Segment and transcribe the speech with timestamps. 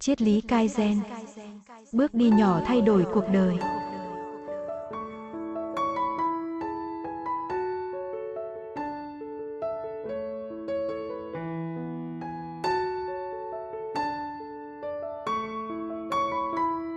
[0.00, 0.96] Triết lý Kaizen
[1.92, 3.56] Bước đi nhỏ thay đổi cuộc đời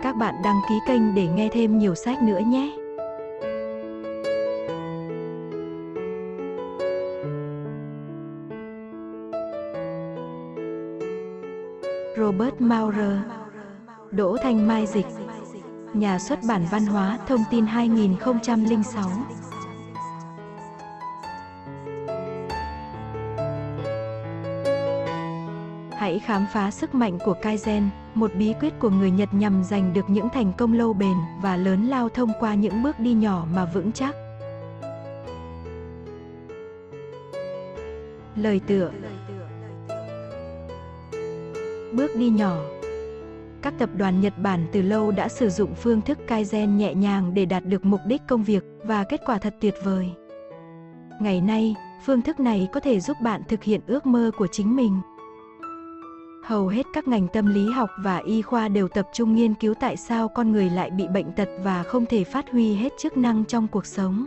[0.02, 2.81] Các bạn đăng ký kênh để nghe thêm nhiều sách nữa nhé.
[12.32, 13.18] Robert Maurer
[14.10, 15.06] Đỗ Thanh Mai Dịch
[15.94, 19.10] Nhà xuất bản văn hóa thông tin 2006
[25.92, 29.92] Hãy khám phá sức mạnh của Kaizen, một bí quyết của người Nhật nhằm giành
[29.92, 33.46] được những thành công lâu bền và lớn lao thông qua những bước đi nhỏ
[33.54, 34.14] mà vững chắc.
[38.36, 38.90] Lời tựa
[42.02, 42.56] Bước đi nhỏ
[43.62, 47.34] Các tập đoàn Nhật Bản từ lâu đã sử dụng phương thức Kaizen nhẹ nhàng
[47.34, 50.10] để đạt được mục đích công việc và kết quả thật tuyệt vời.
[51.20, 51.74] Ngày nay,
[52.06, 55.00] phương thức này có thể giúp bạn thực hiện ước mơ của chính mình.
[56.44, 59.74] Hầu hết các ngành tâm lý học và y khoa đều tập trung nghiên cứu
[59.74, 63.16] tại sao con người lại bị bệnh tật và không thể phát huy hết chức
[63.16, 64.26] năng trong cuộc sống.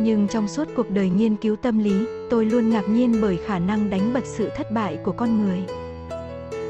[0.00, 3.58] Nhưng trong suốt cuộc đời nghiên cứu tâm lý, tôi luôn ngạc nhiên bởi khả
[3.58, 5.87] năng đánh bật sự thất bại của con người.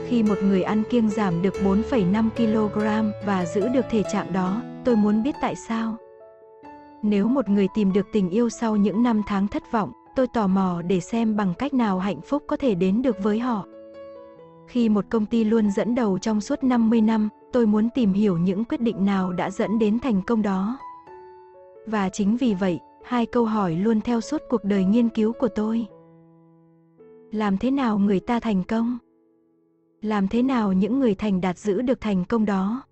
[0.09, 4.63] Khi một người ăn kiêng giảm được 4,5 kg và giữ được thể trạng đó,
[4.85, 5.97] tôi muốn biết tại sao.
[7.03, 10.47] Nếu một người tìm được tình yêu sau những năm tháng thất vọng, tôi tò
[10.47, 13.67] mò để xem bằng cách nào hạnh phúc có thể đến được với họ.
[14.67, 18.39] Khi một công ty luôn dẫn đầu trong suốt 50 năm, tôi muốn tìm hiểu
[18.39, 20.79] những quyết định nào đã dẫn đến thành công đó.
[21.87, 25.49] Và chính vì vậy, hai câu hỏi luôn theo suốt cuộc đời nghiên cứu của
[25.49, 25.87] tôi.
[27.33, 28.99] Làm thế nào người ta thành công?
[30.03, 32.83] Làm thế nào những người thành đạt giữ được thành công đó?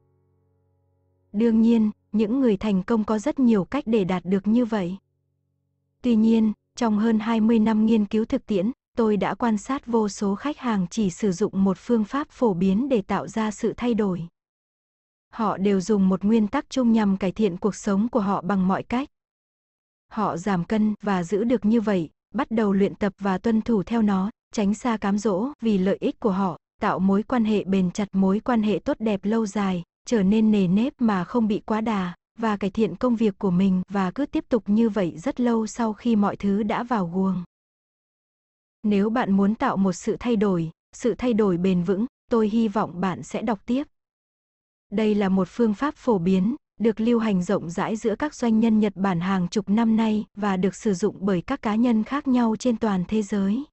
[1.32, 4.96] Đương nhiên, những người thành công có rất nhiều cách để đạt được như vậy.
[6.02, 10.08] Tuy nhiên, trong hơn 20 năm nghiên cứu thực tiễn, tôi đã quan sát vô
[10.08, 13.74] số khách hàng chỉ sử dụng một phương pháp phổ biến để tạo ra sự
[13.76, 14.26] thay đổi.
[15.32, 18.68] Họ đều dùng một nguyên tắc chung nhằm cải thiện cuộc sống của họ bằng
[18.68, 19.08] mọi cách.
[20.08, 23.82] Họ giảm cân và giữ được như vậy, bắt đầu luyện tập và tuân thủ
[23.82, 27.64] theo nó, tránh xa cám dỗ vì lợi ích của họ, tạo mối quan hệ
[27.64, 31.48] bền chặt mối quan hệ tốt đẹp lâu dài, trở nên nề nếp mà không
[31.48, 34.88] bị quá đà, và cải thiện công việc của mình và cứ tiếp tục như
[34.88, 37.44] vậy rất lâu sau khi mọi thứ đã vào guồng.
[38.82, 42.68] Nếu bạn muốn tạo một sự thay đổi, sự thay đổi bền vững, tôi hy
[42.68, 43.84] vọng bạn sẽ đọc tiếp.
[44.92, 48.60] Đây là một phương pháp phổ biến, được lưu hành rộng rãi giữa các doanh
[48.60, 52.04] nhân Nhật Bản hàng chục năm nay và được sử dụng bởi các cá nhân
[52.04, 53.64] khác nhau trên toàn thế giới.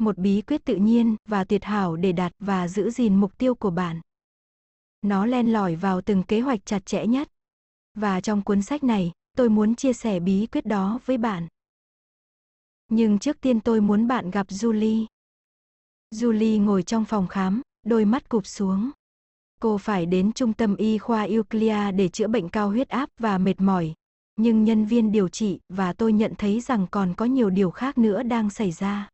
[0.00, 3.54] Một bí quyết tự nhiên và tuyệt hảo để đạt và giữ gìn mục tiêu
[3.54, 4.00] của bạn.
[5.02, 7.28] Nó len lỏi vào từng kế hoạch chặt chẽ nhất.
[7.94, 11.48] Và trong cuốn sách này, tôi muốn chia sẻ bí quyết đó với bạn.
[12.88, 15.06] Nhưng trước tiên tôi muốn bạn gặp Julie.
[16.10, 18.90] Julie ngồi trong phòng khám, đôi mắt cụp xuống.
[19.60, 23.38] Cô phải đến trung tâm y khoa Euclia để chữa bệnh cao huyết áp và
[23.38, 23.94] mệt mỏi.
[24.36, 27.98] Nhưng nhân viên điều trị và tôi nhận thấy rằng còn có nhiều điều khác
[27.98, 29.08] nữa đang xảy ra.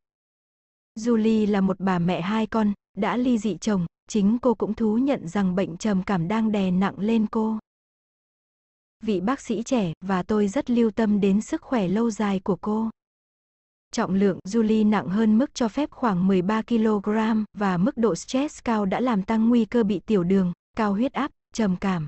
[0.98, 4.98] Julie là một bà mẹ hai con, đã ly dị chồng, chính cô cũng thú
[4.98, 7.58] nhận rằng bệnh trầm cảm đang đè nặng lên cô.
[9.02, 12.56] Vị bác sĩ trẻ và tôi rất lưu tâm đến sức khỏe lâu dài của
[12.56, 12.90] cô.
[13.92, 18.64] Trọng lượng Julie nặng hơn mức cho phép khoảng 13 kg và mức độ stress
[18.64, 22.06] cao đã làm tăng nguy cơ bị tiểu đường, cao huyết áp, trầm cảm.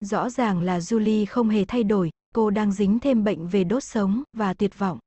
[0.00, 3.84] Rõ ràng là Julie không hề thay đổi, cô đang dính thêm bệnh về đốt
[3.84, 4.98] sống và tuyệt vọng.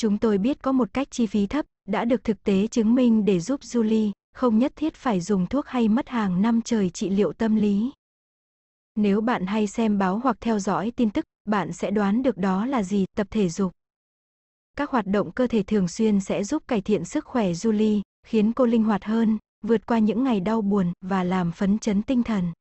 [0.00, 3.24] Chúng tôi biết có một cách chi phí thấp, đã được thực tế chứng minh
[3.24, 7.10] để giúp Julie, không nhất thiết phải dùng thuốc hay mất hàng năm trời trị
[7.10, 7.90] liệu tâm lý.
[8.96, 12.66] Nếu bạn hay xem báo hoặc theo dõi tin tức, bạn sẽ đoán được đó
[12.66, 13.72] là gì, tập thể dục.
[14.76, 18.52] Các hoạt động cơ thể thường xuyên sẽ giúp cải thiện sức khỏe Julie, khiến
[18.52, 22.22] cô linh hoạt hơn, vượt qua những ngày đau buồn và làm phấn chấn tinh
[22.22, 22.52] thần.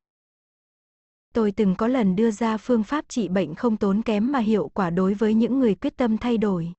[1.34, 4.70] Tôi từng có lần đưa ra phương pháp trị bệnh không tốn kém mà hiệu
[4.74, 6.74] quả đối với những người quyết tâm thay đổi.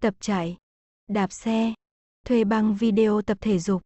[0.00, 0.56] Tập chạy,
[1.08, 1.74] đạp xe,
[2.26, 3.82] thuê băng video tập thể dục,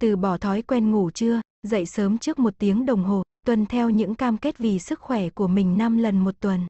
[0.00, 3.90] từ bỏ thói quen ngủ trưa, dậy sớm trước một tiếng đồng hồ, tuân theo
[3.90, 6.66] những cam kết vì sức khỏe của mình 5 lần một tuần.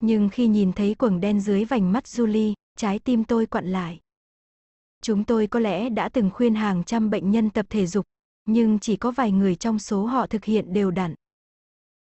[0.00, 4.00] Nhưng khi nhìn thấy quầng đen dưới vành mắt Julie, trái tim tôi quặn lại.
[5.02, 8.06] Chúng tôi có lẽ đã từng khuyên hàng trăm bệnh nhân tập thể dục,
[8.44, 11.14] nhưng chỉ có vài người trong số họ thực hiện đều đặn.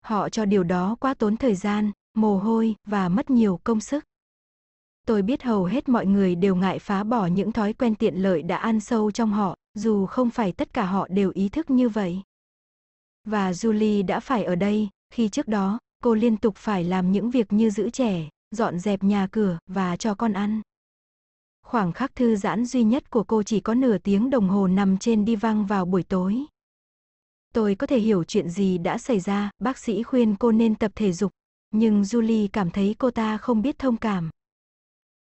[0.02, 4.04] Họ cho điều đó quá tốn thời gian, mồ hôi và mất nhiều công sức.
[5.08, 8.42] Tôi biết hầu hết mọi người đều ngại phá bỏ những thói quen tiện lợi
[8.42, 11.90] đã ăn sâu trong họ, dù không phải tất cả họ đều ý thức như
[11.90, 12.22] vậy.
[13.26, 17.32] Và Julie đã phải ở đây, khi trước đó, cô liên tục phải làm những
[17.32, 20.62] việc như giữ trẻ, dọn dẹp nhà cửa và cho con ăn.
[21.66, 24.98] Khoảng khắc thư giãn duy nhất của cô chỉ có nửa tiếng đồng hồ nằm
[24.98, 26.46] trên đi văng vào buổi tối.
[27.54, 30.92] Tôi có thể hiểu chuyện gì đã xảy ra, bác sĩ khuyên cô nên tập
[30.96, 31.32] thể dục,
[31.72, 34.30] nhưng Julie cảm thấy cô ta không biết thông cảm.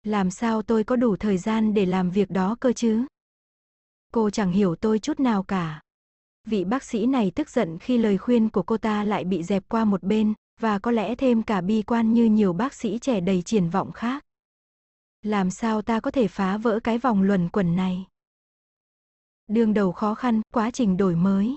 [0.04, 3.06] Làm sao tôi có đủ thời gian để làm việc đó cơ chứ?
[4.14, 5.82] Cô chẳng hiểu tôi chút nào cả.
[6.48, 9.64] Vị bác sĩ này tức giận khi lời khuyên của cô ta lại bị dẹp
[9.70, 13.20] qua một bên, và có lẽ thêm cả bi quan như nhiều bác sĩ trẻ
[13.20, 14.26] đầy triển vọng khác.
[15.22, 18.06] Làm sao ta có thể phá vỡ cái vòng luẩn quẩn này?
[19.48, 21.56] Đương đầu khó khăn, quá trình đổi mới.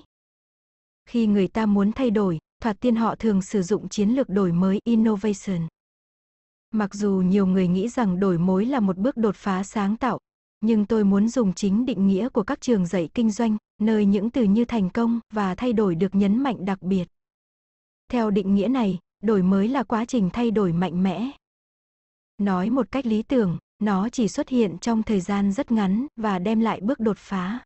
[1.05, 4.51] Khi người ta muốn thay đổi, thoạt tiên họ thường sử dụng chiến lược đổi
[4.51, 5.67] mới innovation.
[6.75, 10.19] Mặc dù nhiều người nghĩ rằng đổi mới là một bước đột phá sáng tạo,
[10.61, 14.29] nhưng tôi muốn dùng chính định nghĩa của các trường dạy kinh doanh, nơi những
[14.29, 17.07] từ như thành công và thay đổi được nhấn mạnh đặc biệt.
[18.11, 21.31] Theo định nghĩa này, đổi mới là quá trình thay đổi mạnh mẽ.
[22.37, 26.39] Nói một cách lý tưởng, nó chỉ xuất hiện trong thời gian rất ngắn và
[26.39, 27.59] đem lại bước đột phá.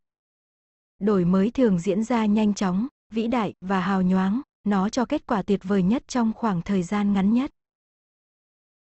[0.99, 5.27] Đổi mới thường diễn ra nhanh chóng, vĩ đại và hào nhoáng, nó cho kết
[5.27, 7.51] quả tuyệt vời nhất trong khoảng thời gian ngắn nhất.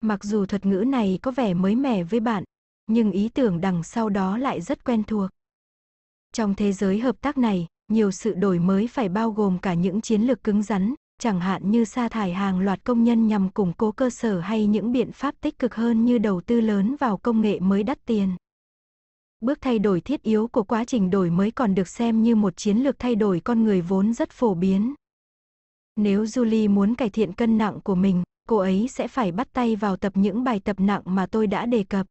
[0.01, 2.43] Mặc dù thuật ngữ này có vẻ mới mẻ với bạn,
[2.87, 5.29] nhưng ý tưởng đằng sau đó lại rất quen thuộc.
[6.33, 10.01] Trong thế giới hợp tác này, nhiều sự đổi mới phải bao gồm cả những
[10.01, 13.73] chiến lược cứng rắn, chẳng hạn như sa thải hàng loạt công nhân nhằm củng
[13.73, 17.17] cố cơ sở hay những biện pháp tích cực hơn như đầu tư lớn vào
[17.17, 18.35] công nghệ mới đắt tiền.
[19.39, 22.57] Bước thay đổi thiết yếu của quá trình đổi mới còn được xem như một
[22.57, 24.93] chiến lược thay đổi con người vốn rất phổ biến.
[25.95, 29.75] Nếu Julie muốn cải thiện cân nặng của mình, cô ấy sẽ phải bắt tay
[29.75, 32.07] vào tập những bài tập nặng mà tôi đã đề cập.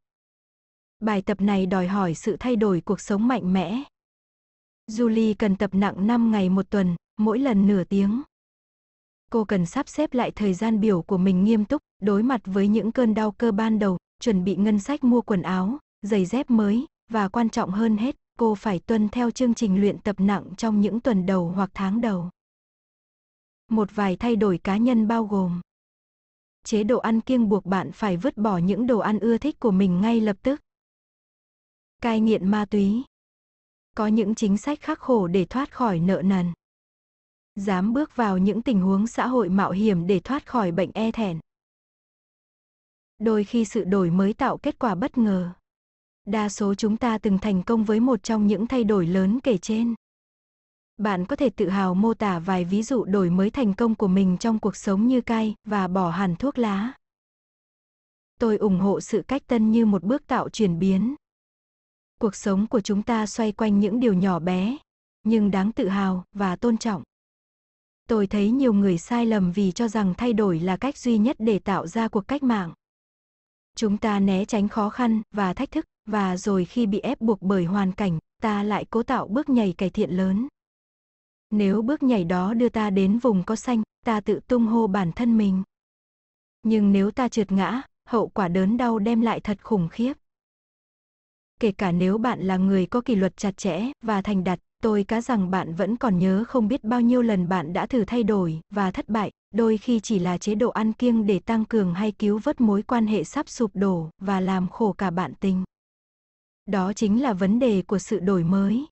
[1.00, 3.82] Bài tập này đòi hỏi sự thay đổi cuộc sống mạnh mẽ.
[4.90, 8.23] Julie cần tập nặng 5 ngày một tuần, mỗi lần nửa tiếng.
[9.31, 12.69] Cô cần sắp xếp lại thời gian biểu của mình nghiêm túc, đối mặt với
[12.69, 16.50] những cơn đau cơ ban đầu, chuẩn bị ngân sách mua quần áo, giày dép
[16.50, 20.44] mới, và quan trọng hơn hết, cô phải tuân theo chương trình luyện tập nặng
[20.56, 22.31] trong những tuần đầu hoặc tháng đầu.
[23.70, 25.61] Một vài thay đổi cá nhân bao gồm
[26.64, 29.70] Chế độ ăn kiêng buộc bạn phải vứt bỏ những đồ ăn ưa thích của
[29.70, 30.60] mình ngay lập tức.
[32.02, 33.02] Cai nghiện ma túy.
[33.96, 36.52] Có những chính sách khắc khổ để thoát khỏi nợ nần.
[37.55, 41.12] Dám bước vào những tình huống xã hội mạo hiểm để thoát khỏi bệnh e
[41.12, 41.40] thẹn.
[43.19, 45.52] Đôi khi sự đổi mới tạo kết quả bất ngờ.
[46.25, 49.58] Đa số chúng ta từng thành công với một trong những thay đổi lớn kể
[49.58, 49.94] trên.
[50.99, 54.09] Bạn có thể tự hào mô tả vài ví dụ đổi mới thành công của
[54.09, 56.93] mình trong cuộc sống như cai và bỏ hẳn thuốc lá.
[58.41, 61.15] Tôi ủng hộ sự cách tân như một bước tạo chuyển biến.
[62.21, 64.77] Cuộc sống của chúng ta xoay quanh những điều nhỏ bé,
[65.23, 67.03] nhưng đáng tự hào và tôn trọng.
[68.09, 71.37] Tôi thấy nhiều người sai lầm vì cho rằng thay đổi là cách duy nhất
[71.39, 72.73] để tạo ra cuộc cách mạng.
[73.77, 77.43] Chúng ta né tránh khó khăn và thách thức, và rồi khi bị ép buộc
[77.43, 80.49] bởi hoàn cảnh, ta lại cố tạo bước nhảy cải thiện lớn.
[81.50, 85.12] Nếu bước nhảy đó đưa ta đến vùng có xanh, ta tự tung hô bản
[85.12, 85.62] thân mình.
[86.62, 90.12] Nhưng nếu ta trượt ngã, hậu quả đớn đau đem lại thật khủng khiếp.
[91.61, 95.05] Kể cả nếu bạn là người có kỷ luật chặt chẽ và thành đạt, tôi
[95.05, 98.23] cá rằng bạn vẫn còn nhớ không biết bao nhiêu lần bạn đã thử thay
[98.23, 101.95] đổi và thất bại, đôi khi chỉ là chế độ ăn kiêng để tăng cường
[101.95, 105.64] hay cứu vớt mối quan hệ sắp sụp đổ và làm khổ cả bạn tình.
[106.67, 108.87] Đó chính là vấn đề của sự đổi mới.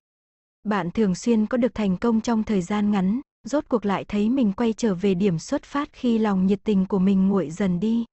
[0.67, 4.29] Bạn thường xuyên có được thành công trong thời gian ngắn, rốt cuộc lại thấy
[4.29, 7.79] mình quay trở về điểm xuất phát khi lòng nhiệt tình của mình nguội dần
[7.79, 8.05] đi.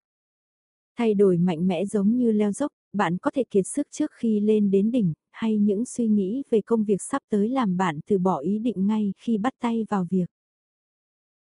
[0.98, 4.40] Thay đổi mạnh mẽ giống như leo dốc, bạn có thể kiệt sức trước khi
[4.40, 8.18] lên đến đỉnh, hay những suy nghĩ về công việc sắp tới làm bạn từ
[8.18, 10.26] bỏ ý định ngay khi bắt tay vào việc.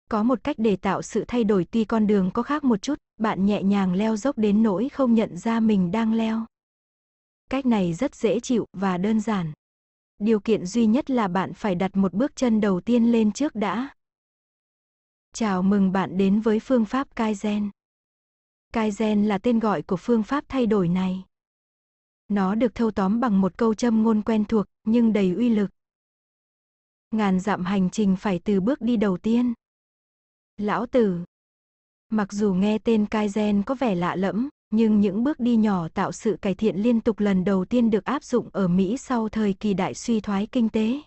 [0.09, 2.95] Có một cách để tạo sự thay đổi tuy con đường có khác một chút,
[3.19, 6.45] bạn nhẹ nhàng leo dốc đến nỗi không nhận ra mình đang leo.
[7.49, 9.53] Cách này rất dễ chịu và đơn giản.
[10.19, 13.55] Điều kiện duy nhất là bạn phải đặt một bước chân đầu tiên lên trước
[13.55, 13.89] đã.
[15.33, 17.69] Chào mừng bạn đến với phương pháp Kaizen.
[18.73, 21.23] Kaizen là tên gọi của phương pháp thay đổi này.
[22.27, 25.69] Nó được thâu tóm bằng một câu châm ngôn quen thuộc, nhưng đầy uy lực.
[27.11, 29.53] Ngàn dặm hành trình phải từ bước đi đầu tiên.
[30.57, 31.25] Lão Tử
[32.09, 36.11] Mặc dù nghe tên Kaizen có vẻ lạ lẫm, nhưng những bước đi nhỏ tạo
[36.11, 39.53] sự cải thiện liên tục lần đầu tiên được áp dụng ở Mỹ sau thời
[39.53, 41.01] kỳ đại suy thoái kinh tế.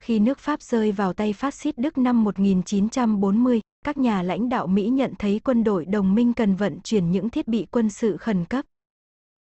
[0.00, 4.66] Khi nước Pháp rơi vào tay phát xít Đức năm 1940, các nhà lãnh đạo
[4.66, 8.16] Mỹ nhận thấy quân đội đồng minh cần vận chuyển những thiết bị quân sự
[8.16, 8.64] khẩn cấp.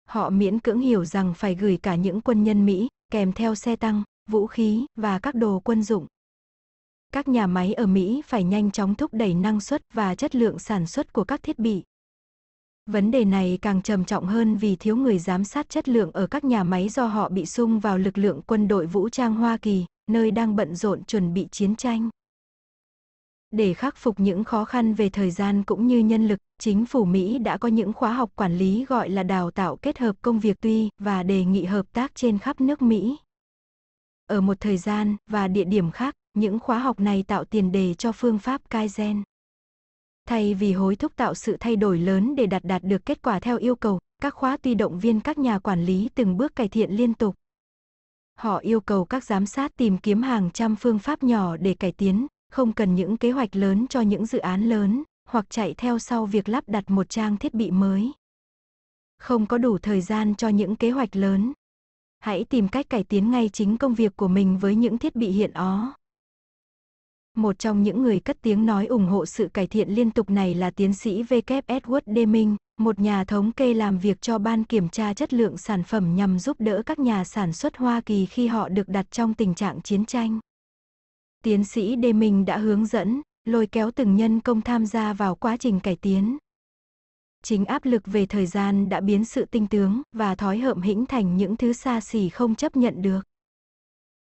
[0.08, 3.76] Họ miễn cưỡng hiểu rằng phải gửi cả những quân nhân Mỹ, kèm theo xe
[3.76, 6.06] tăng, vũ khí và các đồ quân dụng.
[7.12, 10.58] Các nhà máy ở Mỹ phải nhanh chóng thúc đẩy năng suất và chất lượng
[10.58, 11.82] sản xuất của các thiết bị.
[12.90, 16.26] Vấn đề này càng trầm trọng hơn vì thiếu người giám sát chất lượng ở
[16.26, 19.56] các nhà máy do họ bị sung vào lực lượng quân đội vũ trang Hoa
[19.56, 22.10] Kỳ, nơi đang bận rộn chuẩn bị chiến tranh.
[23.50, 27.04] Để khắc phục những khó khăn về thời gian cũng như nhân lực, chính phủ
[27.04, 30.40] Mỹ đã có những khóa học quản lý gọi là đào tạo kết hợp công
[30.40, 33.16] việc tuy và đề nghị hợp tác trên khắp nước Mỹ.
[34.26, 37.94] Ở một thời gian và địa điểm khác, những khóa học này tạo tiền đề
[37.94, 39.22] cho phương pháp Kaizen.
[40.26, 43.40] Thay vì hối thúc tạo sự thay đổi lớn để đạt đạt được kết quả
[43.40, 46.68] theo yêu cầu, các khóa tuy động viên các nhà quản lý từng bước cải
[46.68, 47.34] thiện liên tục.
[48.38, 51.92] Họ yêu cầu các giám sát tìm kiếm hàng trăm phương pháp nhỏ để cải
[51.92, 55.98] tiến, không cần những kế hoạch lớn cho những dự án lớn, hoặc chạy theo
[55.98, 58.12] sau việc lắp đặt một trang thiết bị mới.
[59.18, 61.52] Không có đủ thời gian cho những kế hoạch lớn.
[62.18, 65.28] Hãy tìm cách cải tiến ngay chính công việc của mình với những thiết bị
[65.28, 65.94] hiện có.
[67.36, 70.54] Một trong những người cất tiếng nói ủng hộ sự cải thiện liên tục này
[70.54, 71.62] là tiến sĩ W.
[71.66, 75.82] Edward Deming, một nhà thống kê làm việc cho ban kiểm tra chất lượng sản
[75.82, 79.34] phẩm nhằm giúp đỡ các nhà sản xuất Hoa Kỳ khi họ được đặt trong
[79.34, 80.40] tình trạng chiến tranh.
[81.44, 85.56] Tiến sĩ Deming đã hướng dẫn, lôi kéo từng nhân công tham gia vào quá
[85.56, 86.38] trình cải tiến.
[87.42, 91.06] Chính áp lực về thời gian đã biến sự tinh tướng và thói hợm hĩnh
[91.06, 93.20] thành những thứ xa xỉ không chấp nhận được.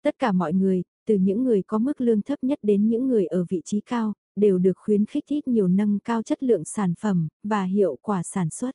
[0.03, 3.27] Tất cả mọi người, từ những người có mức lương thấp nhất đến những người
[3.27, 6.95] ở vị trí cao, đều được khuyến khích ít nhiều nâng cao chất lượng sản
[7.01, 8.71] phẩm và hiệu quả sản xuất.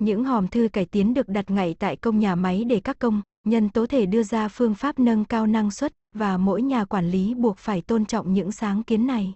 [0.00, 3.22] Những hòm thư cải tiến được đặt ngay tại công nhà máy để các công,
[3.44, 7.10] nhân tố thể đưa ra phương pháp nâng cao năng suất và mỗi nhà quản
[7.10, 9.34] lý buộc phải tôn trọng những sáng kiến này.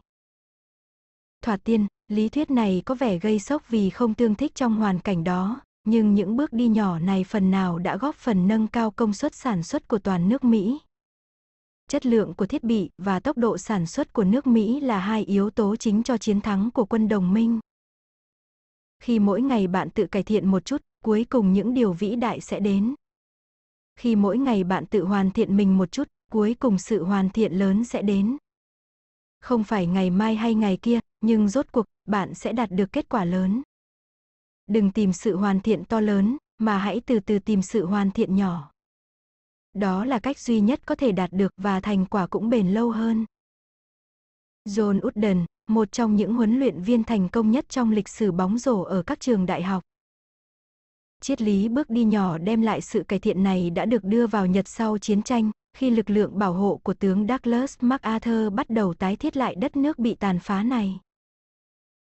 [1.43, 4.99] Thoạt tiên, lý thuyết này có vẻ gây sốc vì không tương thích trong hoàn
[4.99, 8.91] cảnh đó, nhưng những bước đi nhỏ này phần nào đã góp phần nâng cao
[8.91, 10.79] công suất sản xuất của toàn nước Mỹ
[11.89, 15.25] chất lượng của thiết bị và tốc độ sản xuất của nước Mỹ là hai
[15.25, 17.61] yếu tố chính cho chiến thắng của quân đồng minh.
[19.01, 22.41] Khi mỗi ngày bạn tự cải thiện một chút, cuối cùng những điều vĩ đại
[22.41, 22.95] sẽ đến.
[23.97, 27.53] Khi mỗi ngày bạn tự hoàn thiện mình một chút, cuối cùng sự hoàn thiện
[27.53, 28.37] lớn sẽ đến.
[29.41, 33.09] Không phải ngày mai hay ngày kia, nhưng rốt cuộc, bạn sẽ đạt được kết
[33.09, 33.63] quả lớn.
[34.67, 38.37] Đừng tìm sự hoàn thiện to lớn, mà hãy từ từ tìm sự hoàn thiện
[38.37, 38.71] nhỏ.
[39.79, 42.91] Đó là cách duy nhất có thể đạt được và thành quả cũng bền lâu
[42.91, 43.25] hơn.
[44.69, 48.59] John Wooden, một trong những huấn luyện viên thành công nhất trong lịch sử bóng
[48.59, 49.83] rổ ở các trường đại học.
[51.21, 54.47] Triết lý bước đi nhỏ đem lại sự cải thiện này đã được đưa vào
[54.47, 58.95] Nhật sau chiến tranh, khi lực lượng bảo hộ của tướng Douglas MacArthur bắt đầu
[58.95, 61.01] tái thiết lại đất nước bị tàn phá này.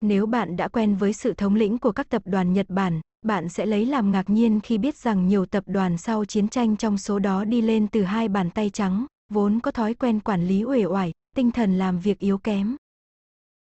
[0.02, 3.50] Nếu bạn đã quen với sự thống lĩnh của các tập đoàn Nhật Bản, bạn
[3.50, 6.98] sẽ lấy làm ngạc nhiên khi biết rằng nhiều tập đoàn sau chiến tranh trong
[6.98, 10.64] số đó đi lên từ hai bàn tay trắng, vốn có thói quen quản lý
[10.64, 12.76] uể oải, tinh thần làm việc yếu kém.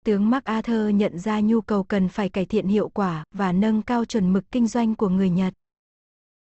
[0.05, 4.05] Tướng MacArthur nhận ra nhu cầu cần phải cải thiện hiệu quả và nâng cao
[4.05, 5.55] chuẩn mực kinh doanh của người Nhật.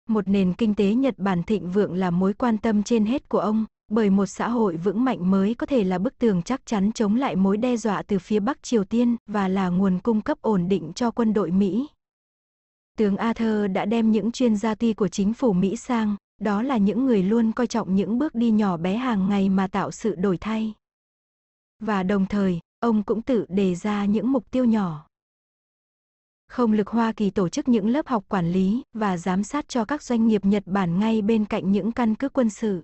[0.09, 3.39] Một nền kinh tế Nhật Bản thịnh vượng là mối quan tâm trên hết của
[3.39, 6.93] ông, bởi một xã hội vững mạnh mới có thể là bức tường chắc chắn
[6.93, 10.39] chống lại mối đe dọa từ phía Bắc Triều Tiên và là nguồn cung cấp
[10.41, 11.87] ổn định cho quân đội Mỹ.
[13.01, 16.77] Tướng Arthur đã đem những chuyên gia ti của chính phủ Mỹ sang, đó là
[16.77, 20.15] những người luôn coi trọng những bước đi nhỏ bé hàng ngày mà tạo sự
[20.15, 20.75] đổi thay.
[21.79, 25.07] Và đồng thời, ông cũng tự đề ra những mục tiêu nhỏ.
[26.49, 29.85] Không lực Hoa Kỳ tổ chức những lớp học quản lý và giám sát cho
[29.85, 32.83] các doanh nghiệp Nhật Bản ngay bên cạnh những căn cứ quân sự.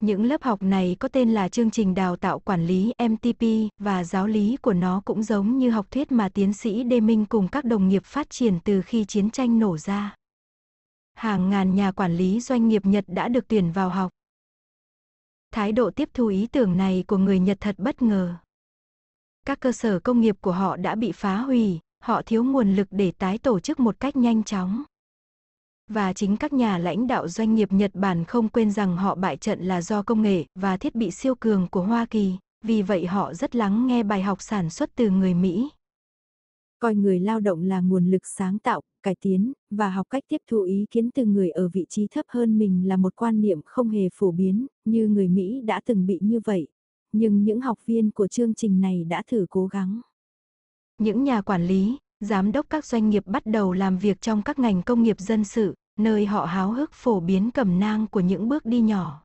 [0.00, 3.42] Những lớp học này có tên là chương trình đào tạo quản lý MTP
[3.78, 7.26] và giáo lý của nó cũng giống như học thuyết mà tiến sĩ Đê Minh
[7.26, 10.14] cùng các đồng nghiệp phát triển từ khi chiến tranh nổ ra.
[11.14, 14.12] Hàng ngàn nhà quản lý doanh nghiệp Nhật đã được tuyển vào học.
[15.50, 18.34] Thái độ tiếp thu ý tưởng này của người Nhật thật bất ngờ.
[19.46, 22.88] Các cơ sở công nghiệp của họ đã bị phá hủy, họ thiếu nguồn lực
[22.90, 24.84] để tái tổ chức một cách nhanh chóng.
[25.90, 29.36] Và chính các nhà lãnh đạo doanh nghiệp Nhật Bản không quên rằng họ bại
[29.36, 33.06] trận là do công nghệ và thiết bị siêu cường của Hoa Kỳ, vì vậy
[33.06, 35.68] họ rất lắng nghe bài học sản xuất từ người Mỹ.
[36.78, 40.40] Coi người lao động là nguồn lực sáng tạo, cải tiến, và học cách tiếp
[40.50, 43.60] thu ý kiến từ người ở vị trí thấp hơn mình là một quan niệm
[43.64, 46.66] không hề phổ biến, như người Mỹ đã từng bị như vậy.
[47.12, 50.00] Nhưng những học viên của chương trình này đã thử cố gắng.
[50.98, 54.58] Những nhà quản lý, giám đốc các doanh nghiệp bắt đầu làm việc trong các
[54.58, 58.48] ngành công nghiệp dân sự, nơi họ háo hức phổ biến cẩm nang của những
[58.48, 59.22] bước đi nhỏ.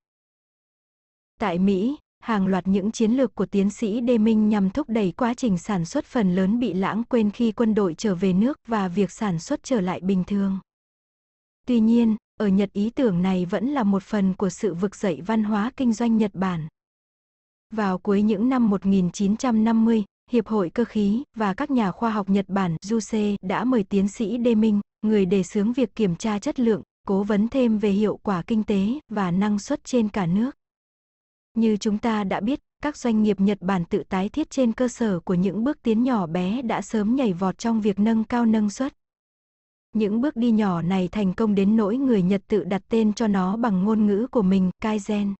[1.40, 5.12] Tại Mỹ, hàng loạt những chiến lược của tiến sĩ Đê Minh nhằm thúc đẩy
[5.12, 8.60] quá trình sản xuất phần lớn bị lãng quên khi quân đội trở về nước
[8.68, 10.60] và việc sản xuất trở lại bình thường.
[11.68, 15.22] Tuy nhiên, ở Nhật ý tưởng này vẫn là một phần của sự vực dậy
[15.26, 16.68] văn hóa kinh doanh Nhật Bản.
[17.74, 22.46] Vào cuối những năm 1950, Hiệp hội Cơ khí và các nhà khoa học Nhật
[22.50, 26.60] Bản JUSE đã mời tiến sĩ Đê Minh, người đề xướng việc kiểm tra chất
[26.60, 30.52] lượng, cố vấn thêm về hiệu quả kinh tế và năng suất trên cả nước.
[31.58, 34.88] Như chúng ta đã biết, các doanh nghiệp Nhật Bản tự tái thiết trên cơ
[34.88, 38.46] sở của những bước tiến nhỏ bé đã sớm nhảy vọt trong việc nâng cao
[38.46, 38.94] năng suất.
[39.94, 43.28] Những bước đi nhỏ này thành công đến nỗi người Nhật tự đặt tên cho
[43.28, 45.34] nó bằng ngôn ngữ của mình, Kaizen.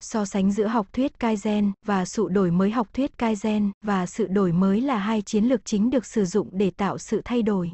[0.00, 4.26] So sánh giữa học thuyết Kaizen và sự đổi mới học thuyết Kaizen và sự
[4.26, 7.70] đổi mới là hai chiến lược chính được sử dụng để tạo sự thay đổi.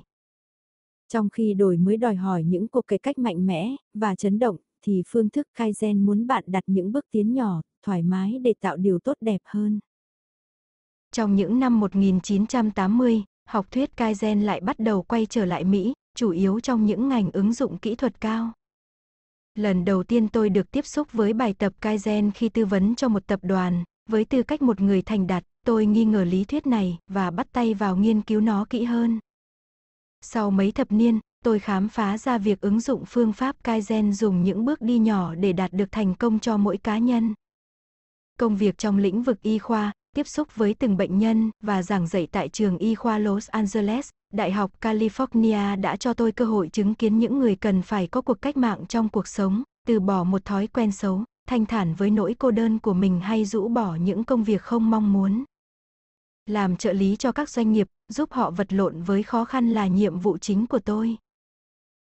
[1.08, 4.56] Trong khi đổi mới đòi hỏi những cuộc cải cách mạnh mẽ và chấn động,
[4.86, 8.76] thì phương thức Kaizen muốn bạn đặt những bước tiến nhỏ, thoải mái để tạo
[8.76, 9.80] điều tốt đẹp hơn.
[11.12, 16.30] Trong những năm 1980, học thuyết Kaizen lại bắt đầu quay trở lại Mỹ, chủ
[16.30, 18.52] yếu trong những ngành ứng dụng kỹ thuật cao.
[19.58, 23.08] Lần đầu tiên tôi được tiếp xúc với bài tập Kaizen khi tư vấn cho
[23.08, 26.66] một tập đoàn, với tư cách một người thành đạt, tôi nghi ngờ lý thuyết
[26.66, 29.18] này và bắt tay vào nghiên cứu nó kỹ hơn.
[30.20, 34.42] Sau mấy thập niên, tôi khám phá ra việc ứng dụng phương pháp Kaizen dùng
[34.42, 37.34] những bước đi nhỏ để đạt được thành công cho mỗi cá nhân.
[38.38, 42.06] Công việc trong lĩnh vực y khoa, tiếp xúc với từng bệnh nhân và giảng
[42.06, 46.68] dạy tại trường y khoa Los Angeles, Đại học California đã cho tôi cơ hội
[46.68, 50.24] chứng kiến những người cần phải có cuộc cách mạng trong cuộc sống, từ bỏ
[50.24, 53.94] một thói quen xấu, thanh thản với nỗi cô đơn của mình hay rũ bỏ
[53.94, 55.44] những công việc không mong muốn.
[56.46, 59.86] Làm trợ lý cho các doanh nghiệp, giúp họ vật lộn với khó khăn là
[59.86, 61.16] nhiệm vụ chính của tôi.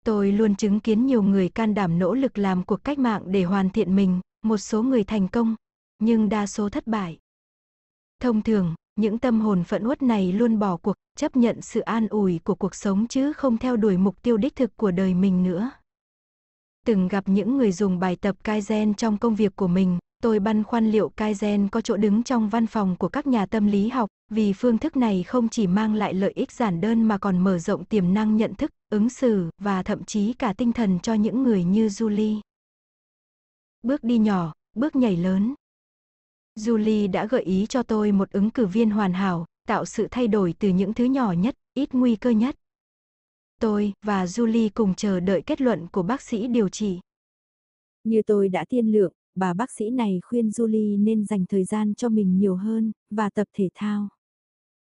[0.04, 3.44] Tôi luôn chứng kiến nhiều người can đảm nỗ lực làm cuộc cách mạng để
[3.44, 5.54] hoàn thiện mình, một số người thành công,
[5.98, 7.18] nhưng đa số thất bại.
[8.20, 12.08] Thông thường, những tâm hồn phẫn uất này luôn bỏ cuộc, chấp nhận sự an
[12.08, 15.42] ủi của cuộc sống chứ không theo đuổi mục tiêu đích thực của đời mình
[15.42, 15.70] nữa.
[16.86, 20.64] Từng gặp những người dùng bài tập Kaizen trong công việc của mình, tôi băn
[20.64, 24.10] khoăn liệu Kaizen có chỗ đứng trong văn phòng của các nhà tâm lý học,
[24.30, 27.58] vì phương thức này không chỉ mang lại lợi ích giản đơn mà còn mở
[27.58, 31.42] rộng tiềm năng nhận thức, ứng xử và thậm chí cả tinh thần cho những
[31.42, 32.40] người như Julie.
[33.82, 35.54] Bước đi nhỏ, bước nhảy lớn.
[36.56, 40.28] Julie đã gợi ý cho tôi một ứng cử viên hoàn hảo, tạo sự thay
[40.28, 42.56] đổi từ những thứ nhỏ nhất, ít nguy cơ nhất.
[43.60, 47.00] Tôi và Julie cùng chờ đợi kết luận của bác sĩ điều trị.
[48.04, 51.94] Như tôi đã tiên lượng, bà bác sĩ này khuyên Julie nên dành thời gian
[51.94, 54.08] cho mình nhiều hơn, và tập thể thao.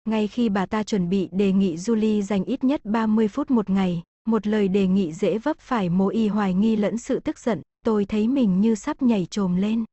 [0.06, 3.69] Ngay khi bà ta chuẩn bị đề nghị Julie dành ít nhất 30 phút một
[3.69, 7.39] ngày, một lời đề nghị dễ vấp phải mô y hoài nghi lẫn sự tức
[7.39, 9.86] giận, tôi thấy mình như sắp nhảy trồm lên.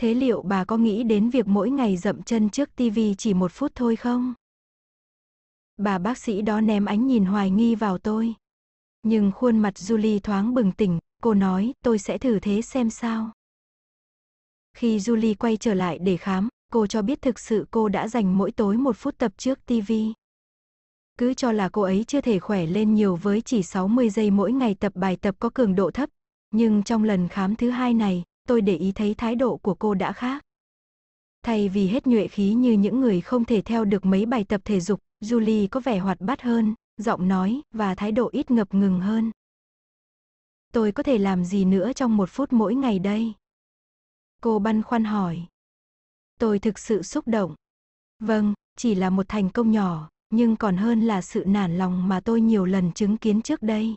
[0.00, 3.52] Thế liệu bà có nghĩ đến việc mỗi ngày dậm chân trước TV chỉ một
[3.52, 4.34] phút thôi không?
[5.76, 8.34] Bà bác sĩ đó ném ánh nhìn hoài nghi vào tôi.
[9.02, 13.32] Nhưng khuôn mặt Julie thoáng bừng tỉnh, cô nói, tôi sẽ thử thế xem sao.
[14.76, 18.38] Khi Julie quay trở lại để khám, cô cho biết thực sự cô đã dành
[18.38, 19.92] mỗi tối một phút tập trước TV.
[21.18, 24.52] Cứ cho là cô ấy chưa thể khỏe lên nhiều với chỉ 60 giây mỗi
[24.52, 26.10] ngày tập bài tập có cường độ thấp.
[26.50, 29.94] Nhưng trong lần khám thứ hai này, tôi để ý thấy thái độ của cô
[29.94, 30.44] đã khác.
[31.42, 34.60] Thay vì hết nhuệ khí như những người không thể theo được mấy bài tập
[34.64, 38.74] thể dục, Julie có vẻ hoạt bát hơn, giọng nói và thái độ ít ngập
[38.74, 39.30] ngừng hơn.
[40.72, 43.32] Tôi có thể làm gì nữa trong một phút mỗi ngày đây?
[44.42, 45.46] Cô băn khoăn hỏi.
[46.38, 47.54] Tôi thực sự xúc động.
[48.18, 52.20] Vâng, chỉ là một thành công nhỏ, nhưng còn hơn là sự nản lòng mà
[52.20, 53.96] tôi nhiều lần chứng kiến trước đây.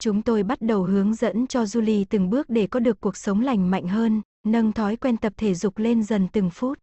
[0.00, 3.40] Chúng tôi bắt đầu hướng dẫn cho Julie từng bước để có được cuộc sống
[3.40, 6.78] lành mạnh hơn, nâng thói quen tập thể dục lên dần từng phút.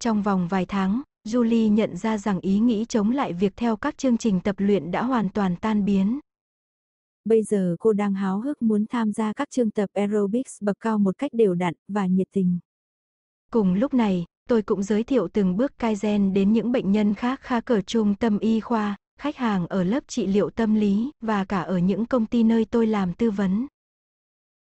[0.00, 3.98] Trong vòng vài tháng, Julie nhận ra rằng ý nghĩ chống lại việc theo các
[3.98, 6.20] chương trình tập luyện đã hoàn toàn tan biến.
[7.24, 10.98] Bây giờ cô đang háo hức muốn tham gia các chương tập aerobics bậc cao
[10.98, 12.58] một cách đều đặn và nhiệt tình.
[13.50, 17.40] Cùng lúc này, tôi cũng giới thiệu từng bước Kaizen đến những bệnh nhân khác
[17.40, 21.44] khá cỡ trung tâm y khoa, khách hàng ở lớp trị liệu tâm lý và
[21.44, 23.66] cả ở những công ty nơi tôi làm tư vấn.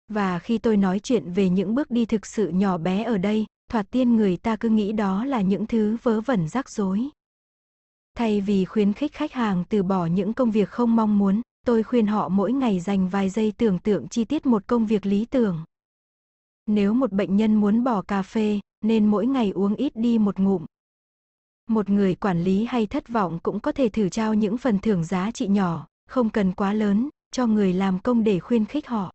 [0.08, 3.46] Và khi tôi nói chuyện về những bước đi thực sự nhỏ bé ở đây,
[3.72, 7.10] thoạt tiên người ta cứ nghĩ đó là những thứ vớ vẩn rắc rối.
[8.18, 11.84] Thay vì khuyến khích khách hàng từ bỏ những công việc không mong muốn, tôi
[11.84, 15.26] khuyên họ mỗi ngày dành vài giây tưởng tượng chi tiết một công việc lý
[15.26, 15.64] tưởng.
[16.68, 20.40] Nếu một bệnh nhân muốn bỏ cà phê, nên mỗi ngày uống ít đi một
[20.40, 20.66] ngụm.
[21.70, 25.04] Một người quản lý hay thất vọng cũng có thể thử trao những phần thưởng
[25.04, 29.14] giá trị nhỏ, không cần quá lớn, cho người làm công để khuyến khích họ.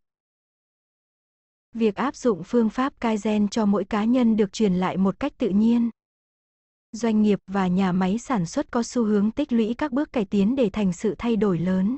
[1.73, 5.33] Việc áp dụng phương pháp Kaizen cho mỗi cá nhân được truyền lại một cách
[5.39, 5.91] tự nhiên.
[6.93, 10.25] Doanh nghiệp và nhà máy sản xuất có xu hướng tích lũy các bước cải
[10.25, 11.97] tiến để thành sự thay đổi lớn.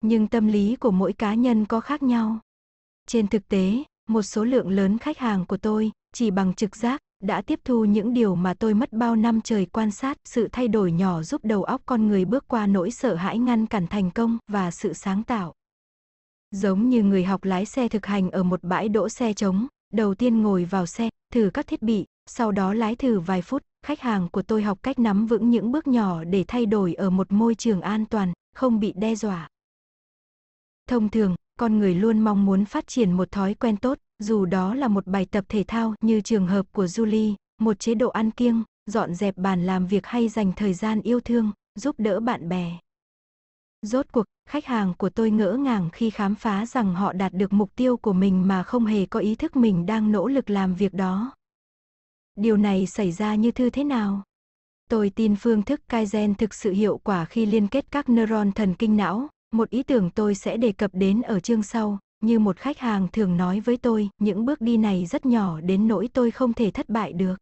[0.00, 2.40] Nhưng tâm lý của mỗi cá nhân có khác nhau.
[3.06, 7.00] Trên thực tế, một số lượng lớn khách hàng của tôi, chỉ bằng trực giác,
[7.20, 10.68] đã tiếp thu những điều mà tôi mất bao năm trời quan sát, sự thay
[10.68, 14.10] đổi nhỏ giúp đầu óc con người bước qua nỗi sợ hãi ngăn cản thành
[14.10, 15.54] công và sự sáng tạo.
[16.50, 20.14] Giống như người học lái xe thực hành ở một bãi đỗ xe trống, đầu
[20.14, 24.00] tiên ngồi vào xe, thử các thiết bị, sau đó lái thử vài phút, khách
[24.00, 27.32] hàng của tôi học cách nắm vững những bước nhỏ để thay đổi ở một
[27.32, 29.48] môi trường an toàn, không bị đe dọa.
[30.86, 34.74] Thông thường, con người luôn mong muốn phát triển một thói quen tốt, dù đó
[34.74, 38.30] là một bài tập thể thao như trường hợp của Julie, một chế độ ăn
[38.30, 42.48] kiêng, dọn dẹp bàn làm việc hay dành thời gian yêu thương, giúp đỡ bạn
[42.48, 42.72] bè.
[43.82, 47.52] Rốt cuộc, khách hàng của tôi ngỡ ngàng khi khám phá rằng họ đạt được
[47.52, 50.74] mục tiêu của mình mà không hề có ý thức mình đang nỗ lực làm
[50.74, 51.32] việc đó.
[52.36, 54.22] Điều này xảy ra như thư thế nào?
[54.90, 58.74] Tôi tin phương thức Kaizen thực sự hiệu quả khi liên kết các neuron thần
[58.74, 59.28] kinh não,
[59.60, 63.08] một ý tưởng tôi sẽ đề cập đến ở chương sau, như một khách hàng
[63.12, 66.70] thường nói với tôi, những bước đi này rất nhỏ đến nỗi tôi không thể
[66.70, 67.36] thất bại được.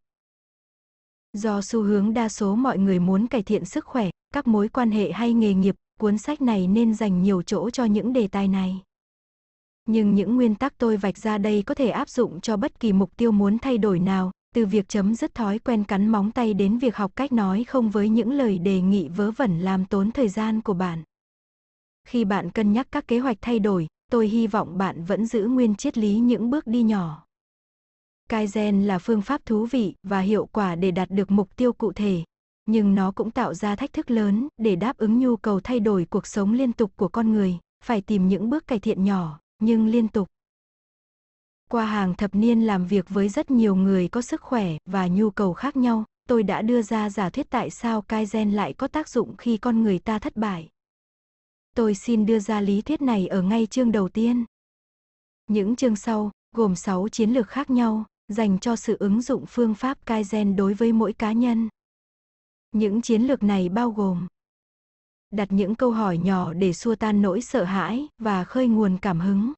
[1.32, 4.90] Do xu hướng đa số mọi người muốn cải thiện sức khỏe, các mối quan
[4.90, 8.48] hệ hay nghề nghiệp, cuốn sách này nên dành nhiều chỗ cho những đề tài
[8.48, 8.82] này.
[9.86, 12.92] Nhưng những nguyên tắc tôi vạch ra đây có thể áp dụng cho bất kỳ
[12.92, 16.54] mục tiêu muốn thay đổi nào, từ việc chấm dứt thói quen cắn móng tay
[16.54, 20.10] đến việc học cách nói không với những lời đề nghị vớ vẩn làm tốn
[20.10, 21.02] thời gian của bạn.
[22.08, 25.42] Khi bạn cân nhắc các kế hoạch thay đổi, tôi hy vọng bạn vẫn giữ
[25.48, 27.24] nguyên triết lý những bước đi nhỏ.
[28.30, 31.92] Kaizen là phương pháp thú vị và hiệu quả để đạt được mục tiêu cụ
[31.92, 32.24] thể,
[32.66, 36.04] nhưng nó cũng tạo ra thách thức lớn để đáp ứng nhu cầu thay đổi
[36.10, 39.86] cuộc sống liên tục của con người, phải tìm những bước cải thiện nhỏ, nhưng
[39.86, 40.28] liên tục.
[41.70, 45.30] Qua hàng thập niên làm việc với rất nhiều người có sức khỏe và nhu
[45.30, 49.08] cầu khác nhau, tôi đã đưa ra giả thuyết tại sao Kaizen lại có tác
[49.08, 50.68] dụng khi con người ta thất bại.
[51.78, 54.44] Tôi xin đưa ra lý thuyết này ở ngay chương đầu tiên.
[55.46, 59.74] Những chương sau, gồm 6 chiến lược khác nhau, dành cho sự ứng dụng phương
[59.74, 61.68] pháp Kaizen đối với mỗi cá nhân.
[62.72, 64.26] Những chiến lược này bao gồm
[65.30, 69.20] đặt những câu hỏi nhỏ để xua tan nỗi sợ hãi và khơi nguồn cảm
[69.20, 69.52] hứng.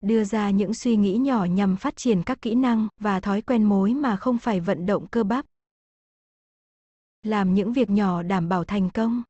[0.00, 3.64] Đưa ra những suy nghĩ nhỏ nhằm phát triển các kỹ năng và thói quen
[3.64, 5.46] mối mà không phải vận động cơ bắp.
[7.22, 9.22] Làm những việc nhỏ đảm bảo thành công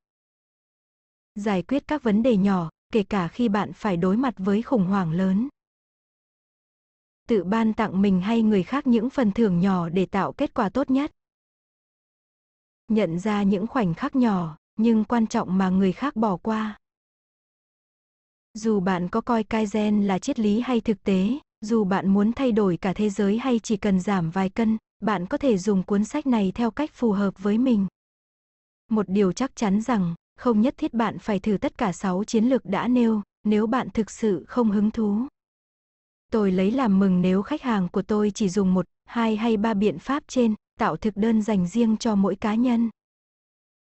[1.36, 4.86] giải quyết các vấn đề nhỏ, kể cả khi bạn phải đối mặt với khủng
[4.86, 5.48] hoảng lớn.
[7.28, 10.68] Tự ban tặng mình hay người khác những phần thưởng nhỏ để tạo kết quả
[10.68, 11.12] tốt nhất.
[12.88, 16.78] Nhận ra những khoảnh khắc nhỏ, nhưng quan trọng mà người khác bỏ qua.
[18.54, 22.52] Dù bạn có coi Kaizen là triết lý hay thực tế, dù bạn muốn thay
[22.52, 26.04] đổi cả thế giới hay chỉ cần giảm vài cân, bạn có thể dùng cuốn
[26.04, 27.86] sách này theo cách phù hợp với mình.
[28.90, 32.44] Một điều chắc chắn rằng, không nhất thiết bạn phải thử tất cả 6 chiến
[32.44, 35.26] lược đã nêu, nếu bạn thực sự không hứng thú.
[36.32, 39.74] Tôi lấy làm mừng nếu khách hàng của tôi chỉ dùng một, hai hay ba
[39.74, 42.90] biện pháp trên, tạo thực đơn dành riêng cho mỗi cá nhân.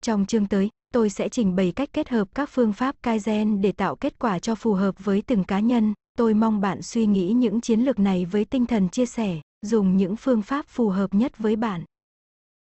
[0.02, 3.72] Trong chương tới, tôi sẽ trình bày cách kết hợp các phương pháp Kaizen để
[3.72, 5.94] tạo kết quả cho phù hợp với từng cá nhân.
[6.18, 9.98] Tôi mong bạn suy nghĩ những chiến lược này với tinh thần chia sẻ, dùng
[9.98, 11.84] những phương pháp phù hợp nhất với bạn.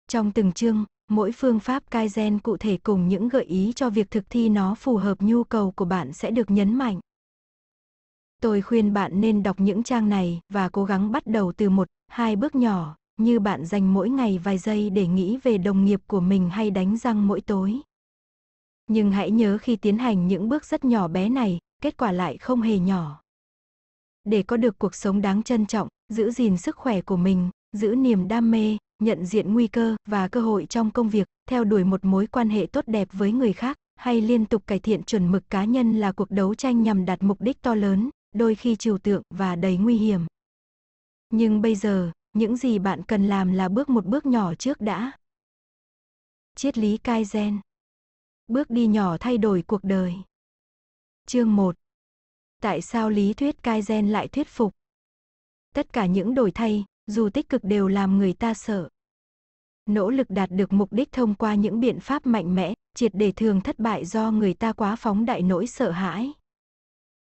[0.08, 4.12] Trong từng chương, mỗi phương pháp Kaizen cụ thể cùng những gợi ý cho việc
[4.12, 7.00] thực thi nó phù hợp nhu cầu của bạn sẽ được nhấn mạnh.
[8.42, 11.88] Tôi khuyên bạn nên đọc những trang này và cố gắng bắt đầu từ một,
[12.08, 16.02] hai bước nhỏ, như bạn dành mỗi ngày vài giây để nghĩ về đồng nghiệp
[16.08, 17.80] của mình hay đánh răng mỗi tối.
[18.88, 22.38] Nhưng hãy nhớ khi tiến hành những bước rất nhỏ bé này, kết quả lại
[22.38, 23.22] không hề nhỏ.
[24.24, 27.96] Để có được cuộc sống đáng trân trọng, giữ gìn sức khỏe của mình, giữ
[27.96, 31.84] niềm đam mê, nhận diện nguy cơ và cơ hội trong công việc, theo đuổi
[31.84, 35.32] một mối quan hệ tốt đẹp với người khác, hay liên tục cải thiện chuẩn
[35.32, 38.76] mực cá nhân là cuộc đấu tranh nhằm đạt mục đích to lớn, đôi khi
[38.76, 40.22] trừu tượng và đầy nguy hiểm.
[41.30, 45.12] Nhưng bây giờ, những gì bạn cần làm là bước một bước nhỏ trước đã.
[46.56, 47.60] Triết lý Kaizen
[48.48, 50.16] Bước đi nhỏ thay đổi cuộc đời
[51.26, 51.76] Chương 1
[52.62, 54.74] Tại sao lý thuyết Kaizen lại thuyết phục?
[55.74, 58.90] Tất cả những đổi thay, dù tích cực đều làm người ta sợ.
[59.86, 63.32] Nỗ lực đạt được mục đích thông qua những biện pháp mạnh mẽ, triệt để
[63.32, 66.34] thường thất bại do người ta quá phóng đại nỗi sợ hãi.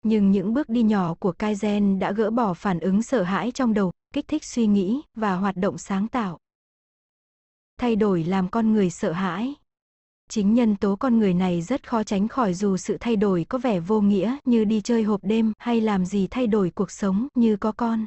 [0.03, 3.73] Nhưng những bước đi nhỏ của Kaizen đã gỡ bỏ phản ứng sợ hãi trong
[3.73, 6.37] đầu, kích thích suy nghĩ và hoạt động sáng tạo.
[7.77, 9.53] Thay đổi làm con người sợ hãi.
[10.29, 13.57] Chính nhân tố con người này rất khó tránh khỏi dù sự thay đổi có
[13.57, 17.27] vẻ vô nghĩa như đi chơi hộp đêm hay làm gì thay đổi cuộc sống
[17.35, 18.05] như có con.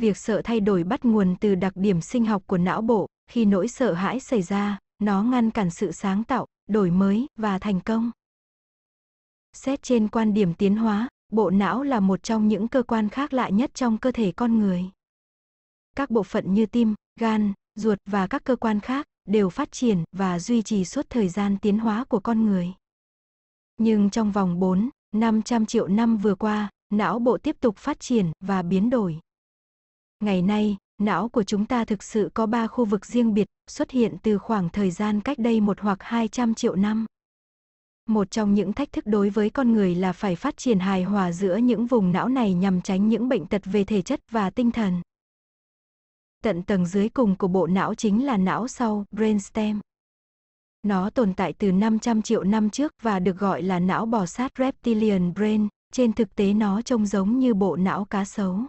[0.00, 3.44] Việc sợ thay đổi bắt nguồn từ đặc điểm sinh học của não bộ, khi
[3.44, 7.80] nỗi sợ hãi xảy ra, nó ngăn cản sự sáng tạo, đổi mới và thành
[7.80, 8.10] công.
[9.52, 13.32] Xét trên quan điểm tiến hóa, bộ não là một trong những cơ quan khác
[13.32, 14.84] lạ nhất trong cơ thể con người.
[15.96, 20.04] Các bộ phận như tim, gan, ruột và các cơ quan khác đều phát triển
[20.12, 22.72] và duy trì suốt thời gian tiến hóa của con người.
[23.76, 28.32] Nhưng trong vòng 4, 500 triệu năm vừa qua, não bộ tiếp tục phát triển
[28.40, 29.20] và biến đổi.
[30.20, 33.90] Ngày nay, não của chúng ta thực sự có ba khu vực riêng biệt, xuất
[33.90, 37.06] hiện từ khoảng thời gian cách đây một hoặc 200 triệu năm.
[38.08, 41.32] Một trong những thách thức đối với con người là phải phát triển hài hòa
[41.32, 44.70] giữa những vùng não này nhằm tránh những bệnh tật về thể chất và tinh
[44.70, 45.02] thần.
[46.42, 49.80] Tận tầng dưới cùng của bộ não chính là não sau, brainstem.
[50.82, 54.52] Nó tồn tại từ 500 triệu năm trước và được gọi là não bò sát
[54.58, 58.64] reptilian brain, trên thực tế nó trông giống như bộ não cá sấu.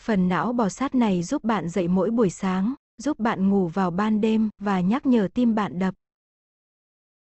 [0.00, 3.90] Phần não bò sát này giúp bạn dậy mỗi buổi sáng, giúp bạn ngủ vào
[3.90, 5.94] ban đêm và nhắc nhở tim bạn đập.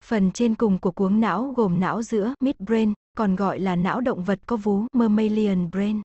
[0.04, 4.24] Phần trên cùng của cuống não gồm não giữa, midbrain, còn gọi là não động
[4.24, 6.02] vật có vú, mammalian brain.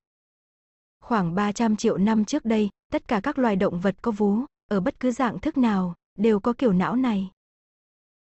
[1.00, 4.40] Khoảng 300 triệu năm trước đây, tất cả các loài động vật có vú,
[4.70, 7.30] ở bất cứ dạng thức nào, đều có kiểu não này.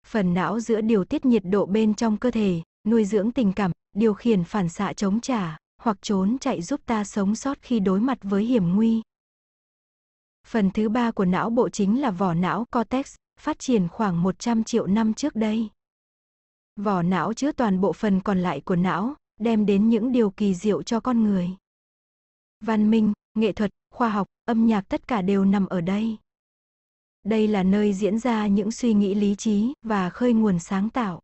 [0.05, 3.71] Phần não giữa điều tiết nhiệt độ bên trong cơ thể, nuôi dưỡng tình cảm,
[3.95, 7.99] điều khiển phản xạ chống trả, hoặc trốn chạy giúp ta sống sót khi đối
[7.99, 9.01] mặt với hiểm nguy.
[10.47, 14.63] Phần thứ ba của não bộ chính là vỏ não cortex, phát triển khoảng 100
[14.63, 15.69] triệu năm trước đây.
[16.75, 20.55] Vỏ não chứa toàn bộ phần còn lại của não, đem đến những điều kỳ
[20.55, 21.49] diệu cho con người.
[22.59, 26.17] Văn minh, nghệ thuật, khoa học, âm nhạc tất cả đều nằm ở đây.
[27.23, 31.21] Đây là nơi diễn ra những suy nghĩ lý trí và khơi nguồn sáng tạo.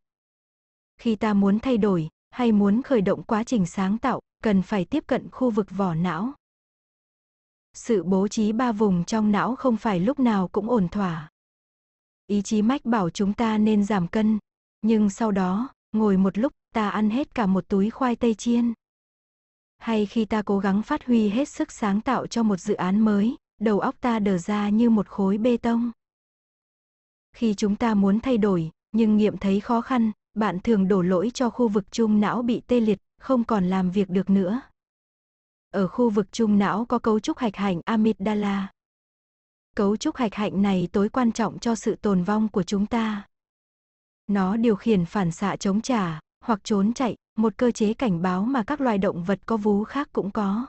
[0.97, 4.85] Khi ta muốn thay đổi hay muốn khởi động quá trình sáng tạo, cần phải
[4.85, 6.33] tiếp cận khu vực vỏ não.
[7.73, 11.29] Sự bố trí ba vùng trong não không phải lúc nào cũng ổn thỏa.
[12.27, 14.39] Ý chí mách bảo chúng ta nên giảm cân,
[14.81, 18.73] nhưng sau đó, ngồi một lúc, ta ăn hết cả một túi khoai tây chiên.
[19.77, 22.99] Hay khi ta cố gắng phát huy hết sức sáng tạo cho một dự án
[22.99, 25.91] mới, đầu óc ta đờ ra như một khối bê tông.
[27.35, 31.31] Khi chúng ta muốn thay đổi, nhưng nghiệm thấy khó khăn, bạn thường đổ lỗi
[31.33, 34.61] cho khu vực trung não bị tê liệt, không còn làm việc được nữa.
[35.71, 38.71] Ở khu vực trung não có cấu trúc hạch hạnh amygdala.
[39.75, 43.27] Cấu trúc hạch hạnh này tối quan trọng cho sự tồn vong của chúng ta.
[44.27, 48.43] Nó điều khiển phản xạ chống trả, hoặc trốn chạy, một cơ chế cảnh báo
[48.43, 50.65] mà các loài động vật có vú khác cũng có.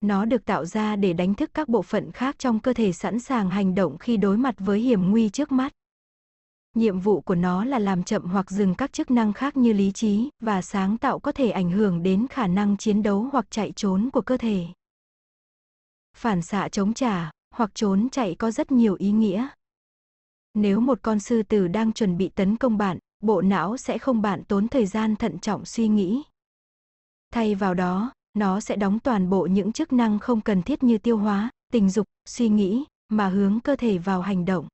[0.00, 3.20] Nó được tạo ra để đánh thức các bộ phận khác trong cơ thể sẵn
[3.20, 5.72] sàng hành động khi đối mặt với hiểm nguy trước mắt.
[6.74, 9.92] Nhiệm vụ của nó là làm chậm hoặc dừng các chức năng khác như lý
[9.92, 13.72] trí và sáng tạo có thể ảnh hưởng đến khả năng chiến đấu hoặc chạy
[13.76, 14.66] trốn của cơ thể.
[16.16, 19.48] Phản xạ chống trả hoặc trốn chạy có rất nhiều ý nghĩa.
[20.54, 24.22] Nếu một con sư tử đang chuẩn bị tấn công bạn, bộ não sẽ không
[24.22, 26.22] bạn tốn thời gian thận trọng suy nghĩ.
[27.30, 30.98] Thay vào đó, nó sẽ đóng toàn bộ những chức năng không cần thiết như
[30.98, 34.68] tiêu hóa, tình dục, suy nghĩ, mà hướng cơ thể vào hành động.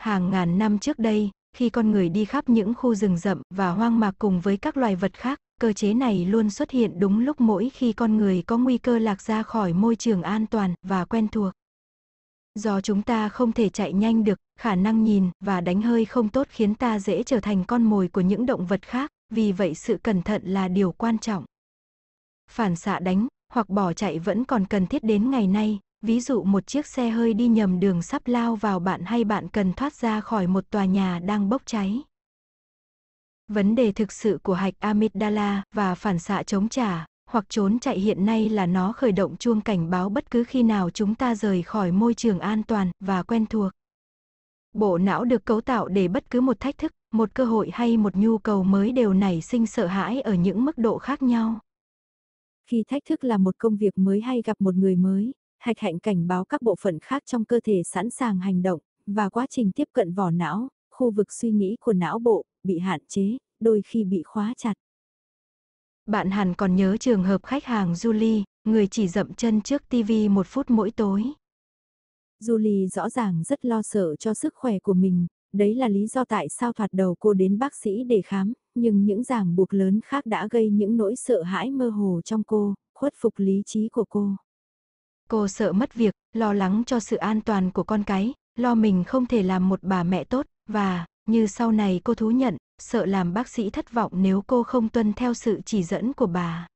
[0.00, 3.70] Hàng ngàn năm trước đây, khi con người đi khắp những khu rừng rậm và
[3.70, 7.18] hoang mạc cùng với các loài vật khác, cơ chế này luôn xuất hiện đúng
[7.18, 10.74] lúc mỗi khi con người có nguy cơ lạc ra khỏi môi trường an toàn
[10.82, 11.52] và quen thuộc.
[12.54, 16.28] Do chúng ta không thể chạy nhanh được, khả năng nhìn và đánh hơi không
[16.28, 19.74] tốt khiến ta dễ trở thành con mồi của những động vật khác, vì vậy
[19.74, 21.44] sự cẩn thận là điều quan trọng.
[22.50, 26.42] Phản xạ đánh hoặc bỏ chạy vẫn còn cần thiết đến ngày nay, ví dụ
[26.42, 29.94] một chiếc xe hơi đi nhầm đường sắp lao vào bạn hay bạn cần thoát
[29.94, 32.02] ra khỏi một tòa nhà đang bốc cháy.
[33.48, 37.98] Vấn đề thực sự của hạch amygdala và phản xạ chống trả hoặc trốn chạy
[37.98, 41.34] hiện nay là nó khởi động chuông cảnh báo bất cứ khi nào chúng ta
[41.34, 43.72] rời khỏi môi trường an toàn và quen thuộc.
[44.72, 47.96] Bộ não được cấu tạo để bất cứ một thách thức, một cơ hội hay
[47.96, 51.58] một nhu cầu mới đều nảy sinh sợ hãi ở những mức độ khác nhau.
[52.70, 55.98] Khi thách thức là một công việc mới hay gặp một người mới, hạch hạnh
[55.98, 59.46] cảnh báo các bộ phận khác trong cơ thể sẵn sàng hành động, và quá
[59.50, 63.36] trình tiếp cận vỏ não, khu vực suy nghĩ của não bộ, bị hạn chế,
[63.60, 64.74] đôi khi bị khóa chặt.
[66.06, 70.12] Bạn hẳn còn nhớ trường hợp khách hàng Julie, người chỉ dậm chân trước TV
[70.30, 71.22] một phút mỗi tối.
[72.44, 76.24] Julie rõ ràng rất lo sợ cho sức khỏe của mình, đấy là lý do
[76.24, 80.00] tại sao thoạt đầu cô đến bác sĩ để khám, nhưng những ràng buộc lớn
[80.04, 83.88] khác đã gây những nỗi sợ hãi mơ hồ trong cô, khuất phục lý trí
[83.88, 84.30] của cô.
[85.30, 89.04] Cô sợ mất việc, lo lắng cho sự an toàn của con cái, lo mình
[89.04, 93.06] không thể làm một bà mẹ tốt, và, như sau này cô thú nhận, sợ
[93.06, 96.66] làm bác sĩ thất vọng nếu cô không tuân theo sự chỉ dẫn của bà.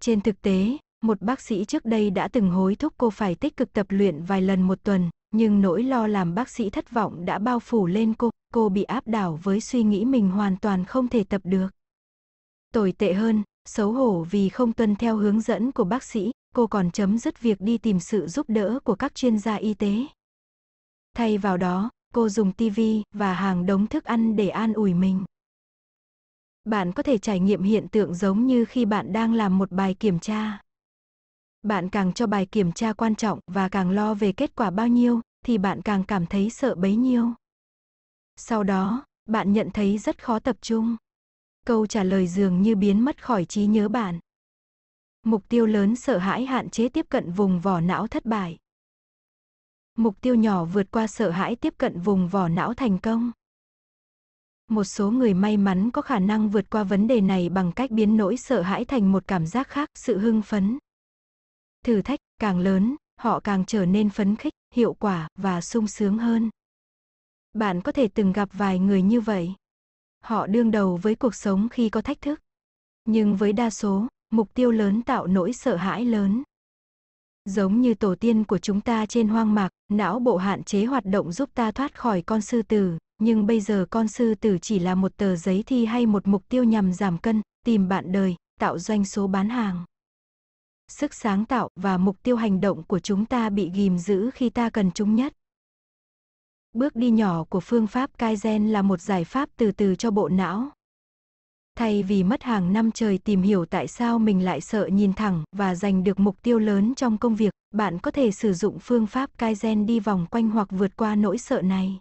[0.00, 3.56] Trên thực tế, một bác sĩ trước đây đã từng hối thúc cô phải tích
[3.56, 7.24] cực tập luyện vài lần một tuần, Nhưng nỗi lo làm bác sĩ thất vọng
[7.24, 10.84] đã bao phủ lên cô, cô bị áp đảo với suy nghĩ mình hoàn toàn
[10.84, 11.68] không thể tập được.
[12.74, 16.66] Tồi tệ hơn, xấu hổ vì không tuân theo hướng dẫn của bác sĩ, cô
[16.66, 19.94] còn chấm dứt việc đi tìm sự giúp đỡ của các chuyên gia y tế.
[21.14, 22.80] Thay vào đó, cô dùng TV
[23.14, 25.24] và hàng đống thức ăn để an ủi mình.
[26.64, 29.94] Bạn có thể trải nghiệm hiện tượng giống như khi bạn đang làm một bài
[29.94, 30.62] kiểm tra.
[31.62, 34.88] Bạn càng cho bài kiểm tra quan trọng và càng lo về kết quả bao
[34.88, 37.32] nhiêu, thì bạn càng cảm thấy sợ bấy nhiêu.
[38.36, 40.96] Sau đó, bạn nhận thấy rất khó tập trung.
[41.66, 44.18] Câu trả lời dường như biến mất khỏi trí nhớ bạn.
[45.26, 48.58] Mục tiêu lớn sợ hãi hạn chế tiếp cận vùng vỏ não thất bại.
[49.94, 53.32] Mục tiêu nhỏ vượt qua sợ hãi tiếp cận vùng vỏ não thành công.
[54.68, 57.90] Một số người may mắn có khả năng vượt qua vấn đề này bằng cách
[57.90, 60.78] biến nỗi sợ hãi thành một cảm giác khác, sự hưng phấn.
[61.84, 66.18] Thử thách càng lớn, họ càng trở nên phấn khích, hiệu quả và sung sướng
[66.18, 66.50] hơn.
[67.52, 69.54] Bạn có thể từng gặp vài người như vậy.
[70.20, 72.40] Họ đương đầu với cuộc sống khi có thách thức.
[73.04, 76.42] Nhưng với đa số, mục tiêu lớn tạo nỗi sợ hãi lớn.
[77.44, 81.04] Giống như tổ tiên của chúng ta trên hoang mạc, não bộ hạn chế hoạt
[81.04, 84.78] động giúp ta thoát khỏi con sư tử, nhưng bây giờ con sư tử chỉ
[84.78, 88.34] là một tờ giấy thi hay một mục tiêu nhằm giảm cân, tìm bạn đời,
[88.60, 89.84] tạo doanh số bán hàng.
[90.88, 94.50] Sức sáng tạo và mục tiêu hành động của chúng ta bị ghim giữ khi
[94.50, 95.32] ta cần chúng nhất.
[96.72, 100.28] Bước đi nhỏ của phương pháp Kaizen là một giải pháp từ từ cho bộ
[100.28, 100.70] não.
[101.78, 105.44] Thay vì mất hàng năm trời tìm hiểu tại sao mình lại sợ nhìn thẳng
[105.56, 109.06] và giành được mục tiêu lớn trong công việc, bạn có thể sử dụng phương
[109.06, 112.00] pháp Kaizen đi vòng quanh hoặc vượt qua nỗi sợ này.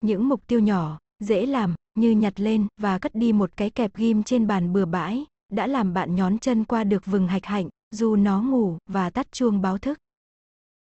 [0.00, 3.96] Những mục tiêu nhỏ, dễ làm, như nhặt lên và cất đi một cái kẹp
[3.96, 7.68] ghim trên bàn bừa bãi, đã làm bạn nhón chân qua được vừng hạch hạnh,
[7.90, 9.98] dù nó ngủ và tắt chuông báo thức.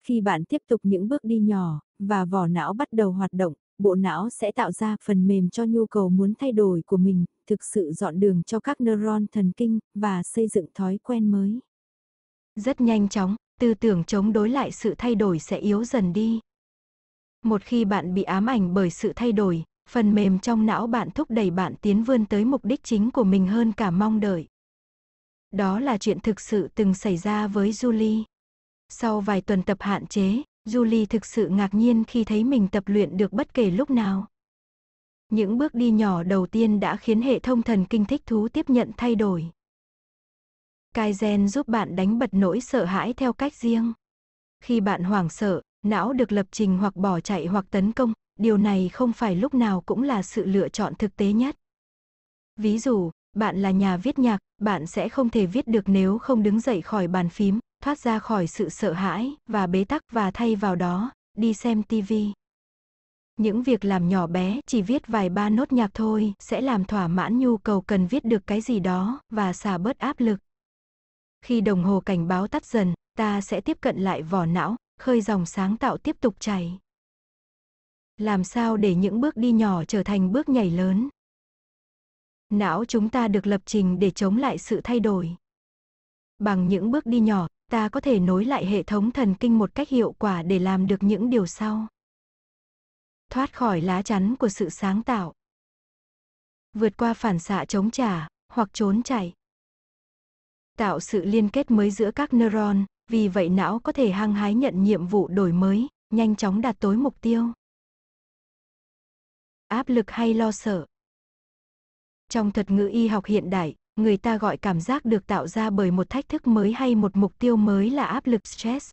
[0.08, 3.52] Khi bạn tiếp tục những bước đi nhỏ, và vỏ não bắt đầu hoạt động,
[3.78, 7.24] bộ não sẽ tạo ra phần mềm cho nhu cầu muốn thay đổi của mình,
[7.46, 11.60] thực sự dọn đường cho các neuron thần kinh, và xây dựng thói quen mới.
[12.56, 16.40] Rất nhanh chóng, tư tưởng chống đối lại sự thay đổi sẽ yếu dần đi.
[17.42, 21.10] Một khi bạn bị ám ảnh bởi sự thay đổi, phần mềm trong não bạn
[21.10, 24.46] thúc đẩy bạn tiến vươn tới mục đích chính của mình hơn cả mong đợi.
[25.50, 28.22] Đó là chuyện thực sự từng xảy ra với Julie.
[28.88, 32.84] Sau vài tuần tập hạn chế, Julie thực sự ngạc nhiên khi thấy mình tập
[32.86, 34.26] luyện được bất kể lúc nào.
[35.32, 38.70] Những bước đi nhỏ đầu tiên đã khiến hệ thống thần kinh thích thú tiếp
[38.70, 39.50] nhận thay đổi.
[40.94, 43.92] Kaizen giúp bạn đánh bật nỗi sợ hãi theo cách riêng.
[44.64, 48.56] Khi bạn hoảng sợ, não được lập trình hoặc bỏ chạy hoặc tấn công, điều
[48.56, 51.56] này không phải lúc nào cũng là sự lựa chọn thực tế nhất.
[52.56, 56.42] Ví dụ, bạn là nhà viết nhạc, bạn sẽ không thể viết được nếu không
[56.42, 60.30] đứng dậy khỏi bàn phím, thoát ra khỏi sự sợ hãi và bế tắc và
[60.30, 62.12] thay vào đó, đi xem TV.
[63.36, 67.08] Những việc làm nhỏ bé, chỉ viết vài ba nốt nhạc thôi, sẽ làm thỏa
[67.08, 70.40] mãn nhu cầu cần viết được cái gì đó và xả bớt áp lực.
[71.44, 75.20] Khi đồng hồ cảnh báo tắt dần, ta sẽ tiếp cận lại vỏ não, khơi
[75.20, 76.78] dòng sáng tạo tiếp tục chảy.
[78.16, 81.08] Làm sao để những bước đi nhỏ trở thành bước nhảy lớn?
[82.50, 85.36] Não chúng ta được lập trình để chống lại sự thay đổi.
[86.38, 89.74] Bằng những bước đi nhỏ, ta có thể nối lại hệ thống thần kinh một
[89.74, 91.86] cách hiệu quả để làm được những điều sau.
[93.32, 95.32] Thoát khỏi lá chắn của sự sáng tạo.
[96.72, 99.32] Vượt qua phản xạ chống trả, hoặc trốn chạy.
[100.76, 104.54] Tạo sự liên kết mới giữa các neuron, vì vậy não có thể hăng hái
[104.54, 107.52] nhận nhiệm vụ đổi mới, nhanh chóng đạt tối mục tiêu.
[109.68, 110.86] Áp lực hay lo sợ.
[112.28, 115.70] Trong thuật ngữ y học hiện đại, người ta gọi cảm giác được tạo ra
[115.70, 118.90] bởi một thách thức mới hay một mục tiêu mới là áp lực stress.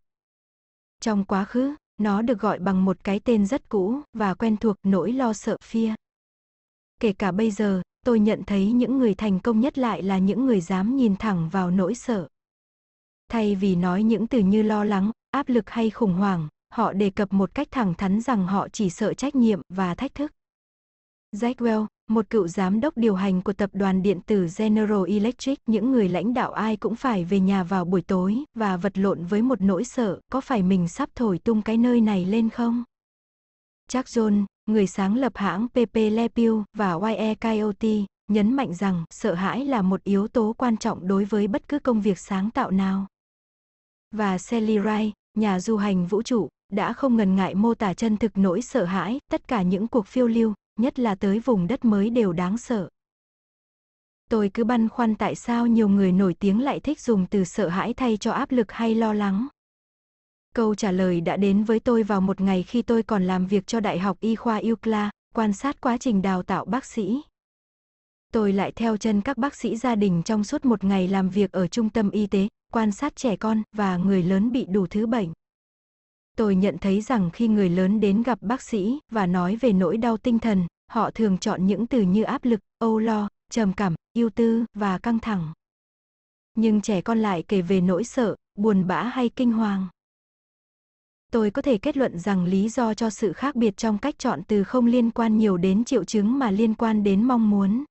[1.00, 4.76] Trong quá khứ, nó được gọi bằng một cái tên rất cũ và quen thuộc
[4.84, 5.96] nỗi lo sợ phía.
[7.00, 10.46] Kể cả bây giờ, tôi nhận thấy những người thành công nhất lại là những
[10.46, 12.28] người dám nhìn thẳng vào nỗi sợ.
[13.30, 17.10] Thay vì nói những từ như lo lắng, áp lực hay khủng hoảng, họ đề
[17.10, 20.32] cập một cách thẳng thắn rằng họ chỉ sợ trách nhiệm và thách thức.
[21.36, 25.60] Jack Well, một cựu giám đốc điều hành của tập đoàn điện tử General Electric,
[25.68, 29.26] những người lãnh đạo ai cũng phải về nhà vào buổi tối và vật lộn
[29.26, 32.84] với một nỗi sợ, có phải mình sắp thổi tung cái nơi này lên không?
[33.88, 37.98] Chuck John, người sáng lập hãng PP Lepew và YE Coyote,
[38.28, 41.80] nhấn mạnh rằng sợ hãi là một yếu tố quan trọng đối với bất cứ
[41.80, 43.08] công việc sáng tạo nào.
[44.12, 48.18] Và Sally Wright, nhà du hành vũ trụ, đã không ngần ngại mô tả chân
[48.18, 51.86] thực nỗi sợ hãi, tất cả những cuộc phiêu lưu, nhất là tới vùng đất
[51.86, 52.90] mới đều đáng sợ.
[54.30, 57.68] Tôi cứ băn khoăn tại sao nhiều người nổi tiếng lại thích dùng từ sợ
[57.68, 59.48] hãi thay cho áp lực hay lo lắng.
[60.56, 63.68] Câu trả lời đã đến với tôi vào một ngày khi tôi còn làm việc
[63.68, 67.22] cho Đại học Y khoa UCLA, quan sát quá trình đào tạo bác sĩ.
[68.34, 71.52] Tôi lại theo chân các bác sĩ gia đình trong suốt một ngày làm việc
[71.52, 75.08] ở trung tâm y tế, quan sát trẻ con và người lớn bị đủ thứ
[75.08, 75.34] bệnh.
[76.40, 79.98] Tôi nhận thấy rằng khi người lớn đến gặp bác sĩ và nói về nỗi
[79.98, 83.96] đau tinh thần, họ thường chọn những từ như áp lực, âu lo, trầm cảm,
[84.14, 85.54] ưu tư và căng thẳng.
[86.56, 89.88] Nhưng trẻ con lại kể về nỗi sợ, buồn bã hay kinh hoàng.
[91.32, 94.42] Tôi có thể kết luận rằng lý do cho sự khác biệt trong cách chọn
[94.48, 97.84] từ không liên quan nhiều đến triệu chứng mà liên quan đến mong muốn.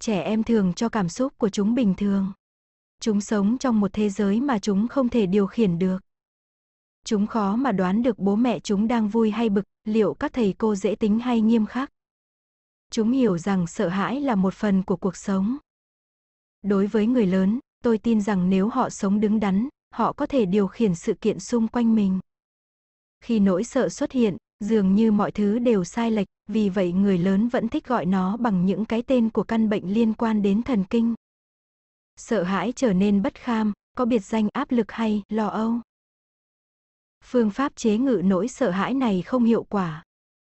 [0.00, 2.32] Trẻ em thường cho cảm xúc của chúng bình thường.
[3.00, 5.98] Chúng sống trong một thế giới mà chúng không thể điều khiển được.
[7.04, 10.54] Chúng khó mà đoán được bố mẹ chúng đang vui hay bực, liệu các thầy
[10.58, 11.90] cô dễ tính hay nghiêm khắc.
[12.90, 15.58] Chúng hiểu rằng sợ hãi là một phần của cuộc sống.
[16.62, 20.46] Đối với người lớn, tôi tin rằng nếu họ sống đứng đắn, họ có thể
[20.46, 22.20] điều khiển sự kiện xung quanh mình.
[23.20, 27.18] Khi nỗi sợ xuất hiện, dường như mọi thứ đều sai lệch, vì vậy người
[27.18, 30.62] lớn vẫn thích gọi nó bằng những cái tên của căn bệnh liên quan đến
[30.62, 31.14] thần kinh.
[32.16, 35.80] Sợ hãi trở nên bất kham, có biệt danh áp lực hay lo âu.
[37.30, 40.04] Phương pháp chế ngự nỗi sợ hãi này không hiệu quả.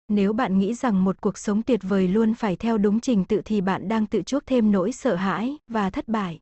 [0.08, 3.42] Nếu bạn nghĩ rằng một cuộc sống tuyệt vời luôn phải theo đúng trình tự
[3.46, 6.40] thì bạn đang tự chuốc thêm nỗi sợ hãi và thất bại.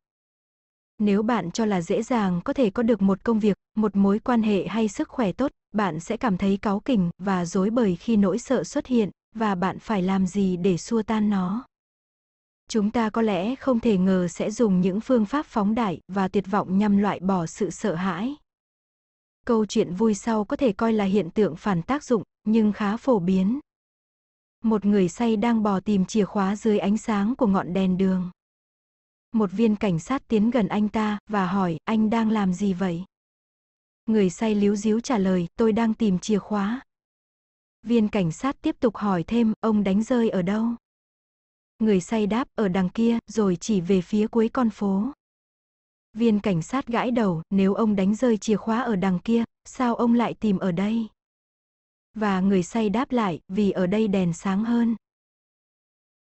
[0.99, 4.19] Nếu bạn cho là dễ dàng có thể có được một công việc, một mối
[4.19, 7.95] quan hệ hay sức khỏe tốt, bạn sẽ cảm thấy cáu kỉnh và dối bời
[7.95, 11.65] khi nỗi sợ xuất hiện và bạn phải làm gì để xua tan nó.
[12.69, 16.27] Chúng ta có lẽ không thể ngờ sẽ dùng những phương pháp phóng đại và
[16.27, 18.35] tuyệt vọng nhằm loại bỏ sự sợ hãi.
[19.49, 22.97] Câu chuyện vui sau có thể coi là hiện tượng phản tác dụng, nhưng khá
[22.97, 23.59] phổ biến.
[24.63, 28.31] Một người say đang bò tìm chìa khóa dưới ánh sáng của ngọn đèn đường.
[29.31, 33.03] Một viên cảnh sát tiến gần anh ta và hỏi, anh đang làm gì vậy?
[34.05, 36.81] Người say líu díu trả lời, tôi đang tìm chìa khóa.
[37.83, 40.65] Viên cảnh sát tiếp tục hỏi thêm, ông đánh rơi ở đâu?
[41.79, 45.11] Người say đáp, ở đằng kia, rồi chỉ về phía cuối con phố.
[46.19, 49.95] Viên cảnh sát gãi đầu, nếu ông đánh rơi chìa khóa ở đằng kia, sao
[49.95, 51.07] ông lại tìm ở đây?
[52.13, 54.95] Và người say đáp lại, vì ở đây đèn sáng hơn.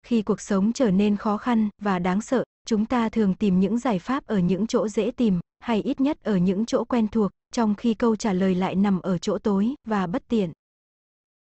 [0.04, 3.80] Khi cuộc sống trở nên khó khăn và đáng sợ, chúng ta thường tìm những
[3.80, 7.32] giải pháp ở những chỗ dễ tìm, hay ít nhất ở những chỗ quen thuộc,
[7.52, 10.52] trong khi câu trả lời lại nằm ở chỗ tối và bất tiện.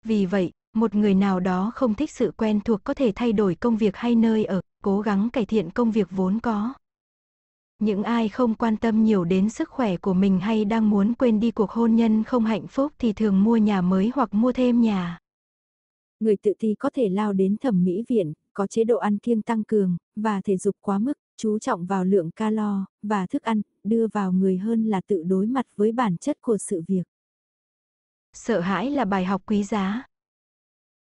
[0.05, 3.55] Vì vậy, một người nào đó không thích sự quen thuộc có thể thay đổi
[3.55, 6.73] công việc hay nơi ở, cố gắng cải thiện công việc vốn có.
[7.83, 11.39] Những ai không quan tâm nhiều đến sức khỏe của mình hay đang muốn quên
[11.39, 14.81] đi cuộc hôn nhân không hạnh phúc thì thường mua nhà mới hoặc mua thêm
[14.81, 15.19] nhà.
[16.19, 19.41] Người tự ti có thể lao đến thẩm mỹ viện, có chế độ ăn kiêng
[19.41, 23.61] tăng cường, và thể dục quá mức, chú trọng vào lượng calo và thức ăn,
[23.83, 27.03] đưa vào người hơn là tự đối mặt với bản chất của sự việc.
[28.33, 30.03] Sợ hãi là bài học quý giá.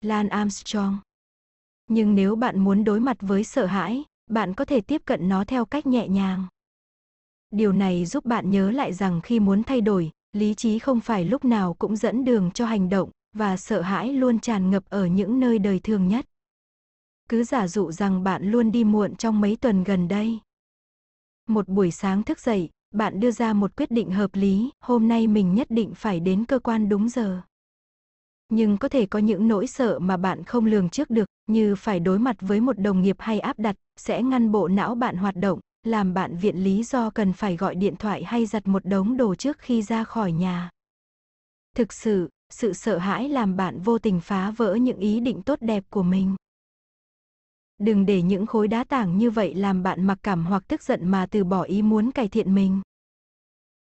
[0.01, 0.97] Lan Armstrong
[1.89, 5.45] Nhưng nếu bạn muốn đối mặt với sợ hãi, bạn có thể tiếp cận nó
[5.45, 6.47] theo cách nhẹ nhàng.
[7.51, 11.25] Điều này giúp bạn nhớ lại rằng khi muốn thay đổi, lý trí không phải
[11.25, 15.05] lúc nào cũng dẫn đường cho hành động, và sợ hãi luôn tràn ngập ở
[15.05, 16.25] những nơi đời thường nhất.
[17.29, 20.39] Cứ giả dụ rằng bạn luôn đi muộn trong mấy tuần gần đây.
[21.47, 25.27] Một buổi sáng thức dậy, bạn đưa ra một quyết định hợp lý, hôm nay
[25.27, 27.41] mình nhất định phải đến cơ quan đúng giờ.
[28.49, 31.99] Nhưng có thể có những nỗi sợ mà bạn không lường trước được, như phải
[31.99, 35.35] đối mặt với một đồng nghiệp hay áp đặt, sẽ ngăn bộ não bạn hoạt
[35.35, 39.17] động, làm bạn viện lý do cần phải gọi điện thoại hay giặt một đống
[39.17, 40.69] đồ trước khi ra khỏi nhà.
[41.75, 45.59] Thực sự, sự sợ hãi làm bạn vô tình phá vỡ những ý định tốt
[45.61, 46.35] đẹp của mình.
[47.77, 51.07] Đừng để những khối đá tảng như vậy làm bạn mặc cảm hoặc tức giận
[51.07, 52.81] mà từ bỏ ý muốn cải thiện mình.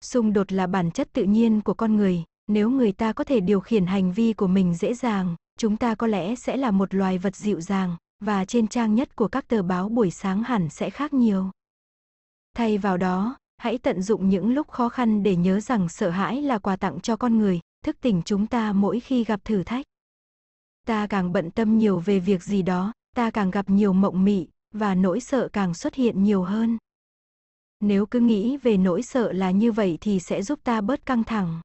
[0.00, 3.40] Xung đột là bản chất tự nhiên của con người, nếu người ta có thể
[3.40, 6.94] điều khiển hành vi của mình dễ dàng, chúng ta có lẽ sẽ là một
[6.94, 10.68] loài vật dịu dàng, và trên trang nhất của các tờ báo buổi sáng hẳn
[10.68, 11.50] sẽ khác nhiều.
[12.55, 16.42] Thay vào đó, hãy tận dụng những lúc khó khăn để nhớ rằng sợ hãi
[16.42, 19.86] là quà tặng cho con người, thức tỉnh chúng ta mỗi khi gặp thử thách.
[20.86, 24.48] Ta càng bận tâm nhiều về việc gì đó, ta càng gặp nhiều mộng mị,
[24.74, 26.78] và nỗi sợ càng xuất hiện nhiều hơn.
[27.80, 31.24] Nếu cứ nghĩ về nỗi sợ là như vậy thì sẽ giúp ta bớt căng
[31.24, 31.61] thẳng.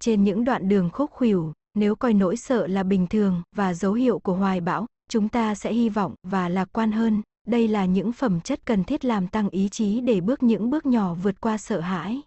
[0.00, 3.92] Trên những đoạn đường khúc khuỷu, nếu coi nỗi sợ là bình thường và dấu
[3.92, 7.22] hiệu của hoài bão, chúng ta sẽ hy vọng và lạc quan hơn.
[7.46, 10.86] Đây là những phẩm chất cần thiết làm tăng ý chí để bước những bước
[10.86, 12.22] nhỏ vượt qua sợ hãi.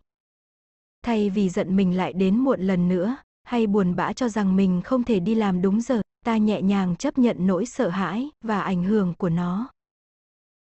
[1.01, 4.82] Thay vì giận mình lại đến muộn lần nữa, hay buồn bã cho rằng mình
[4.86, 8.61] không thể đi làm đúng giờ, ta nhẹ nhàng chấp nhận nỗi sợ hãi và
[8.61, 9.70] ảnh hưởng của nó.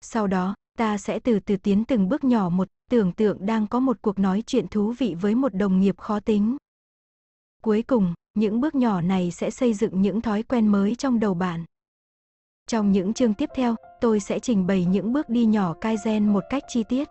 [0.00, 3.80] Sau đó, ta sẽ từ từ tiến từng bước nhỏ một, tưởng tượng đang có
[3.80, 6.56] một cuộc nói chuyện thú vị với một đồng nghiệp khó tính.
[7.62, 11.34] Cuối cùng, những bước nhỏ này sẽ xây dựng những thói quen mới trong đầu
[11.34, 11.64] bạn.
[12.66, 16.44] Trong những chương tiếp theo, tôi sẽ trình bày những bước đi nhỏ Kaizen một
[16.50, 17.08] cách chi tiết.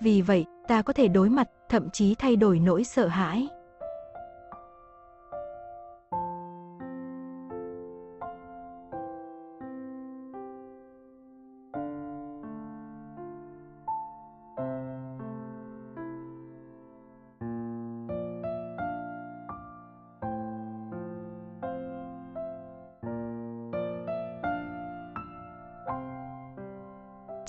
[0.00, 3.48] Vì vậy, ta có thể đối mặt, thậm chí thay đổi nỗi sợ hãi.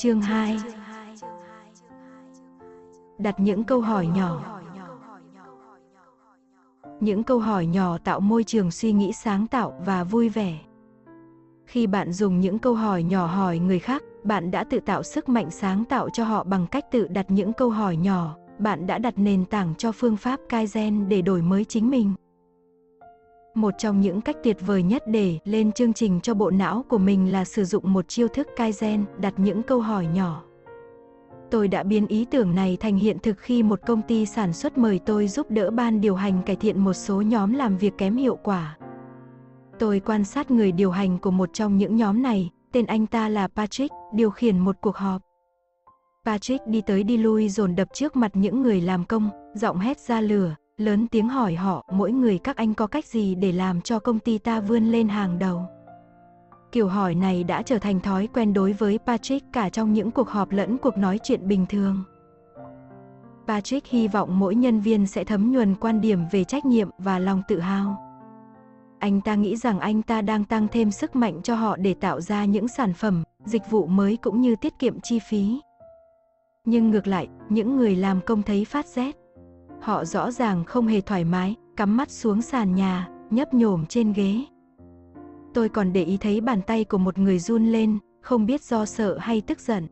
[0.01, 0.57] Chương 2
[3.17, 4.59] Đặt những câu hỏi nhỏ
[6.99, 10.59] Những câu hỏi nhỏ tạo môi trường suy nghĩ sáng tạo và vui vẻ.
[11.65, 15.29] Khi bạn dùng những câu hỏi nhỏ hỏi người khác, bạn đã tự tạo sức
[15.29, 18.97] mạnh sáng tạo cho họ bằng cách tự đặt những câu hỏi nhỏ, bạn đã
[18.97, 22.13] đặt nền tảng cho phương pháp Kaizen để đổi mới chính mình.
[23.55, 26.97] Một trong những cách tuyệt vời nhất để lên chương trình cho bộ não của
[26.97, 30.43] mình là sử dụng một chiêu thức Kaizen, đặt những câu hỏi nhỏ.
[31.51, 34.77] Tôi đã biến ý tưởng này thành hiện thực khi một công ty sản xuất
[34.77, 38.15] mời tôi giúp đỡ ban điều hành cải thiện một số nhóm làm việc kém
[38.15, 38.77] hiệu quả.
[39.79, 43.29] Tôi quan sát người điều hành của một trong những nhóm này, tên anh ta
[43.29, 45.21] là Patrick, điều khiển một cuộc họp.
[46.25, 49.99] Patrick đi tới đi lui dồn đập trước mặt những người làm công, giọng hét
[49.99, 53.81] ra lửa, lớn tiếng hỏi họ mỗi người các anh có cách gì để làm
[53.81, 55.65] cho công ty ta vươn lên hàng đầu.
[56.71, 60.29] Kiểu hỏi này đã trở thành thói quen đối với Patrick cả trong những cuộc
[60.29, 62.03] họp lẫn cuộc nói chuyện bình thường.
[63.47, 67.19] Patrick hy vọng mỗi nhân viên sẽ thấm nhuần quan điểm về trách nhiệm và
[67.19, 67.97] lòng tự hào.
[68.99, 72.21] Anh ta nghĩ rằng anh ta đang tăng thêm sức mạnh cho họ để tạo
[72.21, 75.59] ra những sản phẩm, dịch vụ mới cũng như tiết kiệm chi phí.
[76.65, 79.20] Nhưng ngược lại, những người làm công thấy phát rét.
[79.81, 84.13] Họ rõ ràng không hề thoải mái, cắm mắt xuống sàn nhà, nhấp nhổm trên
[84.13, 84.39] ghế.
[85.53, 88.85] Tôi còn để ý thấy bàn tay của một người run lên, không biết do
[88.85, 89.87] sợ hay tức giận.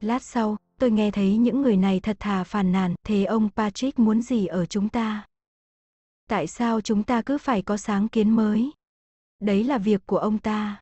[0.00, 3.98] Lát sau, tôi nghe thấy những người này thật thà phàn nàn, thế ông Patrick
[3.98, 5.26] muốn gì ở chúng ta?
[6.28, 8.70] Tại sao chúng ta cứ phải có sáng kiến mới?
[9.40, 10.80] Đấy là việc của ông ta.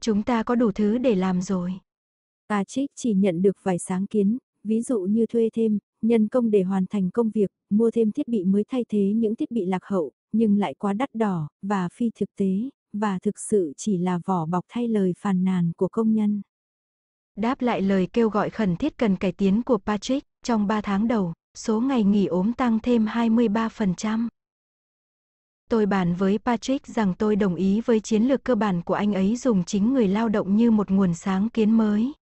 [0.00, 1.72] Chúng ta có đủ thứ để làm rồi.
[2.48, 6.62] Patrick chỉ nhận được vài sáng kiến, ví dụ như thuê thêm, nhân công để
[6.62, 9.84] hoàn thành công việc, mua thêm thiết bị mới thay thế những thiết bị lạc
[9.84, 14.20] hậu, nhưng lại quá đắt đỏ, và phi thực tế, và thực sự chỉ là
[14.26, 16.42] vỏ bọc thay lời phàn nàn của công nhân.
[17.36, 21.08] Đáp lại lời kêu gọi khẩn thiết cần cải tiến của Patrick, trong 3 tháng
[21.08, 24.28] đầu, số ngày nghỉ ốm tăng thêm 23%.
[25.70, 29.14] Tôi bàn với Patrick rằng tôi đồng ý với chiến lược cơ bản của anh
[29.14, 32.12] ấy dùng chính người lao động như một nguồn sáng kiến mới.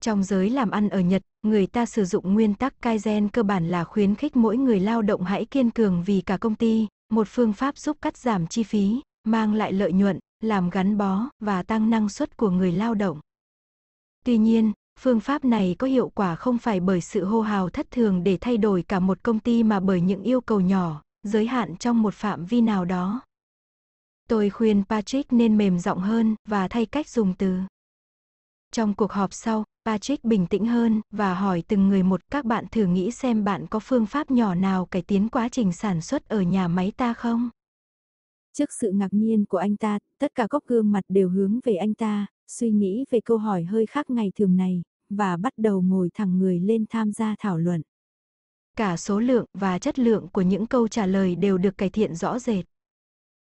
[0.00, 3.68] Trong giới làm ăn ở Nhật, người ta sử dụng nguyên tắc Kaizen cơ bản
[3.68, 7.28] là khuyến khích mỗi người lao động hãy kiên cường vì cả công ty, một
[7.30, 11.62] phương pháp giúp cắt giảm chi phí, mang lại lợi nhuận, làm gắn bó và
[11.62, 13.20] tăng năng suất của người lao động.
[14.24, 17.90] Tuy nhiên, phương pháp này có hiệu quả không phải bởi sự hô hào thất
[17.90, 21.46] thường để thay đổi cả một công ty mà bởi những yêu cầu nhỏ, giới
[21.46, 23.20] hạn trong một phạm vi nào đó.
[24.28, 27.58] Tôi khuyên Patrick nên mềm giọng hơn và thay cách dùng từ.
[28.72, 32.64] Trong cuộc họp sau, Patrick bình tĩnh hơn và hỏi từng người một các bạn
[32.70, 36.28] thử nghĩ xem bạn có phương pháp nhỏ nào cải tiến quá trình sản xuất
[36.28, 37.50] ở nhà máy ta không?
[38.52, 41.74] Trước sự ngạc nhiên của anh ta, tất cả góc gương mặt đều hướng về
[41.74, 45.82] anh ta, suy nghĩ về câu hỏi hơi khác ngày thường này, và bắt đầu
[45.82, 47.82] ngồi thẳng người lên tham gia thảo luận.
[48.76, 52.14] Cả số lượng và chất lượng của những câu trả lời đều được cải thiện
[52.14, 52.64] rõ rệt.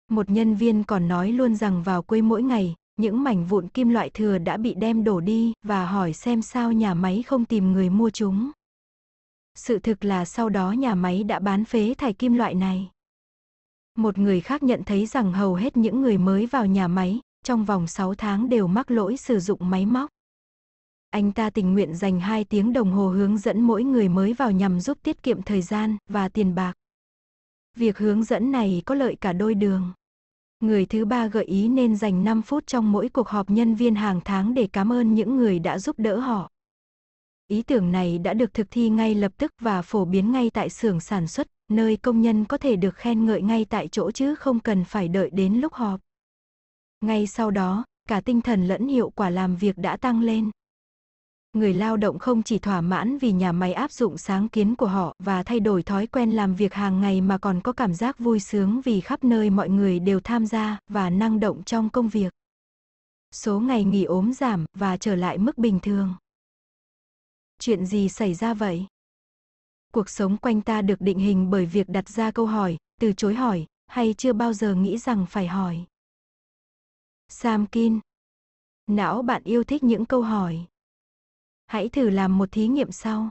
[0.08, 3.88] Một nhân viên còn nói luôn rằng vào quê mỗi ngày, những mảnh vụn kim
[3.88, 7.72] loại thừa đã bị đem đổ đi và hỏi xem sao nhà máy không tìm
[7.72, 8.50] người mua chúng.
[9.54, 12.90] Sự thực là sau đó nhà máy đã bán phế thải kim loại này.
[13.96, 17.64] Một người khác nhận thấy rằng hầu hết những người mới vào nhà máy, trong
[17.64, 20.10] vòng 6 tháng đều mắc lỗi sử dụng máy móc.
[21.10, 24.50] Anh ta tình nguyện dành 2 tiếng đồng hồ hướng dẫn mỗi người mới vào
[24.50, 26.72] nhằm giúp tiết kiệm thời gian và tiền bạc.
[27.76, 29.92] Việc hướng dẫn này có lợi cả đôi đường.
[30.60, 33.94] Người thứ ba gợi ý nên dành 5 phút trong mỗi cuộc họp nhân viên
[33.94, 36.50] hàng tháng để cảm ơn những người đã giúp đỡ họ.
[37.48, 40.70] Ý tưởng này đã được thực thi ngay lập tức và phổ biến ngay tại
[40.70, 44.34] xưởng sản xuất, nơi công nhân có thể được khen ngợi ngay tại chỗ chứ
[44.34, 46.00] không cần phải đợi đến lúc họp.
[47.00, 50.50] Ngay sau đó, cả tinh thần lẫn hiệu quả làm việc đã tăng lên.
[51.52, 54.86] Người lao động không chỉ thỏa mãn vì nhà máy áp dụng sáng kiến của
[54.86, 58.18] họ và thay đổi thói quen làm việc hàng ngày mà còn có cảm giác
[58.18, 62.08] vui sướng vì khắp nơi mọi người đều tham gia và năng động trong công
[62.08, 62.34] việc.
[63.32, 66.14] Số ngày nghỉ ốm giảm và trở lại mức bình thường.
[67.58, 68.86] Chuyện gì xảy ra vậy?
[69.92, 73.34] Cuộc sống quanh ta được định hình bởi việc đặt ra câu hỏi, từ chối
[73.34, 75.84] hỏi, hay chưa bao giờ nghĩ rằng phải hỏi.
[77.28, 78.00] Sam Kin
[78.86, 80.66] Não bạn yêu thích những câu hỏi.
[81.70, 83.30] Hãy thử làm một thí nghiệm sau.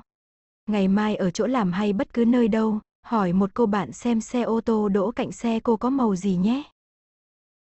[0.67, 4.21] Ngày mai ở chỗ làm hay bất cứ nơi đâu, hỏi một cô bạn xem
[4.21, 6.63] xe ô tô đỗ cạnh xe cô có màu gì nhé.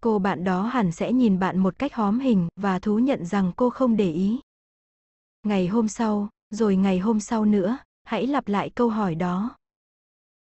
[0.01, 3.51] Cô bạn đó hẳn sẽ nhìn bạn một cách hóm hình và thú nhận rằng
[3.55, 4.39] cô không để ý.
[5.43, 9.57] Ngày hôm sau, rồi ngày hôm sau nữa, hãy lặp lại câu hỏi đó.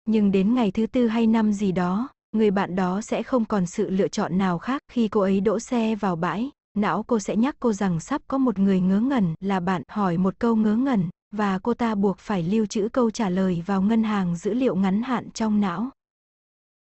[0.06, 3.66] Nhưng đến ngày thứ tư hay năm gì đó, người bạn đó sẽ không còn
[3.66, 7.36] sự lựa chọn nào khác khi cô ấy đỗ xe vào bãi, não cô sẽ
[7.36, 10.76] nhắc cô rằng sắp có một người ngớ ngẩn là bạn hỏi một câu ngớ
[10.76, 14.54] ngẩn, và cô ta buộc phải lưu trữ câu trả lời vào ngân hàng dữ
[14.54, 15.90] liệu ngắn hạn trong não.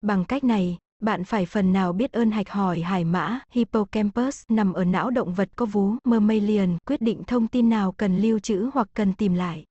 [0.00, 4.72] Bằng cách này, bạn phải phần nào biết ơn hạch hỏi hải mã hippocampus nằm
[4.72, 8.70] ở não động vật có vú mammalian quyết định thông tin nào cần lưu trữ
[8.74, 9.64] hoặc cần tìm lại.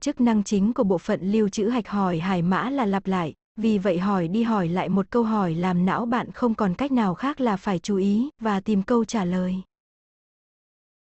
[0.00, 3.34] Chức năng chính của bộ phận lưu trữ hạch hỏi hải mã là lặp lại,
[3.56, 6.92] vì vậy hỏi đi hỏi lại một câu hỏi làm não bạn không còn cách
[6.92, 9.56] nào khác là phải chú ý và tìm câu trả lời.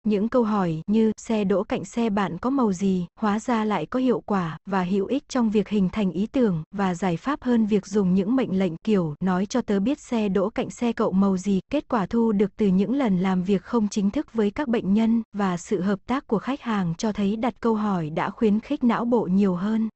[0.06, 3.86] Những câu hỏi như xe đỗ cạnh xe bạn có màu gì, hóa ra lại
[3.86, 7.42] có hiệu quả và hữu ích trong việc hình thành ý tưởng và giải pháp
[7.42, 10.92] hơn việc dùng những mệnh lệnh kiểu nói cho tớ biết xe đỗ cạnh xe
[10.92, 11.60] cậu màu gì.
[11.72, 14.94] Kết quả thu được từ những lần làm việc không chính thức với các bệnh
[14.94, 18.60] nhân và sự hợp tác của khách hàng cho thấy đặt câu hỏi đã khuyến
[18.60, 19.88] khích não bộ nhiều hơn.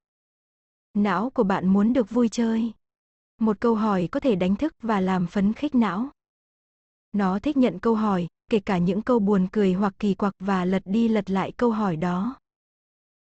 [0.95, 2.73] Não của bạn muốn được vui chơi.
[3.41, 6.09] Một câu hỏi có thể đánh thức và làm phấn khích não.
[7.13, 10.65] Nó thích nhận câu hỏi, kể cả những câu buồn cười hoặc kỳ quặc và
[10.65, 12.37] lật đi lật lại câu hỏi đó.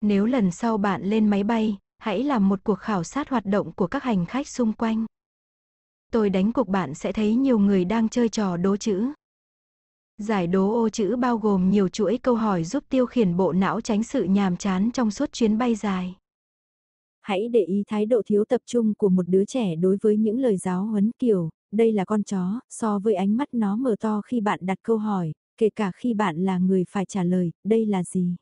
[0.00, 3.72] Nếu lần sau bạn lên máy bay, hãy làm một cuộc khảo sát hoạt động
[3.72, 5.06] của các hành khách xung quanh.
[6.12, 9.12] Tôi đánh cuộc bạn sẽ thấy nhiều người đang chơi trò đố chữ.
[10.18, 13.80] Giải đố ô chữ bao gồm nhiều chuỗi câu hỏi giúp tiêu khiển bộ não
[13.80, 16.16] tránh sự nhàm chán trong suốt chuyến bay dài.
[17.26, 20.38] Hãy để ý thái độ thiếu tập trung của một đứa trẻ đối với những
[20.38, 24.20] lời giáo huấn kiểu, đây là con chó, so với ánh mắt nó mở to
[24.20, 27.86] khi bạn đặt câu hỏi, kể cả khi bạn là người phải trả lời, đây
[27.86, 28.36] là gì?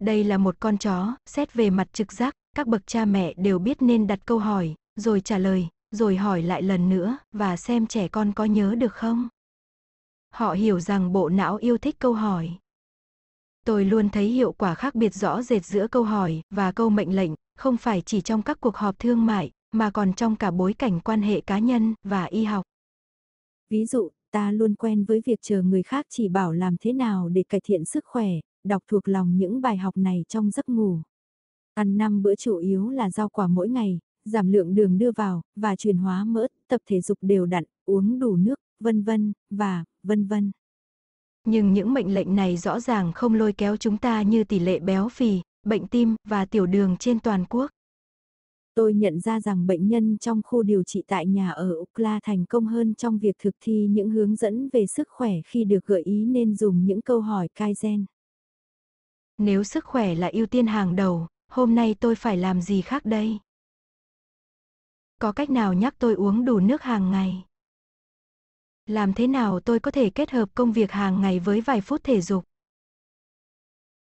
[0.00, 3.58] Đây là một con chó, xét về mặt trực giác, các bậc cha mẹ đều
[3.58, 7.86] biết nên đặt câu hỏi, rồi trả lời, rồi hỏi lại lần nữa, và xem
[7.86, 9.28] trẻ con có nhớ được không.
[10.32, 12.50] Họ hiểu rằng bộ não yêu thích câu hỏi.
[13.64, 17.16] Tôi luôn thấy hiệu quả khác biệt rõ rệt giữa câu hỏi và câu mệnh
[17.16, 20.72] lệnh, không phải chỉ trong các cuộc họp thương mại, mà còn trong cả bối
[20.72, 22.64] cảnh quan hệ cá nhân và y học.
[23.70, 27.28] Ví dụ, ta luôn quen với việc chờ người khác chỉ bảo làm thế nào
[27.28, 28.28] để cải thiện sức khỏe,
[28.64, 31.02] đọc thuộc lòng những bài học này trong giấc ngủ.
[31.74, 35.42] Ăn 5 bữa chủ yếu là rau quả mỗi ngày, giảm lượng đường đưa vào
[35.56, 39.84] và chuyển hóa mỡ, tập thể dục đều đặn, uống đủ nước, vân vân và
[40.02, 40.52] vân vân.
[41.44, 44.78] Nhưng những mệnh lệnh này rõ ràng không lôi kéo chúng ta như tỷ lệ
[44.78, 47.70] béo phì, bệnh tim và tiểu đường trên toàn quốc.
[48.74, 52.44] Tôi nhận ra rằng bệnh nhân trong khu điều trị tại nhà ở Ukla thành
[52.44, 56.02] công hơn trong việc thực thi những hướng dẫn về sức khỏe khi được gợi
[56.02, 58.04] ý nên dùng những câu hỏi Kaizen.
[59.38, 63.04] Nếu sức khỏe là ưu tiên hàng đầu, hôm nay tôi phải làm gì khác
[63.04, 63.38] đây?
[65.18, 67.44] Có cách nào nhắc tôi uống đủ nước hàng ngày?
[68.86, 72.04] Làm thế nào tôi có thể kết hợp công việc hàng ngày với vài phút
[72.04, 72.44] thể dục?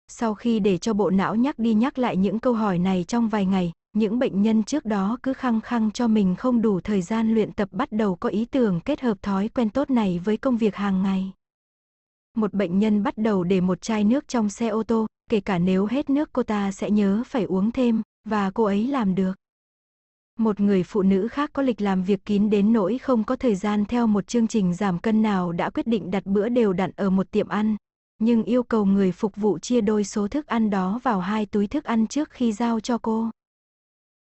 [0.08, 3.30] Sau khi để cho bộ não nhắc đi nhắc lại những câu hỏi này trong
[3.30, 7.02] vài ngày, những bệnh nhân trước đó cứ khăng khăng cho mình không đủ thời
[7.02, 10.38] gian luyện tập bắt đầu có ý tưởng kết hợp thói quen tốt này với
[10.38, 11.32] công việc hàng ngày.
[12.38, 15.58] Một bệnh nhân bắt đầu để một chai nước trong xe ô tô, kể cả
[15.58, 19.34] nếu hết nước cô ta sẽ nhớ phải uống thêm, và cô ấy làm được.
[20.40, 23.56] Một người phụ nữ khác có lịch làm việc kín đến nỗi không có thời
[23.56, 26.92] gian theo một chương trình giảm cân nào đã quyết định đặt bữa đều đặn
[26.96, 27.76] ở một tiệm ăn,
[28.24, 31.68] nhưng yêu cầu người phục vụ chia đôi số thức ăn đó vào hai túi
[31.68, 33.30] thức ăn trước khi giao cho cô.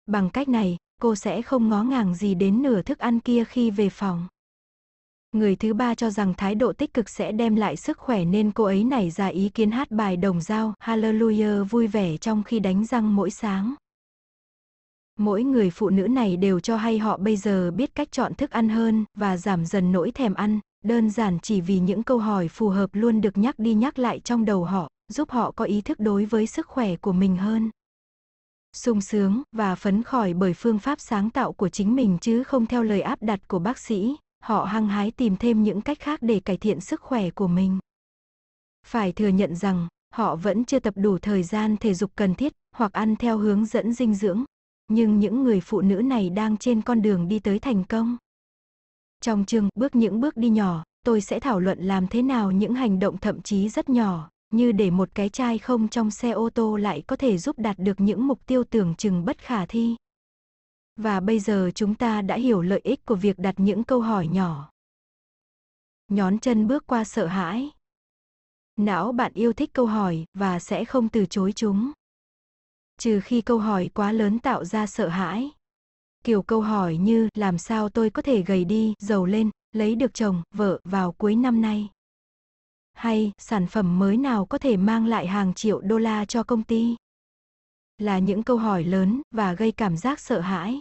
[0.07, 3.71] Bằng cách này, cô sẽ không ngó ngàng gì đến nửa thức ăn kia khi
[3.71, 4.27] về phòng.
[5.33, 8.53] Người thứ ba cho rằng thái độ tích cực sẽ đem lại sức khỏe nên
[8.53, 12.61] cô ấy nảy ra ý kiến hát bài đồng dao Hallelujah vui vẻ trong khi
[12.61, 13.75] đánh răng mỗi sáng.
[15.19, 18.51] Mỗi người phụ nữ này đều cho hay họ bây giờ biết cách chọn thức
[18.51, 22.49] ăn hơn và giảm dần nỗi thèm ăn, đơn giản chỉ vì những câu hỏi
[22.49, 25.81] phù hợp luôn được nhắc đi nhắc lại trong đầu họ, giúp họ có ý
[25.81, 27.71] thức đối với sức khỏe của mình hơn
[28.73, 32.67] sung sướng và phấn khởi bởi phương pháp sáng tạo của chính mình chứ không
[32.67, 36.19] theo lời áp đặt của bác sĩ, họ hăng hái tìm thêm những cách khác
[36.23, 37.79] để cải thiện sức khỏe của mình.
[38.87, 42.53] Phải thừa nhận rằng, họ vẫn chưa tập đủ thời gian thể dục cần thiết
[42.77, 44.45] hoặc ăn theo hướng dẫn dinh dưỡng,
[44.89, 48.17] nhưng những người phụ nữ này đang trên con đường đi tới thành công.
[49.21, 52.75] Trong chương Bước những bước đi nhỏ, tôi sẽ thảo luận làm thế nào những
[52.75, 56.51] hành động thậm chí rất nhỏ, như để một cái chai không trong xe ô
[56.51, 59.97] tô lại có thể giúp đạt được những mục tiêu tưởng chừng bất khả thi.
[60.97, 64.29] Và bây giờ chúng ta đã hiểu lợi ích của việc đặt những câu hỏi
[64.29, 64.71] nhỏ.
[66.09, 67.71] Nhón chân bước qua sợ hãi.
[68.77, 71.93] Não bạn yêu thích câu hỏi và sẽ không từ chối chúng.
[72.99, 75.51] Trừ khi câu hỏi quá lớn tạo ra sợ hãi.
[76.25, 80.15] Kiểu câu hỏi như làm sao tôi có thể gầy đi, giàu lên, lấy được
[80.15, 81.89] chồng, vợ vào cuối năm nay.
[82.93, 86.63] Hay sản phẩm mới nào có thể mang lại hàng triệu đô la cho công
[86.63, 86.97] ty?
[87.99, 90.81] Là những câu hỏi lớn và gây cảm giác sợ hãi.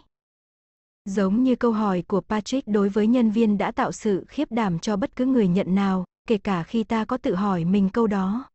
[1.05, 4.79] Giống như câu hỏi của Patrick đối với nhân viên đã tạo sự khiếp đảm
[4.79, 8.07] cho bất cứ người nhận nào, kể cả khi ta có tự hỏi mình câu
[8.07, 8.49] đó.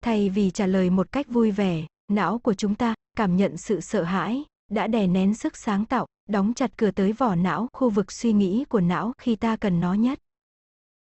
[0.00, 3.80] Thay vì trả lời một cách vui vẻ, não của chúng ta cảm nhận sự
[3.80, 7.90] sợ hãi, đã đè nén sức sáng tạo, đóng chặt cửa tới vỏ não, khu
[7.90, 10.20] vực suy nghĩ của não khi ta cần nó nhất.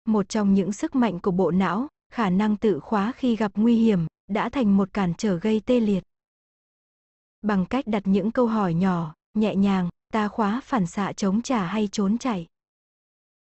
[0.04, 3.76] Một trong những sức mạnh của bộ não, khả năng tự khóa khi gặp nguy
[3.76, 6.04] hiểm, đã thành một cản trở gây tê liệt.
[7.42, 11.66] Bằng cách đặt những câu hỏi nhỏ, nhẹ nhàng, ta khóa phản xạ chống trả
[11.66, 12.46] hay trốn chạy.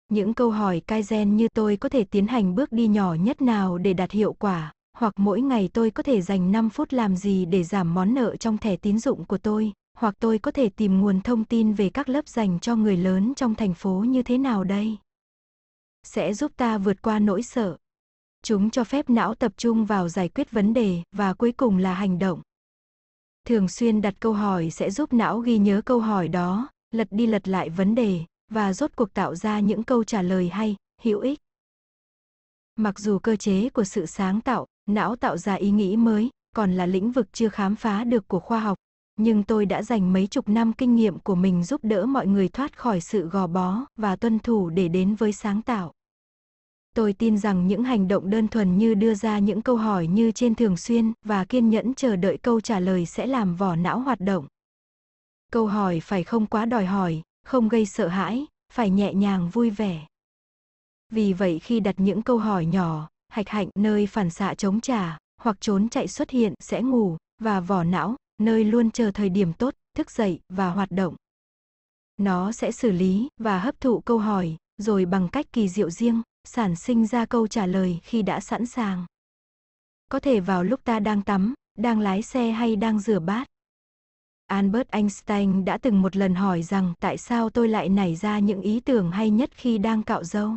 [0.09, 3.77] Những câu hỏi Kaizen như tôi có thể tiến hành bước đi nhỏ nhất nào
[3.77, 7.45] để đạt hiệu quả, hoặc mỗi ngày tôi có thể dành 5 phút làm gì
[7.45, 11.01] để giảm món nợ trong thẻ tín dụng của tôi, hoặc tôi có thể tìm
[11.01, 14.37] nguồn thông tin về các lớp dành cho người lớn trong thành phố như thế
[14.37, 14.97] nào đây?
[16.03, 17.77] Sẽ giúp ta vượt qua nỗi sợ.
[18.43, 21.93] Chúng cho phép não tập trung vào giải quyết vấn đề và cuối cùng là
[21.93, 22.41] hành động.
[23.45, 27.27] Thường xuyên đặt câu hỏi sẽ giúp não ghi nhớ câu hỏi đó, lật đi
[27.27, 28.21] lật lại vấn đề
[28.51, 31.39] và rốt cuộc tạo ra những câu trả lời hay, hữu ích.
[32.75, 36.73] Mặc dù cơ chế của sự sáng tạo, não tạo ra ý nghĩ mới, còn
[36.73, 38.77] là lĩnh vực chưa khám phá được của khoa học,
[39.17, 42.47] nhưng tôi đã dành mấy chục năm kinh nghiệm của mình giúp đỡ mọi người
[42.49, 45.91] thoát khỏi sự gò bó và tuân thủ để đến với sáng tạo.
[46.95, 50.31] Tôi tin rằng những hành động đơn thuần như đưa ra những câu hỏi như
[50.31, 53.99] trên thường xuyên và kiên nhẫn chờ đợi câu trả lời sẽ làm vỏ não
[53.99, 54.47] hoạt động.
[55.51, 59.69] Câu hỏi phải không quá đòi hỏi, không gây sợ hãi, phải nhẹ nhàng vui
[59.69, 60.05] vẻ.
[61.09, 65.17] Vì vậy khi đặt những câu hỏi nhỏ, hạch hạnh nơi phản xạ chống trả,
[65.41, 69.53] hoặc trốn chạy xuất hiện sẽ ngủ, và vỏ não, nơi luôn chờ thời điểm
[69.53, 71.15] tốt, thức dậy và hoạt động.
[72.17, 76.21] Nó sẽ xử lý và hấp thụ câu hỏi, rồi bằng cách kỳ diệu riêng,
[76.43, 79.05] sản sinh ra câu trả lời khi đã sẵn sàng.
[80.11, 83.47] Có thể vào lúc ta đang tắm, đang lái xe hay đang rửa bát.
[84.45, 88.61] Albert Einstein đã từng một lần hỏi rằng tại sao tôi lại nảy ra những
[88.61, 90.51] ý tưởng hay nhất khi đang cạo râu.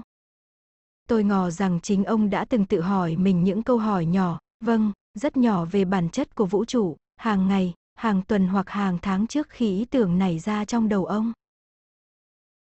[1.08, 4.92] Tôi ngờ rằng chính ông đã từng tự hỏi mình những câu hỏi nhỏ, vâng,
[5.14, 9.26] rất nhỏ về bản chất của vũ trụ, hàng ngày, hàng tuần hoặc hàng tháng
[9.26, 11.32] trước khi ý tưởng nảy ra trong đầu ông.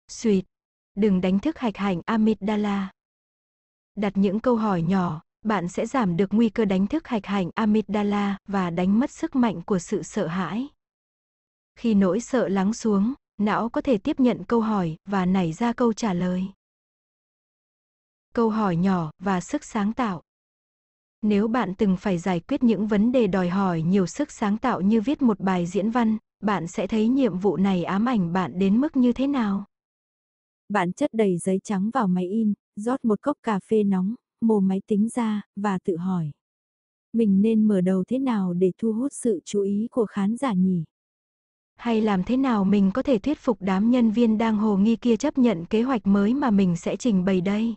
[0.09, 0.45] Suyệt,
[0.95, 2.91] đừng đánh thức hạch hành amygdala.
[3.95, 7.51] Đặt những câu hỏi nhỏ, bạn sẽ giảm được nguy cơ đánh thức hạch hành
[7.55, 10.69] amygdala và đánh mất sức mạnh của sự sợ hãi.
[11.77, 15.73] Khi nỗi sợ lắng xuống, não có thể tiếp nhận câu hỏi và nảy ra
[15.73, 16.47] câu trả lời.
[18.35, 20.23] Câu hỏi nhỏ và sức sáng tạo.
[21.27, 24.81] Nếu bạn từng phải giải quyết những vấn đề đòi hỏi nhiều sức sáng tạo
[24.81, 28.59] như viết một bài diễn văn, bạn sẽ thấy nhiệm vụ này ám ảnh bạn
[28.59, 29.65] đến mức như thế nào?
[30.69, 34.61] Bạn chất đầy giấy trắng vào máy in, rót một cốc cà phê nóng, mồ
[34.61, 36.31] máy tính ra, và tự hỏi.
[37.13, 40.53] Mình nên mở đầu thế nào để thu hút sự chú ý của khán giả
[40.53, 40.85] nhỉ?
[41.77, 44.97] Hay làm thế nào mình có thể thuyết phục đám nhân viên đang hồ nghi
[44.97, 47.75] kia chấp nhận kế hoạch mới mà mình sẽ trình bày đây?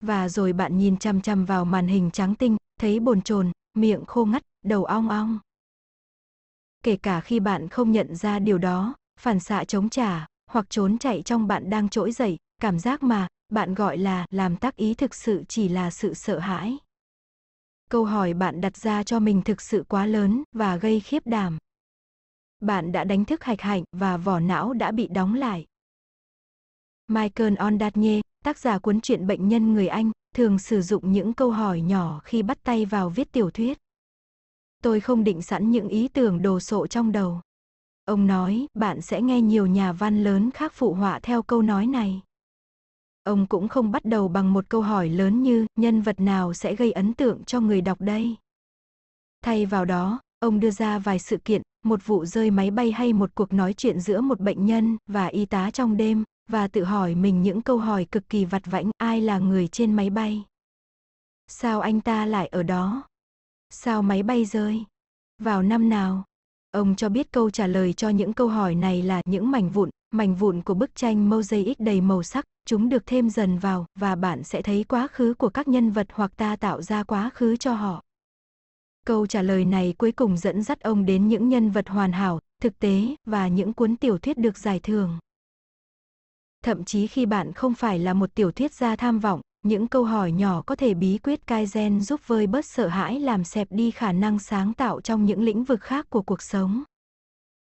[0.00, 4.04] Và rồi bạn nhìn chăm chăm vào màn hình trắng tinh, thấy bồn chồn, miệng
[4.04, 5.38] khô ngắt, đầu ong ong.
[6.82, 10.98] Kể cả khi bạn không nhận ra điều đó, phản xạ chống trả, hoặc trốn
[10.98, 14.94] chạy trong bạn đang trỗi dậy, cảm giác mà bạn gọi là làm tác ý
[14.94, 16.78] thực sự chỉ là sự sợ hãi.
[17.90, 21.58] Câu hỏi bạn đặt ra cho mình thực sự quá lớn và gây khiếp đảm.
[22.60, 25.66] Bạn đã đánh thức hạch hạnh và vỏ não đã bị đóng lại.
[27.08, 31.50] Michael Ondaatje, tác giả cuốn truyện bệnh nhân người Anh, thường sử dụng những câu
[31.50, 33.78] hỏi nhỏ khi bắt tay vào viết tiểu thuyết.
[34.82, 37.40] Tôi không định sẵn những ý tưởng đồ sộ trong đầu.
[38.04, 41.86] Ông nói, bạn sẽ nghe nhiều nhà văn lớn khác phụ họa theo câu nói
[41.86, 42.20] này.
[43.24, 46.74] Ông cũng không bắt đầu bằng một câu hỏi lớn như, nhân vật nào sẽ
[46.74, 48.36] gây ấn tượng cho người đọc đây?
[49.42, 53.12] Thay vào đó, ông đưa ra vài sự kiện, một vụ rơi máy bay hay
[53.12, 56.84] một cuộc nói chuyện giữa một bệnh nhân và y tá trong đêm, và tự
[56.84, 60.44] hỏi mình những câu hỏi cực kỳ vặt vãnh, ai là người trên máy bay?
[61.46, 63.02] Sao anh ta lại ở đó?
[63.70, 64.84] Sao máy bay rơi?
[65.38, 66.24] Vào năm nào?
[66.70, 69.90] Ông cho biết câu trả lời cho những câu hỏi này là những mảnh vụn,
[70.10, 74.16] mảnh vụn của bức tranh mosaic đầy màu sắc, chúng được thêm dần vào, và
[74.16, 77.56] bạn sẽ thấy quá khứ của các nhân vật hoặc ta tạo ra quá khứ
[77.56, 78.02] cho họ.
[79.06, 82.40] Câu trả lời này cuối cùng dẫn dắt ông đến những nhân vật hoàn hảo,
[82.62, 85.18] thực tế, và những cuốn tiểu thuyết được giải thưởng.
[86.64, 90.04] Thậm chí khi bạn không phải là một tiểu thuyết gia tham vọng, những câu
[90.04, 93.90] hỏi nhỏ có thể bí quyết Kaizen giúp vơi bớt sợ hãi làm xẹp đi
[93.90, 96.82] khả năng sáng tạo trong những lĩnh vực khác của cuộc sống.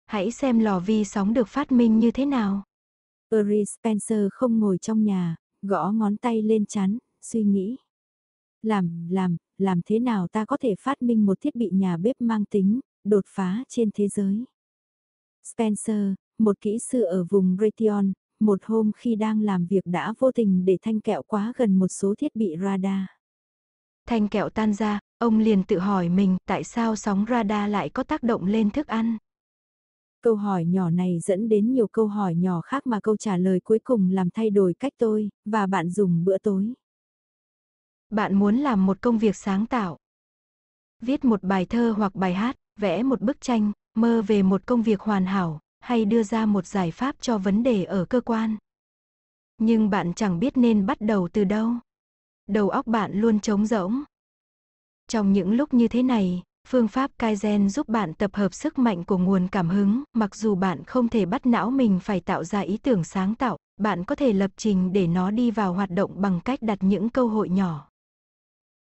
[0.05, 2.63] Hãy xem lò vi sóng được phát minh như thế nào.
[3.35, 7.77] Uri Spencer không ngồi trong nhà, gõ ngón tay lên chán, suy nghĩ.
[8.61, 12.15] Làm, làm, làm thế nào ta có thể phát minh một thiết bị nhà bếp
[12.19, 14.45] mang tính, đột phá trên thế giới.
[15.43, 18.11] Spencer, một kỹ sư ở vùng Raytheon,
[18.41, 21.87] một hôm khi đang làm việc đã vô tình để thanh kẹo quá gần một
[21.87, 23.05] số thiết bị radar.
[24.07, 28.03] Thanh kẹo tan ra, ông liền tự hỏi mình tại sao sóng radar lại có
[28.03, 29.17] tác động lên thức ăn.
[30.21, 33.59] Câu hỏi nhỏ này dẫn đến nhiều câu hỏi nhỏ khác mà câu trả lời
[33.63, 36.73] cuối cùng làm thay đổi cách tôi, và bạn dùng bữa tối.
[38.09, 39.97] Bạn muốn làm một công việc sáng tạo.
[41.01, 44.81] Viết một bài thơ hoặc bài hát, vẽ một bức tranh, mơ về một công
[44.81, 48.57] việc hoàn hảo, hay đưa ra một giải pháp cho vấn đề ở cơ quan.
[49.57, 51.71] Nhưng bạn chẳng biết nên bắt đầu từ đâu.
[52.47, 54.03] Đầu óc bạn luôn trống rỗng.
[55.07, 59.03] Trong những lúc như thế này, phương pháp Kaizen giúp bạn tập hợp sức mạnh
[59.03, 62.59] của nguồn cảm hứng, mặc dù bạn không thể bắt não mình phải tạo ra
[62.59, 66.21] ý tưởng sáng tạo, bạn có thể lập trình để nó đi vào hoạt động
[66.21, 67.87] bằng cách đặt những câu hội nhỏ.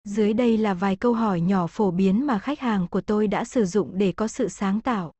[0.04, 3.44] Dưới đây là vài câu hỏi nhỏ phổ biến mà khách hàng của tôi đã
[3.44, 5.12] sử dụng để có sự sáng tạo.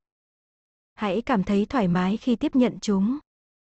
[0.95, 3.17] Hãy cảm thấy thoải mái khi tiếp nhận chúng.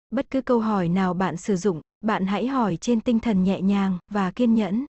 [0.09, 3.61] Bất cứ câu hỏi nào bạn sử dụng, bạn hãy hỏi trên tinh thần nhẹ
[3.61, 4.86] nhàng và kiên nhẫn.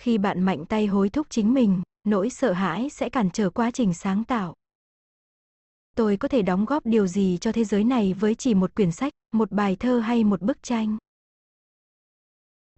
[0.00, 3.70] Khi bạn mạnh tay hối thúc chính mình, nỗi sợ hãi sẽ cản trở quá
[3.70, 4.54] trình sáng tạo.
[5.96, 8.92] Tôi có thể đóng góp điều gì cho thế giới này với chỉ một quyển
[8.92, 10.98] sách, một bài thơ hay một bức tranh?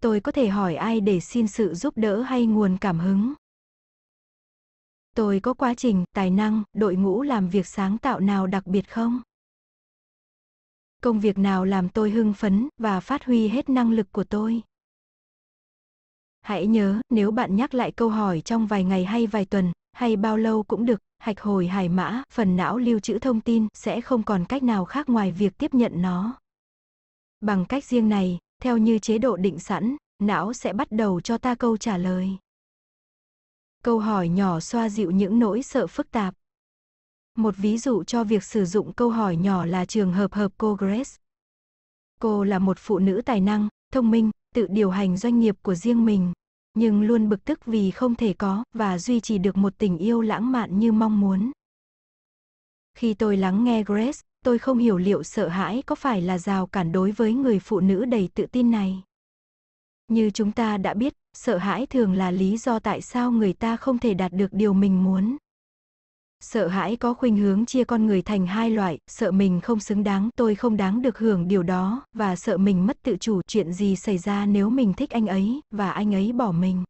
[0.01, 3.33] Tôi có thể hỏi ai để xin sự giúp đỡ hay nguồn cảm hứng?
[5.15, 8.89] Tôi có quá trình, tài năng, đội ngũ làm việc sáng tạo nào đặc biệt
[8.89, 9.21] không?
[11.01, 14.61] Công việc nào làm tôi hưng phấn và phát huy hết năng lực của tôi?
[16.41, 20.15] Hãy nhớ, nếu bạn nhắc lại câu hỏi trong vài ngày hay vài tuần, hay
[20.15, 24.01] bao lâu cũng được, hạch hồi hải mã, phần não lưu trữ thông tin sẽ
[24.01, 26.39] không còn cách nào khác ngoài việc tiếp nhận nó.
[27.41, 31.37] Bằng cách riêng này, theo như chế độ định sẵn, não sẽ bắt đầu cho
[31.37, 32.37] ta câu trả lời.
[33.83, 36.33] Câu hỏi nhỏ xoa dịu những nỗi sợ phức tạp.
[37.37, 40.75] Một ví dụ cho việc sử dụng câu hỏi nhỏ là trường hợp hợp cô
[40.75, 41.11] Grace.
[42.19, 45.75] Cô là một phụ nữ tài năng, thông minh, tự điều hành doanh nghiệp của
[45.75, 46.33] riêng mình,
[46.73, 50.21] nhưng luôn bực tức vì không thể có và duy trì được một tình yêu
[50.21, 51.51] lãng mạn như mong muốn.
[52.93, 56.67] Khi tôi lắng nghe Grace, tôi không hiểu liệu sợ hãi có phải là rào
[56.67, 59.03] cản đối với người phụ nữ đầy tự tin này.
[60.07, 63.77] Như chúng ta đã biết, sợ hãi thường là lý do tại sao người ta
[63.77, 65.37] không thể đạt được điều mình muốn.
[66.43, 70.03] Sợ hãi có khuynh hướng chia con người thành hai loại, sợ mình không xứng
[70.03, 73.73] đáng, tôi không đáng được hưởng điều đó, và sợ mình mất tự chủ chuyện
[73.73, 76.83] gì xảy ra nếu mình thích anh ấy, và anh ấy bỏ mình.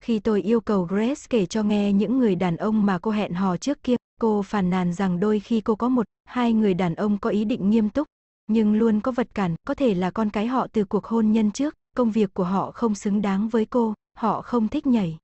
[0.00, 3.32] Khi tôi yêu cầu Grace kể cho nghe những người đàn ông mà cô hẹn
[3.32, 6.94] hò trước kia, cô phàn nàn rằng đôi khi cô có một, hai người đàn
[6.94, 8.06] ông có ý định nghiêm túc,
[8.46, 11.50] nhưng luôn có vật cản, có thể là con cái họ từ cuộc hôn nhân
[11.50, 15.18] trước, công việc của họ không xứng đáng với cô, họ không thích nhảy.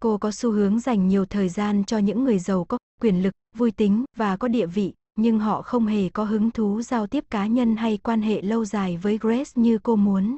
[0.00, 3.34] Cô có xu hướng dành nhiều thời gian cho những người giàu có quyền lực,
[3.56, 7.24] vui tính và có địa vị, nhưng họ không hề có hứng thú giao tiếp
[7.30, 10.36] cá nhân hay quan hệ lâu dài với Grace như cô muốn.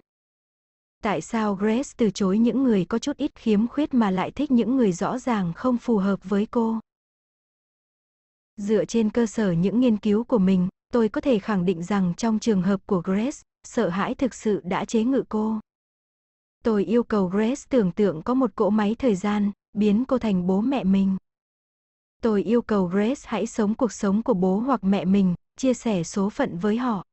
[1.02, 4.50] Tại sao Grace từ chối những người có chút ít khiếm khuyết mà lại thích
[4.50, 6.80] những người rõ ràng không phù hợp với cô?
[8.56, 12.14] Dựa trên cơ sở những nghiên cứu của mình, tôi có thể khẳng định rằng
[12.16, 15.60] trong trường hợp của Grace, sợ hãi thực sự đã chế ngự cô.
[16.64, 20.46] Tôi yêu cầu Grace tưởng tượng có một cỗ máy thời gian, biến cô thành
[20.46, 21.16] bố mẹ mình.
[22.22, 26.02] Tôi yêu cầu Grace hãy sống cuộc sống của bố hoặc mẹ mình, chia sẻ
[26.02, 27.04] số phận với họ.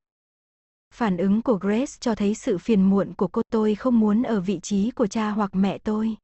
[0.93, 4.41] Phản ứng của Grace cho thấy sự phiền muộn của cô tôi không muốn ở
[4.41, 6.15] vị trí của cha hoặc mẹ tôi.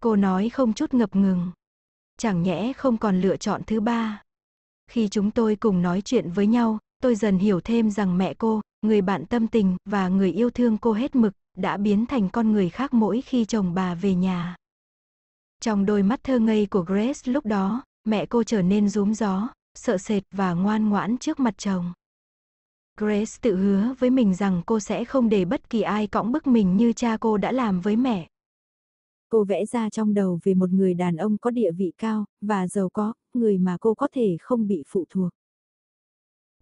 [0.00, 1.52] Cô nói không chút ngập ngừng.
[2.16, 4.22] Chẳng nhẽ không còn lựa chọn thứ ba.
[4.86, 8.60] Khi chúng tôi cùng nói chuyện với nhau, tôi dần hiểu thêm rằng mẹ cô,
[8.82, 12.52] người bạn tâm tình và người yêu thương cô hết mực, đã biến thành con
[12.52, 14.56] người khác mỗi khi chồng bà về nhà.
[15.60, 19.48] Trong đôi mắt thơ ngây của Grace lúc đó, mẹ cô trở nên rúm gió,
[19.78, 21.92] sợ sệt và ngoan ngoãn trước mặt chồng.
[22.98, 26.46] Grace tự hứa với mình rằng cô sẽ không để bất kỳ ai cõng bức
[26.46, 28.28] mình như cha cô đã làm với mẹ.
[29.28, 32.68] Cô vẽ ra trong đầu về một người đàn ông có địa vị cao, và
[32.68, 35.30] giàu có, người mà cô có thể không bị phụ thuộc.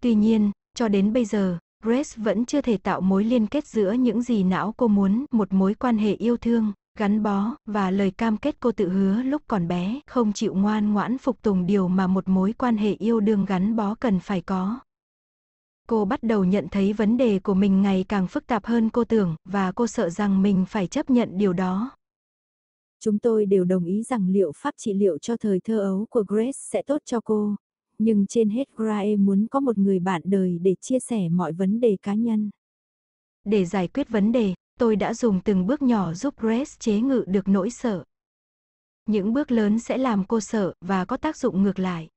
[0.01, 3.91] Tuy nhiên, cho đến bây giờ, Grace vẫn chưa thể tạo mối liên kết giữa
[3.91, 8.11] những gì não cô muốn, một mối quan hệ yêu thương, gắn bó, và lời
[8.11, 11.87] cam kết cô tự hứa lúc còn bé, không chịu ngoan ngoãn phục tùng điều
[11.87, 14.79] mà một mối quan hệ yêu đương gắn bó cần phải có.
[15.87, 19.03] Cô bắt đầu nhận thấy vấn đề của mình ngày càng phức tạp hơn cô
[19.03, 21.91] tưởng, và cô sợ rằng mình phải chấp nhận điều đó.
[22.99, 26.23] Chúng tôi đều đồng ý rằng liệu pháp trị liệu cho thời thơ ấu của
[26.27, 27.55] Grace sẽ tốt cho cô,
[28.03, 31.79] nhưng trên hết Grae muốn có một người bạn đời để chia sẻ mọi vấn
[31.79, 32.49] đề cá nhân.
[33.43, 37.23] Để giải quyết vấn đề, tôi đã dùng từng bước nhỏ giúp Grace chế ngự
[37.27, 38.03] được nỗi sợ.
[39.05, 42.07] Những bước lớn sẽ làm cô sợ và có tác dụng ngược lại.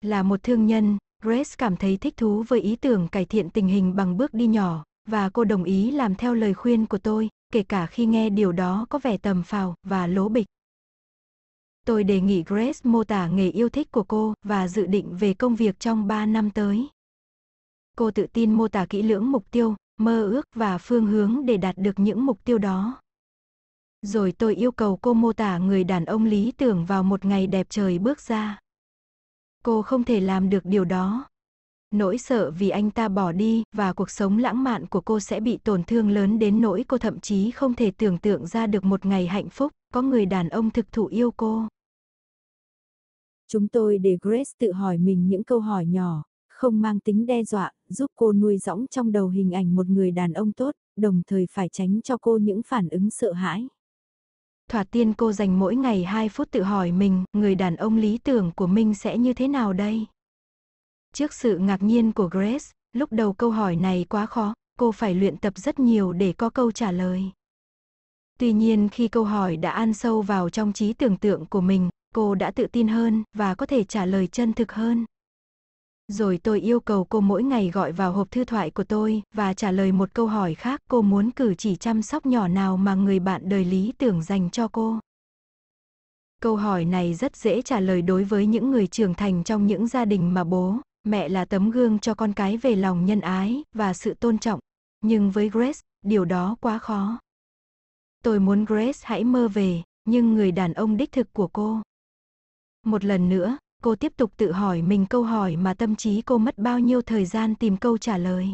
[0.00, 3.66] Là một thương nhân, Grace cảm thấy thích thú với ý tưởng cải thiện tình
[3.66, 7.28] hình bằng bước đi nhỏ, và cô đồng ý làm theo lời khuyên của tôi,
[7.52, 10.46] kể cả khi nghe điều đó có vẻ tầm phào và lố bịch.
[11.86, 15.34] Tôi đề nghị Grace mô tả nghề yêu thích của cô và dự định về
[15.34, 16.88] công việc trong 3 năm tới.
[17.96, 21.56] Cô tự tin mô tả kỹ lưỡng mục tiêu, mơ ước và phương hướng để
[21.56, 23.00] đạt được những mục tiêu đó.
[24.02, 27.46] Rồi tôi yêu cầu cô mô tả người đàn ông lý tưởng vào một ngày
[27.46, 28.58] đẹp trời bước ra.
[29.64, 31.28] Cô không thể làm được điều đó.
[31.90, 35.40] Nỗi sợ vì anh ta bỏ đi và cuộc sống lãng mạn của cô sẽ
[35.40, 38.84] bị tổn thương lớn đến nỗi cô thậm chí không thể tưởng tượng ra được
[38.84, 41.68] một ngày hạnh phúc, có người đàn ông thực thụ yêu cô.
[43.48, 47.44] Chúng tôi để Grace tự hỏi mình những câu hỏi nhỏ, không mang tính đe
[47.44, 51.22] dọa, giúp cô nuôi dõng trong đầu hình ảnh một người đàn ông tốt, đồng
[51.26, 53.68] thời phải tránh cho cô những phản ứng sợ hãi.
[54.70, 58.18] Thoạt tiên cô dành mỗi ngày 2 phút tự hỏi mình, người đàn ông lý
[58.18, 60.06] tưởng của mình sẽ như thế nào đây?
[61.14, 65.14] Trước sự ngạc nhiên của Grace, lúc đầu câu hỏi này quá khó, cô phải
[65.14, 67.30] luyện tập rất nhiều để có câu trả lời.
[68.38, 71.88] Tuy nhiên khi câu hỏi đã ăn sâu vào trong trí tưởng tượng của mình,
[72.14, 75.04] cô đã tự tin hơn và có thể trả lời chân thực hơn.
[76.08, 79.54] Rồi tôi yêu cầu cô mỗi ngày gọi vào hộp thư thoại của tôi và
[79.54, 82.94] trả lời một câu hỏi khác cô muốn cử chỉ chăm sóc nhỏ nào mà
[82.94, 84.98] người bạn đời lý tưởng dành cho cô.
[86.42, 89.86] Câu hỏi này rất dễ trả lời đối với những người trưởng thành trong những
[89.86, 93.64] gia đình mà bố, mẹ là tấm gương cho con cái về lòng nhân ái
[93.72, 94.60] và sự tôn trọng.
[95.00, 97.18] Nhưng với Grace, điều đó quá khó.
[98.24, 101.82] Tôi muốn Grace hãy mơ về, nhưng người đàn ông đích thực của cô.
[102.86, 106.38] Một lần nữa, cô tiếp tục tự hỏi mình câu hỏi mà tâm trí cô
[106.38, 108.48] mất bao nhiêu thời gian tìm câu trả lời.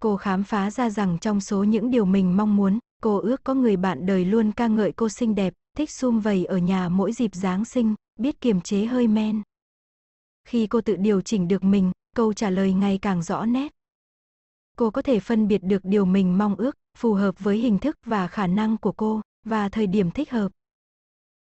[0.00, 3.54] Cô khám phá ra rằng trong số những điều mình mong muốn, cô ước có
[3.54, 7.12] người bạn đời luôn ca ngợi cô xinh đẹp, thích sum vầy ở nhà mỗi
[7.12, 9.42] dịp Giáng sinh, biết kiềm chế hơi men.
[10.48, 13.74] Khi cô tự điều chỉnh được mình, câu trả lời ngày càng rõ nét.
[14.76, 17.98] Cô có thể phân biệt được điều mình mong ước, phù hợp với hình thức
[18.04, 20.48] và khả năng của cô, và thời điểm thích hợp.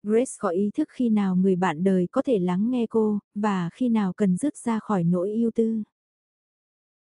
[0.03, 3.71] Grace có ý thức khi nào người bạn đời có thể lắng nghe cô, và
[3.73, 5.83] khi nào cần rút ra khỏi nỗi yêu tư.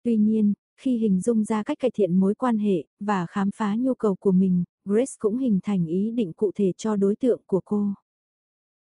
[0.02, 3.74] Tuy nhiên, khi hình dung ra cách cải thiện mối quan hệ, và khám phá
[3.78, 7.40] nhu cầu của mình, Grace cũng hình thành ý định cụ thể cho đối tượng
[7.46, 7.94] của cô.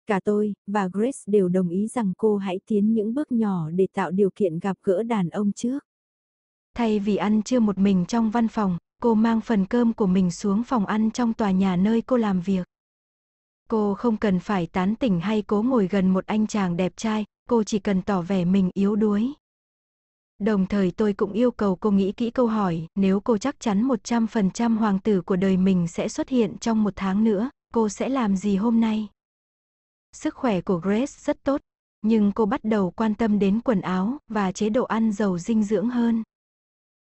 [0.07, 3.87] Cả tôi, và Grace đều đồng ý rằng cô hãy tiến những bước nhỏ để
[3.95, 5.79] tạo điều kiện gặp gỡ đàn ông trước.
[6.75, 10.31] Thay vì ăn trưa một mình trong văn phòng, cô mang phần cơm của mình
[10.31, 12.67] xuống phòng ăn trong tòa nhà nơi cô làm việc.
[13.69, 17.25] Cô không cần phải tán tỉnh hay cố ngồi gần một anh chàng đẹp trai,
[17.49, 19.33] cô chỉ cần tỏ vẻ mình yếu đuối.
[20.39, 23.89] Đồng thời tôi cũng yêu cầu cô nghĩ kỹ câu hỏi, nếu cô chắc chắn
[23.89, 28.09] 100% hoàng tử của đời mình sẽ xuất hiện trong một tháng nữa, cô sẽ
[28.09, 29.09] làm gì hôm nay?
[30.17, 31.61] Sức khỏe của Grace rất tốt,
[32.03, 35.63] nhưng cô bắt đầu quan tâm đến quần áo và chế độ ăn giàu dinh
[35.63, 36.23] dưỡng hơn.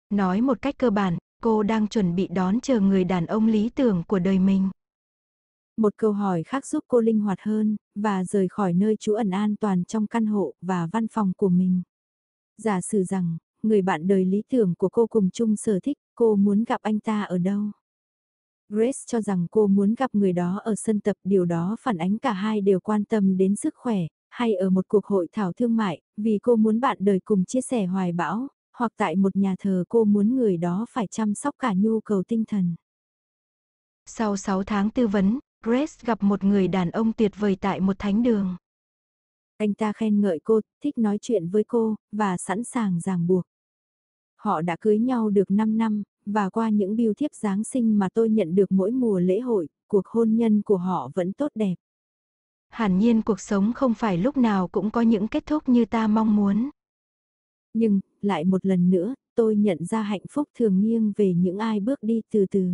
[0.09, 3.69] Nói một cách cơ bản, cô đang chuẩn bị đón chờ người đàn ông lý
[3.69, 4.69] tưởng của đời mình.
[5.77, 9.29] Một câu hỏi khác giúp cô linh hoạt hơn, và rời khỏi nơi trú ẩn
[9.29, 11.81] an toàn trong căn hộ và văn phòng của mình.
[12.57, 16.35] Giả sử rằng, người bạn đời lý tưởng của cô cùng chung sở thích, cô
[16.35, 17.71] muốn gặp anh ta ở đâu?
[18.69, 22.17] Grace cho rằng cô muốn gặp người đó ở sân tập, điều đó phản ánh
[22.17, 23.99] cả hai đều quan tâm đến sức khỏe,
[24.29, 27.61] hay ở một cuộc hội thảo thương mại, vì cô muốn bạn đời cùng chia
[27.61, 28.47] sẻ hoài bão,
[28.77, 32.23] hoặc tại một nhà thờ cô muốn người đó phải chăm sóc cả nhu cầu
[32.27, 32.75] tinh thần.
[34.05, 37.95] Sau 6 tháng tư vấn, Grace gặp một người đàn ông tuyệt vời tại một
[37.99, 38.55] thánh đường.
[39.57, 43.45] Anh ta khen ngợi cô, thích nói chuyện với cô, và sẵn sàng ràng buộc.
[44.35, 48.09] Họ đã cưới nhau được 5 năm, và qua những biêu thiếp Giáng sinh mà
[48.13, 51.75] tôi nhận được mỗi mùa lễ hội, cuộc hôn nhân của họ vẫn tốt đẹp.
[52.69, 56.07] Hẳn nhiên cuộc sống không phải lúc nào cũng có những kết thúc như ta
[56.07, 56.69] mong muốn.
[57.73, 61.79] Nhưng, lại một lần nữa, tôi nhận ra hạnh phúc thường nghiêng về những ai
[61.79, 62.71] bước đi từ từ.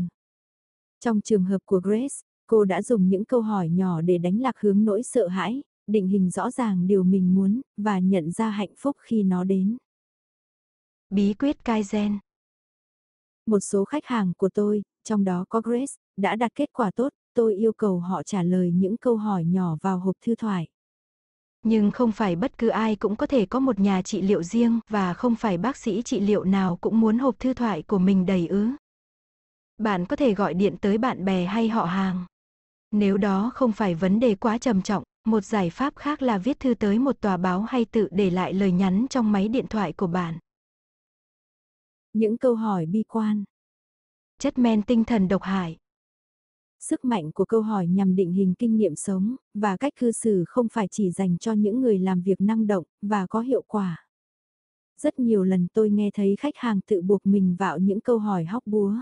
[0.99, 2.15] Trong trường hợp của Grace,
[2.51, 6.07] Cô đã dùng những câu hỏi nhỏ để đánh lạc hướng nỗi sợ hãi, định
[6.07, 9.77] hình rõ ràng điều mình muốn, và nhận ra hạnh phúc khi nó đến.
[11.09, 12.17] Bí quyết Kaizen
[13.45, 17.09] một số khách hàng của tôi, trong đó có Grace, đã đạt kết quả tốt,
[17.33, 20.67] tôi yêu cầu họ trả lời những câu hỏi nhỏ vào hộp thư thoại.
[21.63, 24.79] Nhưng không phải bất cứ ai cũng có thể có một nhà trị liệu riêng
[24.89, 28.25] và không phải bác sĩ trị liệu nào cũng muốn hộp thư thoại của mình
[28.25, 28.67] đầy ứ.
[29.77, 32.25] Bạn có thể gọi điện tới bạn bè hay họ hàng.
[32.91, 36.59] Nếu đó không phải vấn đề quá trầm trọng, một giải pháp khác là viết
[36.59, 39.93] thư tới một tòa báo hay tự để lại lời nhắn trong máy điện thoại
[39.93, 40.37] của bạn.
[42.13, 43.43] Những câu hỏi bi quan.
[44.39, 45.77] Chất men tinh thần độc hại.
[46.79, 50.43] Sức mạnh của câu hỏi nhằm định hình kinh nghiệm sống, và cách cư xử
[50.47, 54.07] không phải chỉ dành cho những người làm việc năng động, và có hiệu quả.
[54.97, 58.45] Rất nhiều lần tôi nghe thấy khách hàng tự buộc mình vào những câu hỏi
[58.45, 58.95] hóc búa.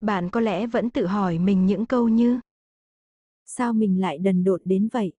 [0.00, 2.40] Bạn có lẽ vẫn tự hỏi mình những câu như
[3.44, 5.12] Sao mình lại đần độn đến vậy?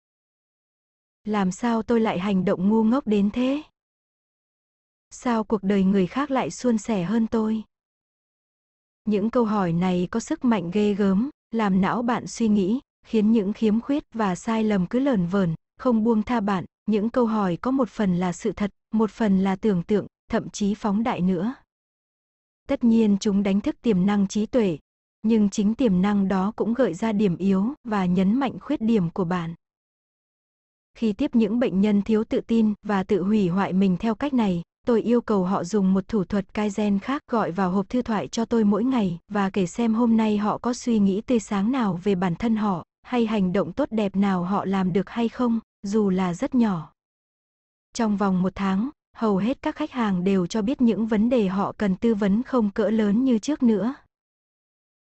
[1.25, 3.63] Làm sao tôi lại hành động ngu ngốc đến thế?
[5.17, 7.63] Sao cuộc đời người khác lại suôn sẻ hơn tôi?
[9.05, 13.33] Những câu hỏi này có sức mạnh ghê gớm, làm não bạn suy nghĩ, khiến
[13.33, 17.27] những khiếm khuyết và sai lầm cứ lờn vờn, không buông tha bạn, những câu
[17.27, 21.03] hỏi có một phần là sự thật, một phần là tưởng tượng, thậm chí phóng
[21.03, 21.55] đại nữa.
[22.69, 24.79] Tất nhiên chúng đánh thức tiềm năng trí tuệ,
[25.23, 29.11] nhưng chính tiềm năng đó cũng gợi ra điểm yếu và nhấn mạnh khuyết điểm
[29.11, 29.55] của bạn.
[30.95, 34.35] Khi tiếp những bệnh nhân thiếu tự tin và tự hủy hoại mình theo cách
[34.35, 37.89] này, tôi yêu cầu họ dùng một thủ thuật cai gen khác gọi vào hộp
[37.89, 41.21] thư thoại cho tôi mỗi ngày và kể xem hôm nay họ có suy nghĩ
[41.21, 44.93] tươi sáng nào về bản thân họ, hay hành động tốt đẹp nào họ làm
[44.93, 46.93] được hay không, dù là rất nhỏ.
[47.93, 51.49] Trong vòng một tháng, hầu hết các khách hàng đều cho biết những vấn đề
[51.49, 53.95] họ cần tư vấn không cỡ lớn như trước nữa.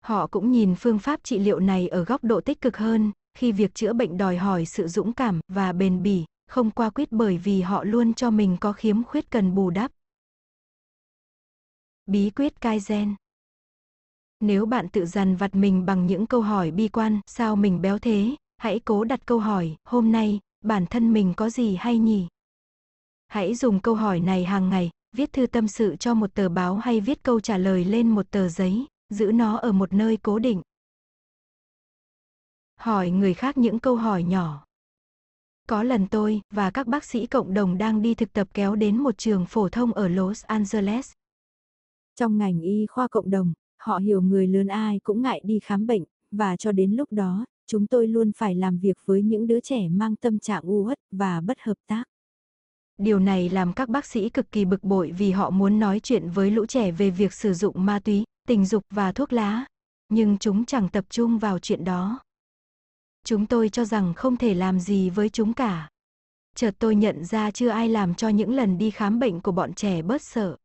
[0.04, 3.52] Họ cũng nhìn phương pháp trị liệu này ở góc độ tích cực hơn, khi
[3.52, 7.38] việc chữa bệnh đòi hỏi sự dũng cảm và bền bỉ, không qua quyết bởi
[7.38, 9.92] vì họ luôn cho mình có khiếm khuyết cần bù đắp.
[12.06, 13.16] Bí quyết Kaizen
[14.40, 18.00] Nếu bạn tự dằn vặt mình bằng những câu hỏi bi quan, sao mình béo
[18.00, 22.28] thế, hãy cố đặt câu hỏi, hôm nay, bản thân mình có gì hay nhỉ?
[23.28, 26.76] Hãy dùng câu hỏi này hàng ngày, viết thư tâm sự cho một tờ báo
[26.76, 30.40] hay viết câu trả lời lên một tờ giấy, giữ nó ở một nơi cố
[30.40, 30.62] định.
[32.76, 34.67] Hỏi người khác những câu hỏi nhỏ.
[35.70, 38.98] Có lần tôi và các bác sĩ cộng đồng đang đi thực tập kéo đến
[38.98, 41.12] một trường phổ thông ở Los Angeles.
[42.16, 45.86] Trong ngành y khoa cộng đồng, họ hiểu người lớn ai cũng ngại đi khám
[45.86, 49.60] bệnh, và cho đến lúc đó, chúng tôi luôn phải làm việc với những đứa
[49.60, 52.04] trẻ mang tâm trạng u uất và bất hợp tác.
[52.98, 56.30] Điều này làm các bác sĩ cực kỳ bực bội vì họ muốn nói chuyện
[56.30, 59.66] với lũ trẻ về việc sử dụng ma túy, tình dục và thuốc lá,
[60.10, 62.20] nhưng chúng chẳng tập trung vào chuyện đó.
[63.30, 65.90] Chúng tôi cho rằng không thể làm gì với chúng cả.
[66.56, 69.74] Chợt tôi nhận ra chưa ai làm cho những lần đi khám bệnh của bọn
[69.74, 70.58] trẻ bớt sợ.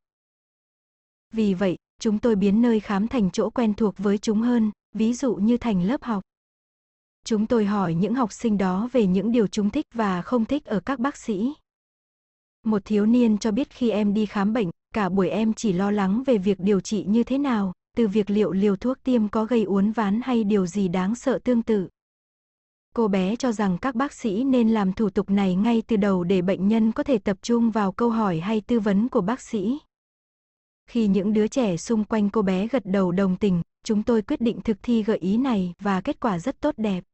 [1.32, 5.14] Vì vậy, chúng tôi biến nơi khám thành chỗ quen thuộc với chúng hơn, ví
[5.14, 6.22] dụ như thành lớp học.
[7.24, 10.64] Chúng tôi hỏi những học sinh đó về những điều chúng thích và không thích
[10.64, 11.52] ở các bác sĩ.
[12.64, 15.90] Một thiếu niên cho biết khi em đi khám bệnh, cả buổi em chỉ lo
[15.90, 19.44] lắng về việc điều trị như thế nào, từ việc liệu liều thuốc tiêm có
[19.44, 21.88] gây uốn ván hay điều gì đáng sợ tương tự.
[22.96, 26.24] Cô bé cho rằng các bác sĩ nên làm thủ tục này ngay từ đầu
[26.24, 29.40] để bệnh nhân có thể tập trung vào câu hỏi hay tư vấn của bác
[29.40, 29.78] sĩ.
[30.86, 34.40] Khi những đứa trẻ xung quanh cô bé gật đầu đồng tình, chúng tôi quyết
[34.40, 37.04] định thực thi gợi ý này và kết quả rất tốt đẹp.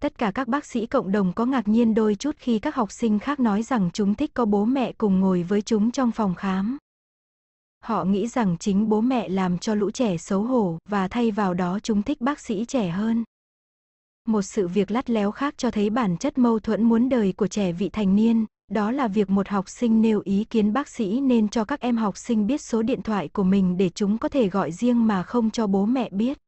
[0.00, 2.92] Tất cả các bác sĩ cộng đồng có ngạc nhiên đôi chút khi các học
[2.92, 6.34] sinh khác nói rằng chúng thích có bố mẹ cùng ngồi với chúng trong phòng
[6.34, 6.78] khám.
[7.84, 11.54] Họ nghĩ rằng chính bố mẹ làm cho lũ trẻ xấu hổ và thay vào
[11.54, 13.24] đó chúng thích bác sĩ trẻ hơn.
[14.28, 17.46] Một sự việc lắt léo khác cho thấy bản chất mâu thuẫn muốn đời của
[17.46, 21.20] trẻ vị thành niên, đó là việc một học sinh nêu ý kiến bác sĩ
[21.20, 24.28] nên cho các em học sinh biết số điện thoại của mình để chúng có
[24.28, 26.38] thể gọi riêng mà không cho bố mẹ biết.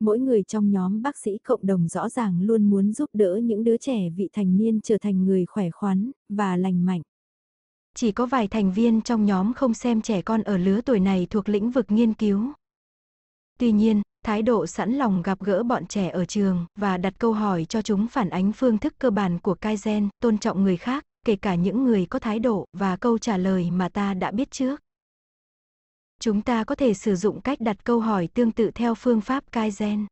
[0.00, 3.64] Mỗi người trong nhóm bác sĩ cộng đồng rõ ràng luôn muốn giúp đỡ những
[3.64, 7.02] đứa trẻ vị thành niên trở thành người khỏe khoắn và lành mạnh.
[7.94, 11.26] Chỉ có vài thành viên trong nhóm không xem trẻ con ở lứa tuổi này
[11.30, 12.52] thuộc lĩnh vực nghiên cứu.
[13.58, 17.32] Tuy nhiên, thái độ sẵn lòng gặp gỡ bọn trẻ ở trường và đặt câu
[17.32, 21.04] hỏi cho chúng phản ánh phương thức cơ bản của Kaizen, tôn trọng người khác,
[21.26, 24.50] kể cả những người có thái độ và câu trả lời mà ta đã biết
[24.50, 24.80] trước.
[26.20, 29.44] Chúng ta có thể sử dụng cách đặt câu hỏi tương tự theo phương pháp
[29.52, 30.06] Kaizen.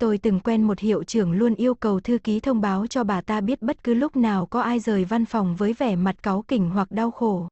[0.00, 3.20] Tôi từng quen một hiệu trưởng luôn yêu cầu thư ký thông báo cho bà
[3.20, 6.42] ta biết bất cứ lúc nào có ai rời văn phòng với vẻ mặt cáu
[6.42, 7.48] kỉnh hoặc đau khổ.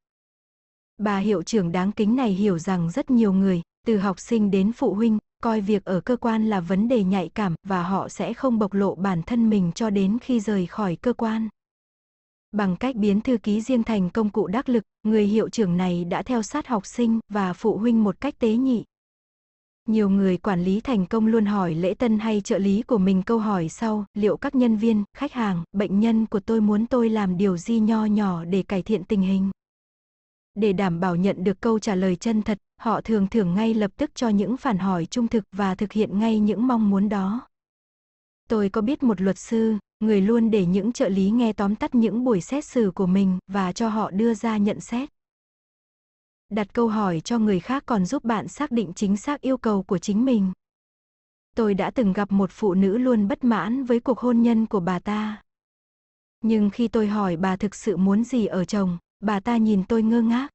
[0.99, 4.73] Bà hiệu trưởng đáng kính này hiểu rằng rất nhiều người, từ học sinh đến
[4.73, 8.35] phụ huynh, coi việc ở cơ quan là vấn đề nhạy cảm và họ sẽ
[8.35, 11.49] không bộc lộ bản thân mình cho đến khi rời khỏi cơ quan.
[12.53, 16.05] Bằng cách biến thư ký riêng thành công cụ đắc lực, người hiệu trưởng này
[16.05, 18.85] đã theo sát học sinh và phụ huynh một cách tế nhị.
[19.89, 23.23] Nhiều người quản lý thành công luôn hỏi lễ tân hay trợ lý của mình
[23.23, 27.09] câu hỏi sau, liệu các nhân viên, khách hàng, bệnh nhân của tôi muốn tôi
[27.09, 29.51] làm điều gì nho nhỏ để cải thiện tình hình?
[30.61, 33.91] Để đảm bảo nhận được câu trả lời chân thật, họ thường thưởng ngay lập
[33.97, 37.49] tức cho những phản hỏi trung thực và thực hiện ngay những mong muốn đó.
[38.49, 41.95] Tôi có biết một luật sư, người luôn để những trợ lý nghe tóm tắt
[41.95, 45.09] những buổi xét xử của mình và cho họ đưa ra nhận xét.
[46.49, 49.82] Đặt câu hỏi cho người khác còn giúp bạn xác định chính xác yêu cầu
[49.82, 50.53] của chính mình.
[51.57, 54.81] Tôi đã từng gặp một phụ nữ luôn bất mãn với cuộc hôn nhân của
[54.81, 55.43] bà ta.
[56.41, 60.02] Nhưng khi tôi hỏi bà thực sự muốn gì ở chồng, bà ta nhìn tôi
[60.02, 60.48] ngơ ngác.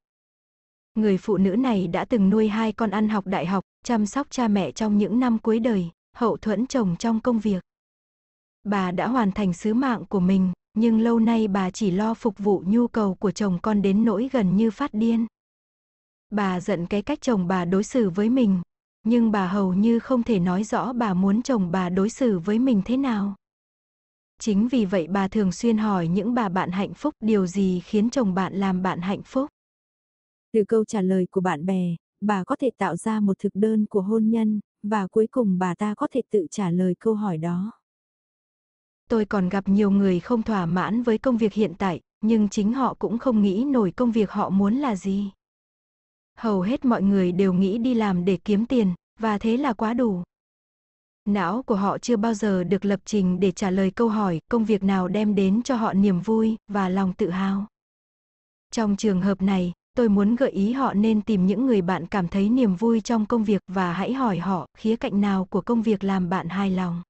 [0.95, 4.27] Người phụ nữ này đã từng nuôi hai con ăn học đại học, chăm sóc
[4.29, 7.63] cha mẹ trong những năm cuối đời, hậu thuẫn chồng trong công việc.
[8.63, 12.37] Bà đã hoàn thành sứ mạng của mình, nhưng lâu nay bà chỉ lo phục
[12.37, 15.27] vụ nhu cầu của chồng con đến nỗi gần như phát điên.
[16.29, 18.61] Bà giận cái cách chồng bà đối xử với mình,
[19.03, 22.59] nhưng bà hầu như không thể nói rõ bà muốn chồng bà đối xử với
[22.59, 23.35] mình thế nào.
[24.40, 28.10] Chính vì vậy bà thường xuyên hỏi những bà bạn hạnh phúc điều gì khiến
[28.10, 29.49] chồng bạn làm bạn hạnh phúc.
[30.53, 33.86] Từ câu trả lời của bạn bè, bà có thể tạo ra một thực đơn
[33.90, 37.38] của hôn nhân, và cuối cùng bà ta có thể tự trả lời câu hỏi
[37.38, 37.72] đó.
[39.10, 42.74] Tôi còn gặp nhiều người không thỏa mãn với công việc hiện tại, nhưng chính
[42.74, 45.32] họ cũng không nghĩ nổi công việc họ muốn là gì.
[46.38, 49.94] Hầu hết mọi người đều nghĩ đi làm để kiếm tiền, và thế là quá
[49.94, 50.24] đủ.
[51.26, 54.65] Não của họ chưa bao giờ được lập trình để trả lời câu hỏi công
[54.65, 57.65] việc nào đem đến cho họ niềm vui và lòng tự hào.
[58.72, 62.27] Trong trường hợp này, tôi muốn gợi ý họ nên tìm những người bạn cảm
[62.27, 65.81] thấy niềm vui trong công việc và hãy hỏi họ khía cạnh nào của công
[65.81, 67.02] việc làm bạn hài lòng.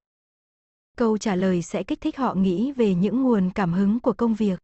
[0.98, 4.34] Câu trả lời sẽ kích thích họ nghĩ về những nguồn cảm hứng của công
[4.34, 4.60] việc.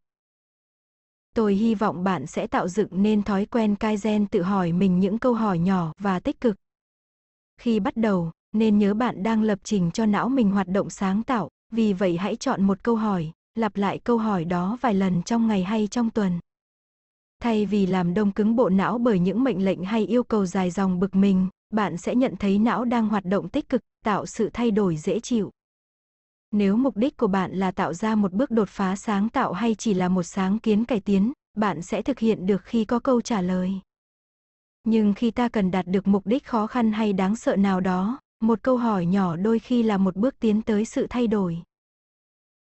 [1.35, 5.19] Tôi hy vọng bạn sẽ tạo dựng nên thói quen Kaizen tự hỏi mình những
[5.19, 6.55] câu hỏi nhỏ và tích cực.
[7.57, 11.23] Khi bắt đầu, nên nhớ bạn đang lập trình cho não mình hoạt động sáng
[11.23, 15.23] tạo, vì vậy hãy chọn một câu hỏi, lặp lại câu hỏi đó vài lần
[15.23, 16.39] trong ngày hay trong tuần.
[17.39, 20.71] Thay vì làm đông cứng bộ não bởi những mệnh lệnh hay yêu cầu dài
[20.71, 24.49] dòng bực mình, bạn sẽ nhận thấy não đang hoạt động tích cực, tạo sự
[24.53, 25.51] thay đổi dễ chịu.
[26.51, 29.75] Nếu mục đích của bạn là tạo ra một bước đột phá sáng tạo hay
[29.75, 33.21] chỉ là một sáng kiến cải tiến, bạn sẽ thực hiện được khi có câu
[33.21, 33.73] trả lời.
[34.83, 38.19] Nhưng khi ta cần đạt được mục đích khó khăn hay đáng sợ nào đó,
[38.41, 41.63] một câu hỏi nhỏ đôi khi là một bước tiến tới sự thay đổi.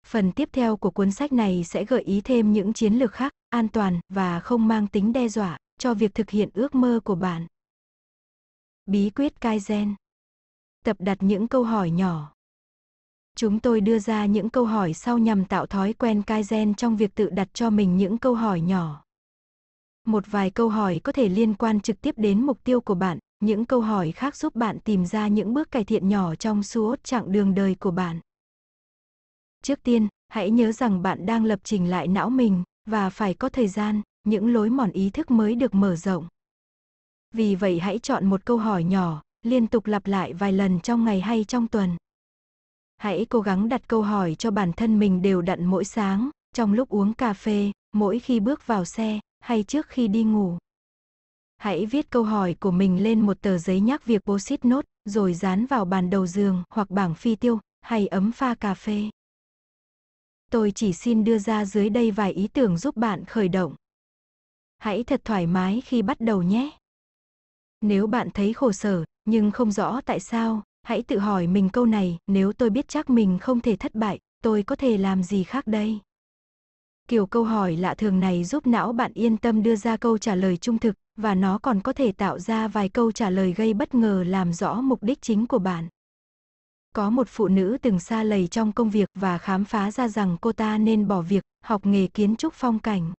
[0.06, 3.32] Phần tiếp theo của cuốn sách này sẽ gợi ý thêm những chiến lược khác,
[3.48, 7.14] an toàn và không mang tính đe dọa cho việc thực hiện ước mơ của
[7.14, 7.46] bạn.
[8.86, 9.94] Bí quyết Kaizen
[10.84, 12.32] Tập đặt những câu hỏi nhỏ.
[13.36, 17.14] Chúng tôi đưa ra những câu hỏi sau nhằm tạo thói quen Kaizen trong việc
[17.14, 19.04] tự đặt cho mình những câu hỏi nhỏ.
[20.06, 23.18] Một vài câu hỏi có thể liên quan trực tiếp đến mục tiêu của bạn,
[23.40, 27.04] những câu hỏi khác giúp bạn tìm ra những bước cải thiện nhỏ trong suốt
[27.04, 28.20] chặng đường đời của bạn.
[29.62, 33.48] Trước tiên, hãy nhớ rằng bạn đang lập trình lại não mình và phải có
[33.48, 36.28] thời gian, những lối mòn ý thức mới được mở rộng.
[37.34, 41.04] Vì vậy hãy chọn một câu hỏi nhỏ, liên tục lặp lại vài lần trong
[41.04, 41.96] ngày hay trong tuần.
[42.96, 46.72] Hãy cố gắng đặt câu hỏi cho bản thân mình đều đặn mỗi sáng, trong
[46.72, 50.58] lúc uống cà phê, mỗi khi bước vào xe, hay trước khi đi ngủ.
[51.58, 55.34] Hãy viết câu hỏi của mình lên một tờ giấy nhắc việc post-it nốt, rồi
[55.34, 59.10] dán vào bàn đầu giường hoặc bảng phi tiêu, hay ấm pha cà phê.
[60.50, 63.74] Tôi chỉ xin đưa ra dưới đây vài ý tưởng giúp bạn khởi động.
[64.78, 66.70] Hãy thật thoải mái khi bắt đầu nhé.
[67.80, 71.86] Nếu bạn thấy khổ sở, nhưng không rõ tại sao, hãy tự hỏi mình câu
[71.86, 75.44] này, nếu tôi biết chắc mình không thể thất bại, tôi có thể làm gì
[75.44, 76.00] khác đây?
[77.08, 80.34] Kiểu câu hỏi lạ thường này giúp não bạn yên tâm đưa ra câu trả
[80.34, 83.74] lời trung thực, và nó còn có thể tạo ra vài câu trả lời gây
[83.74, 85.88] bất ngờ làm rõ mục đích chính của bạn.
[86.94, 90.36] Có một phụ nữ từng xa lầy trong công việc và khám phá ra rằng
[90.40, 93.12] cô ta nên bỏ việc, học nghề kiến trúc phong cảnh.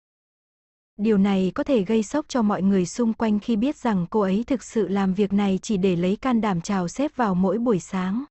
[0.97, 4.21] Điều này có thể gây sốc cho mọi người xung quanh khi biết rằng cô
[4.21, 7.59] ấy thực sự làm việc này chỉ để lấy can đảm chào xếp vào mỗi
[7.59, 8.25] buổi sáng.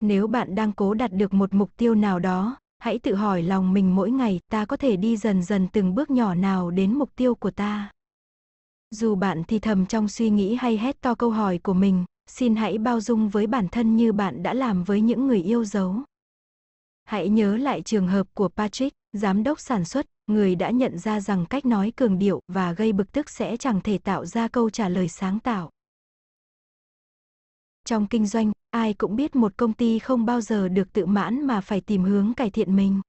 [0.00, 3.72] Nếu bạn đang cố đạt được một mục tiêu nào đó, hãy tự hỏi lòng
[3.72, 7.10] mình mỗi ngày ta có thể đi dần dần từng bước nhỏ nào đến mục
[7.16, 7.90] tiêu của ta.
[8.90, 12.56] Dù bạn thì thầm trong suy nghĩ hay hét to câu hỏi của mình, xin
[12.56, 15.96] hãy bao dung với bản thân như bạn đã làm với những người yêu dấu.
[17.04, 21.20] Hãy nhớ lại trường hợp của Patrick, giám đốc sản xuất, người đã nhận ra
[21.20, 24.70] rằng cách nói cường điệu và gây bực tức sẽ chẳng thể tạo ra câu
[24.70, 25.70] trả lời sáng tạo.
[27.88, 31.46] Trong kinh doanh, ai cũng biết một công ty không bao giờ được tự mãn
[31.46, 33.00] mà phải tìm hướng cải thiện mình.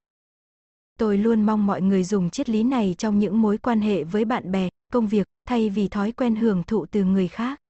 [0.98, 4.24] Tôi luôn mong mọi người dùng triết lý này trong những mối quan hệ với
[4.24, 7.60] bạn bè, công việc, thay vì thói quen hưởng thụ từ người khác.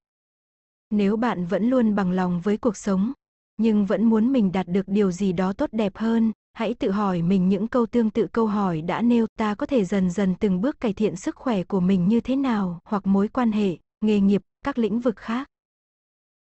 [0.91, 3.13] Nếu bạn vẫn luôn bằng lòng với cuộc sống,
[3.57, 7.23] nhưng vẫn muốn mình đạt được điều gì đó tốt đẹp hơn, hãy tự hỏi
[7.23, 10.61] mình những câu tương tự câu hỏi đã nêu ta có thể dần dần từng
[10.61, 14.21] bước cải thiện sức khỏe của mình như thế nào, hoặc mối quan hệ, nghề
[14.21, 15.49] nghiệp, các lĩnh vực khác.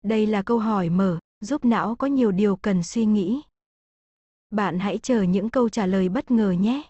[0.03, 3.41] Đây là câu hỏi mở, giúp não có nhiều điều cần suy nghĩ.
[4.51, 6.83] Bạn hãy chờ những câu trả lời bất ngờ nhé.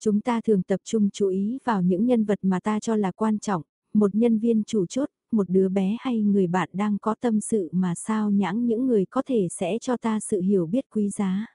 [0.00, 3.10] Chúng ta thường tập trung chú ý vào những nhân vật mà ta cho là
[3.10, 3.62] quan trọng,
[3.94, 7.68] một nhân viên chủ chốt, một đứa bé hay người bạn đang có tâm sự
[7.72, 11.46] mà sao nhãng những người có thể sẽ cho ta sự hiểu biết quý giá.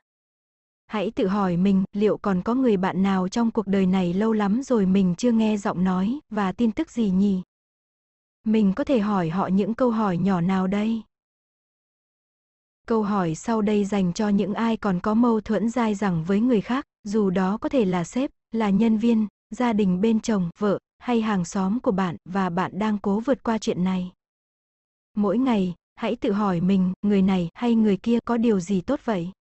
[0.88, 4.34] Hãy tự hỏi mình, liệu còn có người bạn nào trong cuộc đời này lâu
[4.34, 7.42] lắm rồi mình chưa nghe giọng nói và tin tức gì nhỉ?
[8.44, 11.02] Mình có thể hỏi họ những câu hỏi nhỏ nào đây?
[12.88, 16.40] Câu hỏi sau đây dành cho những ai còn có mâu thuẫn dai dẳng với
[16.40, 20.50] người khác, dù đó có thể là sếp, là nhân viên, gia đình bên chồng,
[20.58, 24.12] vợ, hay hàng xóm của bạn và bạn đang cố vượt qua chuyện này.
[25.14, 29.00] Mỗi ngày, hãy tự hỏi mình, người này hay người kia có điều gì tốt
[29.06, 29.32] vậy?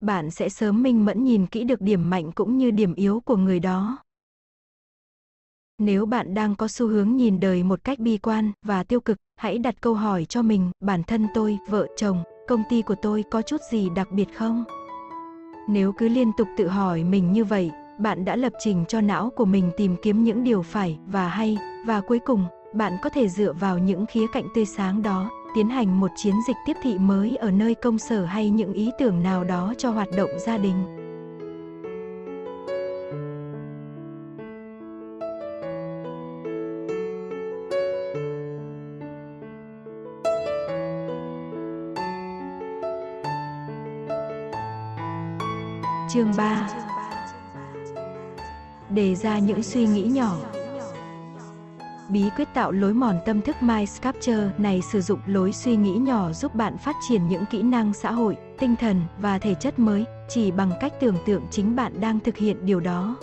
[0.00, 3.36] Bạn sẽ sớm minh mẫn nhìn kỹ được điểm mạnh cũng như điểm yếu của
[3.36, 3.98] người đó.
[5.80, 9.18] Nếu bạn đang có xu hướng nhìn đời một cách bi quan và tiêu cực,
[9.36, 13.24] hãy đặt câu hỏi cho mình, bản thân tôi, vợ chồng, công ty của tôi
[13.30, 14.64] có chút gì đặc biệt không?
[15.68, 19.30] Nếu cứ liên tục tự hỏi mình như vậy, bạn đã lập trình cho não
[19.36, 22.44] của mình tìm kiếm những điều phải và hay, và cuối cùng,
[22.74, 26.34] bạn có thể dựa vào những khía cạnh tươi sáng đó, tiến hành một chiến
[26.46, 29.90] dịch tiếp thị mới ở nơi công sở hay những ý tưởng nào đó cho
[29.90, 30.97] hoạt động gia đình.
[46.18, 46.68] Chương 3
[48.90, 50.36] Đề ra những suy nghĩ nhỏ
[52.08, 55.92] Bí quyết tạo lối mòn tâm thức Mind Sculpture này sử dụng lối suy nghĩ
[55.92, 59.78] nhỏ giúp bạn phát triển những kỹ năng xã hội, tinh thần và thể chất
[59.78, 63.16] mới, chỉ bằng cách tưởng tượng chính bạn đang thực hiện điều đó.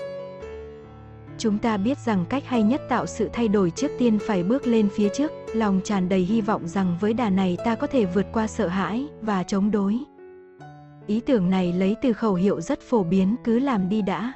[1.37, 4.67] Chúng ta biết rằng cách hay nhất tạo sự thay đổi trước tiên phải bước
[4.67, 8.05] lên phía trước, lòng tràn đầy hy vọng rằng với đà này ta có thể
[8.05, 9.99] vượt qua sợ hãi và chống đối.
[11.07, 14.33] Ý tưởng này lấy từ khẩu hiệu rất phổ biến cứ làm đi đã.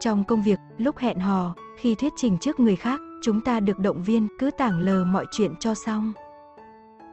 [0.00, 3.78] Trong công việc, lúc hẹn hò, khi thuyết trình trước người khác, chúng ta được
[3.78, 6.12] động viên cứ tảng lờ mọi chuyện cho xong.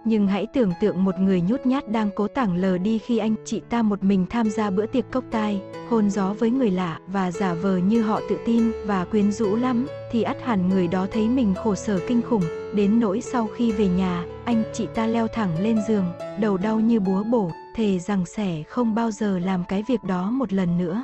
[0.06, 3.36] Nhưng hãy tưởng tượng một người nhút nhát đang cố tảng lờ đi khi anh
[3.45, 6.99] chị ta một mình tham gia bữa tiệc cốc tai, hôn gió với người lạ
[7.07, 10.88] và giả vờ như họ tự tin và quyến rũ lắm, thì ắt hẳn người
[10.88, 12.44] đó thấy mình khổ sở kinh khủng,
[12.76, 16.06] đến nỗi sau khi về nhà, anh chị ta leo thẳng lên giường,
[16.40, 20.31] đầu đau như búa bổ, thề rằng sẽ không bao giờ làm cái việc đó
[20.31, 21.03] một lần nữa.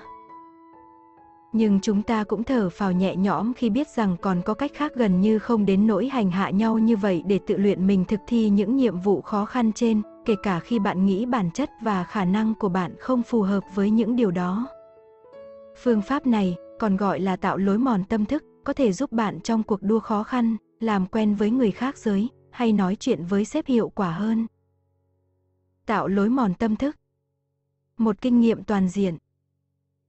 [1.53, 4.91] Nhưng chúng ta cũng thở phào nhẹ nhõm khi biết rằng còn có cách khác
[4.95, 8.19] gần như không đến nỗi hành hạ nhau như vậy để tự luyện mình thực
[8.27, 12.03] thi những nhiệm vụ khó khăn trên, kể cả khi bạn nghĩ bản chất và
[12.03, 14.67] khả năng của bạn không phù hợp với những điều đó.
[15.83, 19.39] Phương pháp này, còn gọi là tạo lối mòn tâm thức, có thể giúp bạn
[19.41, 23.45] trong cuộc đua khó khăn, làm quen với người khác giới, hay nói chuyện với
[23.45, 24.47] sếp hiệu quả hơn.
[25.87, 26.95] Tạo lối mòn tâm thức
[27.97, 29.17] Một kinh nghiệm toàn diện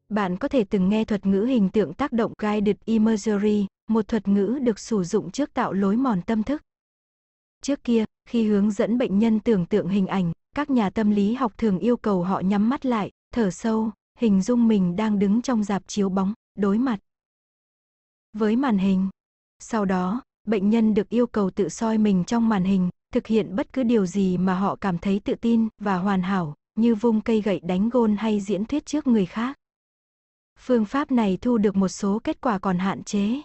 [0.09, 4.29] bạn có thể từng nghe thuật ngữ hình tượng tác động Guided Imagery, một thuật
[4.29, 6.63] ngữ được sử dụng trước tạo lối mòn tâm thức.
[7.63, 11.35] Trước kia, khi hướng dẫn bệnh nhân tưởng tượng hình ảnh, các nhà tâm lý
[11.35, 15.43] học thường yêu cầu họ nhắm mắt lại, thở sâu, hình dung mình đang đứng
[15.43, 16.99] trong dạp chiếu bóng, đối mặt
[18.33, 19.09] với màn hình.
[19.59, 23.57] Sau đó, bệnh nhân được yêu cầu tự soi mình trong màn hình, thực hiện
[23.57, 27.21] bất cứ điều gì mà họ cảm thấy tự tin và hoàn hảo, như vung
[27.21, 29.59] cây gậy đánh gôn hay diễn thuyết trước người khác.
[30.59, 33.41] Phương pháp này thu được một số kết quả còn hạn chế.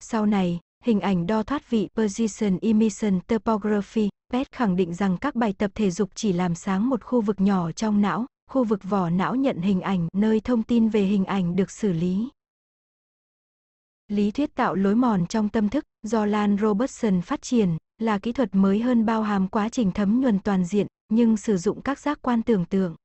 [0.00, 5.34] Sau này, hình ảnh đo thoát vị Position Emission Topography, PET khẳng định rằng các
[5.34, 8.84] bài tập thể dục chỉ làm sáng một khu vực nhỏ trong não, khu vực
[8.84, 12.28] vỏ não nhận hình ảnh nơi thông tin về hình ảnh được xử lý.
[14.12, 18.32] Lý thuyết tạo lối mòn trong tâm thức do Lan Robertson phát triển là kỹ
[18.32, 21.98] thuật mới hơn bao hàm quá trình thấm nhuần toàn diện, nhưng sử dụng các
[21.98, 22.96] giác quan tưởng tượng.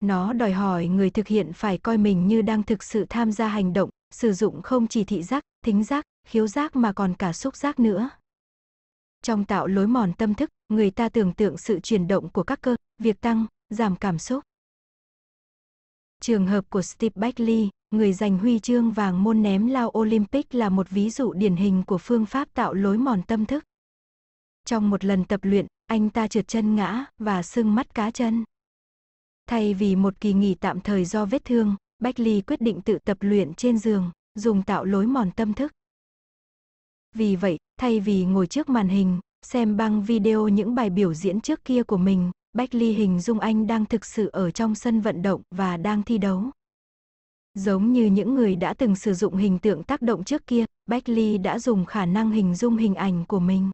[0.00, 3.48] Nó đòi hỏi người thực hiện phải coi mình như đang thực sự tham gia
[3.48, 7.32] hành động, sử dụng không chỉ thị giác, thính giác, khiếu giác mà còn cả
[7.32, 8.10] xúc giác nữa.
[9.22, 12.60] Trong tạo lối mòn tâm thức, người ta tưởng tượng sự chuyển động của các
[12.60, 14.44] cơ, việc tăng, giảm cảm xúc.
[16.20, 20.68] Trường hợp của Steve Beckley, người giành huy chương vàng môn ném lao Olympic là
[20.68, 23.64] một ví dụ điển hình của phương pháp tạo lối mòn tâm thức.
[24.64, 28.44] Trong một lần tập luyện, anh ta trượt chân ngã và sưng mắt cá chân.
[29.46, 32.14] Thay vì một kỳ nghỉ tạm thời do vết thương, Bách
[32.46, 35.72] quyết định tự tập luyện trên giường, dùng tạo lối mòn tâm thức.
[37.14, 41.40] Vì vậy, thay vì ngồi trước màn hình, xem băng video những bài biểu diễn
[41.40, 45.22] trước kia của mình, Bách hình dung anh đang thực sự ở trong sân vận
[45.22, 46.50] động và đang thi đấu.
[47.58, 51.08] Giống như những người đã từng sử dụng hình tượng tác động trước kia, Bách
[51.08, 53.70] Ly đã dùng khả năng hình dung hình ảnh của mình.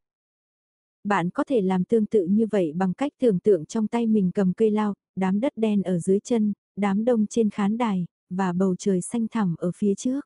[1.05, 4.31] Bạn có thể làm tương tự như vậy bằng cách tưởng tượng trong tay mình
[4.35, 8.53] cầm cây lao, đám đất đen ở dưới chân, đám đông trên khán đài, và
[8.53, 10.21] bầu trời xanh thẳm ở phía trước.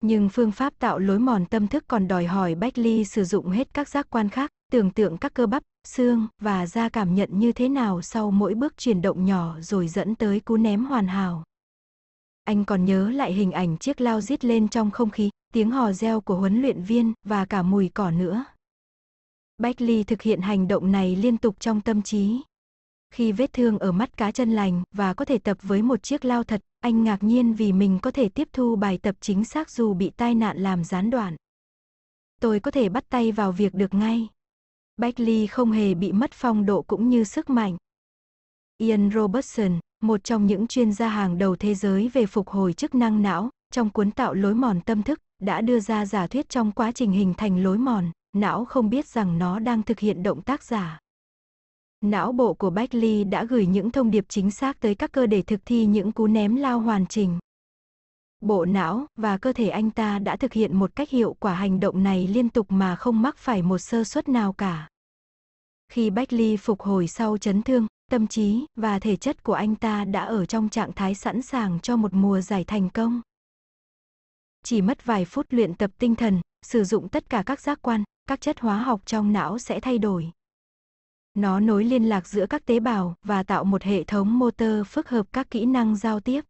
[0.00, 3.48] Nhưng phương pháp tạo lối mòn tâm thức còn đòi hỏi Bách Ly sử dụng
[3.48, 7.38] hết các giác quan khác, tưởng tượng các cơ bắp, xương và da cảm nhận
[7.38, 11.06] như thế nào sau mỗi bước chuyển động nhỏ rồi dẫn tới cú ném hoàn
[11.06, 11.44] hảo.
[12.48, 15.92] Anh còn nhớ lại hình ảnh chiếc lao giết lên trong không khí, tiếng hò
[15.92, 18.44] reo của huấn luyện viên và cả mùi cỏ nữa.
[19.58, 22.40] Bách Ly thực hiện hành động này liên tục trong tâm trí.
[23.10, 26.24] Khi vết thương ở mắt cá chân lành và có thể tập với một chiếc
[26.24, 29.70] lao thật, anh ngạc nhiên vì mình có thể tiếp thu bài tập chính xác
[29.70, 31.36] dù bị tai nạn làm gián đoạn.
[32.40, 34.28] Tôi có thể bắt tay vào việc được ngay.
[34.96, 37.76] Bách Ly không hề bị mất phong độ cũng như sức mạnh.
[38.78, 42.94] Ian Robertson, một trong những chuyên gia hàng đầu thế giới về phục hồi chức
[42.94, 46.72] năng não, trong cuốn tạo lối mòn tâm thức, đã đưa ra giả thuyết trong
[46.72, 50.42] quá trình hình thành lối mòn, não không biết rằng nó đang thực hiện động
[50.42, 50.98] tác giả.
[52.00, 55.26] Não bộ của Bách Ly đã gửi những thông điệp chính xác tới các cơ
[55.26, 57.38] để thực thi những cú ném lao hoàn chỉnh.
[58.40, 61.80] Bộ não và cơ thể anh ta đã thực hiện một cách hiệu quả hành
[61.80, 64.88] động này liên tục mà không mắc phải một sơ suất nào cả.
[65.92, 69.76] Khi Bách Ly phục hồi sau chấn thương, tâm trí và thể chất của anh
[69.76, 73.20] ta đã ở trong trạng thái sẵn sàng cho một mùa giải thành công.
[74.64, 78.04] Chỉ mất vài phút luyện tập tinh thần, sử dụng tất cả các giác quan,
[78.26, 80.30] các chất hóa học trong não sẽ thay đổi.
[81.34, 85.08] Nó nối liên lạc giữa các tế bào và tạo một hệ thống motor phức
[85.08, 86.44] hợp các kỹ năng giao tiếp.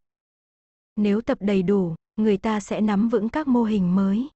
[0.95, 4.27] Nếu tập đầy đủ, người ta sẽ nắm vững các mô hình mới.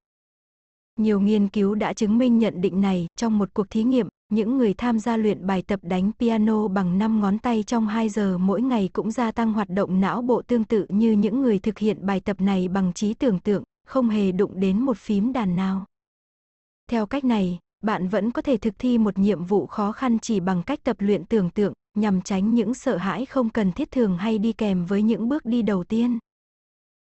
[0.99, 4.57] Nhiều nghiên cứu đã chứng minh nhận định này, trong một cuộc thí nghiệm, những
[4.57, 8.37] người tham gia luyện bài tập đánh piano bằng 5 ngón tay trong 2 giờ
[8.37, 11.77] mỗi ngày cũng gia tăng hoạt động não bộ tương tự như những người thực
[11.77, 15.55] hiện bài tập này bằng trí tưởng tượng, không hề đụng đến một phím đàn
[15.55, 15.85] nào.
[16.87, 20.39] Theo cách này, bạn vẫn có thể thực thi một nhiệm vụ khó khăn chỉ
[20.39, 24.17] bằng cách tập luyện tưởng tượng, nhằm tránh những sợ hãi không cần thiết thường
[24.17, 26.19] hay đi kèm với những bước đi đầu tiên.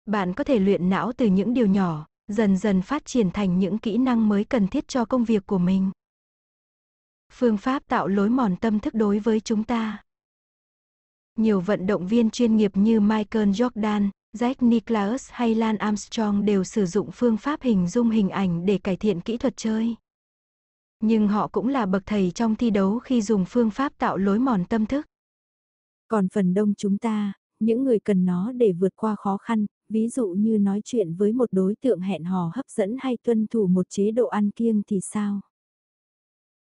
[0.06, 3.78] Bạn có thể luyện não từ những điều nhỏ, dần dần phát triển thành những
[3.78, 5.92] kỹ năng mới cần thiết cho công việc của mình.
[7.34, 10.04] Phương pháp tạo lối mòn tâm thức đối với chúng ta.
[11.38, 16.64] Nhiều vận động viên chuyên nghiệp như Michael Jordan, Jack Nicklaus hay Lan Armstrong đều
[16.64, 19.96] sử dụng phương pháp hình dung hình ảnh để cải thiện kỹ thuật chơi.
[21.00, 24.40] Nhưng họ cũng là bậc thầy trong thi đấu khi dùng phương pháp tạo lối
[24.40, 25.06] mòn tâm thức.
[26.08, 30.10] Còn phần đông chúng ta, những người cần nó để vượt qua khó khăn, ví
[30.10, 33.68] dụ như nói chuyện với một đối tượng hẹn hò hấp dẫn hay tuân thủ
[33.68, 35.42] một chế độ ăn kiêng thì sao?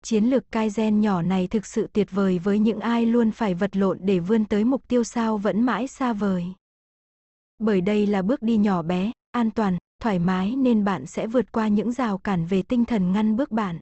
[0.07, 3.75] Chiến lược Kaizen nhỏ này thực sự tuyệt vời với những ai luôn phải vật
[3.75, 6.45] lộn để vươn tới mục tiêu sao vẫn mãi xa vời.
[7.59, 11.51] Bởi đây là bước đi nhỏ bé, an toàn, thoải mái nên bạn sẽ vượt
[11.51, 13.79] qua những rào cản về tinh thần ngăn bước bạn.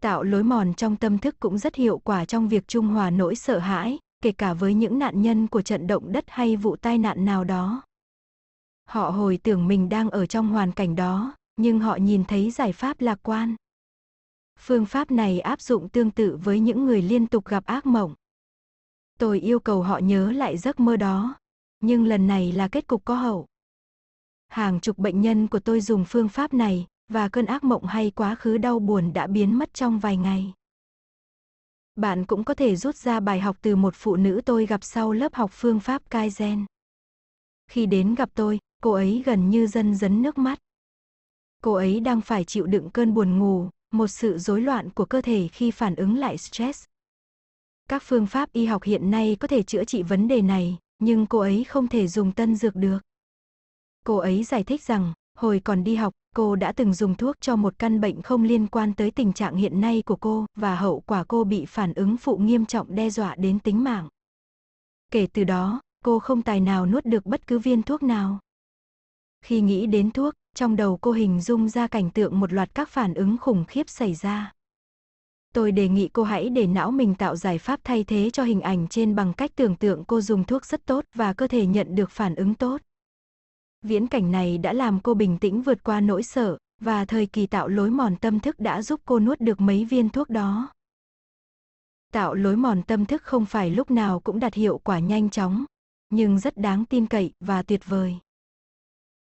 [0.00, 3.34] Tạo lối mòn trong tâm thức cũng rất hiệu quả trong việc trung hòa nỗi
[3.34, 6.98] sợ hãi, kể cả với những nạn nhân của trận động đất hay vụ tai
[6.98, 7.82] nạn nào đó.
[8.88, 12.72] Họ hồi tưởng mình đang ở trong hoàn cảnh đó, nhưng họ nhìn thấy giải
[12.72, 13.56] pháp lạc quan.
[14.64, 18.14] Phương pháp này áp dụng tương tự với những người liên tục gặp ác mộng.
[19.18, 21.34] Tôi yêu cầu họ nhớ lại giấc mơ đó,
[21.80, 23.46] nhưng lần này là kết cục có hậu.
[24.48, 28.10] Hàng chục bệnh nhân của tôi dùng phương pháp này, và cơn ác mộng hay
[28.10, 30.52] quá khứ đau buồn đã biến mất trong vài ngày.
[31.96, 35.12] Bạn cũng có thể rút ra bài học từ một phụ nữ tôi gặp sau
[35.12, 36.64] lớp học phương pháp Kaizen.
[37.66, 40.58] Khi đến gặp tôi, cô ấy gần như dân dấn nước mắt.
[41.62, 45.20] Cô ấy đang phải chịu đựng cơn buồn ngủ, một sự rối loạn của cơ
[45.20, 46.84] thể khi phản ứng lại stress.
[47.88, 51.26] Các phương pháp y học hiện nay có thể chữa trị vấn đề này, nhưng
[51.26, 52.98] cô ấy không thể dùng tân dược được.
[54.06, 57.56] Cô ấy giải thích rằng, hồi còn đi học, cô đã từng dùng thuốc cho
[57.56, 61.00] một căn bệnh không liên quan tới tình trạng hiện nay của cô và hậu
[61.00, 64.08] quả cô bị phản ứng phụ nghiêm trọng đe dọa đến tính mạng.
[65.10, 68.38] Kể từ đó, cô không tài nào nuốt được bất cứ viên thuốc nào.
[69.44, 72.88] Khi nghĩ đến thuốc, trong đầu cô hình dung ra cảnh tượng một loạt các
[72.88, 74.52] phản ứng khủng khiếp xảy ra.
[75.54, 78.60] Tôi đề nghị cô hãy để não mình tạo giải pháp thay thế cho hình
[78.60, 81.94] ảnh trên bằng cách tưởng tượng cô dùng thuốc rất tốt và cơ thể nhận
[81.94, 82.80] được phản ứng tốt.
[83.82, 87.46] Viễn cảnh này đã làm cô bình tĩnh vượt qua nỗi sợ, và thời kỳ
[87.46, 90.72] tạo lối mòn tâm thức đã giúp cô nuốt được mấy viên thuốc đó.
[92.12, 95.64] Tạo lối mòn tâm thức không phải lúc nào cũng đạt hiệu quả nhanh chóng,
[96.10, 98.18] nhưng rất đáng tin cậy và tuyệt vời.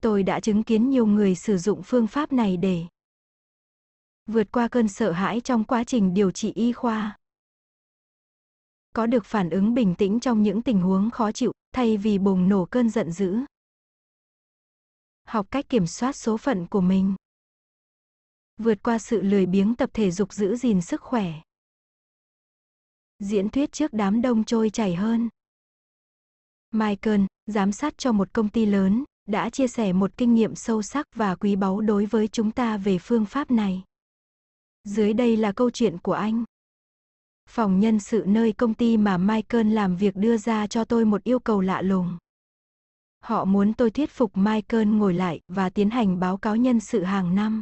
[0.02, 2.86] Tôi đã chứng kiến nhiều người sử dụng phương pháp này để
[4.26, 7.18] vượt qua cơn sợ hãi trong quá trình điều trị y khoa.
[8.94, 12.49] Có được phản ứng bình tĩnh trong những tình huống khó chịu, thay vì bùng
[12.49, 13.38] nổ cơn giận dữ.
[15.24, 17.15] Học cách kiểm soát số phận của mình.
[18.57, 21.34] Vượt qua sự lười biếng tập thể dục giữ gìn sức khỏe.
[23.19, 25.30] Diễn thuyết trước đám đông trôi chảy hơn.
[26.72, 30.82] Michael, giám sát cho một công ty lớn, đã chia sẻ một kinh nghiệm sâu
[30.82, 33.84] sắc và quý báu đối với chúng ta về phương pháp này.
[34.84, 36.44] Dưới đây là câu chuyện của anh.
[37.49, 41.24] Phòng nhân sự nơi công ty mà Michael làm việc đưa ra cho tôi một
[41.24, 42.18] yêu cầu lạ lùng.
[43.24, 47.04] Họ muốn tôi thuyết phục Michael ngồi lại và tiến hành báo cáo nhân sự
[47.04, 47.62] hàng năm.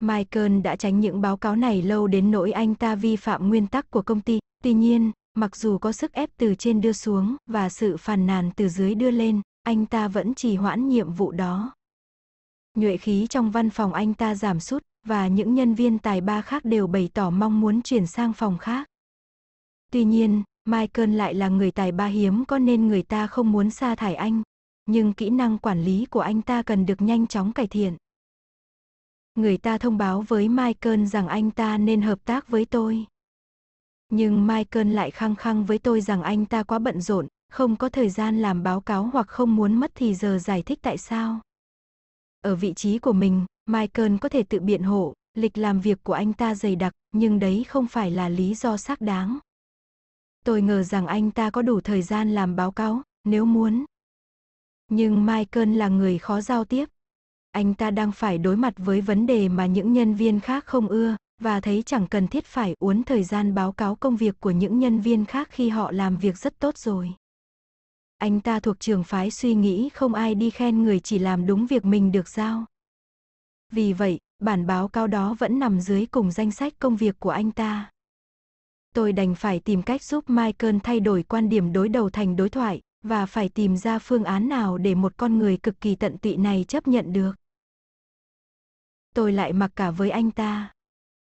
[0.00, 3.66] Michael đã tránh những báo cáo này lâu đến nỗi anh ta vi phạm nguyên
[3.66, 4.38] tắc của công ty.
[4.62, 8.50] Tuy nhiên, mặc dù có sức ép từ trên đưa xuống và sự phàn nàn
[8.56, 11.74] từ dưới đưa lên, anh ta vẫn trì hoãn nhiệm vụ đó.
[12.74, 16.42] Nhuệ khí trong văn phòng anh ta giảm sút và những nhân viên tài ba
[16.42, 18.88] khác đều bày tỏ mong muốn chuyển sang phòng khác.
[19.92, 23.70] Tuy nhiên, Michael lại là người tài ba hiếm có nên người ta không muốn
[23.70, 24.42] sa thải anh,
[24.86, 27.96] nhưng kỹ năng quản lý của anh ta cần được nhanh chóng cải thiện.
[29.34, 33.06] Người ta thông báo với Michael rằng anh ta nên hợp tác với tôi.
[34.08, 37.88] Nhưng Michael lại khăng khăng với tôi rằng anh ta quá bận rộn, không có
[37.88, 41.40] thời gian làm báo cáo hoặc không muốn mất thì giờ giải thích tại sao.
[42.40, 46.12] Ở vị trí của mình, Michael có thể tự biện hộ, lịch làm việc của
[46.12, 49.38] anh ta dày đặc, nhưng đấy không phải là lý do xác đáng.
[50.44, 53.84] Tôi ngờ rằng anh ta có đủ thời gian làm báo cáo, nếu muốn.
[54.88, 56.88] Nhưng Michael là người khó giao tiếp.
[57.50, 60.88] Anh ta đang phải đối mặt với vấn đề mà những nhân viên khác không
[60.88, 64.50] ưa, và thấy chẳng cần thiết phải uốn thời gian báo cáo công việc của
[64.50, 67.14] những nhân viên khác khi họ làm việc rất tốt rồi.
[68.22, 71.66] Anh ta thuộc trường phái suy nghĩ không ai đi khen người chỉ làm đúng
[71.66, 72.64] việc mình được giao.
[73.70, 77.30] Vì vậy, bản báo cáo đó vẫn nằm dưới cùng danh sách công việc của
[77.30, 77.90] anh ta.
[78.94, 82.50] Tôi đành phải tìm cách giúp Michael thay đổi quan điểm đối đầu thành đối
[82.50, 86.18] thoại, và phải tìm ra phương án nào để một con người cực kỳ tận
[86.18, 87.32] tụy này chấp nhận được.
[89.14, 90.72] Tôi lại mặc cả với anh ta.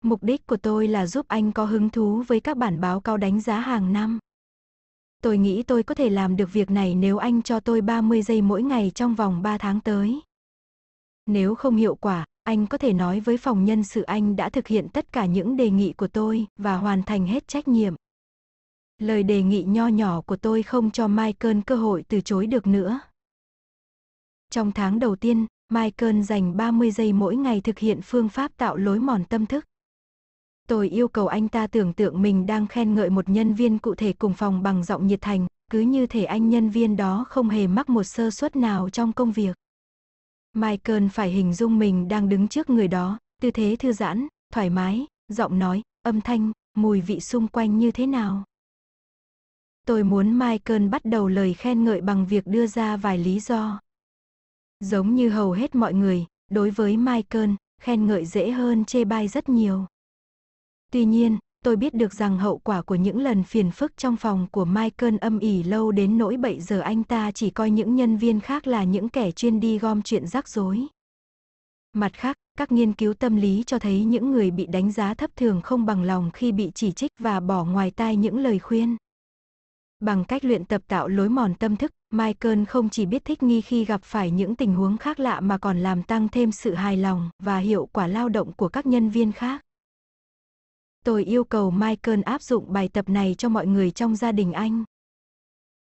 [0.03, 3.17] Mục đích của tôi là giúp anh có hứng thú với các bản báo cáo
[3.17, 4.19] đánh giá hàng năm.
[5.23, 8.41] Tôi nghĩ tôi có thể làm được việc này nếu anh cho tôi 30 giây
[8.41, 10.21] mỗi ngày trong vòng 3 tháng tới.
[11.25, 14.67] Nếu không hiệu quả, anh có thể nói với phòng nhân sự anh đã thực
[14.67, 17.95] hiện tất cả những đề nghị của tôi và hoàn thành hết trách nhiệm.
[18.97, 22.67] Lời đề nghị nho nhỏ của tôi không cho Michael cơ hội từ chối được
[22.67, 22.99] nữa.
[24.49, 28.77] Trong tháng đầu tiên, Michael dành 30 giây mỗi ngày thực hiện phương pháp tạo
[28.77, 29.65] lối mòn tâm thức.
[30.69, 33.95] Tôi yêu cầu anh ta tưởng tượng mình đang khen ngợi một nhân viên cụ
[33.95, 37.49] thể cùng phòng bằng giọng nhiệt thành, cứ như thể anh nhân viên đó không
[37.49, 39.57] hề mắc một sơ suất nào trong công việc.
[40.53, 44.69] Michael phải hình dung mình đang đứng trước người đó, tư thế thư giãn, thoải
[44.69, 48.43] mái, giọng nói, âm thanh, mùi vị xung quanh như thế nào.
[49.85, 53.79] Tôi muốn Michael bắt đầu lời khen ngợi bằng việc đưa ra vài lý do.
[54.79, 57.49] Giống như hầu hết mọi người, đối với Michael,
[57.81, 59.85] khen ngợi dễ hơn chê bai rất nhiều.
[60.91, 64.47] Tuy nhiên, tôi biết được rằng hậu quả của những lần phiền phức trong phòng
[64.51, 68.17] của Michael âm ỉ lâu đến nỗi bậy giờ anh ta chỉ coi những nhân
[68.17, 70.87] viên khác là những kẻ chuyên đi gom chuyện rắc rối.
[71.93, 75.35] Mặt khác, các nghiên cứu tâm lý cho thấy những người bị đánh giá thấp
[75.35, 78.97] thường không bằng lòng khi bị chỉ trích và bỏ ngoài tai những lời khuyên.
[79.99, 83.61] Bằng cách luyện tập tạo lối mòn tâm thức, Michael không chỉ biết thích nghi
[83.61, 86.97] khi gặp phải những tình huống khác lạ mà còn làm tăng thêm sự hài
[86.97, 89.61] lòng và hiệu quả lao động của các nhân viên khác.
[91.05, 94.53] Tôi yêu cầu Michael áp dụng bài tập này cho mọi người trong gia đình
[94.53, 94.83] anh.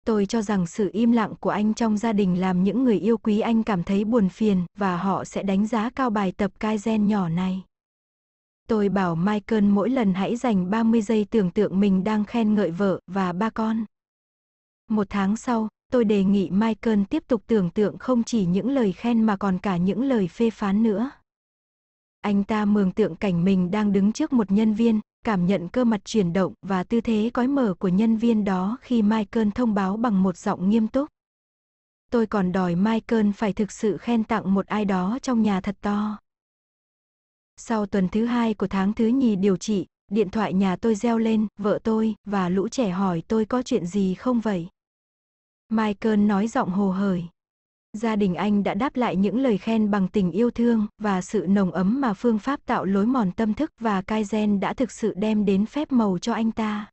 [0.06, 3.18] Tôi cho rằng sự im lặng của anh trong gia đình làm những người yêu
[3.18, 7.06] quý anh cảm thấy buồn phiền và họ sẽ đánh giá cao bài tập Kaizen
[7.06, 7.62] nhỏ này.
[8.68, 12.70] Tôi bảo Michael mỗi lần hãy dành 30 giây tưởng tượng mình đang khen ngợi
[12.70, 13.84] vợ và ba con.
[14.90, 18.92] Một tháng sau, tôi đề nghị Michael tiếp tục tưởng tượng không chỉ những lời
[18.92, 21.10] khen mà còn cả những lời phê phán nữa.
[22.20, 25.84] Anh ta mường tượng cảnh mình đang đứng trước một nhân viên, cảm nhận cơ
[25.84, 29.74] mặt chuyển động và tư thế cói mở của nhân viên đó khi Michael thông
[29.74, 31.08] báo bằng một giọng nghiêm túc.
[32.10, 35.76] Tôi còn đòi Michael phải thực sự khen tặng một ai đó trong nhà thật
[35.80, 36.18] to.
[37.56, 41.18] Sau tuần thứ hai của tháng thứ nhì điều trị, điện thoại nhà tôi reo
[41.18, 44.68] lên, vợ tôi và lũ trẻ hỏi tôi có chuyện gì không vậy.
[45.68, 47.24] Michael nói giọng hồ hởi.
[47.96, 51.46] Gia đình anh đã đáp lại những lời khen bằng tình yêu thương và sự
[51.48, 55.14] nồng ấm mà phương pháp tạo lối mòn tâm thức và Kaizen đã thực sự
[55.16, 56.86] đem đến phép màu cho anh ta.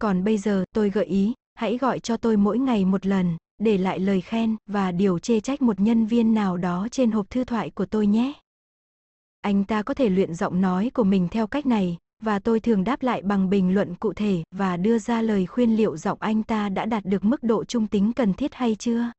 [0.00, 3.78] Còn bây giờ, tôi gợi ý, hãy gọi cho tôi mỗi ngày một lần, để
[3.78, 7.44] lại lời khen và điều chê trách một nhân viên nào đó trên hộp thư
[7.44, 8.32] thoại của tôi nhé.
[9.40, 12.84] Anh ta có thể luyện giọng nói của mình theo cách này, và tôi thường
[12.84, 16.42] đáp lại bằng bình luận cụ thể và đưa ra lời khuyên liệu giọng anh
[16.42, 19.12] ta đã đạt được mức độ trung tính cần thiết hay chưa.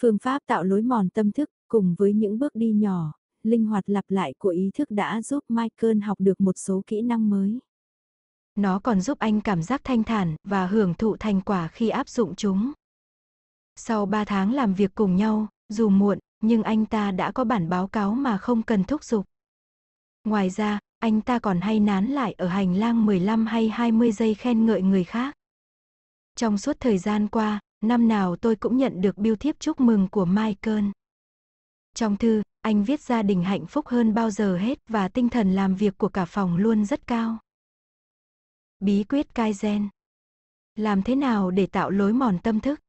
[0.00, 3.12] Phương pháp tạo lối mòn tâm thức cùng với những bước đi nhỏ,
[3.42, 7.02] linh hoạt lặp lại của ý thức đã giúp Michael học được một số kỹ
[7.02, 7.58] năng mới.
[8.54, 12.08] Nó còn giúp anh cảm giác thanh thản và hưởng thụ thành quả khi áp
[12.08, 12.72] dụng chúng.
[13.76, 17.68] Sau 3 tháng làm việc cùng nhau, dù muộn, nhưng anh ta đã có bản
[17.68, 19.26] báo cáo mà không cần thúc giục.
[20.24, 24.34] Ngoài ra, anh ta còn hay nán lại ở hành lang 15 hay 20 giây
[24.34, 25.34] khen ngợi người khác.
[26.36, 30.08] Trong suốt thời gian qua, năm nào tôi cũng nhận được biêu thiếp chúc mừng
[30.08, 30.84] của Michael.
[31.94, 35.54] Trong thư, anh viết gia đình hạnh phúc hơn bao giờ hết và tinh thần
[35.54, 37.38] làm việc của cả phòng luôn rất cao.
[38.80, 39.88] Bí quyết Kaizen
[40.76, 42.80] Làm thế nào để tạo lối mòn tâm thức?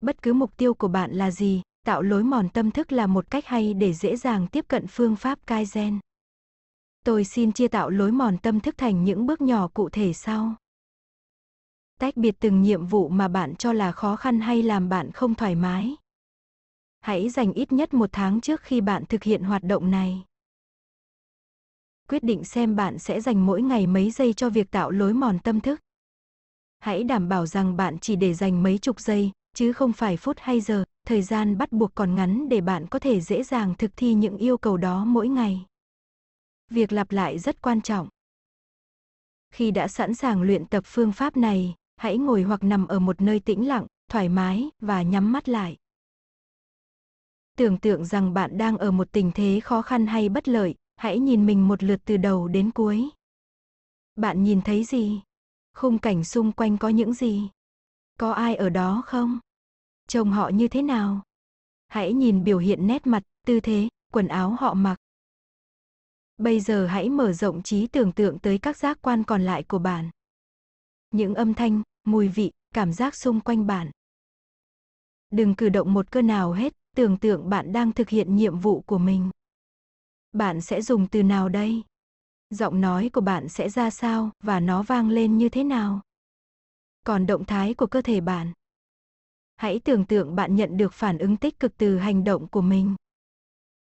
[0.00, 3.30] Bất cứ mục tiêu của bạn là gì, tạo lối mòn tâm thức là một
[3.30, 5.98] cách hay để dễ dàng tiếp cận phương pháp Kaizen.
[7.04, 10.54] Tôi xin chia tạo lối mòn tâm thức thành những bước nhỏ cụ thể sau.
[11.98, 15.34] Tách biệt từng nhiệm vụ mà bạn cho là khó khăn hay làm bạn không
[15.34, 15.96] thoải mái.
[17.00, 20.24] Hãy dành ít nhất một tháng trước khi bạn thực hiện hoạt động này.
[22.08, 25.38] Quyết định xem bạn sẽ dành mỗi ngày mấy giây cho việc tạo lối mòn
[25.38, 25.80] tâm thức.
[26.78, 30.36] Hãy đảm bảo rằng bạn chỉ để dành mấy chục giây, chứ không phải phút
[30.40, 33.90] hay giờ, thời gian bắt buộc còn ngắn để bạn có thể dễ dàng thực
[33.96, 35.66] thi những yêu cầu đó mỗi ngày.
[36.70, 38.08] Việc lặp lại rất quan trọng.
[39.50, 43.20] Khi đã sẵn sàng luyện tập phương pháp này, hãy ngồi hoặc nằm ở một
[43.20, 45.76] nơi tĩnh lặng, thoải mái và nhắm mắt lại.
[47.56, 51.18] Tưởng tượng rằng bạn đang ở một tình thế khó khăn hay bất lợi, hãy
[51.18, 53.08] nhìn mình một lượt từ đầu đến cuối.
[54.16, 55.20] Bạn nhìn thấy gì?
[55.74, 57.48] Khung cảnh xung quanh có những gì?
[58.18, 59.38] Có ai ở đó không?
[60.08, 61.22] Trông họ như thế nào?
[61.88, 64.96] Hãy nhìn biểu hiện nét mặt, tư thế, quần áo họ mặc.
[66.36, 69.78] Bây giờ hãy mở rộng trí tưởng tượng tới các giác quan còn lại của
[69.78, 70.10] bạn.
[71.10, 73.90] Những âm thanh, mùi vị, cảm giác xung quanh bạn.
[75.30, 78.80] Đừng cử động một cơ nào hết, tưởng tượng bạn đang thực hiện nhiệm vụ
[78.80, 79.30] của mình.
[80.32, 81.82] Bạn sẽ dùng từ nào đây?
[82.50, 86.00] Giọng nói của bạn sẽ ra sao và nó vang lên như thế nào?
[87.06, 88.52] Còn động thái của cơ thể bạn?
[89.56, 92.96] Hãy tưởng tượng bạn nhận được phản ứng tích cực từ hành động của mình.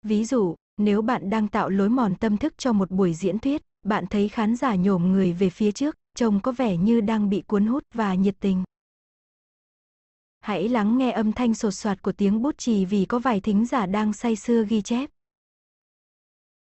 [0.02, 3.62] Ví dụ, nếu bạn đang tạo lối mòn tâm thức cho một buổi diễn thuyết,
[3.84, 7.44] bạn thấy khán giả nhổm người về phía trước, trông có vẻ như đang bị
[7.48, 8.64] cuốn hút và nhiệt tình.
[10.40, 13.66] Hãy lắng nghe âm thanh sột soạt của tiếng bút chì vì có vài thính
[13.66, 15.10] giả đang say sưa ghi chép.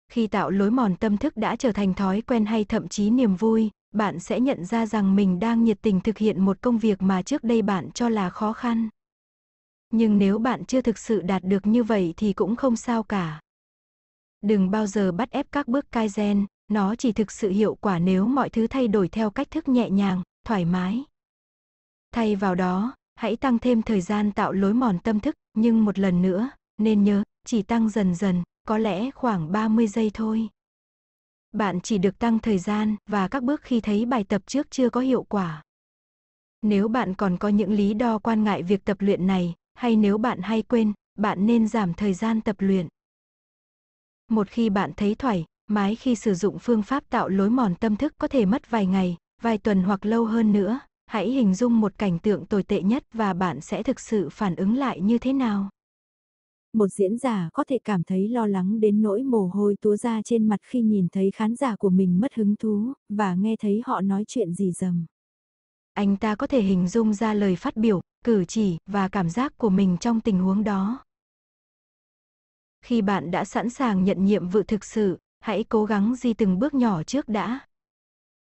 [0.08, 3.36] Khi tạo lối mòn tâm thức đã trở thành thói quen hay thậm chí niềm
[3.36, 7.02] vui, bạn sẽ nhận ra rằng mình đang nhiệt tình thực hiện một công việc
[7.02, 8.88] mà trước đây bạn cho là khó khăn.
[9.90, 13.40] Nhưng nếu bạn chưa thực sự đạt được như vậy thì cũng không sao cả.
[14.40, 18.26] Đừng bao giờ bắt ép các bước Kaizen, nó chỉ thực sự hiệu quả nếu
[18.26, 21.04] mọi thứ thay đổi theo cách thức nhẹ nhàng, thoải mái.
[22.12, 25.98] Thay vào đó, hãy tăng thêm thời gian tạo lối mòn tâm thức, nhưng một
[25.98, 30.48] lần nữa, nên nhớ, chỉ tăng dần dần, có lẽ khoảng 30 giây thôi.
[31.52, 34.90] Bạn chỉ được tăng thời gian và các bước khi thấy bài tập trước chưa
[34.90, 35.62] có hiệu quả.
[36.62, 40.18] Nếu bạn còn có những lý do quan ngại việc tập luyện này, hay nếu
[40.18, 42.88] bạn hay quên, bạn nên giảm thời gian tập luyện.
[44.28, 47.96] Một khi bạn thấy thoải mái khi sử dụng phương pháp tạo lối mòn tâm
[47.96, 51.80] thức có thể mất vài ngày, vài tuần hoặc lâu hơn nữa, hãy hình dung
[51.80, 55.18] một cảnh tượng tồi tệ nhất và bạn sẽ thực sự phản ứng lại như
[55.18, 55.70] thế nào.
[56.72, 60.20] Một diễn giả có thể cảm thấy lo lắng đến nỗi mồ hôi túa ra
[60.24, 63.82] trên mặt khi nhìn thấy khán giả của mình mất hứng thú, và nghe thấy
[63.86, 65.06] họ nói chuyện gì dầm.
[65.94, 69.52] Anh ta có thể hình dung ra lời phát biểu, cử chỉ và cảm giác
[69.58, 71.04] của mình trong tình huống đó.
[72.84, 76.58] Khi bạn đã sẵn sàng nhận nhiệm vụ thực sự, hãy cố gắng di từng
[76.58, 77.60] bước nhỏ trước đã.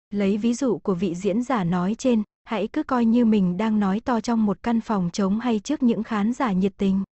[0.09, 3.79] Lấy ví dụ của vị diễn giả nói trên, hãy cứ coi như mình đang
[3.79, 7.03] nói to trong một căn phòng trống hay trước những khán giả nhiệt tình.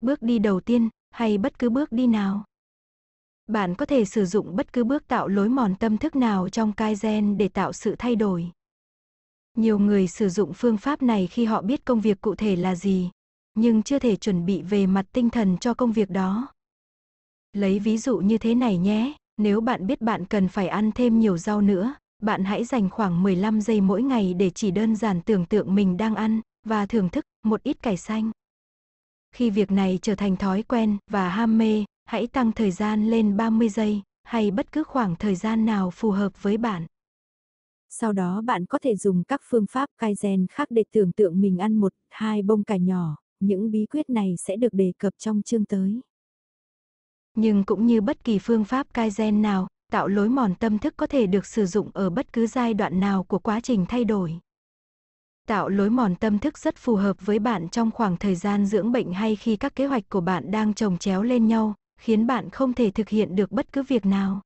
[0.00, 2.44] Bước đi đầu tiên, hay bất cứ bước đi nào.
[3.46, 6.72] Bạn có thể sử dụng bất cứ bước tạo lối mòn tâm thức nào trong
[6.72, 8.50] Kaizen để tạo sự thay đổi.
[9.56, 12.74] Nhiều người sử dụng phương pháp này khi họ biết công việc cụ thể là
[12.74, 13.10] gì,
[13.54, 16.55] nhưng chưa thể chuẩn bị về mặt tinh thần cho công việc đó.
[17.56, 21.18] Lấy ví dụ như thế này nhé, nếu bạn biết bạn cần phải ăn thêm
[21.18, 25.20] nhiều rau nữa, bạn hãy dành khoảng 15 giây mỗi ngày để chỉ đơn giản
[25.20, 28.30] tưởng tượng mình đang ăn và thưởng thức một ít cải xanh.
[29.34, 33.36] Khi việc này trở thành thói quen và ham mê, hãy tăng thời gian lên
[33.36, 36.86] 30 giây hay bất cứ khoảng thời gian nào phù hợp với bạn.
[37.90, 41.58] Sau đó bạn có thể dùng các phương pháp Kaizen khác để tưởng tượng mình
[41.58, 45.42] ăn một, hai bông cải nhỏ, những bí quyết này sẽ được đề cập trong
[45.42, 46.00] chương tới.
[47.36, 51.06] Nhưng cũng như bất kỳ phương pháp Kaizen nào, tạo lối mòn tâm thức có
[51.06, 54.38] thể được sử dụng ở bất cứ giai đoạn nào của quá trình thay đổi.
[55.48, 58.92] Tạo lối mòn tâm thức rất phù hợp với bạn trong khoảng thời gian dưỡng
[58.92, 62.50] bệnh hay khi các kế hoạch của bạn đang chồng chéo lên nhau, khiến bạn
[62.50, 64.40] không thể thực hiện được bất cứ việc nào.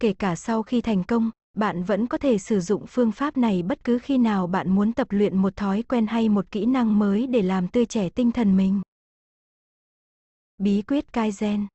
[0.00, 3.62] Kể cả sau khi thành công, bạn vẫn có thể sử dụng phương pháp này
[3.62, 6.98] bất cứ khi nào bạn muốn tập luyện một thói quen hay một kỹ năng
[6.98, 8.80] mới để làm tươi trẻ tinh thần mình.
[10.58, 11.66] Bí quyết Kaizen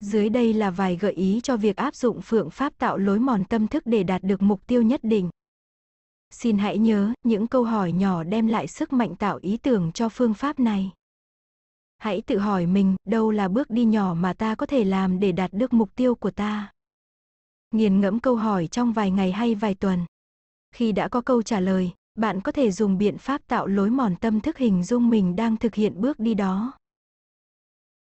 [0.00, 3.44] dưới đây là vài gợi ý cho việc áp dụng phương pháp tạo lối mòn
[3.44, 5.30] tâm thức để đạt được mục tiêu nhất định.
[6.30, 10.08] Xin hãy nhớ, những câu hỏi nhỏ đem lại sức mạnh tạo ý tưởng cho
[10.08, 10.90] phương pháp này.
[11.98, 15.32] Hãy tự hỏi mình, đâu là bước đi nhỏ mà ta có thể làm để
[15.32, 16.72] đạt được mục tiêu của ta?
[17.70, 20.04] Nghiền ngẫm câu hỏi trong vài ngày hay vài tuần.
[20.74, 24.16] Khi đã có câu trả lời, bạn có thể dùng biện pháp tạo lối mòn
[24.16, 26.72] tâm thức hình dung mình đang thực hiện bước đi đó.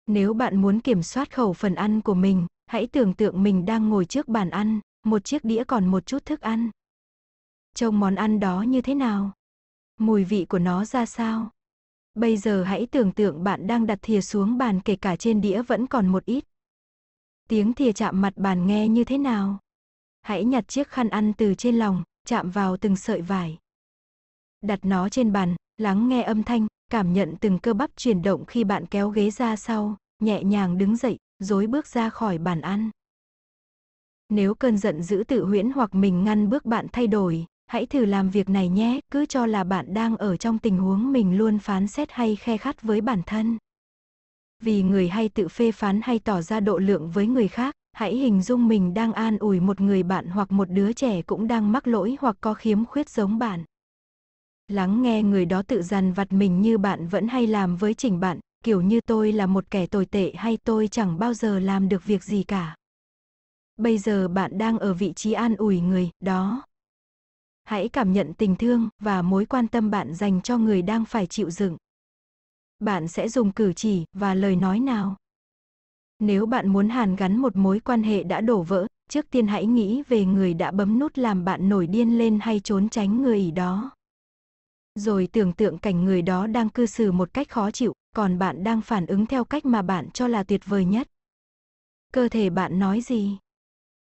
[0.07, 3.89] Nếu bạn muốn kiểm soát khẩu phần ăn của mình, hãy tưởng tượng mình đang
[3.89, 6.69] ngồi trước bàn ăn, một chiếc đĩa còn một chút thức ăn.
[7.75, 9.31] Trông món ăn đó như thế nào?
[9.99, 11.49] Mùi vị của nó ra sao?
[12.13, 15.61] Bây giờ hãy tưởng tượng bạn đang đặt thìa xuống bàn kể cả trên đĩa
[15.61, 16.43] vẫn còn một ít.
[17.49, 19.59] Tiếng thìa chạm mặt bàn nghe như thế nào?
[20.21, 23.57] Hãy nhặt chiếc khăn ăn từ trên lòng, chạm vào từng sợi vải.
[24.61, 28.45] Đặt nó trên bàn, lắng nghe âm thanh, cảm nhận từng cơ bắp chuyển động
[28.45, 32.61] khi bạn kéo ghế ra sau, nhẹ nhàng đứng dậy, dối bước ra khỏi bàn
[32.61, 32.89] ăn.
[34.29, 38.05] Nếu cơn giận dữ tự huyễn hoặc mình ngăn bước bạn thay đổi, hãy thử
[38.05, 41.59] làm việc này nhé, cứ cho là bạn đang ở trong tình huống mình luôn
[41.59, 43.57] phán xét hay khe khắt với bản thân.
[44.63, 48.15] Vì người hay tự phê phán hay tỏ ra độ lượng với người khác, hãy
[48.15, 51.71] hình dung mình đang an ủi một người bạn hoặc một đứa trẻ cũng đang
[51.71, 53.63] mắc lỗi hoặc có khiếm khuyết giống bạn.
[54.67, 58.19] Lắng nghe người đó tự dằn vặt mình như bạn vẫn hay làm với trình
[58.19, 61.89] bạn, kiểu như tôi là một kẻ tồi tệ hay tôi chẳng bao giờ làm
[61.89, 62.75] được việc gì cả.
[63.77, 66.63] Bây giờ bạn đang ở vị trí an ủi người đó.
[67.63, 71.27] Hãy cảm nhận tình thương và mối quan tâm bạn dành cho người đang phải
[71.27, 71.77] chịu đựng
[72.79, 75.15] bạn sẽ dùng cử chỉ và lời nói nào?
[76.19, 79.65] Nếu bạn muốn hàn gắn một mối quan hệ đã đổ vỡ, trước tiên hãy
[79.65, 83.51] nghĩ về người đã bấm nút làm bạn nổi điên lên hay trốn tránh người
[83.51, 83.94] đó.
[84.99, 88.63] Rồi tưởng tượng cảnh người đó đang cư xử một cách khó chịu, còn bạn
[88.63, 91.07] đang phản ứng theo cách mà bạn cho là tuyệt vời nhất.
[92.13, 93.37] Cơ thể bạn nói gì?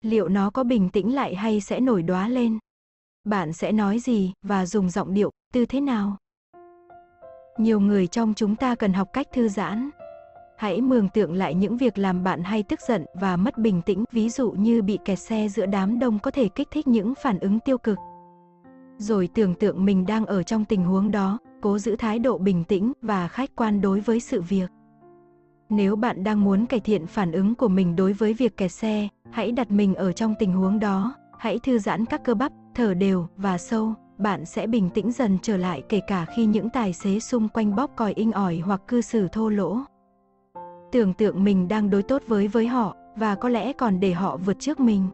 [0.03, 2.59] Liệu nó có bình tĩnh lại hay sẽ nổi đóa lên?
[3.25, 6.17] Bạn sẽ nói gì và dùng giọng điệu, tư thế nào?
[7.59, 9.91] Nhiều người trong chúng ta cần học cách thư giãn.
[10.57, 14.05] Hãy mường tượng lại những việc làm bạn hay tức giận và mất bình tĩnh,
[14.13, 17.39] ví dụ như bị kẹt xe giữa đám đông có thể kích thích những phản
[17.39, 17.99] ứng tiêu cực.
[19.03, 22.65] Rồi tưởng tượng mình đang ở trong tình huống đó, cố giữ thái độ bình
[22.65, 24.71] tĩnh và khách quan đối với sự việc.
[25.69, 29.09] Nếu bạn đang muốn cải thiện phản ứng của mình đối với việc kẹt xe,
[29.31, 32.95] hãy đặt mình ở trong tình huống đó, hãy thư giãn các cơ bắp, thở
[32.95, 36.93] đều và sâu, bạn sẽ bình tĩnh dần trở lại kể cả khi những tài
[36.93, 39.79] xế xung quanh bóp còi inh ỏi hoặc cư xử thô lỗ.
[40.93, 44.37] Tưởng tượng mình đang đối tốt với với họ và có lẽ còn để họ
[44.37, 45.09] vượt trước mình.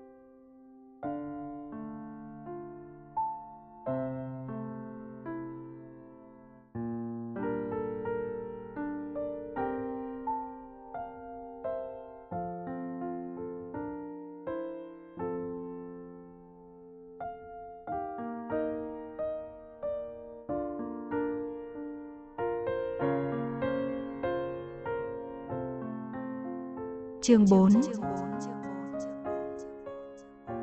[27.28, 27.70] Chương 4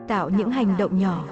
[0.08, 1.26] Tạo những hành động nhỏ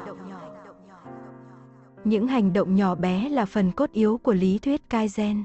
[2.04, 5.44] Những hành động nhỏ bé là phần cốt yếu của lý thuyết Kaizen.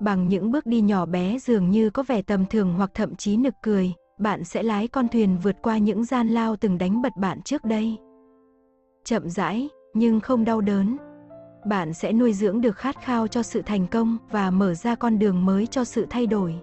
[0.00, 3.36] Bằng những bước đi nhỏ bé dường như có vẻ tầm thường hoặc thậm chí
[3.36, 7.16] nực cười, bạn sẽ lái con thuyền vượt qua những gian lao từng đánh bật
[7.16, 7.98] bạn trước đây.
[9.04, 10.96] Chậm rãi, nhưng không đau đớn.
[11.66, 15.18] Bạn sẽ nuôi dưỡng được khát khao cho sự thành công và mở ra con
[15.18, 16.60] đường mới cho sự thay đổi.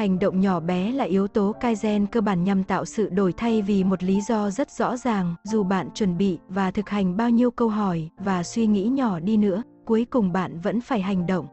[0.00, 3.62] Hành động nhỏ bé là yếu tố Kaizen cơ bản nhằm tạo sự đổi thay
[3.62, 7.30] vì một lý do rất rõ ràng, dù bạn chuẩn bị và thực hành bao
[7.30, 11.26] nhiêu câu hỏi và suy nghĩ nhỏ đi nữa, cuối cùng bạn vẫn phải hành
[11.26, 11.46] động.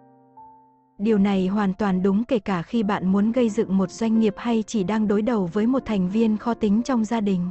[0.97, 4.33] Điều này hoàn toàn đúng kể cả khi bạn muốn gây dựng một doanh nghiệp
[4.37, 7.49] hay chỉ đang đối đầu với một thành viên khó tính trong gia đình.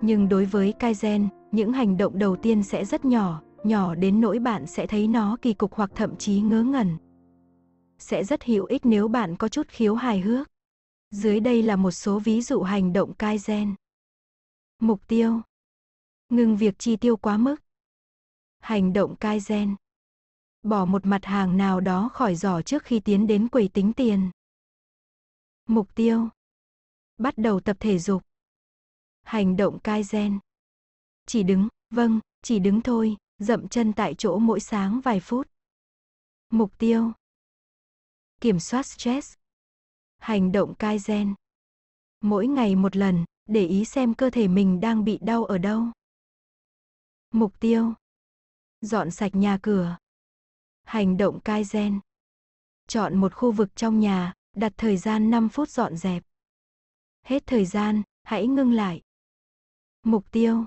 [0.00, 4.38] Nhưng đối với Kaizen, những hành động đầu tiên sẽ rất nhỏ, nhỏ đến nỗi
[4.38, 6.88] bạn sẽ thấy nó kỳ cục hoặc thậm chí ngớ ngẩn.
[8.04, 10.50] Sẽ rất hữu ích nếu bạn có chút khiếu hài hước.
[11.10, 13.74] Dưới đây là một số ví dụ hành động Kaizen.
[14.78, 15.40] Mục tiêu.
[16.28, 17.56] Ngừng việc chi tiêu quá mức.
[18.58, 19.74] Hành động Kaizen.
[20.62, 24.30] Bỏ một mặt hàng nào đó khỏi giỏ trước khi tiến đến quầy tính tiền.
[25.66, 26.28] Mục tiêu.
[27.18, 28.22] Bắt đầu tập thể dục.
[29.22, 30.38] Hành động Kaizen.
[31.26, 35.48] Chỉ đứng, vâng, chỉ đứng thôi, dậm chân tại chỗ mỗi sáng vài phút.
[36.50, 37.12] Mục tiêu.
[38.44, 39.34] Kiểm soát stress.
[40.18, 41.34] Hành động Kaizen.
[42.20, 45.86] Mỗi ngày một lần, để ý xem cơ thể mình đang bị đau ở đâu.
[47.30, 47.92] Mục tiêu.
[48.80, 49.96] Dọn sạch nhà cửa.
[50.82, 52.00] Hành động Kaizen.
[52.86, 56.22] Chọn một khu vực trong nhà, đặt thời gian 5 phút dọn dẹp.
[57.22, 59.02] Hết thời gian, hãy ngưng lại.
[60.02, 60.64] Mục tiêu.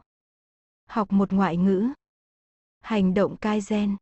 [0.86, 1.90] Học một ngoại ngữ.
[2.80, 3.95] Hành động Kaizen.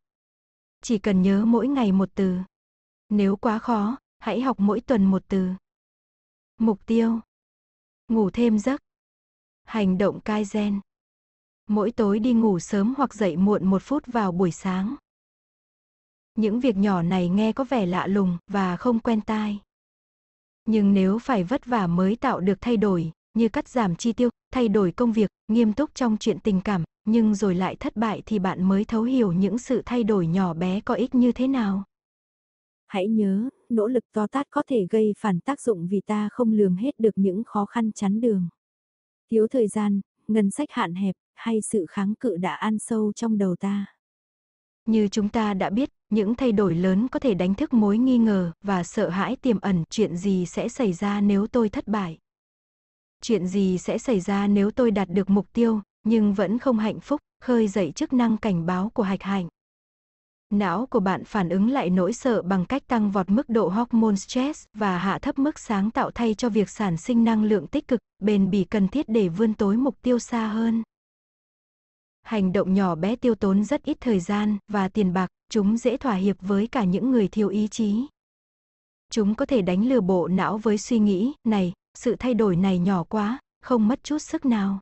[0.81, 2.39] Chỉ cần nhớ mỗi ngày một từ.
[3.09, 5.49] Nếu quá khó, hãy học mỗi tuần một từ.
[6.57, 7.19] Mục tiêu.
[8.07, 8.81] Ngủ thêm giấc.
[9.63, 10.79] Hành động Kaizen.
[11.67, 14.95] Mỗi tối đi ngủ sớm hoặc dậy muộn một phút vào buổi sáng.
[16.35, 19.59] Những việc nhỏ này nghe có vẻ lạ lùng và không quen tai.
[20.65, 24.29] Nhưng nếu phải vất vả mới tạo được thay đổi, như cắt giảm chi tiêu,
[24.51, 28.21] thay đổi công việc, nghiêm túc trong chuyện tình cảm, nhưng rồi lại thất bại
[28.25, 31.47] thì bạn mới thấu hiểu những sự thay đổi nhỏ bé có ích như thế
[31.47, 31.83] nào.
[32.95, 36.51] Hãy nhớ, nỗ lực to tát có thể gây phản tác dụng vì ta không
[36.51, 38.47] lường hết được những khó khăn chắn đường.
[39.31, 43.37] Thiếu thời gian, ngân sách hạn hẹp, hay sự kháng cự đã ăn sâu trong
[43.37, 43.85] đầu ta.
[44.85, 48.17] Như chúng ta đã biết, những thay đổi lớn có thể đánh thức mối nghi
[48.17, 52.17] ngờ và sợ hãi tiềm ẩn chuyện gì sẽ xảy ra nếu tôi thất bại.
[53.21, 56.99] Chuyện gì sẽ xảy ra nếu tôi đạt được mục tiêu, nhưng vẫn không hạnh
[56.99, 59.47] phúc, khơi dậy chức năng cảnh báo của hạch hạnh.
[60.49, 64.15] Não của bạn phản ứng lại nỗi sợ bằng cách tăng vọt mức độ hormone
[64.15, 67.87] stress và hạ thấp mức sáng tạo thay cho việc sản sinh năng lượng tích
[67.87, 70.83] cực, bền bỉ cần thiết để vươn tối mục tiêu xa hơn.
[72.23, 75.97] Hành động nhỏ bé tiêu tốn rất ít thời gian và tiền bạc, chúng dễ
[75.97, 78.05] thỏa hiệp với cả những người thiếu ý chí.
[79.11, 82.79] Chúng có thể đánh lừa bộ não với suy nghĩ, này, sự thay đổi này
[82.79, 84.79] nhỏ quá, không mất chút sức nào.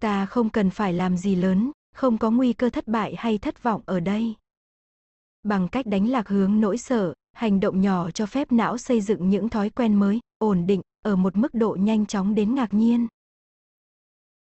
[0.00, 3.62] Ta không cần phải làm gì lớn, không có nguy cơ thất bại hay thất
[3.62, 4.34] vọng ở đây.
[5.42, 9.30] Bằng cách đánh lạc hướng nỗi sợ, hành động nhỏ cho phép não xây dựng
[9.30, 13.08] những thói quen mới, ổn định, ở một mức độ nhanh chóng đến ngạc nhiên.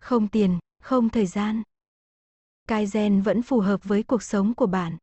[0.00, 1.62] Không tiền, không thời gian.
[2.68, 4.96] Kaizen vẫn phù hợp với cuộc sống của bạn.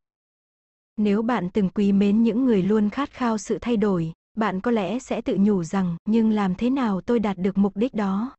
[0.98, 4.72] Nếu bạn từng quý mến những người luôn khát khao sự thay đổi, bạn có
[4.72, 8.36] lẽ sẽ tự nhủ rằng, nhưng làm thế nào tôi đạt được mục đích đó?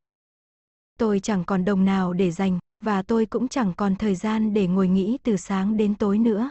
[0.98, 4.66] Tôi chẳng còn đồng nào để dành, và tôi cũng chẳng còn thời gian để
[4.66, 6.50] ngồi nghĩ từ sáng đến tối nữa.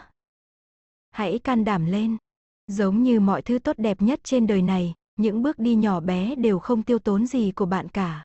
[1.11, 2.17] Hãy can đảm lên.
[2.67, 6.35] Giống như mọi thứ tốt đẹp nhất trên đời này, những bước đi nhỏ bé
[6.35, 8.23] đều không tiêu tốn gì của bạn cả.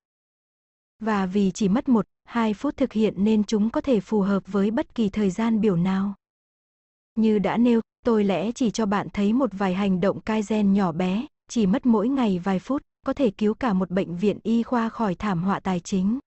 [0.99, 4.43] Và vì chỉ mất một, hai phút thực hiện nên chúng có thể phù hợp
[4.47, 6.15] với bất kỳ thời gian biểu nào.
[7.15, 10.93] Như đã nêu, tôi lẽ chỉ cho bạn thấy một vài hành động Kaizen nhỏ
[10.93, 14.63] bé, chỉ mất mỗi ngày vài phút, có thể cứu cả một bệnh viện y
[14.63, 16.19] khoa khỏi thảm họa tài chính.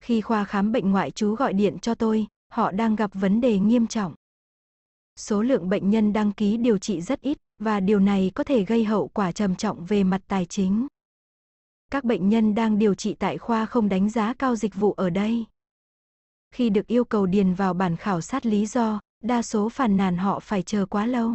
[0.00, 3.58] Khi khoa khám bệnh ngoại trú gọi điện cho tôi, họ đang gặp vấn đề
[3.58, 4.14] nghiêm trọng.
[5.16, 8.64] Số lượng bệnh nhân đăng ký điều trị rất ít, và điều này có thể
[8.64, 10.86] gây hậu quả trầm trọng về mặt tài chính.
[11.90, 15.10] Các bệnh nhân đang điều trị tại khoa không đánh giá cao dịch vụ ở
[15.10, 15.44] đây.
[16.54, 20.16] Khi được yêu cầu điền vào bản khảo sát lý do, đa số phàn nàn
[20.16, 21.32] họ phải chờ quá lâu.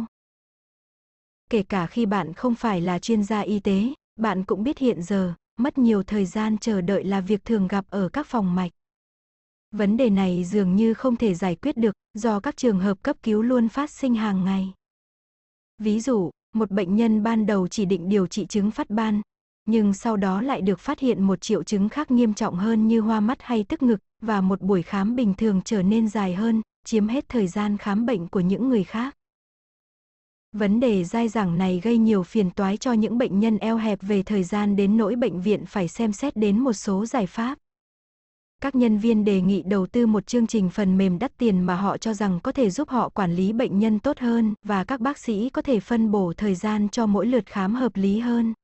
[1.50, 5.02] Kể cả khi bạn không phải là chuyên gia y tế, bạn cũng biết hiện
[5.02, 8.72] giờ, mất nhiều thời gian chờ đợi là việc thường gặp ở các phòng mạch.
[9.72, 13.16] Vấn đề này dường như không thể giải quyết được do các trường hợp cấp
[13.22, 14.72] cứu luôn phát sinh hàng ngày.
[15.78, 19.20] Ví dụ, một bệnh nhân ban đầu chỉ định điều trị chứng phát ban,
[19.66, 23.00] nhưng sau đó lại được phát hiện một triệu chứng khác nghiêm trọng hơn như
[23.00, 26.62] hoa mắt hay tức ngực, và một buổi khám bình thường trở nên dài hơn,
[26.84, 29.16] chiếm hết thời gian khám bệnh của những người khác.
[30.52, 34.02] Vấn đề dai dẳng này gây nhiều phiền toái cho những bệnh nhân eo hẹp
[34.02, 37.58] về thời gian đến nỗi bệnh viện phải xem xét đến một số giải pháp.
[38.62, 41.76] Các nhân viên đề nghị đầu tư một chương trình phần mềm đắt tiền mà
[41.76, 45.00] họ cho rằng có thể giúp họ quản lý bệnh nhân tốt hơn và các
[45.00, 48.54] bác sĩ có thể phân bổ thời gian cho mỗi lượt khám hợp lý hơn.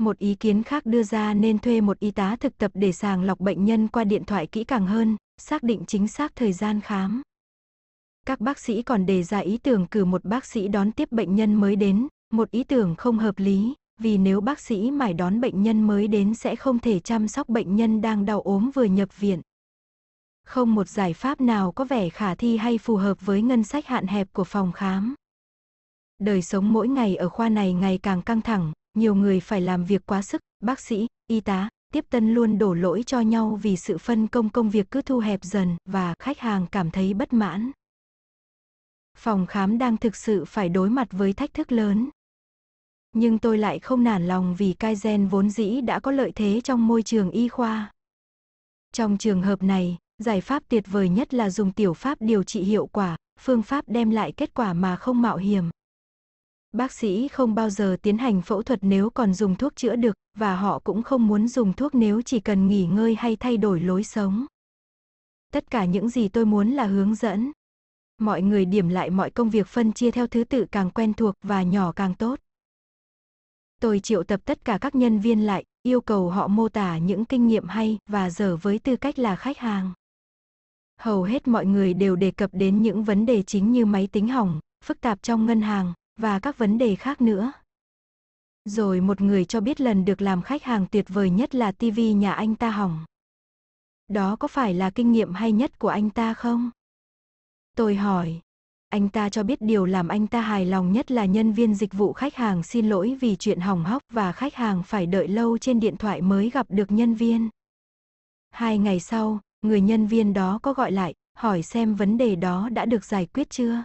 [0.00, 3.22] Một ý kiến khác đưa ra nên thuê một y tá thực tập để sàng
[3.22, 6.80] lọc bệnh nhân qua điện thoại kỹ càng hơn, xác định chính xác thời gian
[6.80, 7.22] khám.
[8.26, 11.34] Các bác sĩ còn đề ra ý tưởng cử một bác sĩ đón tiếp bệnh
[11.34, 15.40] nhân mới đến, một ý tưởng không hợp lý, vì nếu bác sĩ mải đón
[15.40, 18.84] bệnh nhân mới đến sẽ không thể chăm sóc bệnh nhân đang đau ốm vừa
[18.84, 19.40] nhập viện.
[20.44, 23.86] Không một giải pháp nào có vẻ khả thi hay phù hợp với ngân sách
[23.86, 25.14] hạn hẹp của phòng khám.
[26.18, 29.84] Đời sống mỗi ngày ở khoa này ngày càng căng thẳng, nhiều người phải làm
[29.84, 33.76] việc quá sức, bác sĩ, y tá, tiếp tân luôn đổ lỗi cho nhau vì
[33.76, 37.32] sự phân công công việc cứ thu hẹp dần và khách hàng cảm thấy bất
[37.32, 37.70] mãn.
[39.18, 42.10] Phòng khám đang thực sự phải đối mặt với thách thức lớn.
[43.12, 46.86] Nhưng tôi lại không nản lòng vì Kaizen vốn dĩ đã có lợi thế trong
[46.86, 47.92] môi trường y khoa.
[48.92, 52.62] Trong trường hợp này, giải pháp tuyệt vời nhất là dùng tiểu pháp điều trị
[52.62, 55.70] hiệu quả, phương pháp đem lại kết quả mà không mạo hiểm.
[56.72, 60.16] Bác sĩ không bao giờ tiến hành phẫu thuật nếu còn dùng thuốc chữa được,
[60.38, 63.80] và họ cũng không muốn dùng thuốc nếu chỉ cần nghỉ ngơi hay thay đổi
[63.80, 64.46] lối sống.
[65.52, 67.52] Tất cả những gì tôi muốn là hướng dẫn.
[68.18, 71.34] Mọi người điểm lại mọi công việc phân chia theo thứ tự càng quen thuộc
[71.42, 72.40] và nhỏ càng tốt.
[73.82, 77.24] Tôi triệu tập tất cả các nhân viên lại, yêu cầu họ mô tả những
[77.24, 79.92] kinh nghiệm hay và dở với tư cách là khách hàng.
[81.00, 84.28] Hầu hết mọi người đều đề cập đến những vấn đề chính như máy tính
[84.28, 87.52] hỏng, phức tạp trong ngân hàng, và các vấn đề khác nữa.
[88.64, 92.00] Rồi một người cho biết lần được làm khách hàng tuyệt vời nhất là TV
[92.16, 93.04] nhà anh ta hỏng.
[94.08, 96.70] Đó có phải là kinh nghiệm hay nhất của anh ta không?
[97.76, 98.40] Tôi hỏi.
[98.92, 101.92] Anh ta cho biết điều làm anh ta hài lòng nhất là nhân viên dịch
[101.92, 105.58] vụ khách hàng xin lỗi vì chuyện hỏng hóc và khách hàng phải đợi lâu
[105.58, 107.48] trên điện thoại mới gặp được nhân viên.
[108.50, 112.68] Hai ngày sau, người nhân viên đó có gọi lại, hỏi xem vấn đề đó
[112.68, 113.84] đã được giải quyết chưa.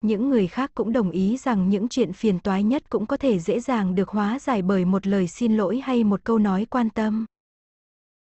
[0.00, 3.38] Những người khác cũng đồng ý rằng những chuyện phiền toái nhất cũng có thể
[3.38, 6.90] dễ dàng được hóa giải bởi một lời xin lỗi hay một câu nói quan
[6.90, 7.26] tâm.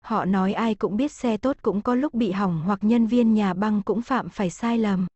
[0.05, 3.35] Họ nói ai cũng biết xe tốt cũng có lúc bị hỏng hoặc nhân viên
[3.35, 5.07] nhà băng cũng phạm phải sai lầm.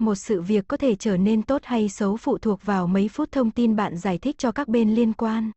[0.00, 3.32] Một sự việc có thể trở nên tốt hay xấu phụ thuộc vào mấy phút
[3.32, 5.50] thông tin bạn giải thích cho các bên liên quan.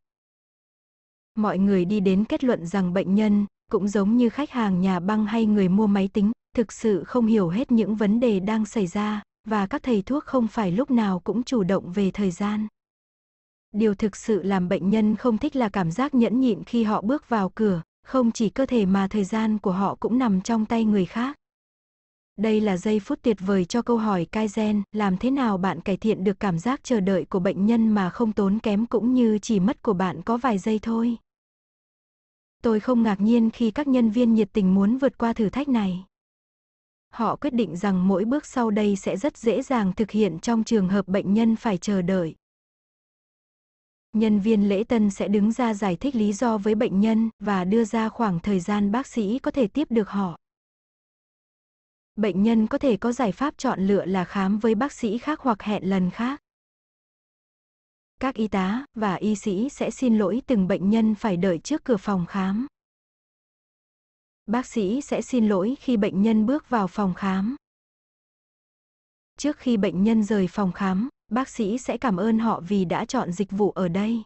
[1.36, 5.00] Mọi người đi đến kết luận rằng bệnh nhân, cũng giống như khách hàng nhà
[5.00, 8.66] băng hay người mua máy tính, thực sự không hiểu hết những vấn đề đang
[8.66, 12.32] xảy ra, và các thầy thuốc không phải lúc nào cũng chủ động về thời
[12.32, 12.68] gian.
[13.72, 17.02] Điều thực sự làm bệnh nhân không thích là cảm giác nhẫn nhịn khi họ
[17.02, 20.66] bước vào cửa, không chỉ cơ thể mà thời gian của họ cũng nằm trong
[20.66, 21.38] tay người khác.
[22.38, 25.98] Đây là giây phút tuyệt vời cho câu hỏi Kaizen, làm thế nào bạn cải
[25.98, 29.40] thiện được cảm giác chờ đợi của bệnh nhân mà không tốn kém cũng như
[29.42, 31.18] chỉ mất của bạn có vài giây thôi.
[32.64, 35.68] Tôi không ngạc nhiên khi các nhân viên nhiệt tình muốn vượt qua thử thách
[35.68, 36.04] này.
[37.10, 40.64] Họ quyết định rằng mỗi bước sau đây sẽ rất dễ dàng thực hiện trong
[40.64, 42.36] trường hợp bệnh nhân phải chờ đợi.
[44.14, 47.66] Nhân viên lễ tân sẽ đứng ra giải thích lý do với bệnh nhân và
[47.66, 50.38] đưa ra khoảng thời gian bác sĩ có thể tiếp được họ.
[52.16, 55.40] Bệnh nhân có thể có giải pháp chọn lựa là khám với bác sĩ khác
[55.40, 56.40] hoặc hẹn lần khác.
[58.20, 61.84] Các y tá và y sĩ sẽ xin lỗi từng bệnh nhân phải đợi trước
[61.84, 62.68] cửa phòng khám.
[64.46, 67.56] Bác sĩ sẽ xin lỗi khi bệnh nhân bước vào phòng khám.
[69.38, 73.06] Trước khi bệnh nhân rời phòng khám, bác sĩ sẽ cảm ơn họ vì đã
[73.06, 74.24] chọn dịch vụ ở đây.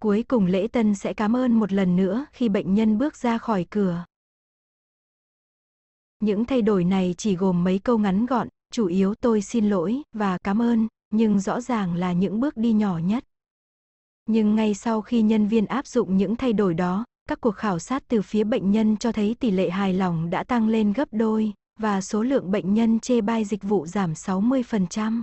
[0.00, 3.38] Cuối cùng lễ tân sẽ cảm ơn một lần nữa khi bệnh nhân bước ra
[3.38, 4.04] khỏi cửa.
[6.20, 10.02] Những thay đổi này chỉ gồm mấy câu ngắn gọn, chủ yếu tôi xin lỗi
[10.12, 13.24] và cảm ơn, nhưng rõ ràng là những bước đi nhỏ nhất.
[14.26, 17.78] Nhưng ngay sau khi nhân viên áp dụng những thay đổi đó, các cuộc khảo
[17.78, 21.08] sát từ phía bệnh nhân cho thấy tỷ lệ hài lòng đã tăng lên gấp
[21.12, 25.22] đôi, và số lượng bệnh nhân chê bai dịch vụ giảm 60%.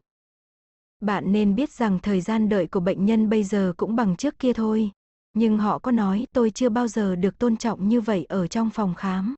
[1.00, 4.40] Bạn nên biết rằng thời gian đợi của bệnh nhân bây giờ cũng bằng trước
[4.40, 4.92] kia thôi.
[5.34, 8.70] Nhưng họ có nói tôi chưa bao giờ được tôn trọng như vậy ở trong
[8.70, 9.36] phòng khám.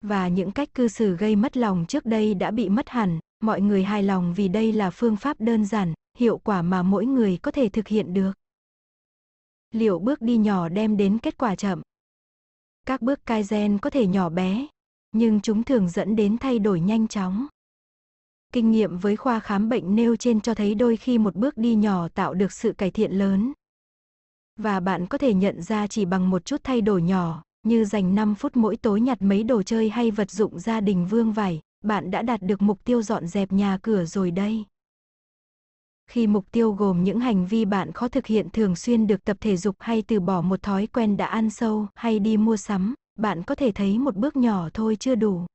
[0.00, 3.60] Và những cách cư xử gây mất lòng trước đây đã bị mất hẳn, mọi
[3.60, 7.38] người hài lòng vì đây là phương pháp đơn giản, hiệu quả mà mỗi người
[7.42, 8.32] có thể thực hiện được.
[9.74, 11.82] Liệu bước đi nhỏ đem đến kết quả chậm?
[12.86, 14.66] Các bước Kaizen có thể nhỏ bé,
[15.12, 17.46] nhưng chúng thường dẫn đến thay đổi nhanh chóng.
[18.52, 21.74] Kinh nghiệm với khoa khám bệnh nêu trên cho thấy đôi khi một bước đi
[21.74, 23.52] nhỏ tạo được sự cải thiện lớn.
[24.56, 28.14] Và bạn có thể nhận ra chỉ bằng một chút thay đổi nhỏ, như dành
[28.14, 31.60] 5 phút mỗi tối nhặt mấy đồ chơi hay vật dụng gia đình vương vải,
[31.84, 34.64] bạn đã đạt được mục tiêu dọn dẹp nhà cửa rồi đây.
[36.10, 39.36] Khi mục tiêu gồm những hành vi bạn khó thực hiện thường xuyên được tập
[39.40, 42.94] thể dục hay từ bỏ một thói quen đã ăn sâu hay đi mua sắm,
[43.18, 45.46] bạn có thể thấy một bước nhỏ thôi chưa đủ.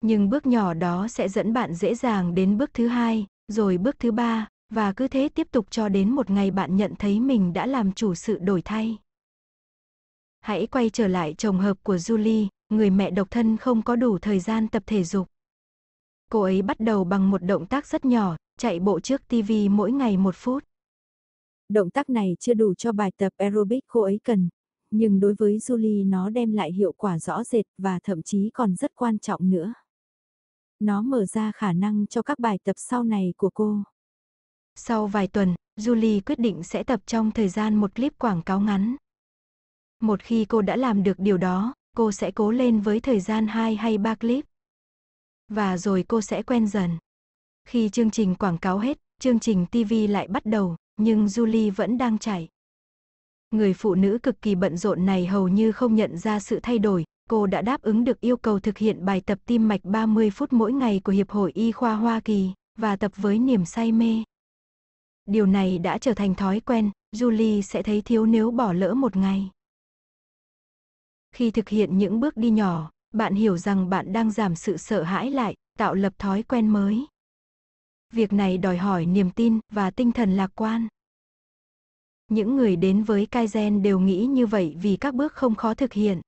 [0.00, 3.98] Nhưng bước nhỏ đó sẽ dẫn bạn dễ dàng đến bước thứ hai, rồi bước
[3.98, 7.52] thứ ba, và cứ thế tiếp tục cho đến một ngày bạn nhận thấy mình
[7.52, 8.98] đã làm chủ sự đổi thay.
[10.40, 14.18] Hãy quay trở lại chồng hợp của Julie, người mẹ độc thân không có đủ
[14.18, 15.28] thời gian tập thể dục.
[16.30, 19.92] Cô ấy bắt đầu bằng một động tác rất nhỏ, chạy bộ trước TV mỗi
[19.92, 20.64] ngày một phút.
[21.68, 24.48] Động tác này chưa đủ cho bài tập aerobic cô ấy cần.
[24.90, 28.74] nhưng đối với Julie nó đem lại hiệu quả rõ rệt và thậm chí còn
[28.74, 29.72] rất quan trọng nữa.
[30.80, 33.82] Nó mở ra khả năng cho các bài tập sau này của cô.
[34.74, 38.60] Sau vài tuần, Julie quyết định sẽ tập trong thời gian một clip quảng cáo
[38.60, 38.96] ngắn.
[40.00, 43.46] Một khi cô đã làm được điều đó, cô sẽ cố lên với thời gian
[43.46, 44.44] 2 hay 3 clip.
[45.48, 46.90] Và rồi cô sẽ quen dần.
[47.68, 51.98] Khi chương trình quảng cáo hết, chương trình TV lại bắt đầu, nhưng Julie vẫn
[51.98, 52.48] đang chạy.
[53.50, 56.78] Người phụ nữ cực kỳ bận rộn này hầu như không nhận ra sự thay
[56.78, 60.30] đổi, cô đã đáp ứng được yêu cầu thực hiện bài tập tim mạch 30
[60.30, 63.92] phút mỗi ngày của Hiệp hội Y khoa Hoa Kỳ, và tập với niềm say
[63.92, 64.22] mê.
[65.26, 69.16] Điều này đã trở thành thói quen, Julie sẽ thấy thiếu nếu bỏ lỡ một
[69.16, 69.50] ngày.
[71.32, 75.02] Khi thực hiện những bước đi nhỏ, bạn hiểu rằng bạn đang giảm sự sợ
[75.02, 77.06] hãi lại, tạo lập thói quen mới.
[78.12, 80.88] Việc này đòi hỏi niềm tin và tinh thần lạc quan.
[82.28, 85.92] Những người đến với Kaizen đều nghĩ như vậy vì các bước không khó thực
[85.92, 86.20] hiện.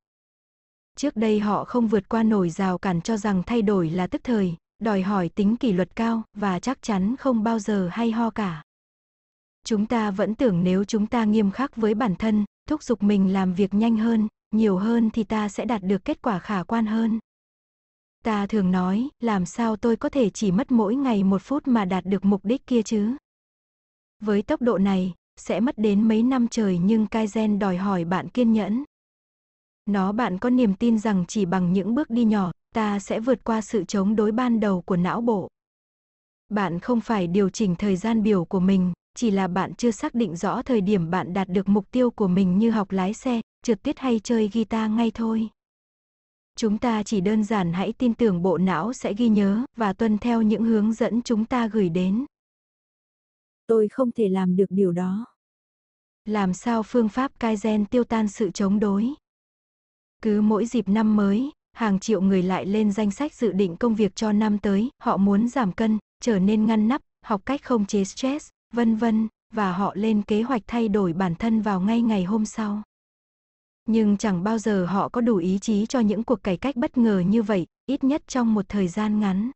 [0.96, 4.20] Trước đây họ không vượt qua nổi rào cản cho rằng thay đổi là tức
[4.24, 8.30] thời, đòi hỏi tính kỷ luật cao và chắc chắn không bao giờ hay ho
[8.30, 8.62] cả.
[9.64, 13.32] Chúng ta vẫn tưởng nếu chúng ta nghiêm khắc với bản thân, thúc giục mình
[13.32, 16.86] làm việc nhanh hơn, nhiều hơn thì ta sẽ đạt được kết quả khả quan
[16.86, 17.18] hơn.
[18.24, 21.84] Ta thường nói, làm sao tôi có thể chỉ mất mỗi ngày một phút mà
[21.84, 23.16] đạt được mục đích kia chứ?
[24.20, 28.28] Với tốc độ này, sẽ mất đến mấy năm trời nhưng Kaizen đòi hỏi bạn
[28.28, 28.84] kiên nhẫn.
[29.86, 33.44] Nó bạn có niềm tin rằng chỉ bằng những bước đi nhỏ, ta sẽ vượt
[33.44, 35.48] qua sự chống đối ban đầu của não bộ.
[36.48, 40.14] Bạn không phải điều chỉnh thời gian biểu của mình, chỉ là bạn chưa xác
[40.14, 43.40] định rõ thời điểm bạn đạt được mục tiêu của mình như học lái xe,
[43.62, 45.48] trượt tuyết hay chơi guitar ngay thôi.
[46.56, 50.18] Chúng ta chỉ đơn giản hãy tin tưởng bộ não sẽ ghi nhớ và tuân
[50.18, 52.26] theo những hướng dẫn chúng ta gửi đến.
[53.66, 55.26] Tôi không thể làm được điều đó.
[56.24, 59.08] Làm sao phương pháp Kaizen tiêu tan sự chống đối?
[60.22, 63.94] Cứ mỗi dịp năm mới, hàng triệu người lại lên danh sách dự định công
[63.94, 67.86] việc cho năm tới, họ muốn giảm cân, trở nên ngăn nắp, học cách không
[67.86, 72.02] chế stress, vân vân, và họ lên kế hoạch thay đổi bản thân vào ngay
[72.02, 72.82] ngày hôm sau.
[73.86, 76.98] Nhưng chẳng bao giờ họ có đủ ý chí cho những cuộc cải cách bất
[76.98, 79.50] ngờ như vậy, ít nhất trong một thời gian ngắn.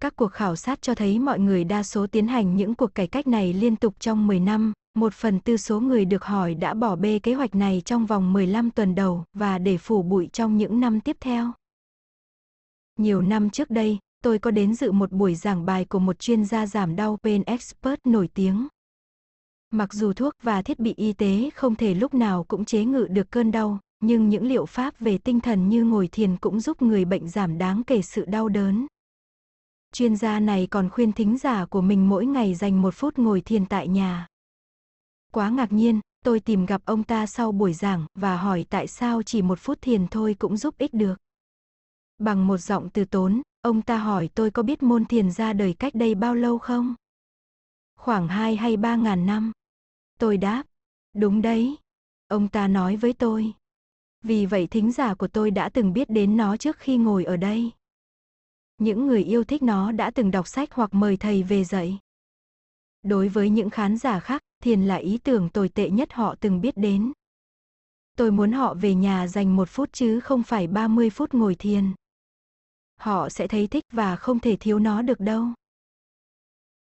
[0.00, 3.06] Các cuộc khảo sát cho thấy mọi người đa số tiến hành những cuộc cải
[3.06, 6.74] cách này liên tục trong 10 năm, một phần tư số người được hỏi đã
[6.74, 10.56] bỏ bê kế hoạch này trong vòng 15 tuần đầu và để phủ bụi trong
[10.56, 11.52] những năm tiếp theo.
[12.98, 16.44] Nhiều năm trước đây, tôi có đến dự một buổi giảng bài của một chuyên
[16.44, 18.68] gia giảm đau pain expert nổi tiếng.
[19.70, 23.06] Mặc dù thuốc và thiết bị y tế không thể lúc nào cũng chế ngự
[23.10, 26.82] được cơn đau, nhưng những liệu pháp về tinh thần như ngồi thiền cũng giúp
[26.82, 28.86] người bệnh giảm đáng kể sự đau đớn.
[29.92, 33.40] Chuyên gia này còn khuyên thính giả của mình mỗi ngày dành một phút ngồi
[33.40, 34.26] thiền tại nhà.
[35.32, 39.22] Quá ngạc nhiên, tôi tìm gặp ông ta sau buổi giảng và hỏi tại sao
[39.22, 41.14] chỉ một phút thiền thôi cũng giúp ích được.
[42.18, 45.74] Bằng một giọng từ tốn, ông ta hỏi tôi có biết môn thiền ra đời
[45.78, 46.94] cách đây bao lâu không?
[47.96, 49.52] Khoảng 2 hay 3 ngàn năm.
[50.18, 50.64] Tôi đáp,
[51.14, 51.76] đúng đấy.
[52.28, 53.52] Ông ta nói với tôi.
[54.22, 57.36] Vì vậy thính giả của tôi đã từng biết đến nó trước khi ngồi ở
[57.36, 57.70] đây.
[58.78, 61.98] Những người yêu thích nó đã từng đọc sách hoặc mời thầy về dạy.
[63.02, 66.60] Đối với những khán giả khác, thiền là ý tưởng tồi tệ nhất họ từng
[66.60, 67.12] biết đến.
[68.16, 71.92] Tôi muốn họ về nhà dành một phút chứ không phải 30 phút ngồi thiền.
[73.00, 75.46] Họ sẽ thấy thích và không thể thiếu nó được đâu.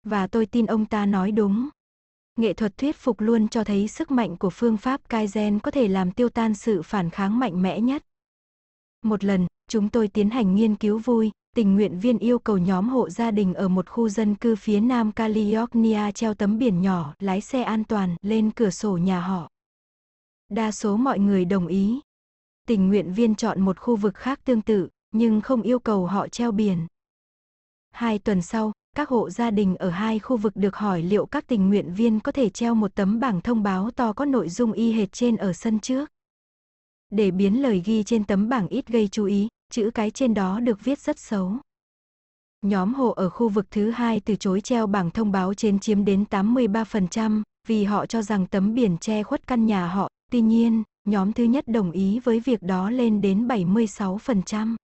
[0.02, 1.68] Và tôi tin ông ta nói đúng.
[2.36, 5.88] Nghệ thuật thuyết phục luôn cho thấy sức mạnh của phương pháp Kaizen có thể
[5.88, 8.02] làm tiêu tan sự phản kháng mạnh mẽ nhất.
[9.02, 12.88] Một lần, chúng tôi tiến hành nghiên cứu vui, tình nguyện viên yêu cầu nhóm
[12.88, 17.14] hộ gia đình ở một khu dân cư phía nam California treo tấm biển nhỏ
[17.18, 19.50] lái xe an toàn lên cửa sổ nhà họ.
[20.48, 22.00] Đa số mọi người đồng ý.
[22.68, 26.28] Tình nguyện viên chọn một khu vực khác tương tự, nhưng không yêu cầu họ
[26.28, 26.86] treo biển.
[27.90, 31.46] Hai tuần sau, các hộ gia đình ở hai khu vực được hỏi liệu các
[31.46, 34.72] tình nguyện viên có thể treo một tấm bảng thông báo to có nội dung
[34.72, 36.10] y hệt trên ở sân trước.
[37.10, 40.60] Để biến lời ghi trên tấm bảng ít gây chú ý, chữ cái trên đó
[40.60, 41.52] được viết rất xấu.
[42.62, 46.04] Nhóm hộ ở khu vực thứ hai từ chối treo bảng thông báo trên chiếm
[46.04, 50.82] đến 83%, vì họ cho rằng tấm biển che khuất căn nhà họ, tuy nhiên,
[51.08, 54.76] nhóm thứ nhất đồng ý với việc đó lên đến 76%.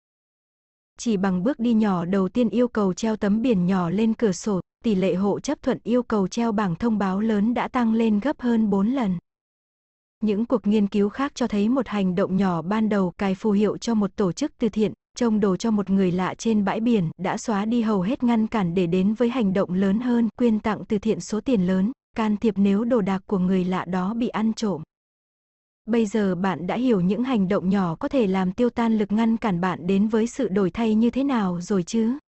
[0.99, 4.33] Chỉ bằng bước đi nhỏ đầu tiên yêu cầu treo tấm biển nhỏ lên cửa
[4.33, 7.95] sổ, tỷ lệ hộ chấp thuận yêu cầu treo bảng thông báo lớn đã tăng
[7.95, 9.19] lên gấp hơn 4 lần.
[10.23, 13.51] Những cuộc nghiên cứu khác cho thấy một hành động nhỏ ban đầu cài phù
[13.51, 16.81] hiệu cho một tổ chức từ thiện, trông đồ cho một người lạ trên bãi
[16.81, 20.29] biển đã xóa đi hầu hết ngăn cản để đến với hành động lớn hơn,
[20.37, 23.85] quyên tặng từ thiện số tiền lớn, can thiệp nếu đồ đạc của người lạ
[23.85, 24.83] đó bị ăn trộm.
[25.87, 29.13] Bây giờ bạn đã hiểu những hành động nhỏ có thể làm tiêu tan lực
[29.13, 32.19] ngăn cản bạn đến với sự đổi thay như thế nào rồi chứ?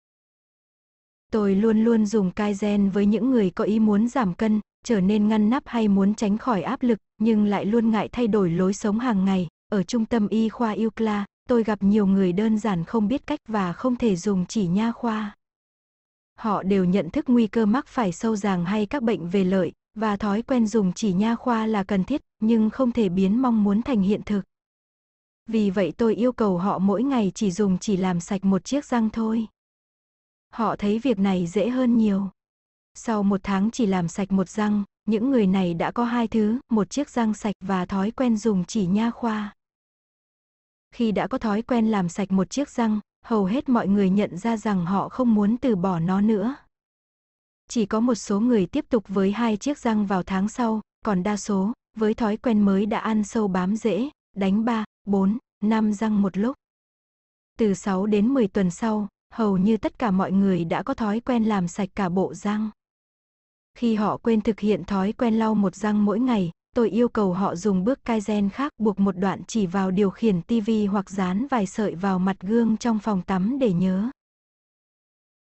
[1.33, 5.29] Tôi luôn luôn dùng Kaizen với những người có ý muốn giảm cân, trở nên
[5.29, 8.75] ngăn nắp hay muốn tránh khỏi áp lực, nhưng lại luôn ngại thay đổi lối
[8.75, 9.49] sống hàng ngày.
[9.73, 13.41] Ở trung tâm y khoa Eucla, tôi gặp nhiều người đơn giản không biết cách
[13.49, 15.35] và không thể dùng chỉ nha khoa.
[16.39, 19.73] Họ đều nhận thức nguy cơ mắc phải sâu ràng hay các bệnh về lợi,
[19.95, 23.65] và thói quen dùng chỉ nha khoa là cần thiết, nhưng không thể biến mong
[23.65, 24.43] muốn thành hiện thực.
[25.47, 28.85] Vì vậy tôi yêu cầu họ mỗi ngày chỉ dùng chỉ làm sạch một chiếc
[28.85, 29.47] răng thôi.
[30.51, 32.31] Họ thấy việc này dễ hơn nhiều.
[32.95, 36.61] Sau một tháng chỉ làm sạch một răng, những người này đã có hai thứ,
[36.71, 39.55] một chiếc răng sạch và thói quen dùng chỉ nha khoa.
[40.91, 44.39] Khi đã có thói quen làm sạch một chiếc răng, hầu hết mọi người nhận
[44.39, 46.57] ra rằng họ không muốn từ bỏ nó nữa.
[47.69, 51.23] Chỉ có một số người tiếp tục với hai chiếc răng vào tháng sau, còn
[51.23, 55.93] đa số, với thói quen mới đã ăn sâu bám rễ, đánh 3, 4, 5
[55.93, 56.57] răng một lúc.
[57.59, 61.21] Từ 6 đến 10 tuần sau, hầu như tất cả mọi người đã có thói
[61.21, 62.71] quen làm sạch cả bộ răng.
[63.75, 67.33] Khi họ quên thực hiện thói quen lau một răng mỗi ngày, tôi yêu cầu
[67.33, 71.47] họ dùng bước Kaizen khác buộc một đoạn chỉ vào điều khiển TV hoặc dán
[71.47, 74.11] vài sợi vào mặt gương trong phòng tắm để nhớ.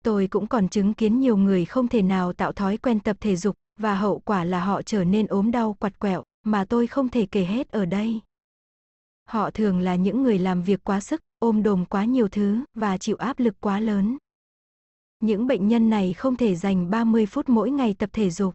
[0.05, 3.35] Tôi cũng còn chứng kiến nhiều người không thể nào tạo thói quen tập thể
[3.35, 7.09] dục, và hậu quả là họ trở nên ốm đau quặt quẹo, mà tôi không
[7.09, 8.19] thể kể hết ở đây.
[9.27, 12.97] Họ thường là những người làm việc quá sức, ôm đồm quá nhiều thứ, và
[12.97, 14.17] chịu áp lực quá lớn.
[15.19, 18.53] Những bệnh nhân này không thể dành 30 phút mỗi ngày tập thể dục.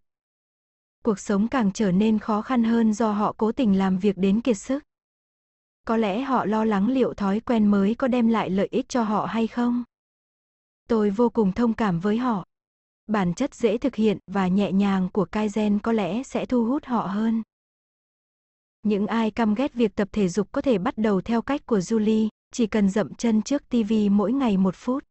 [1.05, 4.41] Cuộc sống càng trở nên khó khăn hơn do họ cố tình làm việc đến
[4.41, 4.85] kiệt sức.
[5.87, 9.03] Có lẽ họ lo lắng liệu thói quen mới có đem lại lợi ích cho
[9.03, 9.85] họ hay không.
[10.91, 12.47] Tôi vô cùng thông cảm với họ.
[13.07, 16.85] Bản chất dễ thực hiện và nhẹ nhàng của Kaizen có lẽ sẽ thu hút
[16.85, 17.43] họ hơn.
[18.83, 21.79] Những ai căm ghét việc tập thể dục có thể bắt đầu theo cách của
[21.79, 25.05] Julie, chỉ cần dậm chân trước TV mỗi ngày một phút.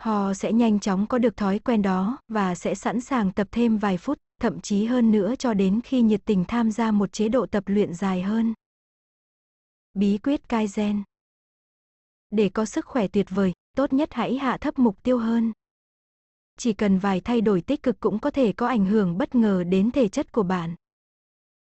[0.00, 3.78] Họ sẽ nhanh chóng có được thói quen đó và sẽ sẵn sàng tập thêm
[3.78, 7.28] vài phút, thậm chí hơn nữa cho đến khi nhiệt tình tham gia một chế
[7.28, 8.54] độ tập luyện dài hơn.
[9.94, 11.02] Bí quyết Kaizen
[12.30, 15.52] Để có sức khỏe tuyệt vời, tốt nhất hãy hạ thấp mục tiêu hơn.
[16.58, 19.64] Chỉ cần vài thay đổi tích cực cũng có thể có ảnh hưởng bất ngờ
[19.64, 20.74] đến thể chất của bạn.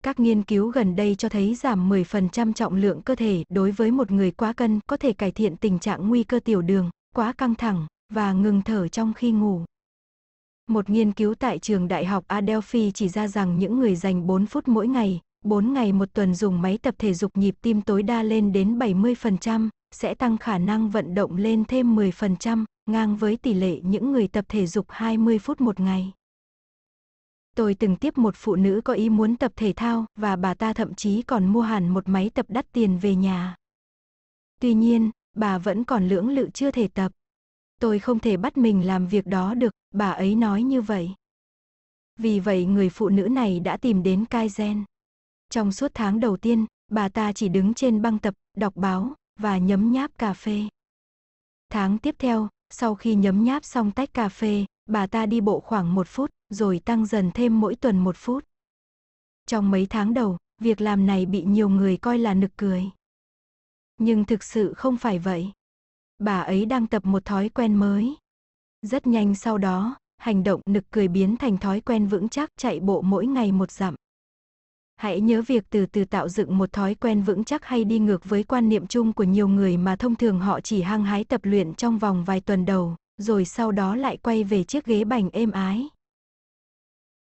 [0.02, 3.90] Các nghiên cứu gần đây cho thấy giảm 10% trọng lượng cơ thể đối với
[3.90, 7.32] một người quá cân có thể cải thiện tình trạng nguy cơ tiểu đường, quá
[7.32, 9.64] căng thẳng và ngừng thở trong khi ngủ.
[10.66, 14.46] Một nghiên cứu tại trường đại học Adelphi chỉ ra rằng những người dành 4
[14.46, 18.02] phút mỗi ngày, 4 ngày một tuần dùng máy tập thể dục nhịp tim tối
[18.02, 23.36] đa lên đến 70%, sẽ tăng khả năng vận động lên thêm 10%, ngang với
[23.36, 26.12] tỷ lệ những người tập thể dục 20 phút một ngày.
[27.56, 30.72] Tôi từng tiếp một phụ nữ có ý muốn tập thể thao và bà ta
[30.72, 33.56] thậm chí còn mua hẳn một máy tập đắt tiền về nhà.
[34.60, 37.12] Tuy nhiên, bà vẫn còn lưỡng lự chưa thể tập.
[37.80, 41.10] Tôi không thể bắt mình làm việc đó được, bà ấy nói như vậy.
[42.18, 44.84] Vì vậy người phụ nữ này đã tìm đến Kaizen.
[45.50, 49.58] Trong suốt tháng đầu tiên, bà ta chỉ đứng trên băng tập, đọc báo, và
[49.58, 50.62] nhấm nháp cà phê.
[51.70, 55.60] Tháng tiếp theo, sau khi nhấm nháp xong tách cà phê, bà ta đi bộ
[55.60, 58.44] khoảng một phút, rồi tăng dần thêm mỗi tuần một phút.
[59.46, 62.84] Trong mấy tháng đầu, việc làm này bị nhiều người coi là nực cười.
[63.98, 65.52] Nhưng thực sự không phải vậy.
[66.18, 68.16] Bà ấy đang tập một thói quen mới.
[68.82, 72.80] Rất nhanh sau đó, hành động nực cười biến thành thói quen vững chắc chạy
[72.80, 73.94] bộ mỗi ngày một dặm.
[74.96, 78.24] Hãy nhớ việc từ từ tạo dựng một thói quen vững chắc hay đi ngược
[78.24, 81.40] với quan niệm chung của nhiều người mà thông thường họ chỉ hăng hái tập
[81.44, 85.30] luyện trong vòng vài tuần đầu, rồi sau đó lại quay về chiếc ghế bành
[85.30, 85.88] êm ái.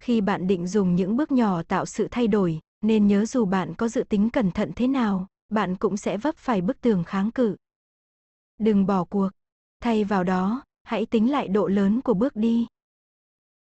[0.02, 3.74] Khi bạn định dùng những bước nhỏ tạo sự thay đổi, nên nhớ dù bạn
[3.74, 7.30] có dự tính cẩn thận thế nào, bạn cũng sẽ vấp phải bức tường kháng
[7.30, 7.56] cự.
[8.58, 9.30] Đừng bỏ cuộc.
[9.80, 12.66] Thay vào đó, hãy tính lại độ lớn của bước đi.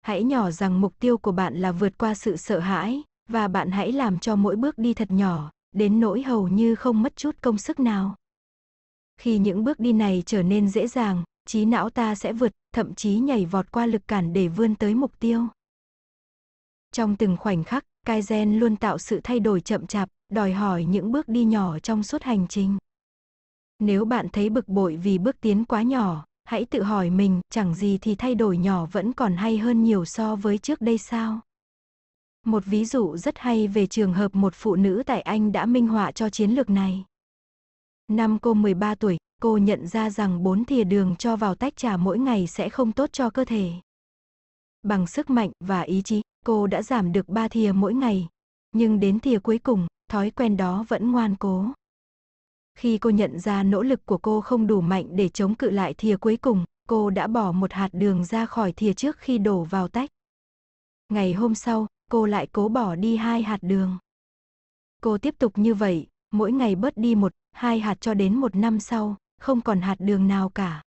[0.03, 3.71] Hãy nhỏ rằng mục tiêu của bạn là vượt qua sự sợ hãi, và bạn
[3.71, 7.37] hãy làm cho mỗi bước đi thật nhỏ, đến nỗi hầu như không mất chút
[7.41, 8.17] công sức nào.
[9.21, 12.95] Khi những bước đi này trở nên dễ dàng, trí não ta sẽ vượt, thậm
[12.95, 15.47] chí nhảy vọt qua lực cản để vươn tới mục tiêu.
[16.93, 21.13] Trong từng khoảnh khắc, Kaizen luôn tạo sự thay đổi chậm chạp, đòi hỏi những
[21.13, 22.79] bước đi nhỏ trong suốt hành trình.
[23.79, 27.75] Nếu bạn thấy bực bội vì bước tiến quá nhỏ, hãy tự hỏi mình, chẳng
[27.75, 31.41] gì thì thay đổi nhỏ vẫn còn hay hơn nhiều so với trước đây sao?
[32.45, 35.89] Một ví dụ rất hay về trường hợp một phụ nữ tại Anh đã minh
[35.89, 37.05] họa cho chiến lược này.
[38.09, 41.97] Năm cô 13 tuổi, cô nhận ra rằng 4 thìa đường cho vào tách trà
[41.97, 43.73] mỗi ngày sẽ không tốt cho cơ thể.
[44.83, 48.29] Bằng sức mạnh và ý chí, cô đã giảm được 3 thìa mỗi ngày.
[48.73, 51.67] Nhưng đến thìa cuối cùng, thói quen đó vẫn ngoan cố.
[52.79, 55.95] Khi cô nhận ra nỗ lực của cô không đủ mạnh để chống cự lại
[55.95, 59.65] thìa cuối cùng, cô đã bỏ một hạt đường ra khỏi thìa trước khi đổ
[59.65, 60.11] vào tách.
[61.09, 63.99] Ngày hôm sau, cô lại cố bỏ đi hai hạt đường.
[65.03, 68.55] Cô tiếp tục như vậy, mỗi ngày bớt đi một, hai hạt cho đến một
[68.57, 70.83] năm sau, không còn hạt đường nào cả.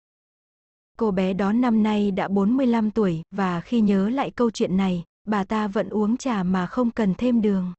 [0.97, 5.03] Cô bé đó năm nay đã 45 tuổi, và khi nhớ lại câu chuyện này,
[5.25, 7.73] bà ta vẫn uống trà mà không cần thêm đường.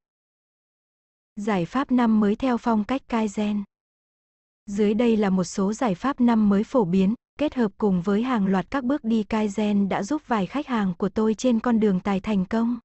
[1.37, 3.63] Giải pháp năm mới theo phong cách Kaizen.
[4.67, 8.23] Dưới đây là một số giải pháp năm mới phổ biến, kết hợp cùng với
[8.23, 11.81] hàng loạt các bước đi Kaizen đã giúp vài khách hàng của tôi trên con
[11.81, 12.79] đường tài thành công.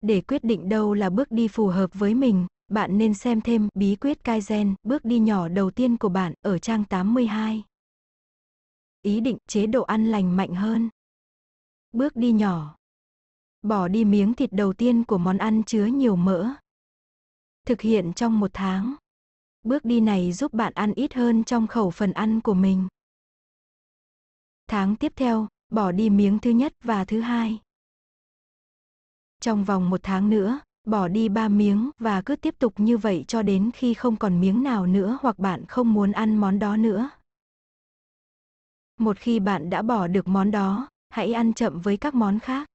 [0.00, 3.68] Để quyết định đâu là bước đi phù hợp với mình, bạn nên xem thêm
[3.74, 7.64] bí quyết Kaizen, bước đi nhỏ đầu tiên của bạn ở trang 82.
[9.02, 10.88] Ý định chế độ ăn lành mạnh hơn.
[11.92, 12.76] Bước đi nhỏ.
[13.62, 16.48] Bỏ đi miếng thịt đầu tiên của món ăn chứa nhiều mỡ.
[17.64, 18.94] Thực hiện trong một tháng.
[19.62, 22.88] Bước đi này giúp bạn ăn ít hơn trong khẩu phần ăn của mình.
[24.66, 27.60] Tháng tiếp theo, bỏ đi miếng thứ nhất và thứ hai.
[29.40, 33.24] Trong vòng một tháng nữa, bỏ đi ba miếng và cứ tiếp tục như vậy
[33.28, 36.76] cho đến khi không còn miếng nào nữa hoặc bạn không muốn ăn món đó
[36.76, 37.10] nữa.
[38.96, 42.68] Một khi bạn đã bỏ được món đó, hãy ăn chậm với các món khác.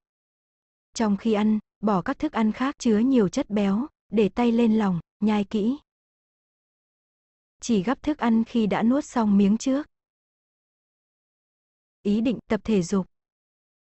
[0.93, 4.77] Trong khi ăn, bỏ các thức ăn khác chứa nhiều chất béo, để tay lên
[4.77, 5.77] lòng, nhai kỹ.
[7.61, 9.87] Chỉ gắp thức ăn khi đã nuốt xong miếng trước.
[12.03, 13.07] Ý định tập thể dục.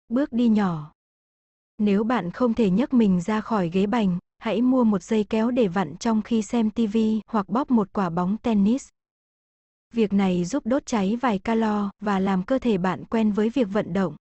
[0.09, 0.94] Bước đi nhỏ.
[1.77, 5.51] Nếu bạn không thể nhấc mình ra khỏi ghế bành, hãy mua một dây kéo
[5.51, 6.97] để vặn trong khi xem TV
[7.27, 8.89] hoặc bóp một quả bóng tennis.
[9.93, 13.67] Việc này giúp đốt cháy vài calo và làm cơ thể bạn quen với việc
[13.71, 14.15] vận động.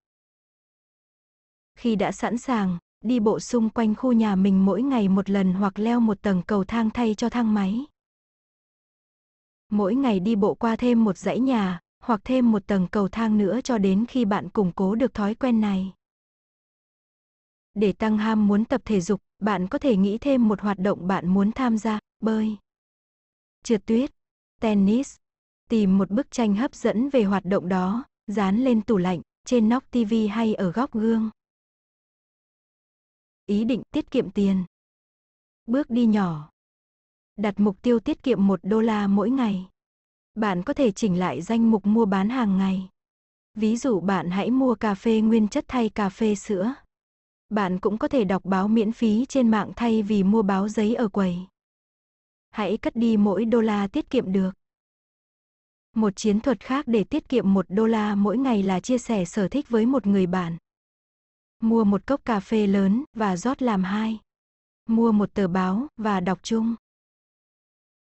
[1.75, 5.53] Khi đã sẵn sàng, đi bộ xung quanh khu nhà mình mỗi ngày một lần
[5.53, 7.85] hoặc leo một tầng cầu thang thay cho thang máy.
[9.69, 13.37] Mỗi ngày đi bộ qua thêm một dãy nhà, hoặc thêm một tầng cầu thang
[13.37, 15.93] nữa cho đến khi bạn củng cố được thói quen này.
[17.75, 21.07] Để tăng ham muốn tập thể dục, bạn có thể nghĩ thêm một hoạt động
[21.07, 22.57] bạn muốn tham gia, bơi,
[23.63, 24.11] trượt tuyết,
[24.61, 25.15] tennis.
[25.69, 29.69] Tìm một bức tranh hấp dẫn về hoạt động đó, dán lên tủ lạnh, trên
[29.69, 31.29] nóc tivi hay ở góc gương.
[33.45, 34.65] Ý định tiết kiệm tiền.
[35.65, 36.49] Bước đi nhỏ.
[37.35, 39.69] Đặt mục tiêu tiết kiệm 1 đô la mỗi ngày.
[40.35, 42.89] Bạn có thể chỉnh lại danh mục mua bán hàng ngày.
[43.53, 46.73] Ví dụ bạn hãy mua cà phê nguyên chất thay cà phê sữa.
[47.49, 50.95] Bạn cũng có thể đọc báo miễn phí trên mạng thay vì mua báo giấy
[50.95, 51.37] ở quầy.
[52.49, 54.51] Hãy cất đi mỗi đô la tiết kiệm được.
[55.95, 59.25] Một chiến thuật khác để tiết kiệm một đô la mỗi ngày là chia sẻ
[59.25, 60.57] sở thích với một người bạn.
[61.61, 64.19] Mua một cốc cà phê lớn và rót làm hai.
[64.89, 66.75] Mua một tờ báo và đọc chung.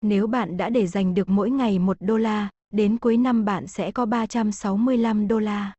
[0.03, 3.67] Nếu bạn đã để dành được mỗi ngày một đô la, đến cuối năm bạn
[3.67, 5.78] sẽ có 365 đô la.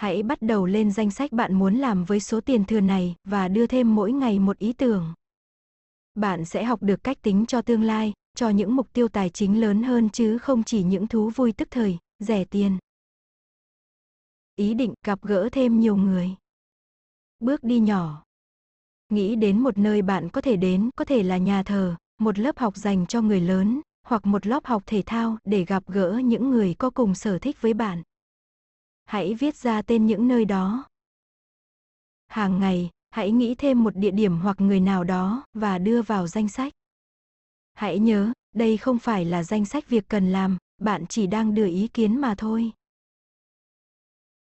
[0.00, 3.48] Hãy bắt đầu lên danh sách bạn muốn làm với số tiền thừa này và
[3.48, 5.14] đưa thêm mỗi ngày một ý tưởng.
[6.14, 9.60] Bạn sẽ học được cách tính cho tương lai, cho những mục tiêu tài chính
[9.60, 12.78] lớn hơn chứ không chỉ những thú vui tức thời, rẻ tiền.
[14.56, 16.30] Ý định gặp gỡ thêm nhiều người.
[17.40, 18.24] Bước đi nhỏ.
[19.08, 22.58] Nghĩ đến một nơi bạn có thể đến, có thể là nhà thờ, một lớp
[22.58, 26.50] học dành cho người lớn, hoặc một lớp học thể thao để gặp gỡ những
[26.50, 28.02] người có cùng sở thích với bạn.
[29.10, 30.88] Hãy viết ra tên những nơi đó.
[32.28, 36.26] Hàng ngày, hãy nghĩ thêm một địa điểm hoặc người nào đó và đưa vào
[36.26, 36.72] danh sách.
[37.72, 41.66] Hãy nhớ, đây không phải là danh sách việc cần làm, bạn chỉ đang đưa
[41.66, 42.72] ý kiến mà thôi.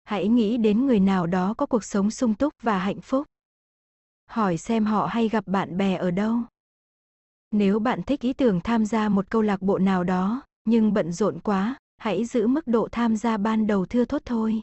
[0.04, 3.26] Hãy nghĩ đến người nào đó có cuộc sống sung túc và hạnh phúc.
[4.26, 6.36] Hỏi xem họ hay gặp bạn bè ở đâu.
[7.50, 11.12] Nếu bạn thích ý tưởng tham gia một câu lạc bộ nào đó, nhưng bận
[11.12, 14.62] rộn quá, hãy giữ mức độ tham gia ban đầu thưa thốt thôi.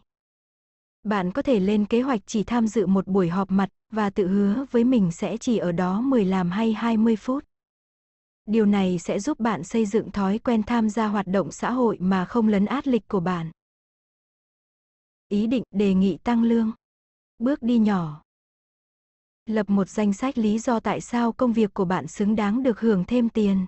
[1.04, 4.28] Bạn có thể lên kế hoạch chỉ tham dự một buổi họp mặt và tự
[4.28, 7.46] hứa với mình sẽ chỉ ở đó 10 làm hay 20 phút.
[8.46, 11.98] Điều này sẽ giúp bạn xây dựng thói quen tham gia hoạt động xã hội
[12.00, 13.52] mà không lấn át lịch của bạn.
[15.30, 16.72] Ý định đề nghị tăng lương.
[17.38, 18.24] Bước đi nhỏ.
[19.46, 22.80] Lập một danh sách lý do tại sao công việc của bạn xứng đáng được
[22.80, 23.66] hưởng thêm tiền.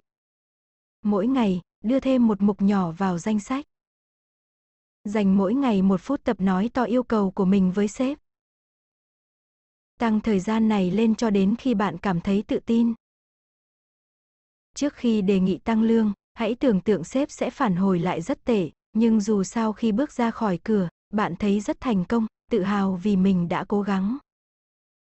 [1.03, 3.65] Mỗi ngày, đưa thêm một mục nhỏ vào danh sách.
[5.03, 8.17] Dành mỗi ngày một phút tập nói to yêu cầu của mình với sếp.
[9.99, 12.93] Tăng thời gian này lên cho đến khi bạn cảm thấy tự tin.
[14.75, 18.45] Trước khi đề nghị tăng lương, hãy tưởng tượng sếp sẽ phản hồi lại rất
[18.45, 22.63] tệ, nhưng dù sao khi bước ra khỏi cửa, bạn thấy rất thành công, tự
[22.63, 24.17] hào vì mình đã cố gắng.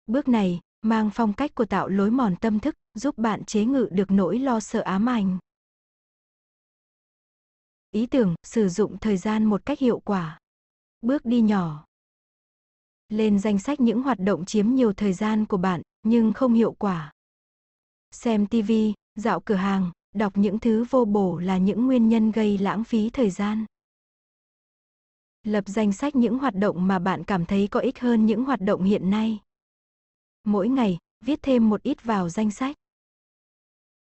[0.07, 3.88] Bước này, mang phong cách của tạo lối mòn tâm thức, giúp bạn chế ngự
[3.91, 5.38] được nỗi lo sợ ám ảnh.
[7.94, 10.40] Ý tưởng, sử dụng thời gian một cách hiệu quả.
[11.02, 11.86] Bước đi nhỏ.
[13.10, 16.72] Lên danh sách những hoạt động chiếm nhiều thời gian của bạn, nhưng không hiệu
[16.74, 17.11] quả.
[18.11, 18.72] Xem TV,
[19.15, 23.10] dạo cửa hàng, đọc những thứ vô bổ là những nguyên nhân gây lãng phí
[23.10, 23.65] thời gian.
[25.44, 28.61] Lập danh sách những hoạt động mà bạn cảm thấy có ích hơn những hoạt
[28.61, 29.40] động hiện nay.
[30.44, 32.76] Mỗi ngày, viết thêm một ít vào danh sách.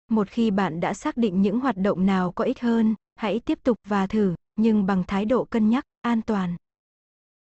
[0.07, 3.59] Một khi bạn đã xác định những hoạt động nào có ích hơn, hãy tiếp
[3.63, 6.55] tục và thử, nhưng bằng thái độ cân nhắc, an toàn.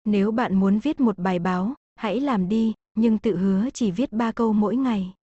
[0.05, 4.11] Nếu bạn muốn viết một bài báo, hãy làm đi, nhưng tự hứa chỉ viết
[4.11, 5.13] 3 câu mỗi ngày.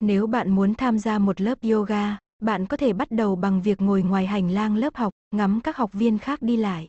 [0.00, 3.80] Nếu bạn muốn tham gia một lớp yoga, bạn có thể bắt đầu bằng việc
[3.80, 6.88] ngồi ngoài hành lang lớp học, ngắm các học viên khác đi lại.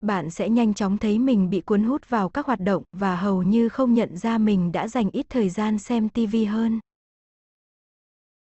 [0.00, 3.42] Bạn sẽ nhanh chóng thấy mình bị cuốn hút vào các hoạt động và hầu
[3.42, 6.80] như không nhận ra mình đã dành ít thời gian xem TV hơn.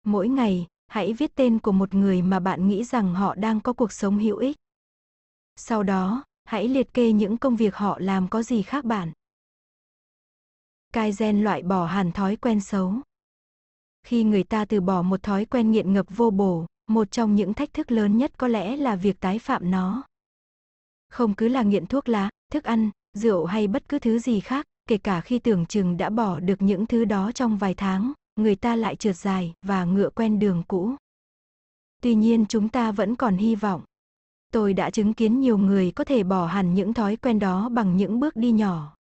[0.03, 3.73] Mỗi ngày, hãy viết tên của một người mà bạn nghĩ rằng họ đang có
[3.73, 4.57] cuộc sống hữu ích.
[5.55, 9.11] Sau đó, hãy liệt kê những công việc họ làm có gì khác bạn.
[10.93, 12.93] Kaizen loại bỏ hẳn thói quen xấu.
[14.03, 17.53] Khi người ta từ bỏ một thói quen nghiện ngập vô bổ, một trong những
[17.53, 20.03] thách thức lớn nhất có lẽ là việc tái phạm nó.
[21.09, 24.65] Không cứ là nghiện thuốc lá, thức ăn, rượu hay bất cứ thứ gì khác,
[24.87, 28.55] kể cả khi tưởng chừng đã bỏ được những thứ đó trong vài tháng, người
[28.55, 30.95] ta lại trượt dài và ngựa quen đường cũ.
[32.01, 33.81] Tuy nhiên chúng ta vẫn còn hy vọng.
[34.53, 37.97] Tôi đã chứng kiến nhiều người có thể bỏ hẳn những thói quen đó bằng
[37.97, 38.95] những bước đi nhỏ.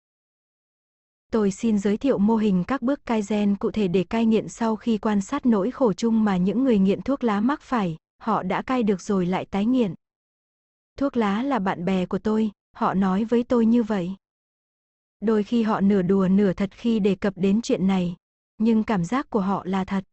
[1.32, 4.76] Tôi xin giới thiệu mô hình các bước Kaizen cụ thể để cai nghiện sau
[4.76, 8.42] khi quan sát nỗi khổ chung mà những người nghiện thuốc lá mắc phải, họ
[8.42, 9.94] đã cai được rồi lại tái nghiện.
[10.98, 14.14] Thuốc lá là bạn bè của tôi, họ nói với tôi như vậy.
[15.20, 18.16] Đôi khi họ nửa đùa nửa thật khi đề cập đến chuyện này,
[18.60, 20.04] nhưng cảm giác của họ là thật.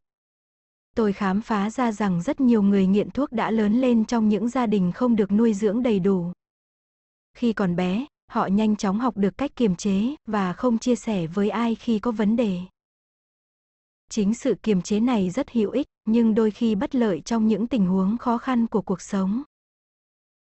[0.96, 4.50] Tôi khám phá ra rằng rất nhiều người nghiện thuốc đã lớn lên trong những
[4.50, 6.32] gia đình không được nuôi dưỡng đầy đủ.
[7.34, 11.28] Khi còn bé, họ nhanh chóng học được cách kiềm chế và không chia sẻ
[11.28, 12.60] với ai khi có vấn đề.
[14.10, 17.68] Chính sự kiềm chế này rất hữu ích, nhưng đôi khi bất lợi trong những
[17.68, 19.44] tình huống khó khăn của cuộc sống.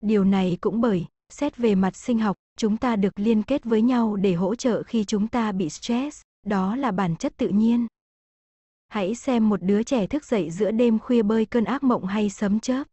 [0.01, 3.81] Điều này cũng bởi, xét về mặt sinh học, chúng ta được liên kết với
[3.81, 7.87] nhau để hỗ trợ khi chúng ta bị stress, đó là bản chất tự nhiên.
[8.87, 12.29] Hãy xem một đứa trẻ thức dậy giữa đêm khuya bơi cơn ác mộng hay
[12.29, 12.83] sấm chớp.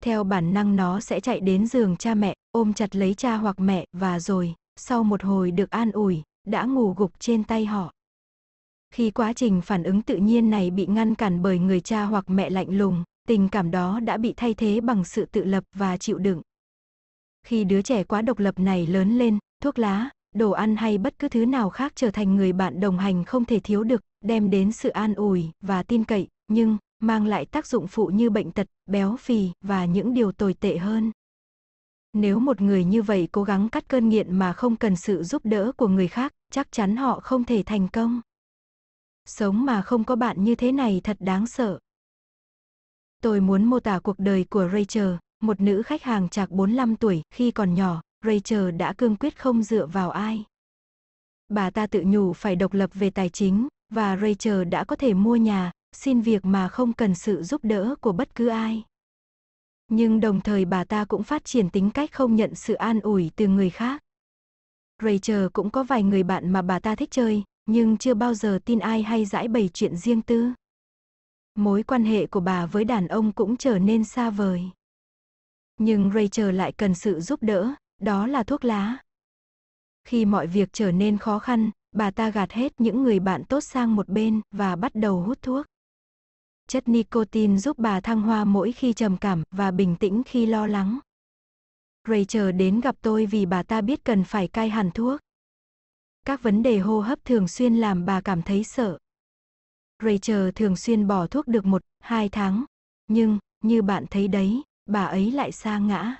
[0.00, 3.60] Theo bản năng nó sẽ chạy đến giường cha mẹ, ôm chặt lấy cha hoặc
[3.60, 7.92] mẹ và rồi, sau một hồi được an ủi, đã ngủ gục trên tay họ.
[8.90, 12.24] Khi quá trình phản ứng tự nhiên này bị ngăn cản bởi người cha hoặc
[12.30, 15.96] mẹ lạnh lùng, tình cảm đó đã bị thay thế bằng sự tự lập và
[15.96, 16.42] chịu đựng.
[17.46, 21.18] Khi đứa trẻ quá độc lập này lớn lên, thuốc lá, đồ ăn hay bất
[21.18, 24.50] cứ thứ nào khác trở thành người bạn đồng hành không thể thiếu được, đem
[24.50, 28.50] đến sự an ủi và tin cậy, nhưng mang lại tác dụng phụ như bệnh
[28.50, 31.12] tật, béo phì và những điều tồi tệ hơn.
[32.12, 35.42] Nếu một người như vậy cố gắng cắt cơn nghiện mà không cần sự giúp
[35.44, 38.20] đỡ của người khác, chắc chắn họ không thể thành công.
[39.24, 41.78] Sống mà không có bạn như thế này thật đáng sợ.
[43.20, 47.22] Tôi muốn mô tả cuộc đời của Rachel, một nữ khách hàng chạc 45 tuổi,
[47.30, 50.44] khi còn nhỏ, Rachel đã cương quyết không dựa vào ai.
[51.48, 55.14] Bà ta tự nhủ phải độc lập về tài chính, và Rachel đã có thể
[55.14, 58.84] mua nhà, xin việc mà không cần sự giúp đỡ của bất cứ ai.
[59.88, 63.30] Nhưng đồng thời bà ta cũng phát triển tính cách không nhận sự an ủi
[63.36, 64.02] từ người khác.
[65.02, 68.58] Rachel cũng có vài người bạn mà bà ta thích chơi, nhưng chưa bao giờ
[68.64, 70.52] tin ai hay giải bày chuyện riêng tư.
[71.54, 74.62] Mối quan hệ của bà với đàn ông cũng trở nên xa vời.
[75.76, 77.74] Nhưng Rachel lại cần sự giúp đỡ,
[78.04, 78.96] đó là thuốc lá.
[80.04, 83.60] Khi mọi việc trở nên khó khăn, bà ta gạt hết những người bạn tốt
[83.60, 85.66] sang một bên và bắt đầu hút thuốc.
[86.68, 90.66] Chất nicotine giúp bà thăng hoa mỗi khi trầm cảm và bình tĩnh khi lo
[90.66, 90.98] lắng.
[92.08, 95.20] Rachel đến gặp tôi vì bà ta biết cần phải cai hẳn thuốc.
[96.26, 98.98] Các vấn đề hô hấp thường xuyên làm bà cảm thấy sợ.
[100.02, 102.64] Rachel thường xuyên bỏ thuốc được một, hai tháng.
[103.06, 106.16] Nhưng, như bạn thấy đấy, bà ấy lại sa ngã.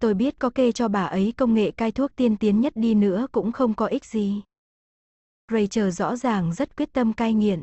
[0.00, 2.94] Tôi biết có kê cho bà ấy công nghệ cai thuốc tiên tiến nhất đi
[2.94, 4.42] nữa cũng không có ích gì.
[5.52, 7.62] Rachel rõ ràng rất quyết tâm cai nghiện.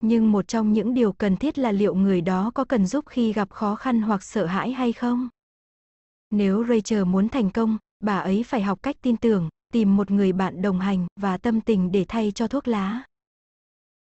[0.00, 3.32] Nhưng một trong những điều cần thiết là liệu người đó có cần giúp khi
[3.32, 5.28] gặp khó khăn hoặc sợ hãi hay không.
[6.30, 10.32] Nếu Rachel muốn thành công, bà ấy phải học cách tin tưởng, tìm một người
[10.32, 13.02] bạn đồng hành và tâm tình để thay cho thuốc lá.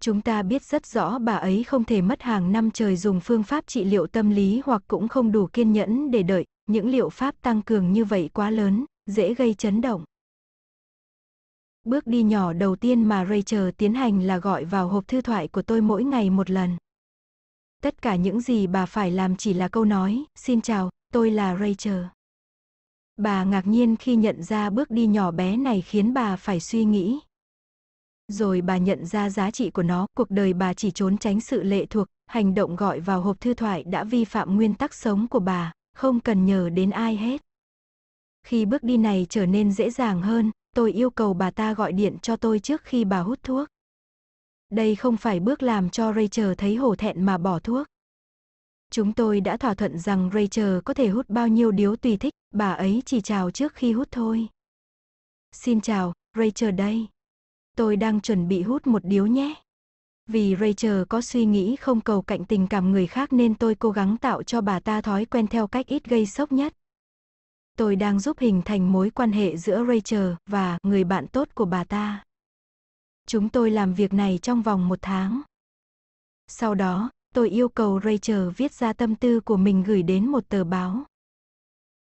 [0.01, 3.43] Chúng ta biết rất rõ bà ấy không thể mất hàng năm trời dùng phương
[3.43, 7.11] pháp trị liệu tâm lý hoặc cũng không đủ kiên nhẫn để đợi, những liệu
[7.11, 10.05] pháp tăng cường như vậy quá lớn, dễ gây chấn động.
[11.85, 15.49] Bước đi nhỏ đầu tiên mà Rachel tiến hành là gọi vào hộp thư thoại
[15.49, 16.77] của tôi mỗi ngày một lần.
[17.83, 21.57] Tất cả những gì bà phải làm chỉ là câu nói, xin chào, tôi là
[21.57, 22.05] Rachel.
[23.17, 26.85] Bà ngạc nhiên khi nhận ra bước đi nhỏ bé này khiến bà phải suy
[26.85, 27.21] nghĩ.
[28.29, 31.63] Rồi bà nhận ra giá trị của nó, cuộc đời bà chỉ trốn tránh sự
[31.63, 35.29] lệ thuộc, hành động gọi vào hộp thư thoại đã vi phạm nguyên tắc sống
[35.29, 37.43] của bà, không cần nhờ đến ai hết.
[38.47, 41.93] Khi bước đi này trở nên dễ dàng hơn, tôi yêu cầu bà ta gọi
[41.93, 43.69] điện cho tôi trước khi bà hút thuốc.
[44.71, 47.87] Đây không phải bước làm cho Rachel thấy hổ thẹn mà bỏ thuốc.
[48.91, 52.35] Chúng tôi đã thỏa thuận rằng Rachel có thể hút bao nhiêu điếu tùy thích,
[52.55, 54.49] bà ấy chỉ chào trước khi hút thôi.
[55.53, 57.07] Xin chào, Rachel đây.
[57.77, 59.64] Tôi đang chuẩn bị hút một điếu nhé.
[60.27, 63.91] Vì Rachel có suy nghĩ không cầu cạnh tình cảm người khác nên tôi cố
[63.91, 66.75] gắng tạo cho bà ta thói quen theo cách ít gây sốc nhất.
[67.79, 71.65] Tôi đang giúp hình thành mối quan hệ giữa Rachel và người bạn tốt của
[71.65, 72.25] bà ta.
[73.27, 75.43] Chúng tôi làm việc này trong vòng một tháng.
[76.47, 80.49] Sau đó, tôi yêu cầu Rachel viết ra tâm tư của mình gửi đến một
[80.49, 81.05] tờ báo.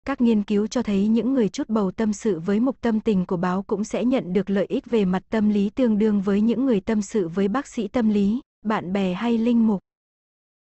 [0.05, 3.25] Các nghiên cứu cho thấy những người chút bầu tâm sự với mục tâm tình
[3.25, 6.41] của báo cũng sẽ nhận được lợi ích về mặt tâm lý tương đương với
[6.41, 9.79] những người tâm sự với bác sĩ tâm lý, bạn bè hay linh mục.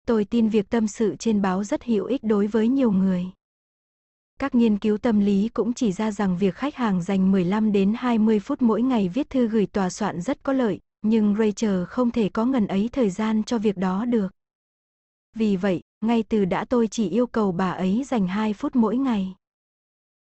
[0.07, 3.27] Tôi tin việc tâm sự trên báo rất hữu ích đối với nhiều người.
[4.39, 7.95] Các nghiên cứu tâm lý cũng chỉ ra rằng việc khách hàng dành 15 đến
[7.97, 12.11] 20 phút mỗi ngày viết thư gửi tòa soạn rất có lợi, nhưng Rachel không
[12.11, 14.29] thể có ngần ấy thời gian cho việc đó được.
[15.35, 18.97] Vì vậy, ngay từ đã tôi chỉ yêu cầu bà ấy dành 2 phút mỗi
[18.97, 19.35] ngày.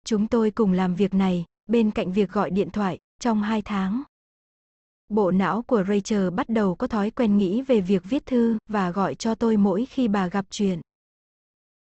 [0.05, 4.02] Chúng tôi cùng làm việc này, bên cạnh việc gọi điện thoại, trong 2 tháng.
[5.09, 8.90] Bộ não của Rachel bắt đầu có thói quen nghĩ về việc viết thư và
[8.90, 10.81] gọi cho tôi mỗi khi bà gặp chuyện.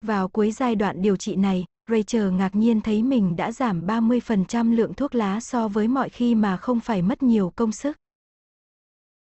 [0.01, 4.75] Vào cuối giai đoạn điều trị này, Rachel ngạc nhiên thấy mình đã giảm 30%
[4.75, 7.97] lượng thuốc lá so với mọi khi mà không phải mất nhiều công sức.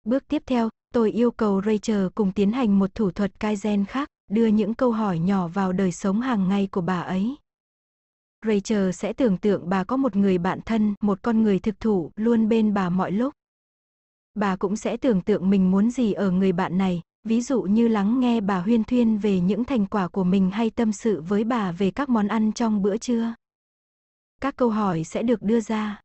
[0.04, 4.10] Bước tiếp theo, tôi yêu cầu Rachel cùng tiến hành một thủ thuật Kaizen khác,
[4.32, 7.36] đưa những câu hỏi nhỏ vào đời sống hàng ngày của bà ấy.
[8.46, 12.12] Rachel sẽ tưởng tượng bà có một người bạn thân, một con người thực thụ
[12.16, 13.34] luôn bên bà mọi lúc.
[14.34, 17.88] Bà cũng sẽ tưởng tượng mình muốn gì ở người bạn này, ví dụ như
[17.88, 21.44] lắng nghe bà huyên thuyên về những thành quả của mình hay tâm sự với
[21.44, 23.34] bà về các món ăn trong bữa trưa.
[24.42, 26.02] Các câu hỏi sẽ được đưa ra.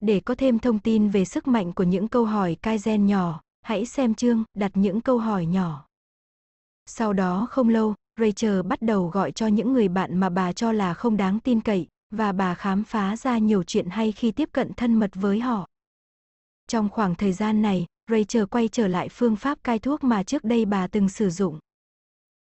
[0.00, 3.86] Để có thêm thông tin về sức mạnh của những câu hỏi Kaizen nhỏ, hãy
[3.86, 5.86] xem chương đặt những câu hỏi nhỏ.
[6.86, 10.72] Sau đó không lâu, Rachel bắt đầu gọi cho những người bạn mà bà cho
[10.72, 14.48] là không đáng tin cậy, và bà khám phá ra nhiều chuyện hay khi tiếp
[14.52, 15.68] cận thân mật với họ.
[16.66, 20.44] Trong khoảng thời gian này, Rachel quay trở lại phương pháp cai thuốc mà trước
[20.44, 21.58] đây bà từng sử dụng.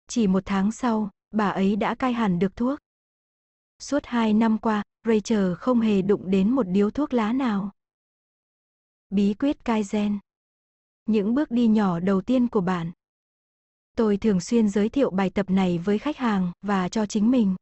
[0.09, 2.79] Chỉ một tháng sau, bà ấy đã cai hẳn được thuốc.
[3.79, 7.71] Suốt hai năm qua, Rachel không hề đụng đến một điếu thuốc lá nào.
[9.11, 10.19] Bí quyết cai gen
[11.07, 12.93] những bước đi nhỏ đầu tiên của bạn
[13.97, 17.55] Tôi thường xuyên giới thiệu bài tập này với khách hàng và cho chính mình.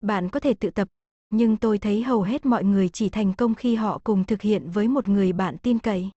[0.00, 0.88] Bạn có thể tự tập,
[1.30, 4.70] nhưng tôi thấy hầu hết mọi người chỉ thành công khi họ cùng thực hiện
[4.70, 6.10] với một người bạn tin cậy.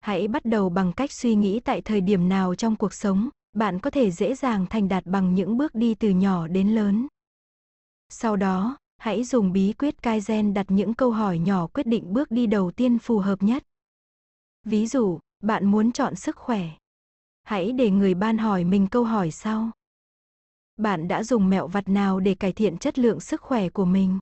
[0.00, 3.78] Hãy bắt đầu bằng cách suy nghĩ tại thời điểm nào trong cuộc sống, bạn
[3.78, 7.06] có thể dễ dàng thành đạt bằng những bước đi từ nhỏ đến lớn.
[8.08, 12.30] Sau đó, hãy dùng bí quyết Kaizen đặt những câu hỏi nhỏ quyết định bước
[12.30, 13.64] đi đầu tiên phù hợp nhất.
[14.64, 16.68] Ví dụ, bạn muốn chọn sức khỏe.
[17.42, 19.70] Hãy để người ban hỏi mình câu hỏi sau.
[20.76, 24.18] Bạn đã dùng mẹo vặt nào để cải thiện chất lượng sức khỏe của mình?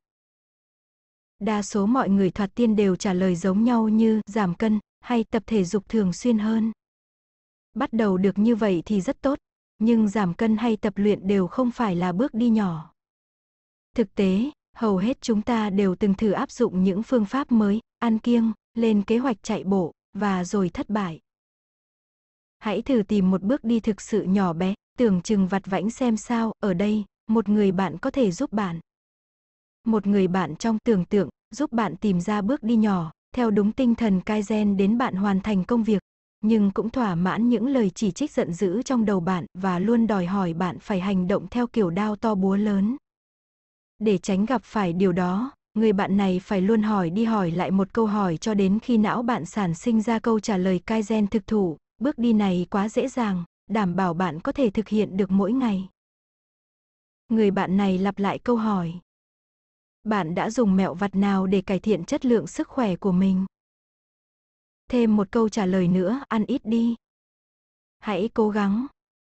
[1.38, 5.24] Đa số mọi người thoạt tiên đều trả lời giống nhau như giảm cân hay
[5.24, 6.72] tập thể dục thường xuyên hơn.
[7.74, 9.38] Bắt đầu được như vậy thì rất tốt,
[9.78, 12.92] nhưng giảm cân hay tập luyện đều không phải là bước đi nhỏ.
[13.96, 17.80] Thực tế, hầu hết chúng ta đều từng thử áp dụng những phương pháp mới,
[17.98, 21.20] ăn kiêng, lên kế hoạch chạy bộ và rồi thất bại.
[22.58, 26.16] Hãy thử tìm một bước đi thực sự nhỏ bé, tưởng chừng vặt vãnh xem
[26.16, 28.80] sao, ở đây, một người bạn có thể giúp bạn.
[29.84, 33.72] Một người bạn trong tưởng tượng, giúp bạn tìm ra bước đi nhỏ, theo đúng
[33.72, 36.02] tinh thần Kaizen đến bạn hoàn thành công việc,
[36.40, 40.06] nhưng cũng thỏa mãn những lời chỉ trích giận dữ trong đầu bạn và luôn
[40.06, 42.96] đòi hỏi bạn phải hành động theo kiểu đao to búa lớn.
[43.98, 47.70] Để tránh gặp phải điều đó, người bạn này phải luôn hỏi đi hỏi lại
[47.70, 51.26] một câu hỏi cho đến khi não bạn sản sinh ra câu trả lời Kaizen
[51.26, 55.16] thực thụ, bước đi này quá dễ dàng, đảm bảo bạn có thể thực hiện
[55.16, 55.88] được mỗi ngày.
[57.28, 58.92] Người bạn này lặp lại câu hỏi.
[60.04, 63.46] Bạn đã dùng mẹo vặt nào để cải thiện chất lượng sức khỏe của mình?
[64.88, 66.94] Thêm một câu trả lời nữa, ăn ít đi.
[67.98, 68.86] Hãy cố gắng.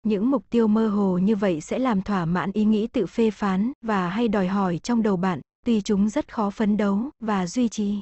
[0.04, 3.32] Những mục tiêu mơ hồ như vậy sẽ làm thỏa mãn ý nghĩ tự phê
[3.32, 7.48] phán và hay đòi hỏi trong đầu bạn, tuy chúng rất khó phấn đấu và
[7.48, 8.02] duy trì.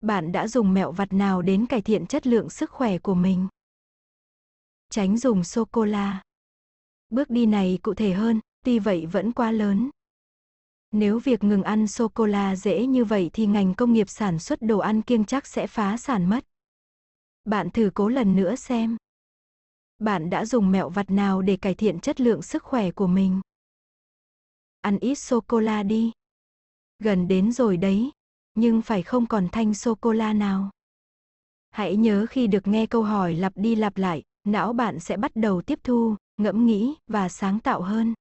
[0.00, 3.48] Bạn đã dùng mẹo vặt nào đến cải thiện chất lượng sức khỏe của mình?
[4.90, 6.22] Tránh dùng sô-cô-la.
[7.10, 9.90] Bước đi này cụ thể hơn, tuy vậy vẫn quá lớn.
[10.92, 14.78] Nếu việc ngừng ăn sô-cô-la dễ như vậy thì ngành công nghiệp sản xuất đồ
[14.78, 16.44] ăn kiêng chắc sẽ phá sản mất.
[17.44, 18.96] Bạn thử cố lần nữa xem.
[19.98, 23.40] Bạn đã dùng mẹo vặt nào để cải thiện chất lượng sức khỏe của mình?
[24.80, 26.12] Ăn ít sô-cô-la đi.
[26.98, 28.10] Gần đến rồi đấy,
[28.54, 30.70] nhưng phải không còn thanh sô-cô-la nào.
[31.70, 35.30] Hãy nhớ khi được nghe câu hỏi lặp đi lặp lại, não bạn sẽ bắt
[35.34, 38.14] đầu tiếp thu, ngẫm nghĩ và sáng tạo hơn.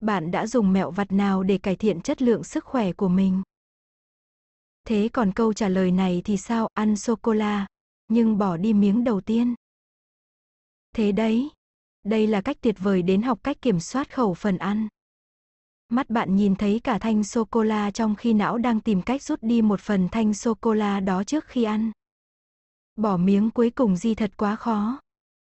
[0.00, 3.42] Bạn đã dùng mẹo vặt nào để cải thiện chất lượng sức khỏe của mình?
[4.84, 6.68] Thế còn câu trả lời này thì sao?
[6.74, 7.66] Ăn sô-cô-la,
[8.08, 9.54] nhưng bỏ đi miếng đầu tiên.
[10.92, 11.50] Thế đấy,
[12.02, 14.88] đây là cách tuyệt vời đến học cách kiểm soát khẩu phần ăn.
[15.88, 19.62] Mắt bạn nhìn thấy cả thanh sô-cô-la trong khi não đang tìm cách rút đi
[19.62, 21.92] một phần thanh sô-cô-la đó trước khi ăn.
[22.96, 25.00] Bỏ miếng cuối cùng gì thật quá khó.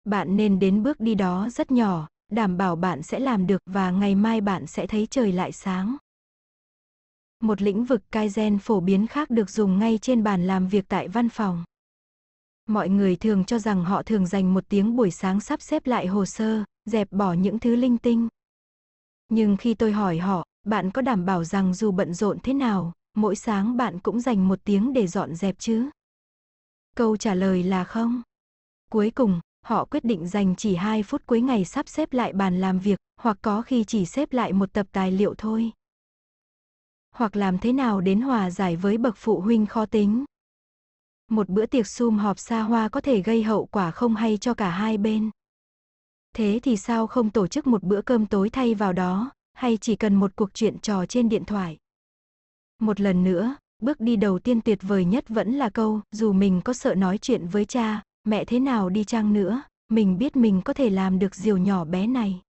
[0.04, 3.90] Bạn nên đến bước đi đó rất nhỏ, đảm bảo bạn sẽ làm được và
[3.90, 5.96] ngày mai bạn sẽ thấy trời lại sáng.
[7.40, 11.08] Một lĩnh vực Kaizen phổ biến khác được dùng ngay trên bàn làm việc tại
[11.08, 11.64] văn phòng.
[12.68, 16.06] Mọi người thường cho rằng họ thường dành một tiếng buổi sáng sắp xếp lại
[16.06, 18.28] hồ sơ, dẹp bỏ những thứ linh tinh.
[19.28, 22.92] Nhưng khi tôi hỏi họ, bạn có đảm bảo rằng dù bận rộn thế nào,
[23.14, 25.90] mỗi sáng bạn cũng dành một tiếng để dọn dẹp chứ?
[26.96, 28.22] Câu trả lời là không.
[28.90, 32.60] Cuối cùng, họ quyết định dành chỉ 2 phút cuối ngày sắp xếp lại bàn
[32.60, 35.72] làm việc, hoặc có khi chỉ xếp lại một tập tài liệu thôi.
[37.10, 40.24] Hoặc làm thế nào đến hòa giải với bậc phụ huynh khó tính.
[41.30, 44.54] Một bữa tiệc sum họp xa hoa có thể gây hậu quả không hay cho
[44.54, 45.30] cả hai bên.
[46.34, 49.96] Thế thì sao không tổ chức một bữa cơm tối thay vào đó, hay chỉ
[49.96, 51.78] cần một cuộc chuyện trò trên điện thoại?
[52.80, 56.60] Một lần nữa, bước đi đầu tiên tuyệt vời nhất vẫn là câu, dù mình
[56.64, 60.62] có sợ nói chuyện với cha, mẹ thế nào đi chăng nữa, mình biết mình
[60.64, 62.40] có thể làm được điều nhỏ bé này.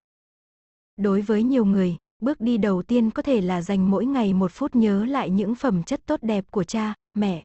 [0.97, 4.51] Đối với nhiều người, bước đi đầu tiên có thể là dành mỗi ngày một
[4.51, 7.43] phút nhớ lại những phẩm chất tốt đẹp của cha, mẹ.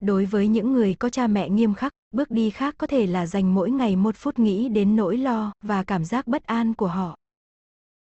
[0.00, 3.26] Đối với những người có cha mẹ nghiêm khắc, bước đi khác có thể là
[3.26, 6.86] dành mỗi ngày một phút nghĩ đến nỗi lo và cảm giác bất an của
[6.86, 7.16] họ.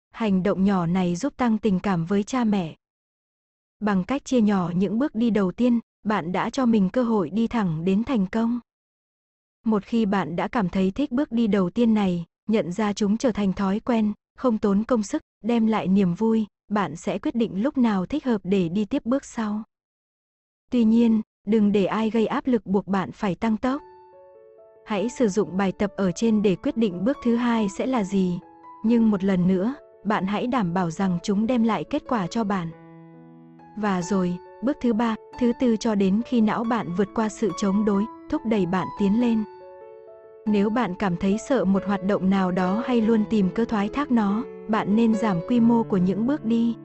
[0.09, 2.75] Hành động nhỏ này giúp tăng tình cảm với cha mẹ.
[3.79, 7.29] Bằng cách chia nhỏ những bước đi đầu tiên, bạn đã cho mình cơ hội
[7.29, 8.59] đi thẳng đến thành công.
[9.65, 13.17] Một khi bạn đã cảm thấy thích bước đi đầu tiên này, nhận ra chúng
[13.17, 17.35] trở thành thói quen, không tốn công sức, đem lại niềm vui, bạn sẽ quyết
[17.35, 19.63] định lúc nào thích hợp để đi tiếp bước sau.
[20.71, 23.81] Tuy nhiên, đừng để ai gây áp lực buộc bạn phải tăng tốc.
[24.87, 28.03] Hãy sử dụng bài tập ở trên để quyết định bước thứ hai sẽ là
[28.03, 28.39] gì.
[28.83, 32.43] Nhưng một lần nữa, bạn hãy đảm bảo rằng chúng đem lại kết quả cho
[32.43, 32.67] bạn.
[33.77, 37.51] Và rồi, bước thứ ba, thứ tư cho đến khi não bạn vượt qua sự
[37.57, 39.43] chống đối, thúc đẩy bạn tiến lên.
[40.45, 43.89] Nếu bạn cảm thấy sợ một hoạt động nào đó hay luôn tìm cơ thoái
[43.89, 46.75] thác nó, bạn nên giảm quy mô của những bước đi.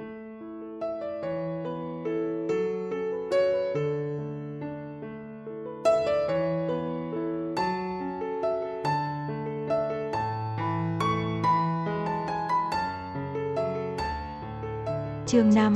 [15.32, 15.74] Chương 5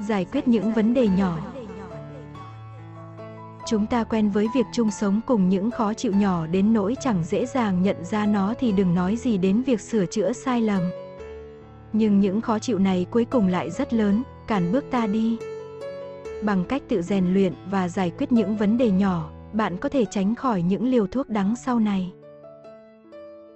[0.00, 1.38] Giải quyết những vấn đề nhỏ
[3.66, 7.24] Chúng ta quen với việc chung sống cùng những khó chịu nhỏ đến nỗi chẳng
[7.24, 10.82] dễ dàng nhận ra nó thì đừng nói gì đến việc sửa chữa sai lầm.
[11.92, 15.38] Nhưng những khó chịu này cuối cùng lại rất lớn, cản bước ta đi.
[16.42, 20.04] Bằng cách tự rèn luyện và giải quyết những vấn đề nhỏ, bạn có thể
[20.10, 22.12] tránh khỏi những liều thuốc đắng sau này.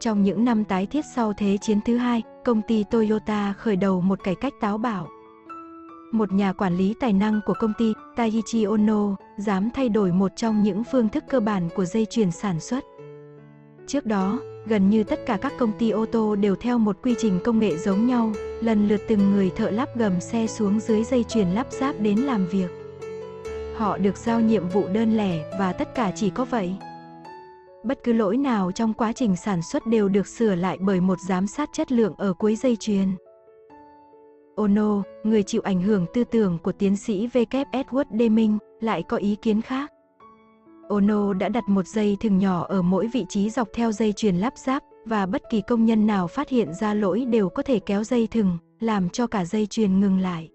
[0.01, 4.01] Trong những năm tái thiết sau Thế chiến thứ hai, công ty Toyota khởi đầu
[4.01, 5.09] một cải cách táo bạo.
[6.13, 10.33] Một nhà quản lý tài năng của công ty, Taiichi Ono, dám thay đổi một
[10.37, 12.85] trong những phương thức cơ bản của dây chuyền sản xuất.
[13.87, 17.15] Trước đó, gần như tất cả các công ty ô tô đều theo một quy
[17.19, 21.05] trình công nghệ giống nhau, lần lượt từng người thợ lắp gầm xe xuống dưới
[21.05, 22.71] dây chuyền lắp ráp đến làm việc.
[23.77, 26.75] Họ được giao nhiệm vụ đơn lẻ và tất cả chỉ có vậy.
[27.85, 31.19] Bất cứ lỗi nào trong quá trình sản xuất đều được sửa lại bởi một
[31.29, 33.09] giám sát chất lượng ở cuối dây chuyền.
[34.51, 37.65] Oh ono, người chịu ảnh hưởng tư tưởng của tiến sĩ W.
[37.73, 39.91] Edward Deming, lại có ý kiến khác.
[40.85, 44.13] Oh ono đã đặt một dây thừng nhỏ ở mỗi vị trí dọc theo dây
[44.13, 47.63] chuyền lắp ráp, và bất kỳ công nhân nào phát hiện ra lỗi đều có
[47.63, 50.49] thể kéo dây thừng, làm cho cả dây chuyền ngừng lại.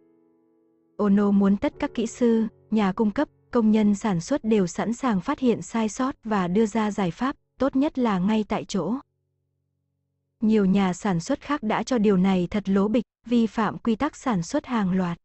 [1.03, 4.67] Oh ono muốn tất các kỹ sư, nhà cung cấp, công nhân sản xuất đều
[4.67, 8.45] sẵn sàng phát hiện sai sót và đưa ra giải pháp, tốt nhất là ngay
[8.47, 8.93] tại chỗ.
[10.41, 13.95] Nhiều nhà sản xuất khác đã cho điều này thật lố bịch, vi phạm quy
[13.95, 15.17] tắc sản xuất hàng loạt.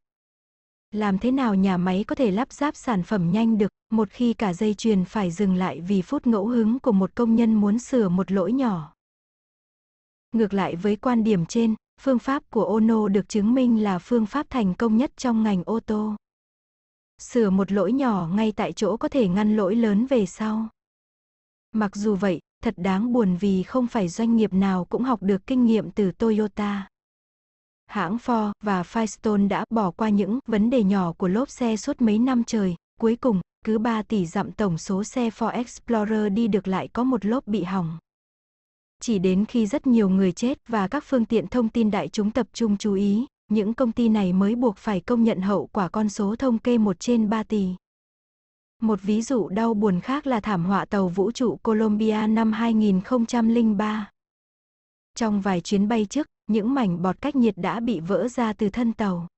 [0.93, 4.35] Làm thế nào nhà máy có thể lắp ráp sản phẩm nhanh được, một khi
[4.35, 7.79] cả dây chuyền phải dừng lại vì phút ngẫu hứng của một công nhân muốn
[7.79, 8.95] sửa một lỗi nhỏ.
[10.33, 14.27] Ngược lại với quan điểm trên, phương pháp của Ono được chứng minh là phương
[14.27, 16.17] pháp thành công nhất trong ngành ô tô.
[17.21, 20.69] Sửa một lỗi nhỏ ngay tại chỗ có thể ngăn lỗi lớn về sau.
[21.73, 25.47] Mặc dù vậy, thật đáng buồn vì không phải doanh nghiệp nào cũng học được
[25.47, 26.89] kinh nghiệm từ Toyota.
[27.87, 32.01] Hãng Ford và Firestone đã bỏ qua những vấn đề nhỏ của lốp xe suốt
[32.01, 36.49] mấy năm trời, cuối cùng, cứ 3 tỷ dặm tổng số xe Ford Explorer đi
[36.49, 37.99] được lại có một lốp bị hỏng.
[39.01, 42.31] Chỉ đến khi rất nhiều người chết và các phương tiện thông tin đại chúng
[42.31, 45.89] tập trung chú ý, những công ty này mới buộc phải công nhận hậu quả
[45.89, 47.67] con số thông kê 1 trên 3 tỷ.
[48.83, 54.11] Một ví dụ đau buồn khác là thảm họa tàu vũ trụ Columbia năm 2003.
[55.15, 58.69] Trong vài chuyến bay trước, những mảnh bọt cách nhiệt đã bị vỡ ra từ
[58.69, 59.29] thân tàu.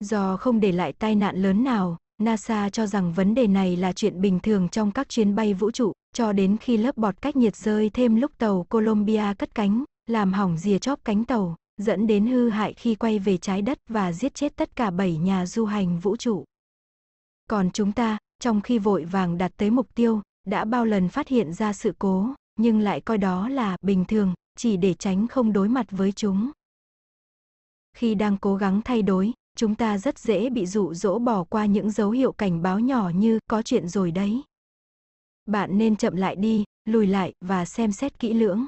[0.00, 3.92] Do không để lại tai nạn lớn nào, NASA cho rằng vấn đề này là
[3.92, 7.36] chuyện bình thường trong các chuyến bay vũ trụ, cho đến khi lớp bọt cách
[7.36, 12.06] nhiệt rơi thêm lúc tàu Columbia cất cánh, làm hỏng rìa chóp cánh tàu, dẫn
[12.06, 15.46] đến hư hại khi quay về trái đất và giết chết tất cả bảy nhà
[15.46, 16.44] du hành vũ trụ.
[17.50, 21.28] Còn chúng ta, trong khi vội vàng đạt tới mục tiêu, đã bao lần phát
[21.28, 25.52] hiện ra sự cố, nhưng lại coi đó là bình thường, chỉ để tránh không
[25.52, 26.50] đối mặt với chúng.
[27.96, 31.66] Khi đang cố gắng thay đổi, chúng ta rất dễ bị dụ dỗ bỏ qua
[31.66, 34.42] những dấu hiệu cảnh báo nhỏ như có chuyện rồi đấy.
[35.46, 38.66] Bạn nên chậm lại đi, lùi lại và xem xét kỹ lưỡng.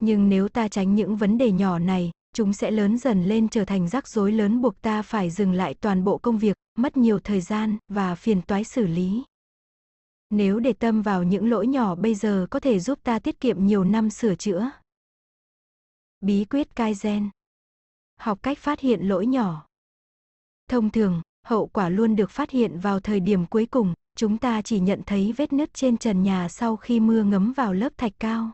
[0.00, 3.64] Nhưng nếu ta tránh những vấn đề nhỏ này, chúng sẽ lớn dần lên trở
[3.64, 7.18] thành rắc rối lớn buộc ta phải dừng lại toàn bộ công việc, mất nhiều
[7.18, 9.22] thời gian và phiền toái xử lý.
[10.30, 13.66] Nếu để tâm vào những lỗi nhỏ bây giờ có thể giúp ta tiết kiệm
[13.66, 14.70] nhiều năm sửa chữa.
[16.20, 17.28] Bí quyết Kaizen
[18.20, 19.66] Học cách phát hiện lỗi nhỏ.
[20.68, 24.62] Thông thường, hậu quả luôn được phát hiện vào thời điểm cuối cùng, chúng ta
[24.62, 28.12] chỉ nhận thấy vết nứt trên trần nhà sau khi mưa ngấm vào lớp thạch
[28.18, 28.52] cao.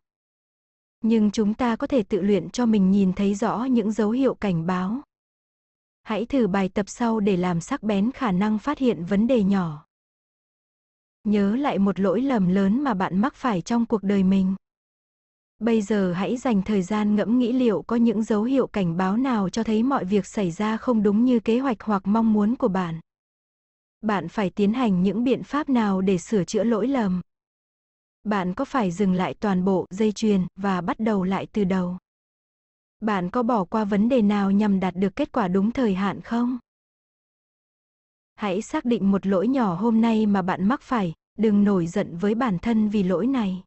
[1.09, 4.35] Nhưng chúng ta có thể tự luyện cho mình nhìn thấy rõ những dấu hiệu
[4.35, 5.01] cảnh báo.
[6.03, 9.43] Hãy thử bài tập sau để làm sắc bén khả năng phát hiện vấn đề
[9.43, 9.87] nhỏ.
[11.25, 14.55] Nhớ lại một lỗi lầm lớn mà bạn mắc phải trong cuộc đời mình.
[15.59, 19.17] Bây giờ hãy dành thời gian ngẫm nghĩ liệu có những dấu hiệu cảnh báo
[19.17, 22.57] nào cho thấy mọi việc xảy ra không đúng như kế hoạch hoặc mong muốn
[22.57, 23.01] của bạn.
[24.01, 27.21] Bạn phải tiến hành những biện pháp nào để sửa chữa lỗi lầm?
[28.27, 31.99] Bạn có phải dừng lại toàn bộ dây chuyền và bắt đầu lại từ đầu?
[33.01, 36.21] Bạn có bỏ qua vấn đề nào nhằm đạt được kết quả đúng thời hạn
[36.21, 36.59] không?
[38.35, 42.17] Hãy xác định một lỗi nhỏ hôm nay mà bạn mắc phải, đừng nổi giận
[42.17, 43.63] với bản thân vì lỗi này.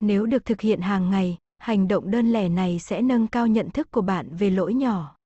[0.00, 3.70] Nếu được thực hiện hàng ngày, hành động đơn lẻ này sẽ nâng cao nhận
[3.70, 5.16] thức của bạn về lỗi nhỏ.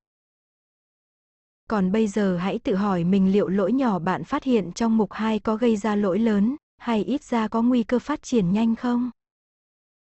[1.71, 5.13] Còn bây giờ hãy tự hỏi mình liệu lỗi nhỏ bạn phát hiện trong mục
[5.13, 8.77] 2 có gây ra lỗi lớn, hay ít ra có nguy cơ phát triển nhanh
[8.77, 9.11] không?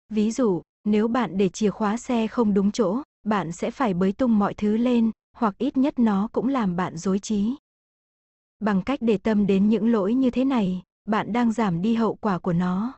[0.08, 4.12] Ví dụ, nếu bạn để chìa khóa xe không đúng chỗ, bạn sẽ phải bới
[4.12, 7.54] tung mọi thứ lên, hoặc ít nhất nó cũng làm bạn dối trí.
[8.60, 12.14] Bằng cách để tâm đến những lỗi như thế này, bạn đang giảm đi hậu
[12.14, 12.92] quả của nó.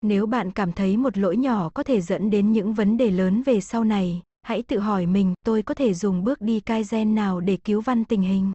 [0.00, 3.42] Nếu bạn cảm thấy một lỗi nhỏ có thể dẫn đến những vấn đề lớn
[3.42, 7.40] về sau này, hãy tự hỏi mình tôi có thể dùng bước đi Kaizen nào
[7.40, 8.52] để cứu văn tình hình.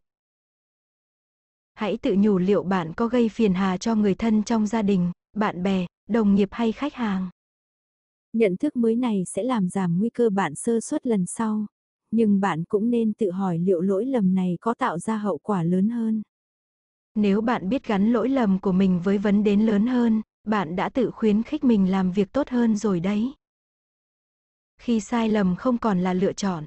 [1.78, 5.12] Hãy tự nhủ liệu bạn có gây phiền hà cho người thân trong gia đình,
[5.36, 7.30] bạn bè, đồng nghiệp hay khách hàng.
[8.34, 11.66] Nhận thức mới này sẽ làm giảm nguy cơ bạn sơ suất lần sau,
[12.12, 15.64] nhưng bạn cũng nên tự hỏi liệu lỗi lầm này có tạo ra hậu quả
[15.64, 16.22] lớn hơn.
[17.16, 20.90] Nếu bạn biết gắn lỗi lầm của mình với vấn đề lớn hơn, bạn đã
[20.90, 23.34] tự khuyến khích mình làm việc tốt hơn rồi đấy.
[24.78, 26.66] Khi sai lầm không còn là lựa chọn.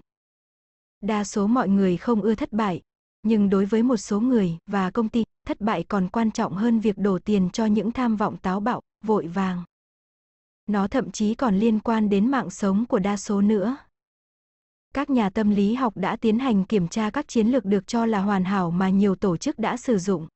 [1.00, 2.82] Đa số mọi người không ưa thất bại,
[3.22, 6.80] nhưng đối với một số người và công ty, thất bại còn quan trọng hơn
[6.80, 9.64] việc đổ tiền cho những tham vọng táo bạo, vội vàng.
[10.66, 13.76] Nó thậm chí còn liên quan đến mạng sống của đa số nữa.
[14.94, 18.06] Các nhà tâm lý học đã tiến hành kiểm tra các chiến lược được cho
[18.06, 20.28] là hoàn hảo mà nhiều tổ chức đã sử dụng.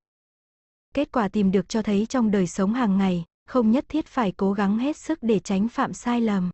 [0.94, 4.32] Kết quả tìm được cho thấy trong đời sống hàng ngày, không nhất thiết phải
[4.32, 6.50] cố gắng hết sức để tránh phạm sai lầm.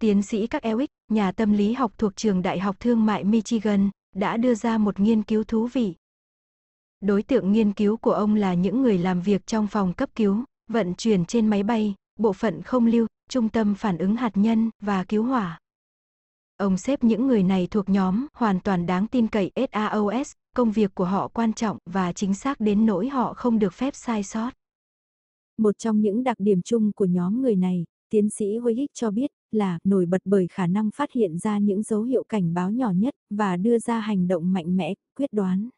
[0.00, 3.90] Tiến sĩ các Ewick, nhà tâm lý học thuộc trường Đại học Thương mại Michigan,
[4.12, 5.94] đã đưa ra một nghiên cứu thú vị.
[7.00, 10.44] Đối tượng nghiên cứu của ông là những người làm việc trong phòng cấp cứu,
[10.68, 14.70] vận chuyển trên máy bay, bộ phận không lưu, trung tâm phản ứng hạt nhân
[14.80, 15.58] và cứu hỏa.
[16.56, 20.94] Ông xếp những người này thuộc nhóm hoàn toàn đáng tin cậy SAOS, công việc
[20.94, 24.50] của họ quan trọng và chính xác đến nỗi họ không được phép sai sót.
[25.58, 29.30] Một trong những đặc điểm chung của nhóm người này, tiến sĩ Huyig cho biết,
[29.54, 32.90] là nổi bật bởi khả năng phát hiện ra những dấu hiệu cảnh báo nhỏ
[32.90, 35.68] nhất và đưa ra hành động mạnh mẽ, quyết đoán.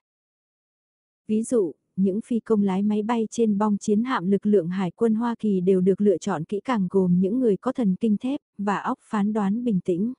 [1.29, 4.91] Ví dụ, những phi công lái máy bay trên bong chiến hạm lực lượng hải
[4.91, 8.17] quân Hoa Kỳ đều được lựa chọn kỹ càng gồm những người có thần kinh
[8.17, 10.13] thép và óc phán đoán bình tĩnh.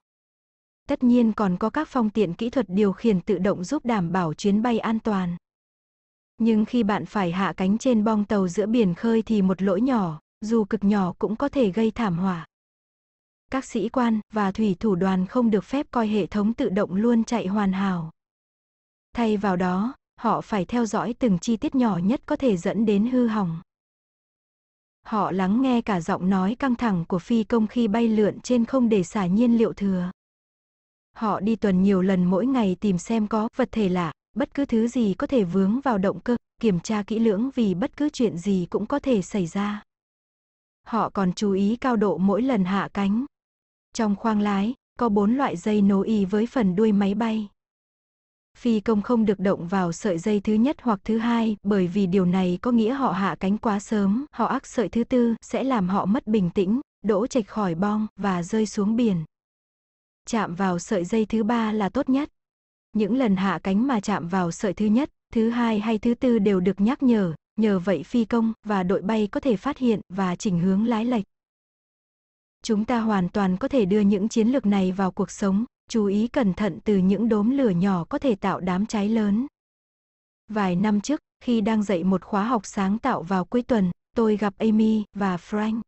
[0.88, 4.12] Tất nhiên còn có các phong tiện kỹ thuật điều khiển tự động giúp đảm
[4.12, 5.38] bảo chuyến bay an toàn.
[6.38, 9.82] Nhưng khi bạn phải hạ cánh trên bong tàu giữa biển khơi thì một lỗi
[9.82, 12.48] nhỏ, dù cực nhỏ cũng có thể gây thảm họa.
[13.56, 16.96] Các sĩ quan và thủy thủ đoàn không được phép coi hệ thống tự động
[16.96, 18.12] luôn chạy hoàn hảo.
[19.14, 22.86] Thay vào đó, họ phải theo dõi từng chi tiết nhỏ nhất có thể dẫn
[22.86, 23.62] đến hư hỏng.
[25.06, 28.66] Họ lắng nghe cả giọng nói căng thẳng của phi công khi bay lượn trên
[28.66, 30.12] không để xả nhiên liệu thừa.
[31.14, 34.66] Họ đi tuần nhiều lần mỗi ngày tìm xem có vật thể lạ, bất cứ
[34.66, 38.10] thứ gì có thể vướng vào động cơ, kiểm tra kỹ lưỡng vì bất cứ
[38.10, 39.84] chuyện gì cũng có thể xảy ra.
[40.88, 43.26] Họ còn chú ý cao độ mỗi lần hạ cánh.
[43.96, 47.48] Trong khoang lái, có bốn loại dây nối y với phần đuôi máy bay.
[48.58, 52.08] Phi công không được động vào sợi dây thứ nhất hoặc thứ hai, bởi vì
[52.08, 55.64] điều này có nghĩa họ hạ cánh quá sớm, họ ác sợi thứ tư, sẽ
[55.64, 59.24] làm họ mất bình tĩnh, đỗ chệch khỏi bong, và rơi xuống biển.
[60.28, 62.30] Chạm vào sợi dây thứ ba là tốt nhất.
[62.94, 66.40] Những lần hạ cánh mà chạm vào sợi thứ nhất, thứ hai hay thứ tư
[66.40, 70.00] đều được nhắc nhở, nhờ vậy phi công và đội bay có thể phát hiện
[70.10, 71.26] và chỉnh hướng lái lệch.
[72.68, 76.06] Chúng ta hoàn toàn có thể đưa những chiến lược này vào cuộc sống, chú
[76.06, 79.48] ý cẩn thận từ những đốm lửa nhỏ có thể tạo đám cháy lớn.
[80.48, 84.38] Vài năm trước, khi đang dạy một khóa học sáng tạo vào cuối tuần, tôi
[84.38, 85.82] gặp Amy và Frank.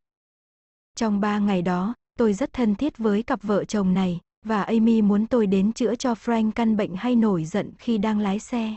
[0.96, 5.02] Trong ba ngày đó, tôi rất thân thiết với cặp vợ chồng này, và Amy
[5.02, 8.76] muốn tôi đến chữa cho Frank căn bệnh hay nổi giận khi đang lái xe.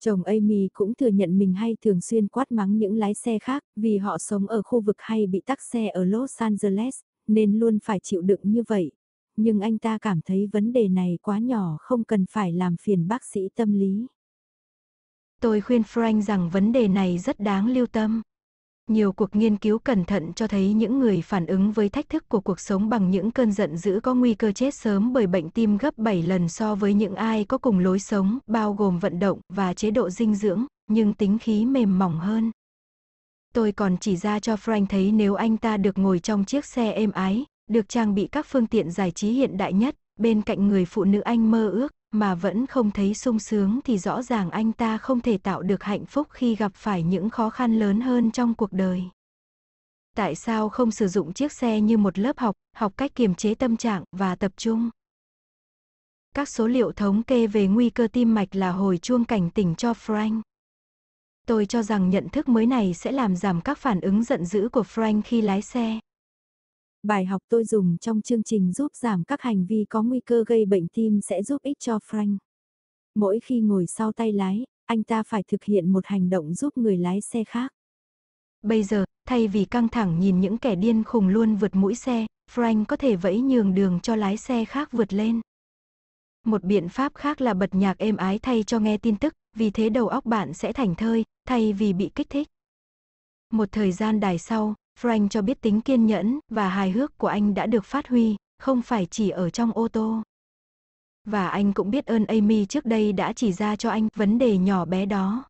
[0.00, 3.62] Chồng Amy cũng thừa nhận mình hay thường xuyên quát mắng những lái xe khác
[3.76, 7.78] vì họ sống ở khu vực hay bị tắc xe ở Los Angeles, nên luôn
[7.84, 8.90] phải chịu đựng như vậy.
[9.36, 13.08] Nhưng anh ta cảm thấy vấn đề này quá nhỏ không cần phải làm phiền
[13.08, 14.06] bác sĩ tâm lý.
[15.40, 18.22] Tôi khuyên Frank rằng vấn đề này rất đáng lưu tâm.
[18.88, 22.28] Nhiều cuộc nghiên cứu cẩn thận cho thấy những người phản ứng với thách thức
[22.28, 25.50] của cuộc sống bằng những cơn giận dữ có nguy cơ chết sớm bởi bệnh
[25.50, 29.18] tim gấp 7 lần so với những ai có cùng lối sống, bao gồm vận
[29.18, 32.50] động và chế độ dinh dưỡng, nhưng tính khí mềm mỏng hơn.
[33.54, 36.92] Tôi còn chỉ ra cho Frank thấy nếu anh ta được ngồi trong chiếc xe
[36.92, 40.68] êm ái, được trang bị các phương tiện giải trí hiện đại nhất, bên cạnh
[40.68, 44.50] người phụ nữ anh mơ ước, mà vẫn không thấy sung sướng thì rõ ràng
[44.50, 48.00] anh ta không thể tạo được hạnh phúc khi gặp phải những khó khăn lớn
[48.00, 49.02] hơn trong cuộc đời.
[50.16, 53.54] Tại sao không sử dụng chiếc xe như một lớp học, học cách kiềm chế
[53.54, 54.90] tâm trạng và tập trung?
[56.34, 59.74] Các số liệu thống kê về nguy cơ tim mạch là hồi chuông cảnh tỉnh
[59.74, 60.40] cho Frank.
[61.46, 64.68] Tôi cho rằng nhận thức mới này sẽ làm giảm các phản ứng giận dữ
[64.72, 65.98] của Frank khi lái xe.
[67.02, 70.44] Bài học tôi dùng trong chương trình giúp giảm các hành vi có nguy cơ
[70.46, 72.36] gây bệnh tim sẽ giúp ích cho Frank.
[73.14, 76.78] Mỗi khi ngồi sau tay lái, anh ta phải thực hiện một hành động giúp
[76.78, 77.72] người lái xe khác.
[78.62, 82.26] Bây giờ, thay vì căng thẳng nhìn những kẻ điên khùng luôn vượt mũi xe,
[82.54, 85.40] Frank có thể vẫy nhường đường cho lái xe khác vượt lên.
[86.44, 89.70] Một biện pháp khác là bật nhạc êm ái thay cho nghe tin tức, vì
[89.70, 92.48] thế đầu óc bạn sẽ thành thơi, thay vì bị kích thích.
[93.50, 97.26] Một thời gian đài sau, Frank cho biết tính kiên nhẫn và hài hước của
[97.26, 100.22] anh đã được phát huy, không phải chỉ ở trong ô tô.
[101.24, 104.58] Và anh cũng biết ơn Amy trước đây đã chỉ ra cho anh vấn đề
[104.58, 105.44] nhỏ bé đó.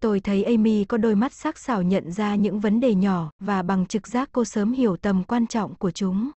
[0.00, 3.62] Tôi thấy Amy có đôi mắt sắc sảo nhận ra những vấn đề nhỏ và
[3.62, 6.30] bằng trực giác cô sớm hiểu tầm quan trọng của chúng.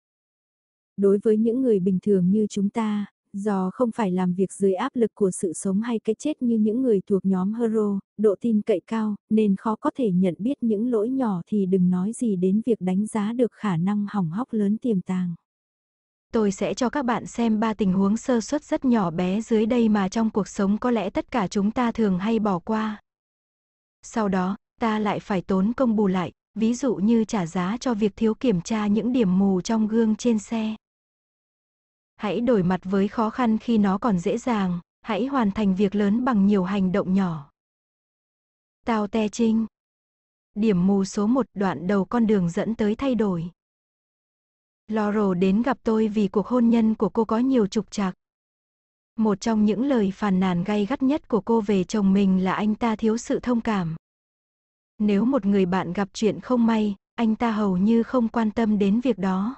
[0.97, 4.73] Đối với những người bình thường như chúng ta, do không phải làm việc dưới
[4.73, 8.35] áp lực của sự sống hay cái chết như những người thuộc nhóm hero, độ
[8.41, 12.11] tin cậy cao, nên khó có thể nhận biết những lỗi nhỏ thì đừng nói
[12.13, 15.35] gì đến việc đánh giá được khả năng hỏng hóc lớn tiềm tàng.
[16.33, 19.65] Tôi sẽ cho các bạn xem ba tình huống sơ suất rất nhỏ bé dưới
[19.65, 23.01] đây mà trong cuộc sống có lẽ tất cả chúng ta thường hay bỏ qua.
[24.03, 27.93] Sau đó, ta lại phải tốn công bù lại, ví dụ như trả giá cho
[27.93, 30.75] việc thiếu kiểm tra những điểm mù trong gương trên xe.
[32.19, 35.95] Hãy đổi mặt với khó khăn khi nó còn dễ dàng, hãy hoàn thành việc
[35.95, 37.51] lớn bằng nhiều hành động nhỏ.
[38.85, 39.65] Tao Te Trinh
[40.55, 43.49] Điểm mù số 1 đoạn đầu con đường dẫn tới thay đổi.
[44.87, 48.13] Laurel đến gặp tôi vì cuộc hôn nhân của cô có nhiều trục trặc.
[49.15, 52.53] Một trong những lời phàn nàn gay gắt nhất của cô về chồng mình là
[52.53, 53.95] anh ta thiếu sự thông cảm.
[54.97, 58.79] Nếu một người bạn gặp chuyện không may, anh ta hầu như không quan tâm
[58.79, 59.55] đến việc đó.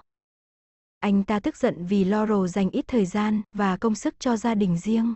[1.01, 4.55] Anh ta tức giận vì Laurel dành ít thời gian và công sức cho gia
[4.55, 5.15] đình riêng.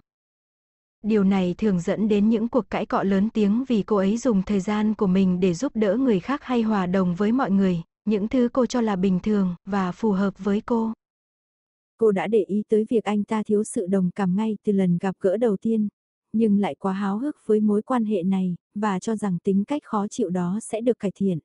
[1.04, 4.44] Điều này thường dẫn đến những cuộc cãi cọ lớn tiếng vì cô ấy dùng
[4.44, 7.82] thời gian của mình để giúp đỡ người khác hay hòa đồng với mọi người,
[8.06, 10.94] Những thứ cô cho là bình thường và phù hợp với cô.
[11.98, 14.98] Cô đã để ý tới việc anh ta thiếu sự đồng cảm ngay từ lần
[14.98, 15.88] gặp gỡ đầu tiên,
[16.34, 19.82] nhưng lại quá háo hức với mối quan hệ này, và cho rằng tính cách
[19.86, 21.40] khó chịu đó sẽ được cải thiện.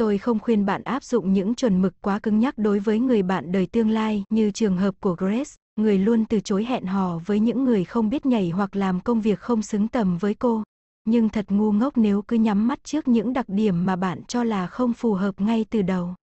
[0.00, 3.22] Tôi không khuyên bạn áp dụng những chuẩn mực quá cứng nhắc đối với người
[3.22, 7.18] bạn đời tương lai như trường hợp của Grace, người luôn từ chối hẹn hò
[7.26, 10.62] với những người không biết nhảy hoặc làm công việc không xứng tầm với cô.
[11.04, 14.44] Nhưng thật ngu ngốc nếu cứ nhắm mắt trước những đặc điểm mà bạn cho
[14.44, 16.14] là không phù hợp ngay từ đầu.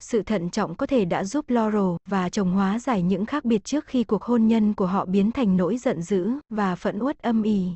[0.00, 3.64] Sự thận trọng có thể đã giúp Laurel và chồng hóa giải những khác biệt
[3.64, 7.18] trước khi cuộc hôn nhân của họ biến thành nỗi giận dữ và phẫn uất
[7.18, 7.68] âm ỉ.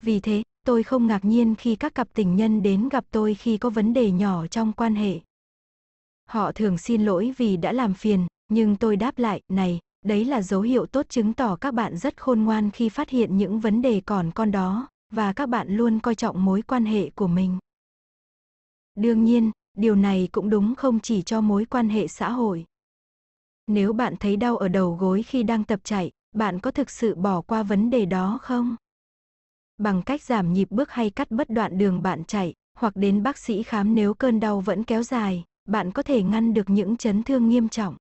[0.00, 3.58] Vì thế, tôi không ngạc nhiên khi các cặp tình nhân đến gặp tôi khi
[3.58, 5.20] có vấn đề nhỏ trong quan hệ.
[6.28, 10.42] Họ thường xin lỗi vì đã làm phiền, nhưng tôi đáp lại, này, đấy là
[10.42, 13.82] dấu hiệu tốt chứng tỏ các bạn rất khôn ngoan khi phát hiện những vấn
[13.82, 17.58] đề còn con đó, và các bạn luôn coi trọng mối quan hệ của mình.
[18.94, 22.64] Đương nhiên, điều này cũng đúng không chỉ cho mối quan hệ xã hội.
[23.66, 27.14] Nếu bạn thấy đau ở đầu gối khi đang tập chạy, bạn có thực sự
[27.14, 28.76] bỏ qua vấn đề đó không?
[29.78, 33.38] Bằng cách giảm nhịp bước hay cắt bất đoạn đường bạn chạy, hoặc đến bác
[33.38, 37.22] sĩ khám nếu cơn đau vẫn kéo dài, bạn có thể ngăn được những chấn
[37.22, 37.96] thương nghiêm trọng.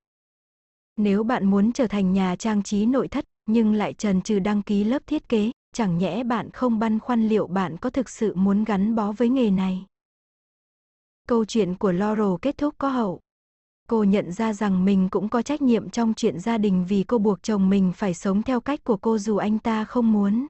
[0.98, 4.62] Nếu bạn muốn trở thành nhà trang trí nội thất, nhưng lại trần trừ đăng
[4.62, 8.36] ký lớp thiết kế, chẳng nhẽ bạn không băn khoăn liệu bạn có thực sự
[8.36, 9.86] muốn gắn bó với nghề này.
[11.28, 13.20] Câu chuyện của Laurel kết thúc có hậu.
[13.90, 17.18] Cô nhận ra rằng mình cũng có trách nhiệm trong chuyện gia đình vì cô
[17.18, 20.48] buộc chồng mình phải sống theo cách của cô dù anh ta không muốn.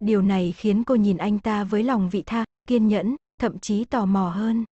[0.00, 3.84] Điều này khiến cô nhìn anh ta với lòng vị tha, kiên nhẫn, thậm chí
[3.84, 4.64] tò mò hơn.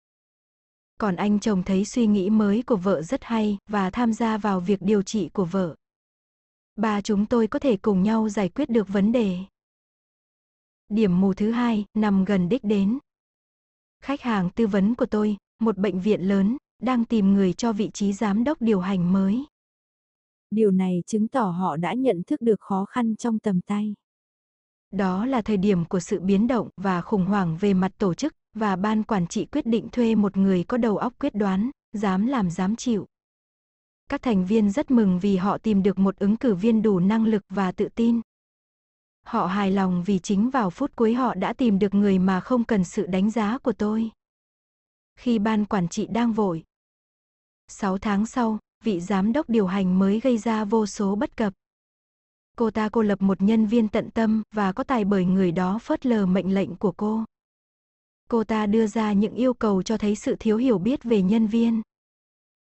[0.99, 4.61] Còn anh chồng thấy suy nghĩ mới của vợ rất hay và tham gia vào
[4.61, 5.75] việc điều trị của vợ.
[6.77, 9.39] Ba chúng tôi có thể cùng nhau giải quyết được vấn đề.
[10.89, 12.99] Điểm mù thứ hai, nằm gần đích đến.
[14.01, 17.91] Khách hàng tư vấn của tôi, một bệnh viện lớn, đang tìm người cho vị
[17.95, 19.45] trí giám đốc điều hành mới.
[20.51, 23.95] Điều này chứng tỏ họ đã nhận thức được khó khăn trong tầm tay.
[24.95, 28.35] Đó là thời điểm của sự biến động và khủng hoảng về mặt tổ chức,
[28.57, 32.27] và ban quản trị quyết định thuê một người có đầu óc quyết đoán, dám
[32.27, 33.07] làm dám chịu.
[34.11, 37.27] Các thành viên rất mừng vì họ tìm được một ứng cử viên đủ năng
[37.27, 38.21] lực và tự tin.
[39.27, 42.65] Họ hài lòng vì chính vào phút cuối họ đã tìm được người mà không
[42.65, 44.11] cần sự đánh giá của tôi.
[45.17, 46.65] Khi ban quản trị đang vội.
[47.69, 51.53] 6 tháng sau, vị giám đốc điều hành mới gây ra vô số bất cập.
[52.59, 55.79] Cô ta cô lập một nhân viên tận tâm và có tài bởi người đó
[55.79, 57.25] phớt lờ mệnh lệnh của cô.
[58.31, 61.47] Cô ta đưa ra những yêu cầu cho thấy sự thiếu hiểu biết về nhân
[61.47, 61.83] viên.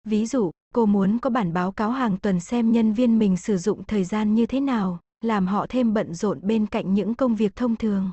[0.03, 3.57] Ví dụ, cô muốn có bản báo cáo hàng tuần xem nhân viên mình sử
[3.57, 7.35] dụng thời gian như thế nào, làm họ thêm bận rộn bên cạnh những công
[7.35, 8.11] việc thông thường.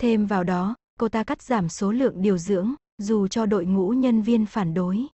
[0.00, 3.90] Thêm vào đó, cô ta cắt giảm số lượng điều dưỡng, dù cho đội ngũ
[3.90, 5.06] nhân viên phản đối.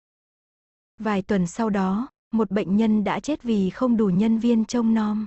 [1.01, 4.95] Vài tuần sau đó, một bệnh nhân đã chết vì không đủ nhân viên trông
[4.95, 5.27] nom.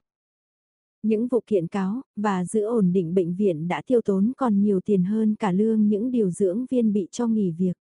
[1.04, 4.80] Những vụ kiện cáo và giữ ổn định bệnh viện đã tiêu tốn còn nhiều
[4.86, 7.74] tiền hơn cả lương những điều dưỡng viên bị cho nghỉ việc.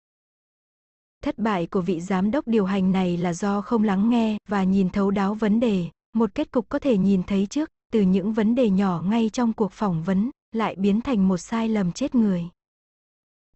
[1.23, 4.65] Thất bại của vị giám đốc điều hành này là do không lắng nghe và
[4.65, 5.85] nhìn thấu đáo vấn đề,
[6.15, 9.53] một kết cục có thể nhìn thấy trước, từ những vấn đề nhỏ ngay trong
[9.53, 12.45] cuộc phỏng vấn, lại biến thành một sai lầm chết người.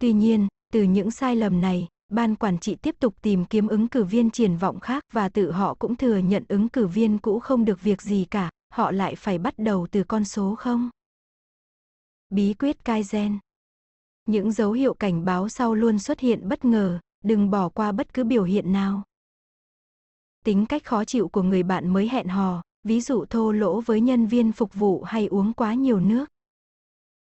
[0.01, 3.89] Tuy nhiên, từ những sai lầm này, ban quản trị tiếp tục tìm kiếm ứng
[3.89, 7.39] cử viên triển vọng khác và tự họ cũng thừa nhận ứng cử viên cũ
[7.39, 10.91] không được việc gì cả, họ lại phải bắt đầu từ con số không.
[12.31, 13.39] Bí quyết Kaizen
[14.27, 18.15] Những dấu hiệu cảnh báo sau luôn xuất hiện bất ngờ, đừng bỏ qua bất
[18.15, 19.03] cứ biểu hiện nào.
[20.45, 24.01] Tính cách khó chịu của người bạn mới hẹn hò, ví dụ thô lỗ với
[24.01, 26.25] nhân viên phục vụ hay uống quá nhiều nước.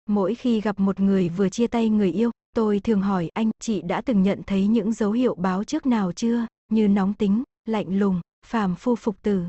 [0.06, 3.82] Mỗi khi gặp một người vừa chia tay người yêu, tôi thường hỏi anh, chị
[3.82, 7.98] đã từng nhận thấy những dấu hiệu báo trước nào chưa, như nóng tính, lạnh
[7.98, 9.44] lùng, phàm phu phục tử.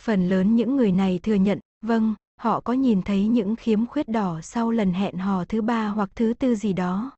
[0.00, 4.08] Phần lớn những người này thừa nhận, vâng, họ có nhìn thấy những khiếm khuyết
[4.08, 7.10] đỏ sau lần hẹn hò thứ ba hoặc thứ tư gì đó.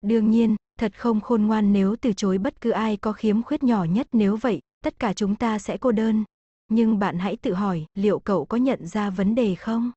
[0.00, 3.62] Đương nhiên, thật không khôn ngoan nếu từ chối bất cứ ai có khiếm khuyết
[3.62, 6.24] nhỏ nhất nếu vậy, tất cả chúng ta sẽ cô đơn.
[6.68, 9.92] Nhưng bạn hãy tự hỏi, liệu cậu có nhận ra vấn đề không?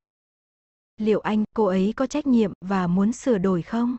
[0.96, 3.96] Liệu anh, cô ấy có trách nhiệm và muốn sửa đổi không?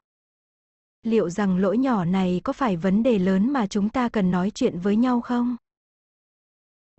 [1.04, 4.52] Liệu rằng lỗi nhỏ này có phải vấn đề lớn mà chúng ta cần nói
[4.56, 5.58] chuyện với nhau không?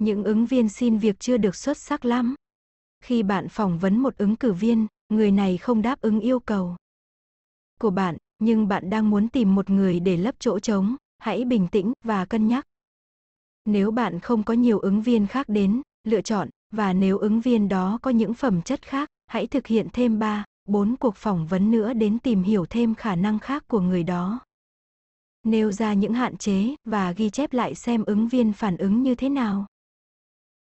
[0.03, 2.35] Những ứng viên xin việc chưa được xuất sắc lắm.
[3.05, 6.77] Khi bạn phỏng vấn một ứng cử viên, người này không đáp ứng yêu cầu
[7.81, 11.69] của bạn, nhưng bạn đang muốn tìm một người để lấp chỗ trống, hãy bình
[11.69, 12.67] tĩnh và cân nhắc.
[13.65, 17.69] Nếu bạn không có nhiều ứng viên khác đến, lựa chọn, và nếu ứng viên
[17.69, 21.71] đó có những phẩm chất khác, hãy thực hiện thêm 3, bốn cuộc phỏng vấn
[21.71, 24.41] nữa đến tìm hiểu thêm khả năng khác của người đó.
[25.43, 29.15] Nêu ra những hạn chế và ghi chép lại xem ứng viên phản ứng như
[29.15, 29.67] thế nào.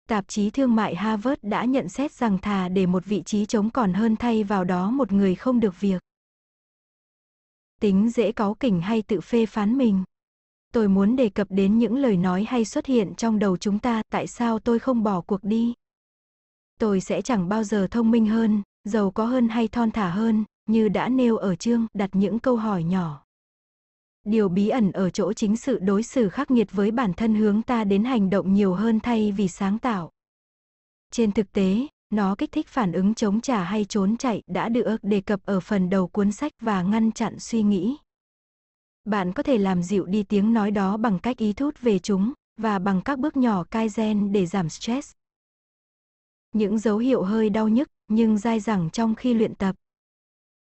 [0.09, 3.71] Tạp chí thương mại Harvard đã nhận xét rằng thà để một vị trí trống
[3.71, 6.03] còn hơn thay vào đó một người không được việc.
[7.81, 10.05] Tính dễ cáu kỉnh hay tự phê phán mình.
[10.73, 14.03] Tôi muốn đề cập đến những lời nói hay xuất hiện trong đầu chúng ta,
[14.11, 15.75] tại sao tôi không bỏ cuộc đi?
[16.81, 20.45] Tôi sẽ chẳng bao giờ thông minh hơn, giàu có hơn hay thon thả hơn,
[20.67, 23.28] như đã nêu ở chương, đặt những câu hỏi nhỏ.
[24.29, 27.63] Điều bí ẩn ở chỗ chính sự đối xử khắc nghiệt với bản thân hướng
[27.63, 30.11] ta đến hành động nhiều hơn thay vì sáng tạo.
[31.11, 34.99] Trên thực tế, nó kích thích phản ứng chống trả hay trốn chạy đã được
[35.03, 37.97] đề cập ở phần đầu cuốn sách và ngăn chặn suy nghĩ.
[39.05, 42.33] Bạn có thể làm dịu đi tiếng nói đó bằng cách ý thút về chúng,
[42.61, 45.13] và bằng các bước nhỏ Kaizen để giảm stress.
[46.53, 49.77] Những dấu hiệu hơi đau nhức, nhưng dai dẳng trong khi luyện tập.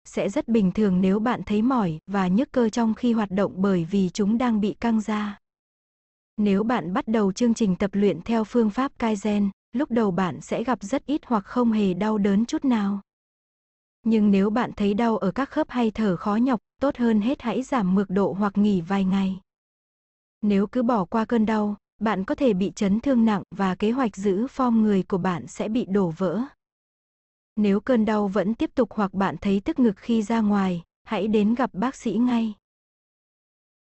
[0.04, 3.52] Sẽ rất bình thường nếu bạn thấy mỏi và nhức cơ trong khi hoạt động
[3.56, 5.38] bởi vì chúng đang bị căng ra.
[6.36, 10.40] Nếu bạn bắt đầu chương trình tập luyện theo phương pháp Kaizen, lúc đầu bạn
[10.40, 13.00] sẽ gặp rất ít hoặc không hề đau đớn chút nào.
[14.02, 17.42] Nhưng nếu bạn thấy đau ở các khớp hay thở khó nhọc, tốt hơn hết
[17.42, 19.40] hãy giảm mực độ hoặc nghỉ vài ngày.
[20.42, 23.90] Nếu cứ bỏ qua cơn đau, bạn có thể bị chấn thương nặng và kế
[23.90, 26.42] hoạch giữ form người của bạn sẽ bị đổ vỡ.
[27.56, 31.28] Nếu cơn đau vẫn tiếp tục hoặc bạn thấy tức ngực khi ra ngoài, hãy
[31.28, 32.54] đến gặp bác sĩ ngay.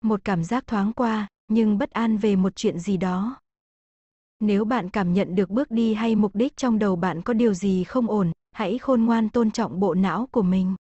[0.02, 3.42] Một cảm giác thoáng qua, nhưng bất an về một chuyện gì đó.
[4.40, 7.53] Nếu bạn cảm nhận được bước đi hay mục đích trong đầu bạn có điều
[7.53, 10.76] gì không ổn, hãy khôn ngoan tôn trọng bộ não của mình.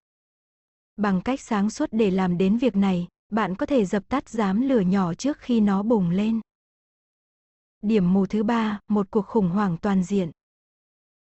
[0.95, 4.61] Bằng cách sáng suốt để làm đến việc này, bạn có thể dập tắt giám
[4.61, 6.41] lửa nhỏ trước khi nó bùng lên.
[7.81, 10.31] Điểm mù thứ ba, một cuộc khủng hoảng toàn diện.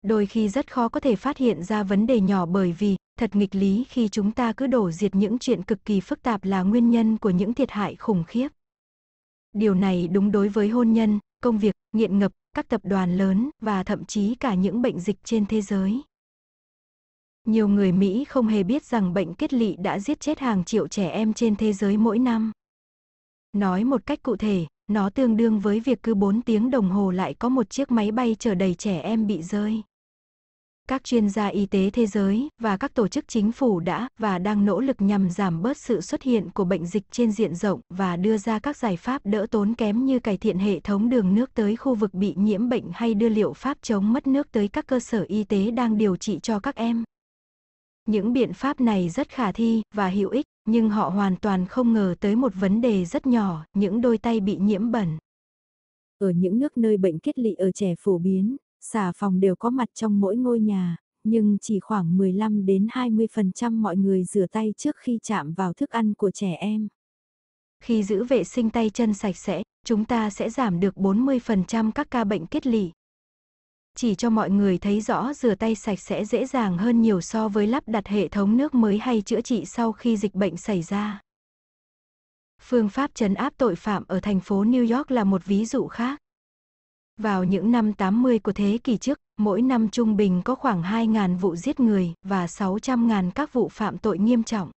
[0.06, 3.36] Đôi khi rất khó có thể phát hiện ra vấn đề nhỏ bởi vì, thật
[3.36, 6.62] nghịch lý khi chúng ta cứ đổ diệt những chuyện cực kỳ phức tạp là
[6.62, 8.48] nguyên nhân của những thiệt hại khủng khiếp.
[9.52, 13.50] Điều này đúng đối với hôn nhân, công việc, nghiện ngập, các tập đoàn lớn
[13.62, 16.02] và thậm chí cả những bệnh dịch trên thế giới.
[17.46, 20.88] Nhiều người Mỹ không hề biết rằng bệnh kết lị đã giết chết hàng triệu
[20.88, 22.52] trẻ em trên thế giới mỗi năm.
[23.52, 27.10] Nói một cách cụ thể, nó tương đương với việc cứ 4 tiếng đồng hồ
[27.10, 29.82] lại có một chiếc máy bay chở đầy trẻ em bị rơi.
[30.88, 34.38] Các chuyên gia y tế thế giới và các tổ chức chính phủ đã và
[34.38, 37.80] đang nỗ lực nhằm giảm bớt sự xuất hiện của bệnh dịch trên diện rộng
[37.88, 41.34] và đưa ra các giải pháp đỡ tốn kém như cải thiện hệ thống đường
[41.34, 44.68] nước tới khu vực bị nhiễm bệnh hay đưa liệu pháp chống mất nước tới
[44.68, 47.04] các cơ sở y tế đang điều trị cho các em.
[48.06, 51.92] Những biện pháp này rất khả thi và hữu ích, nhưng họ hoàn toàn không
[51.92, 55.18] ngờ tới một vấn đề rất nhỏ, những đôi tay bị nhiễm bẩn.
[56.18, 58.56] Ở những nước nơi bệnh kết lị ở trẻ phổ biến,
[58.92, 63.72] xà phòng đều có mặt trong mỗi ngôi nhà, nhưng chỉ khoảng 15 đến 20%
[63.72, 66.88] mọi người rửa tay trước khi chạm vào thức ăn của trẻ em.
[67.84, 72.10] Khi giữ vệ sinh tay chân sạch sẽ, chúng ta sẽ giảm được 40% các
[72.10, 72.90] ca bệnh kết lị
[73.96, 77.48] chỉ cho mọi người thấy rõ rửa tay sạch sẽ dễ dàng hơn nhiều so
[77.48, 80.82] với lắp đặt hệ thống nước mới hay chữa trị sau khi dịch bệnh xảy
[80.82, 81.20] ra.
[82.62, 85.86] Phương pháp trấn áp tội phạm ở thành phố New York là một ví dụ
[85.86, 86.20] khác.
[87.20, 91.38] Vào những năm 80 của thế kỷ trước, mỗi năm trung bình có khoảng 2.000
[91.38, 94.70] vụ giết người và 600.000 các vụ phạm tội nghiêm trọng.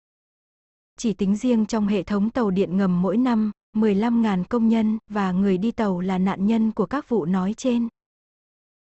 [0.98, 5.32] Chỉ tính riêng trong hệ thống tàu điện ngầm mỗi năm, 15.000 công nhân và
[5.32, 7.88] người đi tàu là nạn nhân của các vụ nói trên.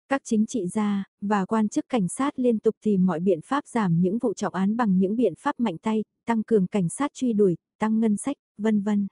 [0.09, 3.67] Các chính trị gia và quan chức cảnh sát liên tục tìm mọi biện pháp
[3.67, 7.14] giảm những vụ trọng án bằng những biện pháp mạnh tay, tăng cường cảnh sát
[7.14, 9.08] truy đuổi, tăng ngân sách, vân vân.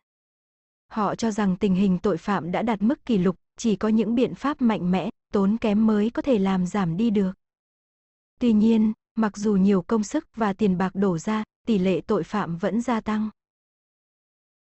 [0.91, 4.15] Họ cho rằng tình hình tội phạm đã đạt mức kỷ lục, chỉ có những
[4.15, 7.31] biện pháp mạnh mẽ, tốn kém mới có thể làm giảm đi được.
[8.39, 12.23] Tuy nhiên, mặc dù nhiều công sức và tiền bạc đổ ra, tỷ lệ tội
[12.23, 13.29] phạm vẫn gia tăng.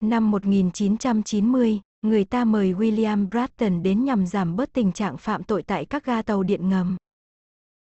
[0.00, 5.62] Năm 1990, người ta mời William Bratton đến nhằm giảm bớt tình trạng phạm tội
[5.62, 6.96] tại các ga tàu điện ngầm.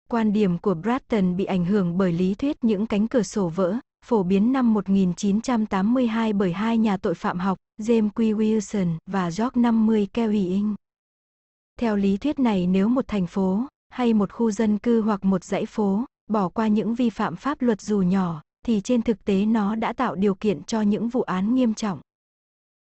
[0.09, 3.79] Quan điểm của Bratton bị ảnh hưởng bởi lý thuyết những cánh cửa sổ vỡ,
[4.05, 8.37] phổ biến năm 1982 bởi hai nhà tội phạm học, James Q.
[8.37, 10.75] Wilson và George 50 Kelly Ing.
[11.79, 15.43] Theo lý thuyết này nếu một thành phố, hay một khu dân cư hoặc một
[15.43, 19.45] dãy phố, bỏ qua những vi phạm pháp luật dù nhỏ, thì trên thực tế
[19.45, 22.01] nó đã tạo điều kiện cho những vụ án nghiêm trọng.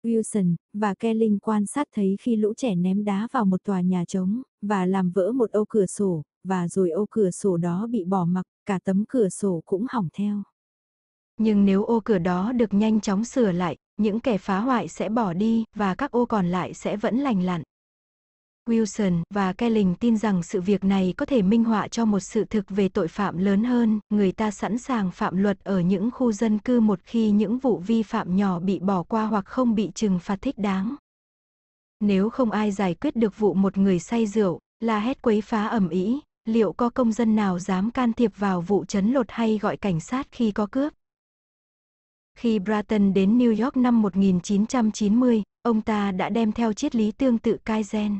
[0.03, 4.03] Wilson và Kelling quan sát thấy khi lũ trẻ ném đá vào một tòa nhà
[4.07, 8.03] trống và làm vỡ một ô cửa sổ, và rồi ô cửa sổ đó bị
[8.03, 10.43] bỏ mặc, cả tấm cửa sổ cũng hỏng theo.
[11.41, 15.09] Nhưng nếu ô cửa đó được nhanh chóng sửa lại, những kẻ phá hoại sẽ
[15.09, 17.63] bỏ đi và các ô còn lại sẽ vẫn lành lặn.
[18.69, 22.45] Wilson và Kelling tin rằng sự việc này có thể minh họa cho một sự
[22.45, 26.31] thực về tội phạm lớn hơn, người ta sẵn sàng phạm luật ở những khu
[26.31, 29.91] dân cư một khi những vụ vi phạm nhỏ bị bỏ qua hoặc không bị
[29.95, 30.95] trừng phạt thích đáng.
[31.99, 35.67] Nếu không ai giải quyết được vụ một người say rượu, la hét quấy phá
[35.67, 39.57] ẩm ý, liệu có công dân nào dám can thiệp vào vụ chấn lột hay
[39.57, 40.93] gọi cảnh sát khi có cướp?
[42.39, 47.37] Khi Bratton đến New York năm 1990, ông ta đã đem theo triết lý tương
[47.37, 48.17] tự Kaizen.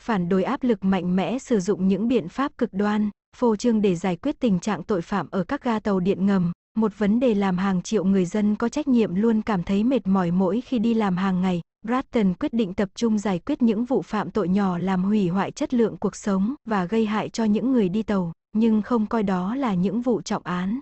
[0.00, 3.82] Phản đối áp lực mạnh mẽ sử dụng những biện pháp cực đoan, phô trương
[3.82, 7.20] để giải quyết tình trạng tội phạm ở các ga tàu điện ngầm, một vấn
[7.20, 10.60] đề làm hàng triệu người dân có trách nhiệm luôn cảm thấy mệt mỏi mỗi
[10.60, 11.60] khi đi làm hàng ngày.
[11.86, 15.50] Bratton quyết định tập trung giải quyết những vụ phạm tội nhỏ làm hủy hoại
[15.50, 19.22] chất lượng cuộc sống và gây hại cho những người đi tàu, nhưng không coi
[19.22, 20.80] đó là những vụ trọng án.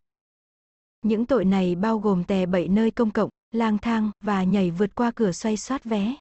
[1.04, 4.94] Những tội này bao gồm tè bậy nơi công cộng, lang thang và nhảy vượt
[4.94, 6.14] qua cửa xoay soát vé.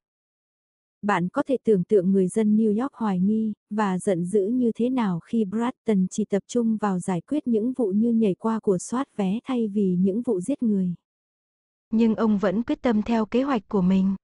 [1.02, 4.72] Bạn có thể tưởng tượng người dân New York hoài nghi và giận dữ như
[4.76, 8.60] thế nào khi Bratton chỉ tập trung vào giải quyết những vụ như nhảy qua
[8.60, 10.94] của soát vé thay vì những vụ giết người.
[11.92, 14.16] Nhưng ông vẫn quyết tâm theo kế hoạch của mình.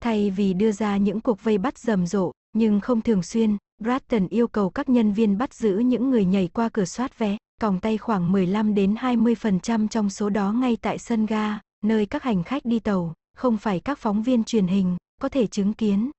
[0.00, 4.28] Thay vì đưa ra những cuộc vây bắt rầm rộ, nhưng không thường xuyên, Bratton
[4.28, 7.80] yêu cầu các nhân viên bắt giữ những người nhảy qua cửa soát vé, còng
[7.80, 12.44] tay khoảng 15 đến 20% trong số đó ngay tại sân ga, nơi các hành
[12.44, 16.10] khách đi tàu, không phải các phóng viên truyền hình, có thể chứng kiến.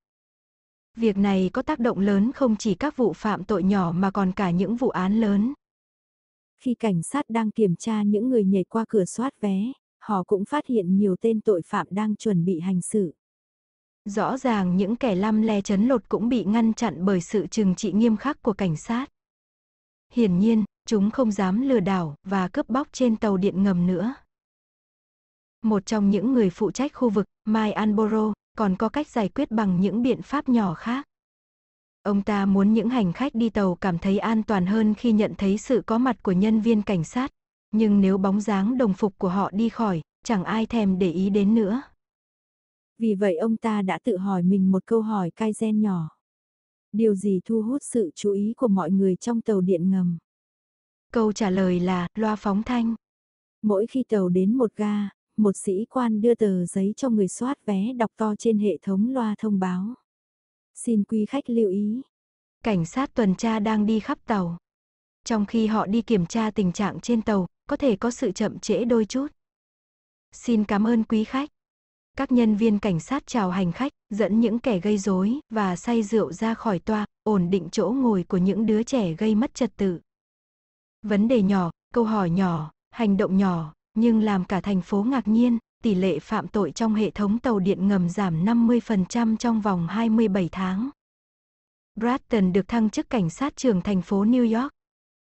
[0.96, 4.32] Việc này có tác động lớn không chỉ các vụ phạm tội nhỏ mà còn
[4.32, 5.54] cả những vụ án lớn.
[6.58, 10.44] Khi cảnh sát đang kiểm tra những người nhảy qua cửa soát vé, họ cũng
[10.44, 13.14] phát hiện nhiều tên tội phạm đang chuẩn bị hành xử.
[14.04, 17.74] Rõ ràng những kẻ lăm le chấn lột cũng bị ngăn chặn bởi sự trừng
[17.74, 19.06] trị nghiêm khắc của cảnh sát.
[20.12, 24.14] Hiển nhiên, chúng không dám lừa đảo và cướp bóc trên tàu điện ngầm nữa.
[25.62, 29.50] Một trong những người phụ trách khu vực, Mai Anboro, còn có cách giải quyết
[29.50, 31.06] bằng những biện pháp nhỏ khác.
[32.02, 35.34] Ông ta muốn những hành khách đi tàu cảm thấy an toàn hơn khi nhận
[35.38, 37.30] thấy sự có mặt của nhân viên cảnh sát,
[37.70, 41.30] nhưng nếu bóng dáng đồng phục của họ đi khỏi, chẳng ai thèm để ý
[41.30, 41.82] đến nữa.
[42.98, 46.08] Vì vậy ông ta đã tự hỏi mình một câu hỏi cai gen nhỏ.
[46.92, 50.18] Điều gì thu hút sự chú ý của mọi người trong tàu điện ngầm?
[51.16, 52.94] Câu trả lời là loa phóng thanh.
[53.62, 57.66] Mỗi khi tàu đến một ga, một sĩ quan đưa tờ giấy cho người soát
[57.66, 59.94] vé đọc to trên hệ thống loa thông báo.
[60.74, 62.02] Xin quý khách lưu ý.
[62.64, 64.58] Cảnh sát tuần tra đang đi khắp tàu.
[65.24, 68.58] Trong khi họ đi kiểm tra tình trạng trên tàu, có thể có sự chậm
[68.58, 69.26] trễ đôi chút.
[70.32, 71.50] Xin cảm ơn quý khách.
[72.16, 76.02] Các nhân viên cảnh sát chào hành khách, dẫn những kẻ gây rối và say
[76.02, 79.76] rượu ra khỏi toa, ổn định chỗ ngồi của những đứa trẻ gây mất trật
[79.76, 80.00] tự.
[81.02, 85.28] Vấn đề nhỏ, câu hỏi nhỏ, hành động nhỏ, nhưng làm cả thành phố ngạc
[85.28, 89.86] nhiên, tỷ lệ phạm tội trong hệ thống tàu điện ngầm giảm 50% trong vòng
[89.86, 90.90] 27 tháng.
[91.94, 94.72] Bratton được thăng chức cảnh sát trưởng thành phố New York.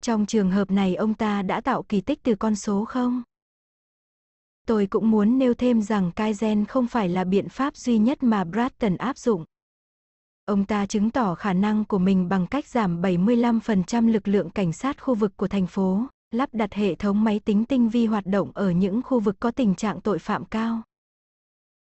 [0.04, 3.24] Trong trường hợp này ông ta đã tạo kỳ tích từ con số không?
[4.68, 8.44] Tôi cũng muốn nêu thêm rằng Kaizen không phải là biện pháp duy nhất mà
[8.44, 9.46] Bratton áp dụng.
[10.52, 14.74] Ông ta chứng tỏ khả năng của mình bằng cách giảm 75% lực lượng cảnh
[14.74, 18.26] sát khu vực của thành phố, lắp đặt hệ thống máy tính tinh vi hoạt
[18.26, 20.82] động ở những khu vực có tình trạng tội phạm cao.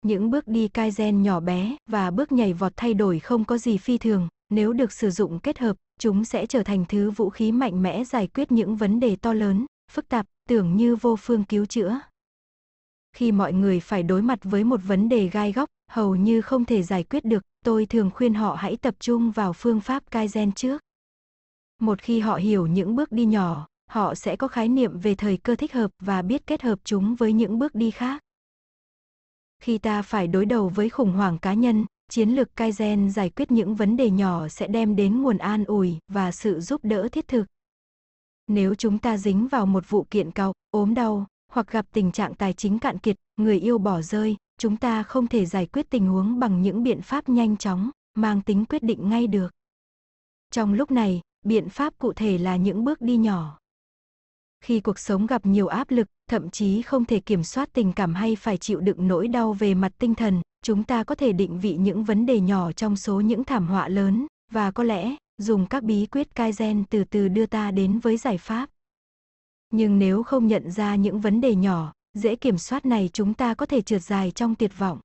[0.02, 3.78] Những bước đi Kaizen nhỏ bé và bước nhảy vọt thay đổi không có gì
[3.78, 7.52] phi thường, nếu được sử dụng kết hợp, chúng sẽ trở thành thứ vũ khí
[7.52, 11.44] mạnh mẽ giải quyết những vấn đề to lớn, phức tạp, tưởng như vô phương
[11.44, 12.00] cứu chữa.
[13.12, 16.64] Khi mọi người phải đối mặt với một vấn đề gai góc, hầu như không
[16.64, 20.52] thể giải quyết được, tôi thường khuyên họ hãy tập trung vào phương pháp Kaizen
[20.52, 20.82] trước.
[21.80, 25.36] Một khi họ hiểu những bước đi nhỏ, họ sẽ có khái niệm về thời
[25.36, 28.22] cơ thích hợp và biết kết hợp chúng với những bước đi khác.
[29.62, 33.50] Khi ta phải đối đầu với khủng hoảng cá nhân, chiến lược Kaizen giải quyết
[33.50, 37.28] những vấn đề nhỏ sẽ đem đến nguồn an ủi và sự giúp đỡ thiết
[37.28, 37.44] thực.
[38.46, 42.34] Nếu chúng ta dính vào một vụ kiện cọc, ốm đau, hoặc gặp tình trạng
[42.34, 46.06] tài chính cạn kiệt, người yêu bỏ rơi, chúng ta không thể giải quyết tình
[46.06, 49.48] huống bằng những biện pháp nhanh chóng, mang tính quyết định ngay được.
[50.50, 53.58] Trong lúc này, biện pháp cụ thể là những bước đi nhỏ.
[54.60, 58.14] Khi cuộc sống gặp nhiều áp lực, thậm chí không thể kiểm soát tình cảm
[58.14, 61.60] hay phải chịu đựng nỗi đau về mặt tinh thần, chúng ta có thể định
[61.60, 65.66] vị những vấn đề nhỏ trong số những thảm họa lớn, và có lẽ, dùng
[65.66, 68.70] các bí quyết Kaizen từ từ đưa ta đến với giải pháp.
[69.70, 73.54] Nhưng nếu không nhận ra những vấn đề nhỏ, dễ kiểm soát này chúng ta
[73.54, 75.00] có thể trượt dài trong tuyệt vọng.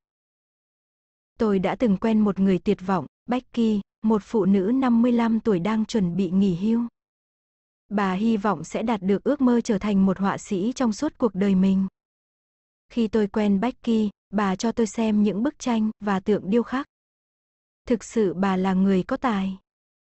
[1.39, 5.85] Tôi đã từng quen một người tuyệt vọng, Becky, một phụ nữ 55 tuổi đang
[5.85, 6.87] chuẩn bị nghỉ hưu.
[7.89, 11.13] Bà hy vọng sẽ đạt được ước mơ trở thành một họa sĩ trong suốt
[11.17, 11.87] cuộc đời mình.
[12.89, 16.87] Khi tôi quen Becky, bà cho tôi xem những bức tranh và tượng điêu khắc.
[17.85, 19.57] thực sự bà là người có tài.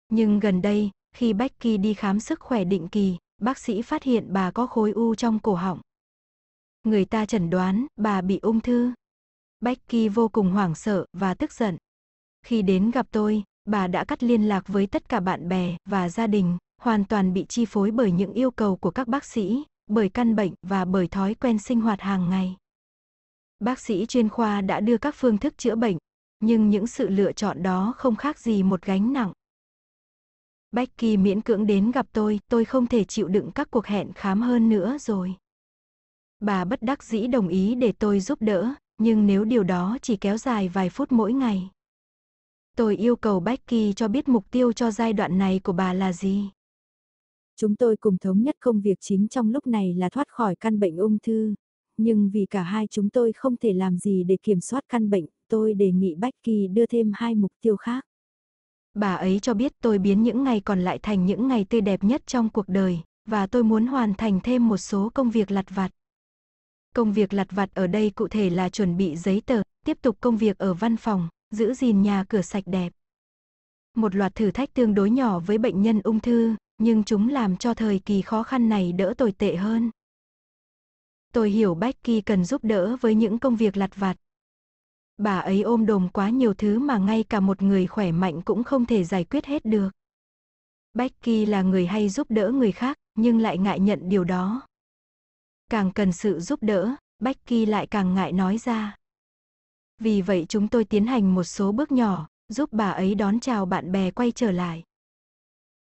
[0.09, 4.33] Nhưng gần đây, khi Becky đi khám sức khỏe định kỳ, bác sĩ phát hiện
[4.33, 5.81] bà có khối u trong cổ họng.
[6.89, 8.91] Người ta chẩn đoán bà bị ung thư.
[9.59, 11.77] Becky vô cùng hoảng sợ và tức giận.
[12.45, 16.09] Khi đến gặp tôi, bà đã cắt liên lạc với tất cả bạn bè và
[16.09, 19.63] gia đình, hoàn toàn bị chi phối bởi những yêu cầu của các bác sĩ,
[19.87, 22.55] bởi căn bệnh và bởi thói quen sinh hoạt hàng ngày.
[23.59, 25.97] Bác sĩ chuyên khoa đã đưa các phương thức chữa bệnh,
[26.39, 29.33] nhưng những sự lựa chọn đó không khác gì một gánh nặng.
[30.71, 34.41] Becky miễn cưỡng đến gặp tôi, tôi không thể chịu đựng các cuộc hẹn khám
[34.41, 35.35] hơn nữa rồi.
[36.39, 40.17] Bà bất đắc dĩ đồng ý để tôi giúp đỡ, nhưng nếu điều đó chỉ
[40.17, 41.69] kéo dài vài phút mỗi ngày.
[42.77, 46.13] Tôi yêu cầu Becky cho biết mục tiêu cho giai đoạn này của bà là
[46.13, 46.49] gì.
[47.55, 50.79] Chúng tôi cùng thống nhất công việc chính trong lúc này là thoát khỏi căn
[50.79, 51.55] bệnh ung thư.
[51.97, 55.25] Nhưng vì cả hai chúng tôi không thể làm gì để kiểm soát căn bệnh,
[55.49, 58.03] tôi đề nghị Becky đưa thêm hai mục tiêu khác.
[58.93, 62.03] Bà ấy cho biết tôi biến những ngày còn lại thành những ngày tươi đẹp
[62.03, 65.65] nhất trong cuộc đời, và tôi muốn hoàn thành thêm một số công việc lặt
[65.69, 65.91] vặt.
[66.95, 70.17] Công việc lặt vặt ở đây cụ thể là chuẩn bị giấy tờ, tiếp tục
[70.21, 72.93] công việc ở văn phòng, giữ gìn nhà cửa sạch đẹp.
[73.95, 77.57] Một loạt thử thách tương đối nhỏ với bệnh nhân ung thư, nhưng chúng làm
[77.57, 79.91] cho thời kỳ khó khăn này đỡ tồi tệ hơn.
[81.33, 84.17] Tôi hiểu Becky cần giúp đỡ với những công việc lặt vặt.
[85.17, 88.63] Bà ấy ôm đồm quá nhiều thứ mà ngay cả một người khỏe mạnh cũng
[88.63, 89.89] không thể giải quyết hết được.
[90.93, 94.61] Becky là người hay giúp đỡ người khác, nhưng lại ngại nhận điều đó.
[95.69, 98.95] Càng cần sự giúp đỡ, Becky lại càng ngại nói ra.
[99.99, 103.65] Vì vậy chúng tôi tiến hành một số bước nhỏ, giúp bà ấy đón chào
[103.65, 104.83] bạn bè quay trở lại.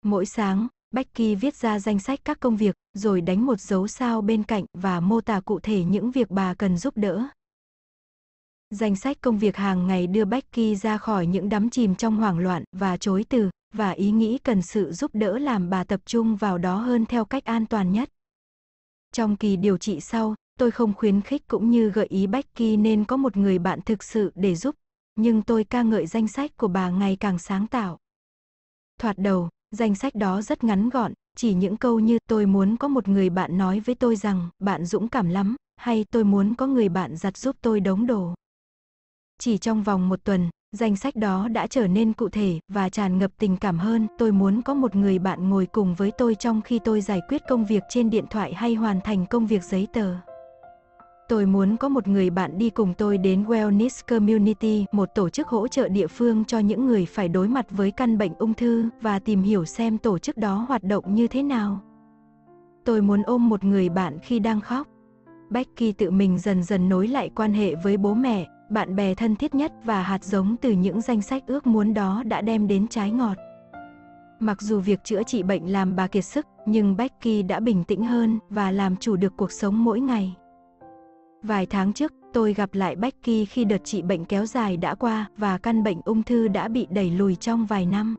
[0.02, 4.22] Mỗi sáng, Becky viết ra danh sách các công việc, rồi đánh một dấu sao
[4.22, 7.24] bên cạnh và mô tả cụ thể những việc bà cần giúp đỡ.
[8.70, 12.40] Danh sách công việc hàng ngày đưa Becky ra khỏi những đắm chìm trong hoảng
[12.40, 16.36] loạn và chối từ, và ý nghĩ cần sự giúp đỡ làm bà tập trung
[16.36, 18.10] vào đó hơn theo cách an toàn nhất.
[19.16, 23.06] Trong kỳ điều trị sau, tôi không khuyến khích cũng như gợi ý Becky nên
[23.06, 24.76] có một người bạn thực sự để giúp,
[25.16, 27.98] nhưng tôi ca ngợi danh sách của bà ngày càng sáng tạo.
[29.00, 32.88] Thoạt đầu, danh sách đó rất ngắn gọn, chỉ những câu như tôi muốn có
[32.88, 36.68] một người bạn nói với tôi rằng bạn dũng cảm lắm, hay tôi muốn có
[36.68, 38.34] người bạn giặt giúp tôi đống đồ.
[39.40, 43.18] Chỉ trong vòng một tuần, danh sách đó đã trở nên cụ thể và tràn
[43.18, 44.08] ngập tình cảm hơn.
[44.18, 47.42] Tôi muốn có một người bạn ngồi cùng với tôi trong khi tôi giải quyết
[47.48, 50.16] công việc trên điện thoại hay hoàn thành công việc giấy tờ.
[51.30, 55.48] Tôi muốn có một người bạn đi cùng tôi đến Wellness Community, một tổ chức
[55.48, 58.90] hỗ trợ địa phương cho những người phải đối mặt với căn bệnh ung thư
[59.02, 61.80] và tìm hiểu xem tổ chức đó hoạt động như thế nào.
[62.86, 64.88] Tôi muốn ôm một người bạn khi đang khóc.
[65.50, 69.35] Becky tự mình dần dần nối lại quan hệ với bố mẹ, bạn bè thân
[69.35, 72.88] thiết nhất và hạt giống từ những danh sách ước muốn đó đã đem đến
[72.88, 73.38] trái ngọt.
[74.40, 78.06] Mặc dù việc chữa trị bệnh làm bà kiệt sức, nhưng Becky đã bình tĩnh
[78.06, 80.35] hơn và làm chủ được cuộc sống mỗi ngày.
[81.44, 85.30] Vài tháng trước, tôi gặp lại Becky khi đợt trị bệnh kéo dài đã qua
[85.38, 88.16] và căn bệnh ung thư đã bị đẩy lùi trong vài năm.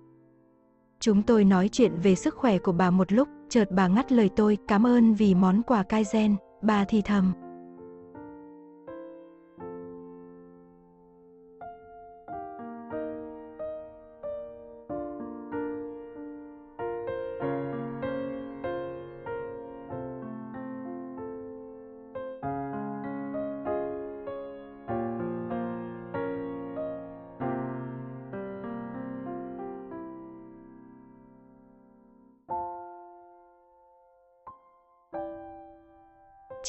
[1.01, 4.31] Chúng tôi nói chuyện về sức khỏe của bà một lúc, chợt bà ngắt lời
[4.37, 7.33] tôi, cảm ơn vì món quà Kaizen, bà thì thầm.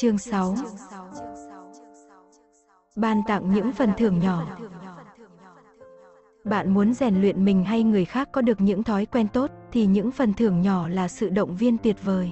[0.00, 0.54] Chương 6
[2.96, 4.58] Ban tặng những phần thưởng nhỏ
[6.44, 9.86] Bạn muốn rèn luyện mình hay người khác có được những thói quen tốt thì
[9.86, 12.30] những phần thưởng nhỏ là sự động viên tuyệt vời.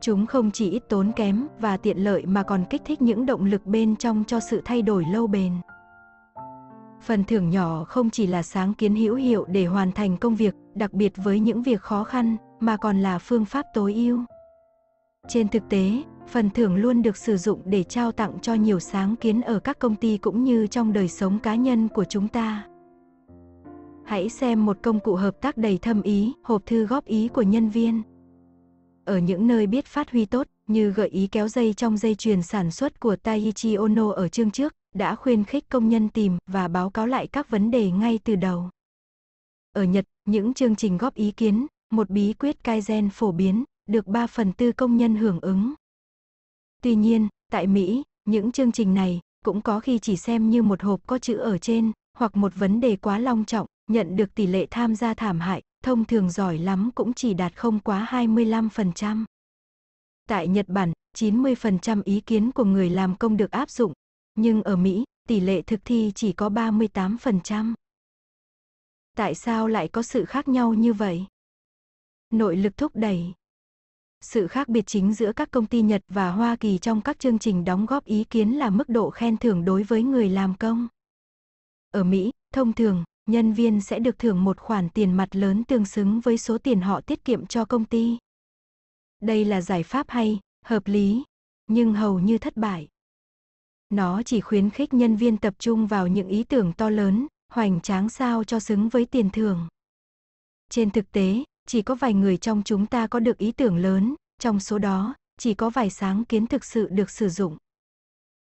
[0.00, 3.44] Chúng không chỉ ít tốn kém và tiện lợi mà còn kích thích những động
[3.44, 5.52] lực bên trong cho sự thay đổi lâu bền.
[7.02, 10.54] Phần thưởng nhỏ không chỉ là sáng kiến hữu hiệu để hoàn thành công việc,
[10.74, 14.20] đặc biệt với những việc khó khăn, mà còn là phương pháp tối ưu.
[15.28, 19.16] Trên thực tế, phần thưởng luôn được sử dụng để trao tặng cho nhiều sáng
[19.16, 22.66] kiến ở các công ty cũng như trong đời sống cá nhân của chúng ta.
[24.04, 27.42] Hãy xem một công cụ hợp tác đầy thâm ý, hộp thư góp ý của
[27.42, 28.02] nhân viên.
[29.04, 32.42] Ở những nơi biết phát huy tốt, như gợi ý kéo dây trong dây chuyền
[32.42, 36.68] sản xuất của Taiichi Ono ở chương trước, đã khuyến khích công nhân tìm và
[36.68, 38.70] báo cáo lại các vấn đề ngay từ đầu.
[39.72, 44.06] Ở Nhật, những chương trình góp ý kiến, một bí quyết Kaizen phổ biến, được
[44.06, 45.74] 3 phần tư công nhân hưởng ứng.
[46.86, 50.82] Tuy nhiên, tại Mỹ, những chương trình này cũng có khi chỉ xem như một
[50.82, 54.46] hộp có chữ ở trên, hoặc một vấn đề quá long trọng, nhận được tỷ
[54.46, 59.24] lệ tham gia thảm hại, thông thường giỏi lắm cũng chỉ đạt không quá 25%.
[60.28, 63.92] Tại Nhật Bản, 90% ý kiến của người làm công được áp dụng,
[64.34, 67.74] nhưng ở Mỹ, tỷ lệ thực thi chỉ có 38%.
[69.16, 71.24] Tại sao lại có sự khác nhau như vậy?
[72.30, 73.32] Nội lực thúc đẩy
[74.20, 77.38] sự khác biệt chính giữa các công ty Nhật và Hoa Kỳ trong các chương
[77.38, 80.88] trình đóng góp ý kiến là mức độ khen thưởng đối với người làm công.
[81.90, 85.84] Ở Mỹ, thông thường, nhân viên sẽ được thưởng một khoản tiền mặt lớn tương
[85.84, 88.18] xứng với số tiền họ tiết kiệm cho công ty.
[89.20, 91.24] Đây là giải pháp hay, hợp lý,
[91.66, 92.88] nhưng hầu như thất bại.
[93.90, 97.80] Nó chỉ khuyến khích nhân viên tập trung vào những ý tưởng to lớn, hoành
[97.80, 99.68] tráng sao cho xứng với tiền thưởng.
[100.70, 104.14] Trên thực tế, chỉ có vài người trong chúng ta có được ý tưởng lớn,
[104.38, 107.56] trong số đó, chỉ có vài sáng kiến thực sự được sử dụng.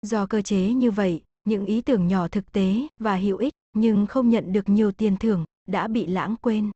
[0.03, 4.07] Do cơ chế như vậy, những ý tưởng nhỏ thực tế và hữu ích nhưng
[4.07, 6.71] không nhận được nhiều tiền thưởng đã bị lãng quên.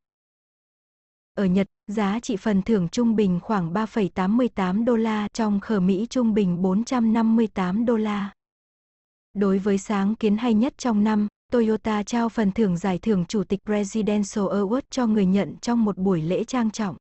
[1.35, 6.07] Ở Nhật, giá trị phần thưởng trung bình khoảng 3,88 đô la trong khờ Mỹ
[6.11, 8.33] trung bình 458 đô la.
[9.33, 13.45] Đối với sáng kiến hay nhất trong năm, Toyota trao phần thưởng giải thưởng Chủ
[13.45, 16.97] tịch Presidential Award cho người nhận trong một buổi lễ trang trọng.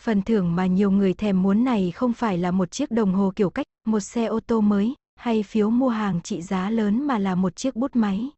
[0.00, 3.32] Phần thưởng mà nhiều người thèm muốn này không phải là một chiếc đồng hồ
[3.36, 7.18] kiểu cách, một xe ô tô mới, hay phiếu mua hàng trị giá lớn mà
[7.18, 8.30] là một chiếc bút máy.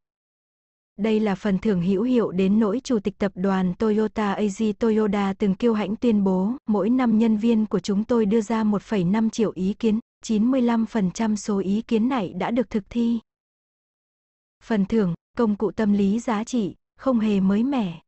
[0.97, 5.33] Đây là phần thưởng hữu hiệu đến nỗi chủ tịch tập đoàn Toyota AG Toyoda
[5.33, 9.31] từng kiêu hãnh tuyên bố, mỗi năm nhân viên của chúng tôi đưa ra 1,5
[9.31, 13.19] triệu ý kiến, 95% số ý kiến này đã được thực thi.
[14.67, 18.01] Phần thưởng, công cụ tâm lý giá trị, không hề mới mẻ.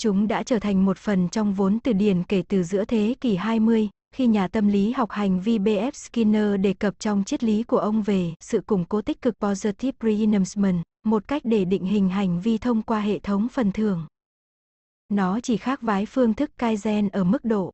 [0.00, 3.36] Chúng đã trở thành một phần trong vốn từ điển kể từ giữa thế kỷ
[3.36, 5.90] 20, khi nhà tâm lý học hành vi B.F.
[5.90, 9.98] Skinner đề cập trong triết lý của ông về sự củng cố tích cực positive
[10.00, 14.06] reinforcement, một cách để định hình hành vi thông qua hệ thống phần thưởng.
[15.08, 17.72] Nó chỉ khác vái phương thức Kaizen ở mức độ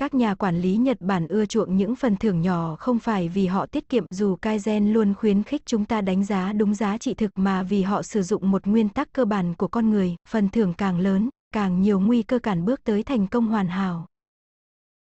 [0.00, 3.46] các nhà quản lý Nhật Bản ưa chuộng những phần thưởng nhỏ không phải vì
[3.46, 7.14] họ tiết kiệm dù Kaizen luôn khuyến khích chúng ta đánh giá đúng giá trị
[7.14, 10.48] thực mà vì họ sử dụng một nguyên tắc cơ bản của con người, phần
[10.48, 14.06] thưởng càng lớn, càng nhiều nguy cơ cản bước tới thành công hoàn hảo.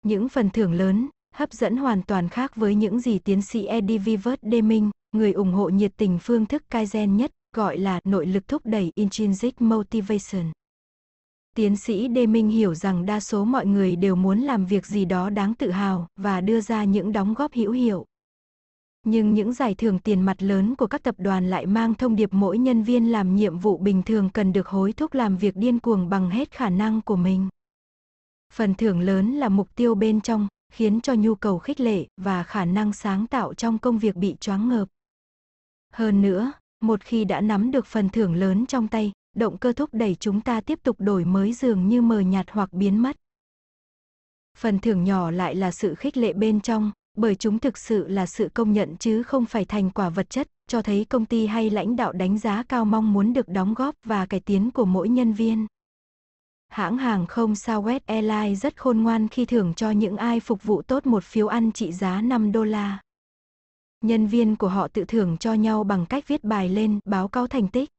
[0.04, 3.98] Những phần thưởng lớn, hấp dẫn hoàn toàn khác với những gì tiến sĩ Eddie
[3.98, 8.48] Vivert Deming, người ủng hộ nhiệt tình phương thức Kaizen nhất, gọi là nội lực
[8.48, 10.52] thúc đẩy intrinsic motivation.
[11.56, 15.06] Tiến sĩ Đê Minh hiểu rằng đa số mọi người đều muốn làm việc gì
[15.06, 18.06] đó đáng tự hào và đưa ra những đóng góp hữu hiệu.
[19.04, 22.30] Nhưng những giải thưởng tiền mặt lớn của các tập đoàn lại mang thông điệp
[22.34, 25.80] mỗi nhân viên làm nhiệm vụ bình thường cần được hối thúc làm việc điên
[25.80, 27.50] cuồng bằng hết khả năng của mình.
[28.54, 32.44] Phần thưởng lớn là mục tiêu bên trong, khiến cho nhu cầu khích lệ và
[32.44, 34.88] khả năng sáng tạo trong công việc bị choáng ngợp.
[35.94, 36.52] Hơn nữa,
[36.82, 40.42] một khi đã nắm được phần thưởng lớn trong tay, động cơ thúc đẩy chúng
[40.42, 43.18] ta tiếp tục đổi mới dường như mờ nhạt hoặc biến mất.
[44.58, 48.26] Phần thưởng nhỏ lại là sự khích lệ bên trong, bởi chúng thực sự là
[48.26, 51.70] sự công nhận chứ không phải thành quả vật chất, cho thấy công ty hay
[51.70, 55.10] lãnh đạo đánh giá cao mong muốn được đóng góp và cải tiến của mỗi
[55.10, 55.68] nhân viên.
[56.68, 60.82] Hãng hàng không Southwest Airlines rất khôn ngoan khi thưởng cho những ai phục vụ
[60.82, 63.00] tốt một phiếu ăn trị giá 5 đô la.
[64.02, 67.48] Nhân viên của họ tự thưởng cho nhau bằng cách viết bài lên, báo cáo
[67.48, 67.90] thành tích.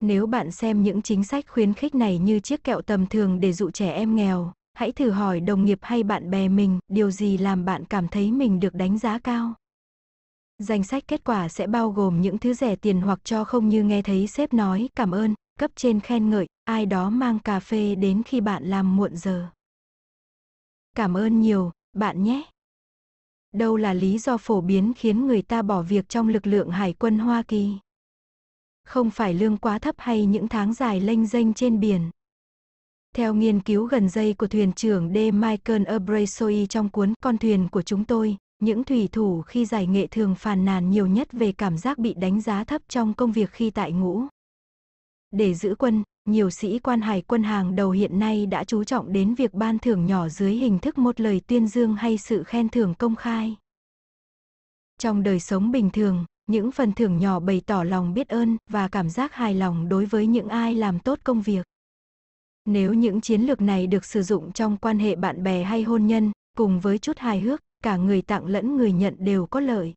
[0.00, 3.52] Nếu bạn xem những chính sách khuyến khích này như chiếc kẹo tầm thường để
[3.52, 7.38] dụ trẻ em nghèo, hãy thử hỏi đồng nghiệp hay bạn bè mình, điều gì
[7.38, 9.54] làm bạn cảm thấy mình được đánh giá cao.
[10.58, 13.84] Danh sách kết quả sẽ bao gồm những thứ rẻ tiền hoặc cho không như
[13.84, 17.94] nghe thấy sếp nói cảm ơn, cấp trên khen ngợi, ai đó mang cà phê
[17.94, 19.48] đến khi bạn làm muộn giờ.
[20.94, 22.42] Cảm ơn nhiều, bạn nhé.
[23.52, 26.92] Đâu là lý do phổ biến khiến người ta bỏ việc trong lực lượng hải
[26.92, 27.78] quân Hoa Kỳ?
[28.86, 32.10] Không phải lương quá thấp hay những tháng dài lênh dênh trên biển.
[33.16, 35.16] Theo nghiên cứu gần đây của thuyền trưởng D.
[35.34, 40.06] Michael Abrasoi trong cuốn Con thuyền của chúng tôi, những thủy thủ khi giải nghệ
[40.06, 43.50] thường phàn nàn nhiều nhất về cảm giác bị đánh giá thấp trong công việc
[43.50, 44.22] khi tại ngũ.
[45.30, 49.12] Để giữ quân, nhiều sĩ quan hải quân hàng đầu hiện nay đã chú trọng
[49.12, 52.68] đến việc ban thưởng nhỏ dưới hình thức một lời tuyên dương hay sự khen
[52.68, 53.56] thưởng công khai.
[54.98, 58.88] Trong đời sống bình thường, những phần thưởng nhỏ bày tỏ lòng biết ơn và
[58.88, 61.66] cảm giác hài lòng đối với những ai làm tốt công việc.
[62.64, 66.06] Nếu những chiến lược này được sử dụng trong quan hệ bạn bè hay hôn
[66.06, 69.94] nhân, cùng với chút hài hước, cả người tặng lẫn người nhận đều có lợi.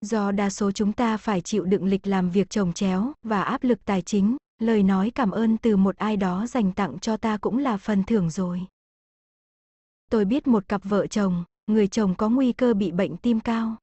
[0.00, 3.64] Do đa số chúng ta phải chịu đựng lịch làm việc trồng chéo và áp
[3.64, 7.36] lực tài chính, lời nói cảm ơn từ một ai đó dành tặng cho ta
[7.36, 8.60] cũng là phần thưởng rồi.
[10.10, 13.76] Tôi biết một cặp vợ chồng, người chồng có nguy cơ bị bệnh tim cao.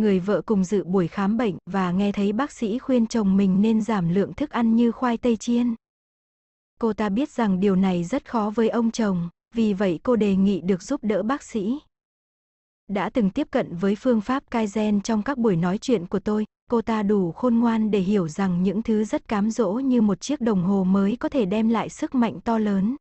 [0.00, 3.62] Người vợ cùng dự buổi khám bệnh và nghe thấy bác sĩ khuyên chồng mình
[3.62, 5.74] nên giảm lượng thức ăn như khoai tây chiên.
[6.80, 10.36] Cô ta biết rằng điều này rất khó với ông chồng, vì vậy cô đề
[10.36, 11.78] nghị được giúp đỡ bác sĩ.
[12.88, 16.44] Đã từng tiếp cận với phương pháp Kaizen trong các buổi nói chuyện của tôi,
[16.70, 20.20] cô ta đủ khôn ngoan để hiểu rằng những thứ rất cám dỗ như một
[20.20, 22.96] chiếc đồng hồ mới có thể đem lại sức mạnh to lớn.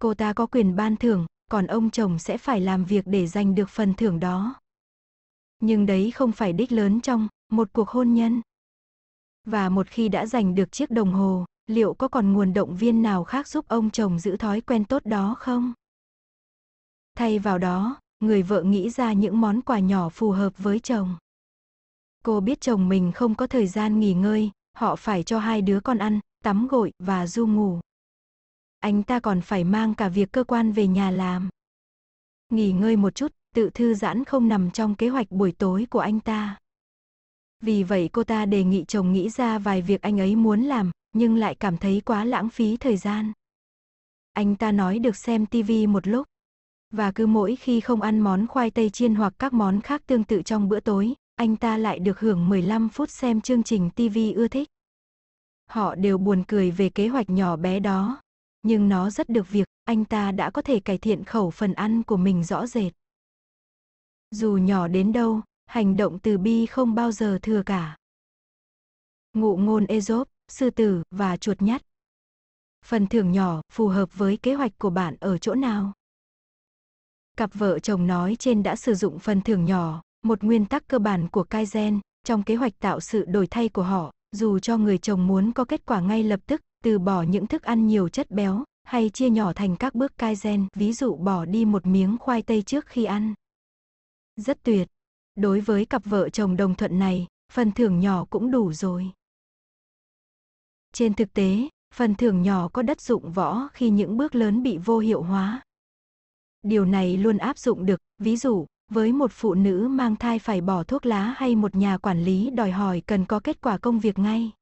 [0.00, 3.54] Cô ta có quyền ban thưởng, còn ông chồng sẽ phải làm việc để giành
[3.54, 4.54] được phần thưởng đó.
[5.66, 8.42] Nhưng đấy không phải đích lớn trong một cuộc hôn nhân.
[9.44, 13.02] Và một khi đã giành được chiếc đồng hồ, liệu có còn nguồn động viên
[13.02, 15.72] nào khác giúp ông chồng giữ thói quen tốt đó không?
[17.14, 21.16] Thay vào đó, người vợ nghĩ ra những món quà nhỏ phù hợp với chồng.
[22.24, 25.80] Cô biết chồng mình không có thời gian nghỉ ngơi, họ phải cho hai đứa
[25.80, 27.80] con ăn, tắm gội và du ngủ.
[28.78, 31.48] Anh ta còn phải mang cả việc cơ quan về nhà làm.
[32.48, 35.98] Nghỉ ngơi một chút, tự thư giãn không nằm trong kế hoạch buổi tối của
[35.98, 36.56] anh ta.
[37.60, 40.90] Vì vậy cô ta đề nghị chồng nghĩ ra vài việc anh ấy muốn làm,
[41.12, 43.32] nhưng lại cảm thấy quá lãng phí thời gian.
[44.32, 46.26] Anh ta nói được xem tivi một lúc.
[46.90, 50.24] Và cứ mỗi khi không ăn món khoai tây chiên hoặc các món khác tương
[50.24, 54.32] tự trong bữa tối, anh ta lại được hưởng 15 phút xem chương trình tivi
[54.32, 54.68] ưa thích.
[55.70, 58.20] Họ đều buồn cười về kế hoạch nhỏ bé đó,
[58.62, 62.02] nhưng nó rất được việc, anh ta đã có thể cải thiện khẩu phần ăn
[62.02, 62.92] của mình rõ rệt.
[64.30, 67.96] Dù nhỏ đến đâu, hành động từ bi không bao giờ thừa cả.
[69.32, 71.82] Ngụ ngôn Aesop, sư tử và chuột nhắt.
[72.84, 75.92] Phần thưởng nhỏ phù hợp với kế hoạch của bạn ở chỗ nào?
[77.36, 80.98] Cặp vợ chồng nói trên đã sử dụng phần thưởng nhỏ, một nguyên tắc cơ
[80.98, 84.98] bản của Kaizen, trong kế hoạch tạo sự đổi thay của họ, dù cho người
[84.98, 88.30] chồng muốn có kết quả ngay lập tức, từ bỏ những thức ăn nhiều chất
[88.30, 92.42] béo, hay chia nhỏ thành các bước Kaizen, ví dụ bỏ đi một miếng khoai
[92.42, 93.34] tây trước khi ăn.
[94.36, 94.88] Rất tuyệt.
[95.34, 99.10] Đối với cặp vợ chồng đồng thuận này, phần thưởng nhỏ cũng đủ rồi.
[100.92, 104.78] Trên thực tế, phần thưởng nhỏ có đất dụng võ khi những bước lớn bị
[104.78, 105.62] vô hiệu hóa.
[106.62, 110.60] Điều này luôn áp dụng được, ví dụ, với một phụ nữ mang thai phải
[110.60, 113.98] bỏ thuốc lá hay một nhà quản lý đòi hỏi cần có kết quả công
[113.98, 114.52] việc ngay.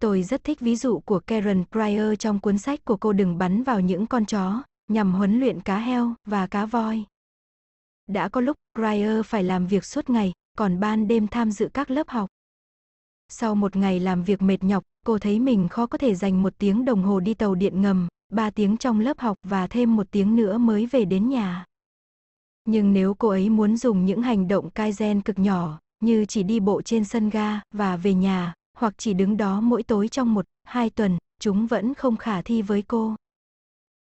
[0.00, 3.62] Tôi rất thích ví dụ của Karen Pryor trong cuốn sách của cô đừng bắn
[3.62, 7.04] vào những con chó, nhằm huấn luyện cá heo và cá voi.
[8.08, 11.90] Đã có lúc Pryor phải làm việc suốt ngày, còn ban đêm tham dự các
[11.90, 12.28] lớp học.
[13.28, 16.52] Sau một ngày làm việc mệt nhọc, cô thấy mình khó có thể dành một
[16.58, 20.06] tiếng đồng hồ đi tàu điện ngầm, ba tiếng trong lớp học và thêm một
[20.10, 21.64] tiếng nữa mới về đến nhà.
[22.64, 26.60] Nhưng nếu cô ấy muốn dùng những hành động Kaizen cực nhỏ, như chỉ đi
[26.60, 30.46] bộ trên sân ga và về nhà, hoặc chỉ đứng đó mỗi tối trong một,
[30.64, 33.16] hai tuần, chúng vẫn không khả thi với cô.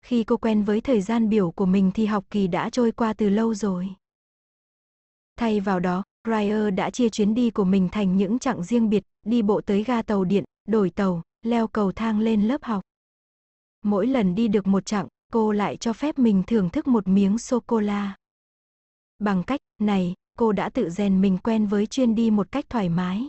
[0.02, 3.12] Khi cô quen với thời gian biểu của mình thì học kỳ đã trôi qua
[3.12, 3.88] từ lâu rồi.
[5.36, 9.04] Thay vào đó, Ryer đã chia chuyến đi của mình thành những chặng riêng biệt,
[9.26, 12.82] đi bộ tới ga tàu điện, đổi tàu, leo cầu thang lên lớp học.
[13.84, 17.38] Mỗi lần đi được một chặng, cô lại cho phép mình thưởng thức một miếng
[17.38, 18.16] sô-cô-la.
[19.18, 22.88] Bằng cách này, cô đã tự rèn mình quen với chuyên đi một cách thoải
[22.88, 23.28] mái.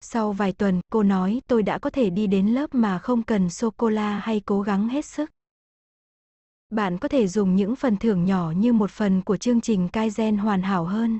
[0.00, 3.50] Sau vài tuần, cô nói tôi đã có thể đi đến lớp mà không cần
[3.50, 5.30] sô-cô-la hay cố gắng hết sức.
[6.70, 10.38] Bạn có thể dùng những phần thưởng nhỏ như một phần của chương trình Kaizen
[10.38, 11.18] hoàn hảo hơn.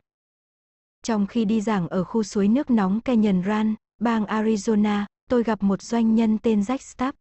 [1.03, 5.63] Trong khi đi giảng ở khu suối nước nóng Canyon Run, bang Arizona, tôi gặp
[5.63, 7.19] một doanh nhân tên Jack Stapp.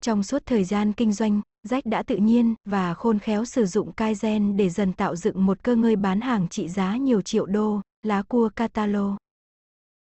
[0.00, 3.92] Trong suốt thời gian kinh doanh, Jack đã tự nhiên và khôn khéo sử dụng
[3.96, 7.80] Kaizen để dần tạo dựng một cơ ngơi bán hàng trị giá nhiều triệu đô,
[8.02, 9.16] lá cua Catalo.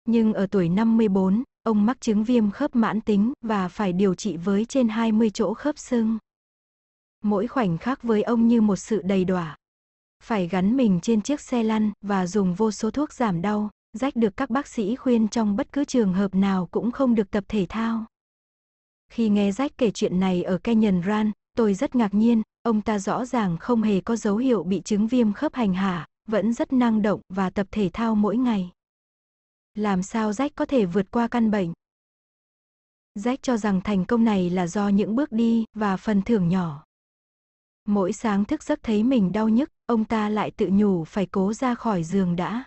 [0.05, 4.37] Nhưng ở tuổi 54, ông mắc chứng viêm khớp mãn tính và phải điều trị
[4.37, 6.17] với trên 20 chỗ khớp xương.
[7.25, 9.57] Mỗi khoảnh khắc với ông như một sự đầy đọa.
[10.23, 14.15] Phải gắn mình trên chiếc xe lăn và dùng vô số thuốc giảm đau, rách
[14.15, 17.43] được các bác sĩ khuyên trong bất cứ trường hợp nào cũng không được tập
[17.47, 18.05] thể thao.
[19.09, 22.99] Khi nghe rách kể chuyện này ở Canyon Run, tôi rất ngạc nhiên, ông ta
[22.99, 26.73] rõ ràng không hề có dấu hiệu bị chứng viêm khớp hành hạ, vẫn rất
[26.73, 28.71] năng động và tập thể thao mỗi ngày.
[29.73, 31.73] Làm sao Rách có thể vượt qua căn bệnh?
[33.15, 36.85] Jack cho rằng thành công này là do những bước đi và phần thưởng nhỏ.
[37.85, 41.53] Mỗi sáng thức giấc thấy mình đau nhức, ông ta lại tự nhủ phải cố
[41.53, 42.63] ra khỏi giường đã.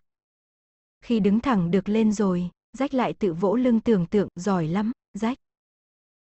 [1.00, 4.92] Khi đứng thẳng được lên rồi, rách lại tự vỗ lưng tưởng tượng giỏi lắm,
[5.14, 5.38] rách.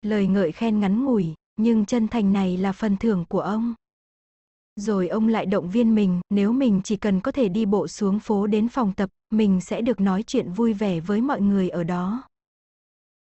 [0.01, 3.73] Lời ngợi khen ngắn ngủi, nhưng chân thành này là phần thưởng của ông.
[4.75, 8.19] Rồi ông lại động viên mình, nếu mình chỉ cần có thể đi bộ xuống
[8.19, 11.83] phố đến phòng tập, mình sẽ được nói chuyện vui vẻ với mọi người ở
[11.83, 12.23] đó.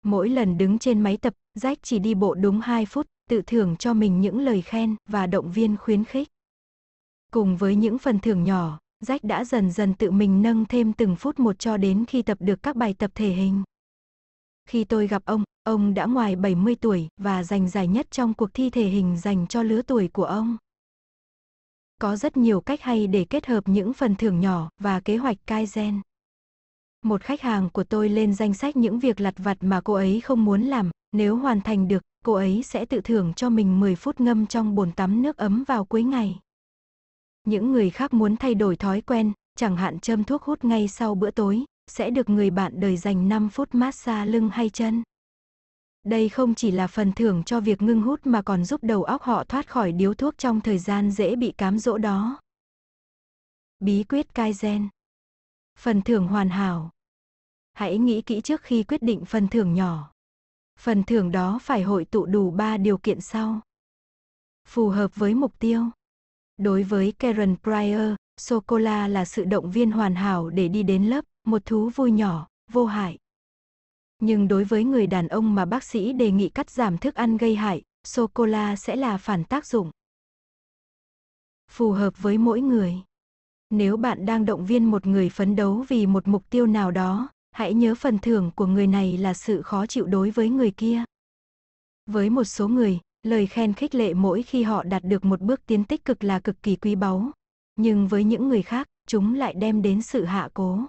[0.03, 3.75] Mỗi lần đứng trên máy tập, Jack chỉ đi bộ đúng 2 phút, tự thưởng
[3.80, 6.27] cho mình những lời khen và động viên khuyến khích.
[7.31, 11.15] Cùng với những phần thưởng nhỏ, Jack đã dần dần tự mình nâng thêm từng
[11.15, 13.64] phút một cho đến khi tập được các bài tập thể hình.
[14.69, 18.53] Khi tôi gặp ông, ông đã ngoài 70 tuổi và giành giải nhất trong cuộc
[18.53, 20.57] thi thể hình dành cho lứa tuổi của ông.
[22.01, 25.38] Có rất nhiều cách hay để kết hợp những phần thưởng nhỏ và kế hoạch
[25.47, 25.99] Kaizen.
[27.03, 30.22] Một khách hàng của tôi lên danh sách những việc lặt vặt mà cô ấy
[30.22, 33.95] không muốn làm, nếu hoàn thành được, cô ấy sẽ tự thưởng cho mình 10
[33.95, 36.39] phút ngâm trong bồn tắm nước ấm vào cuối ngày.
[37.43, 41.15] Những người khác muốn thay đổi thói quen, chẳng hạn châm thuốc hút ngay sau
[41.15, 45.03] bữa tối, sẽ được người bạn đời dành 5 phút massage lưng hay chân.
[46.03, 49.22] Đây không chỉ là phần thưởng cho việc ngưng hút mà còn giúp đầu óc
[49.22, 52.39] họ thoát khỏi điếu thuốc trong thời gian dễ bị cám dỗ đó.
[53.80, 54.88] Bí quyết Kaizen
[55.80, 56.89] Phần thưởng hoàn hảo
[57.73, 60.16] Hãy nghĩ kỹ trước khi quyết định phần thưởng nhỏ.
[60.77, 63.61] Phần thưởng đó phải hội tụ đủ 3 điều kiện sau.
[64.67, 65.83] Phù hợp với mục tiêu.
[66.57, 71.25] Đối với Karen Pryor, sô-cô-la là sự động viên hoàn hảo để đi đến lớp,
[71.45, 73.17] một thú vui nhỏ, vô hại.
[74.19, 77.38] Nhưng đối với người đàn ông mà bác sĩ đề nghị cắt giảm thức ăn
[77.38, 79.91] gây hại, sô-cô-la sẽ là phản tác dụng.
[81.72, 82.95] Phù hợp với mỗi người.
[83.69, 87.30] Nếu bạn đang động viên một người phấn đấu vì một mục tiêu nào đó,
[87.57, 91.03] hãy nhớ phần thưởng của người này là sự khó chịu đối với người kia.
[92.05, 95.65] Với một số người, lời khen khích lệ mỗi khi họ đạt được một bước
[95.65, 97.31] tiến tích cực là cực kỳ quý báu.
[97.75, 100.79] Nhưng với những người khác, chúng lại đem đến sự hạ cố.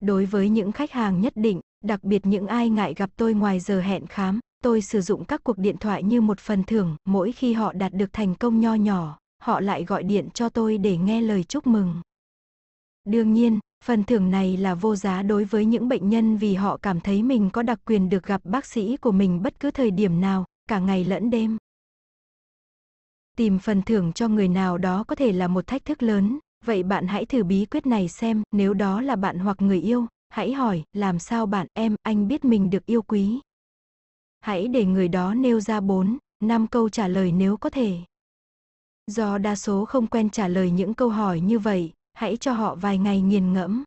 [0.00, 3.60] Đối với những khách hàng nhất định, đặc biệt những ai ngại gặp tôi ngoài
[3.60, 7.32] giờ hẹn khám, tôi sử dụng các cuộc điện thoại như một phần thưởng, mỗi
[7.32, 10.96] khi họ đạt được thành công nho nhỏ, họ lại gọi điện cho tôi để
[10.96, 11.94] nghe lời chúc mừng.
[13.04, 16.76] Đương nhiên, phần thưởng này là vô giá đối với những bệnh nhân vì họ
[16.76, 19.90] cảm thấy mình có đặc quyền được gặp bác sĩ của mình bất cứ thời
[19.90, 21.56] điểm nào, cả ngày lẫn đêm.
[23.36, 26.82] Tìm phần thưởng cho người nào đó có thể là một thách thức lớn, vậy
[26.82, 30.52] bạn hãy thử bí quyết này xem, nếu đó là bạn hoặc người yêu, hãy
[30.52, 33.40] hỏi, làm sao bạn, em, anh biết mình được yêu quý.
[34.40, 37.98] Hãy để người đó nêu ra 4, 5 câu trả lời nếu có thể.
[39.06, 42.74] Do đa số không quen trả lời những câu hỏi như vậy, hãy cho họ
[42.74, 43.84] vài ngày nghiền ngẫm.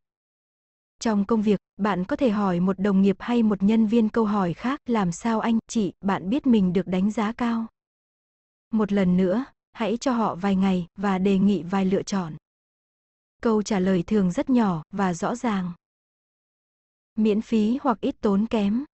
[1.00, 4.26] Trong công việc, bạn có thể hỏi một đồng nghiệp hay một nhân viên câu
[4.26, 7.66] hỏi khác làm sao anh, chị, bạn biết mình được đánh giá cao.
[8.72, 12.34] Một lần nữa, hãy cho họ vài ngày và đề nghị vài lựa chọn.
[13.42, 15.72] Câu trả lời thường rất nhỏ và rõ ràng.
[17.16, 18.86] Miễn phí hoặc ít tốn kém.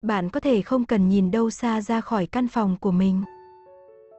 [0.00, 3.22] Bạn có thể không cần nhìn đâu xa ra khỏi căn phòng của mình.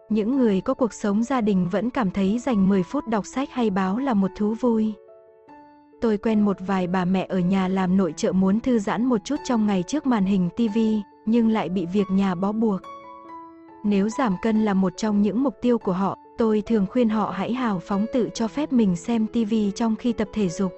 [0.09, 3.49] Những người có cuộc sống gia đình vẫn cảm thấy dành 10 phút đọc sách
[3.51, 4.93] hay báo là một thú vui.
[6.01, 9.17] Tôi quen một vài bà mẹ ở nhà làm nội trợ muốn thư giãn một
[9.23, 10.79] chút trong ngày trước màn hình TV,
[11.25, 12.81] nhưng lại bị việc nhà bó buộc.
[13.83, 17.31] Nếu giảm cân là một trong những mục tiêu của họ, tôi thường khuyên họ
[17.35, 20.73] hãy hào phóng tự cho phép mình xem TV trong khi tập thể dục.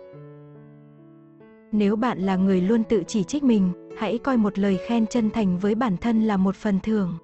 [1.72, 5.30] Nếu bạn là người luôn tự chỉ trích mình, hãy coi một lời khen chân
[5.30, 7.18] thành với bản thân là một phần thưởng.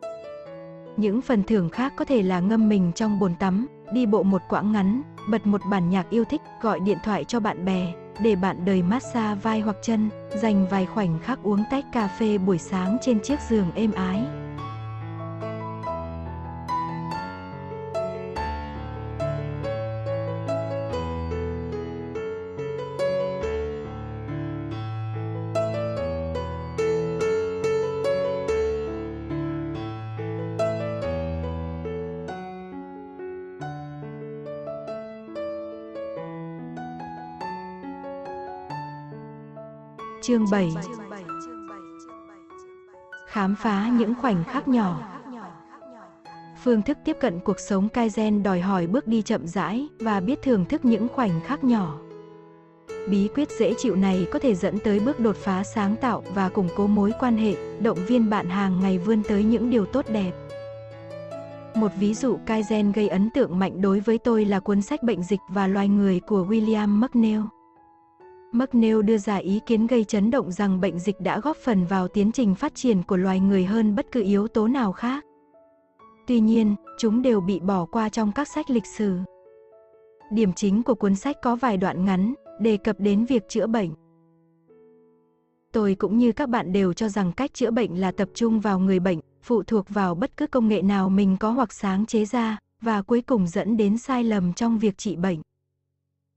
[0.97, 4.41] Những phần thưởng khác có thể là ngâm mình trong bồn tắm, đi bộ một
[4.49, 8.35] quãng ngắn, bật một bản nhạc yêu thích, gọi điện thoại cho bạn bè, để
[8.35, 10.09] bạn đời massage vai hoặc chân,
[10.41, 14.25] dành vài khoảnh khắc uống tách cà phê buổi sáng trên chiếc giường êm ái.
[40.21, 40.71] Chương 7
[43.27, 45.01] Khám phá những khoảnh khắc nhỏ
[46.63, 50.41] Phương thức tiếp cận cuộc sống Kaizen đòi hỏi bước đi chậm rãi và biết
[50.41, 51.99] thưởng thức những khoảnh khắc nhỏ.
[53.09, 56.49] Bí quyết dễ chịu này có thể dẫn tới bước đột phá sáng tạo và
[56.49, 60.05] củng cố mối quan hệ, động viên bạn hàng ngày vươn tới những điều tốt
[60.09, 60.31] đẹp.
[61.75, 65.23] Một ví dụ Kaizen gây ấn tượng mạnh đối với tôi là cuốn sách Bệnh
[65.23, 67.41] dịch và loài người của William McNeill.
[68.53, 72.07] McNeil đưa ra ý kiến gây chấn động rằng bệnh dịch đã góp phần vào
[72.07, 75.25] tiến trình phát triển của loài người hơn bất cứ yếu tố nào khác.
[76.27, 79.17] Tuy nhiên, chúng đều bị bỏ qua trong các sách lịch sử.
[80.31, 83.89] Điểm chính của cuốn sách có vài đoạn ngắn, đề cập đến việc chữa bệnh.
[85.71, 88.79] Tôi cũng như các bạn đều cho rằng cách chữa bệnh là tập trung vào
[88.79, 92.25] người bệnh, phụ thuộc vào bất cứ công nghệ nào mình có hoặc sáng chế
[92.25, 95.41] ra, và cuối cùng dẫn đến sai lầm trong việc trị bệnh.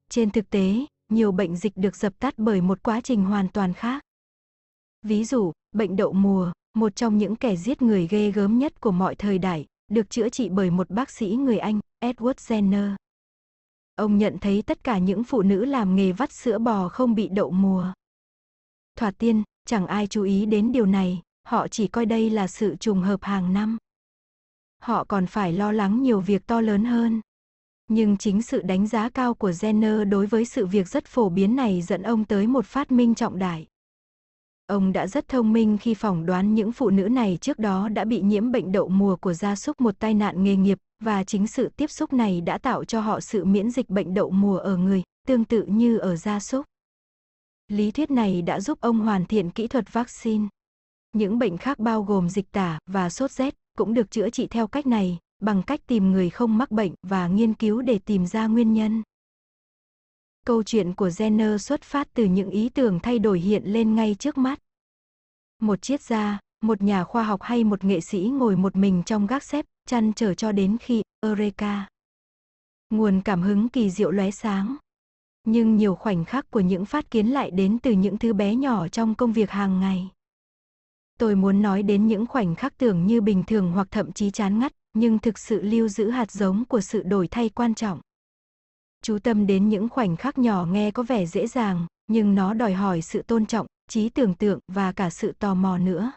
[0.09, 3.73] Trên thực tế, nhiều bệnh dịch được dập tắt bởi một quá trình hoàn toàn
[3.73, 4.02] khác.
[5.02, 8.92] Ví dụ, bệnh đậu mùa, một trong những kẻ giết người ghê gớm nhất của
[8.92, 12.97] mọi thời đại, được chữa trị bởi một bác sĩ người Anh, Edward Jenner.
[13.94, 17.28] Ông nhận thấy tất cả những phụ nữ làm nghề vắt sữa bò không bị
[17.28, 17.92] đậu mùa.
[18.97, 22.76] Thoạt tiên, chẳng ai chú ý đến điều này, họ chỉ coi đây là sự
[22.76, 23.78] trùng hợp hàng năm.
[24.83, 27.20] Họ còn phải lo lắng nhiều việc to lớn hơn.
[27.88, 31.56] Nhưng chính sự đánh giá cao của Jenner đối với sự việc rất phổ biến
[31.56, 33.66] này dẫn ông tới một phát minh trọng đại.
[34.66, 38.04] Ông đã rất thông minh khi phỏng đoán những phụ nữ này trước đó đã
[38.04, 41.46] bị nhiễm bệnh đậu mùa của gia súc một tai nạn nghề nghiệp, và chính
[41.46, 44.76] sự tiếp xúc này đã tạo cho họ sự miễn dịch bệnh đậu mùa ở
[44.76, 46.66] người, tương tự như ở gia súc.
[47.68, 50.48] Lý thuyết này đã giúp ông hoàn thiện kỹ thuật vaccine.
[51.12, 54.66] Những bệnh khác bao gồm dịch tả và sốt rét cũng được chữa trị theo
[54.66, 58.47] cách này, bằng cách tìm người không mắc bệnh và nghiên cứu để tìm ra
[58.47, 59.02] nguyên nhân.
[60.47, 64.16] Câu chuyện của Jenner xuất phát từ những ý tưởng thay đổi hiện lên ngay
[64.18, 64.58] trước mắt.
[65.60, 69.26] Một triết gia, một nhà khoa học hay một nghệ sĩ ngồi một mình trong
[69.26, 71.89] gác xếp, chăn trở cho đến khi Eureka.
[72.90, 74.76] Nguồn cảm hứng kỳ diệu lóe sáng.
[75.44, 78.89] Nhưng nhiều khoảnh khắc của những phát kiến lại đến từ những thứ bé nhỏ
[78.89, 80.08] trong công việc hàng ngày.
[81.18, 84.58] Tôi muốn nói đến những khoảnh khắc tưởng như bình thường hoặc thậm chí chán
[84.58, 88.00] ngắt, nhưng thực sự lưu giữ hạt giống của sự đổi thay quan trọng.
[89.02, 92.73] Chú tâm đến những khoảnh khắc nhỏ nghe có vẻ dễ dàng, nhưng nó đòi
[92.73, 96.12] hỏi sự tôn trọng, trí tưởng tượng và cả sự tò mò nữa.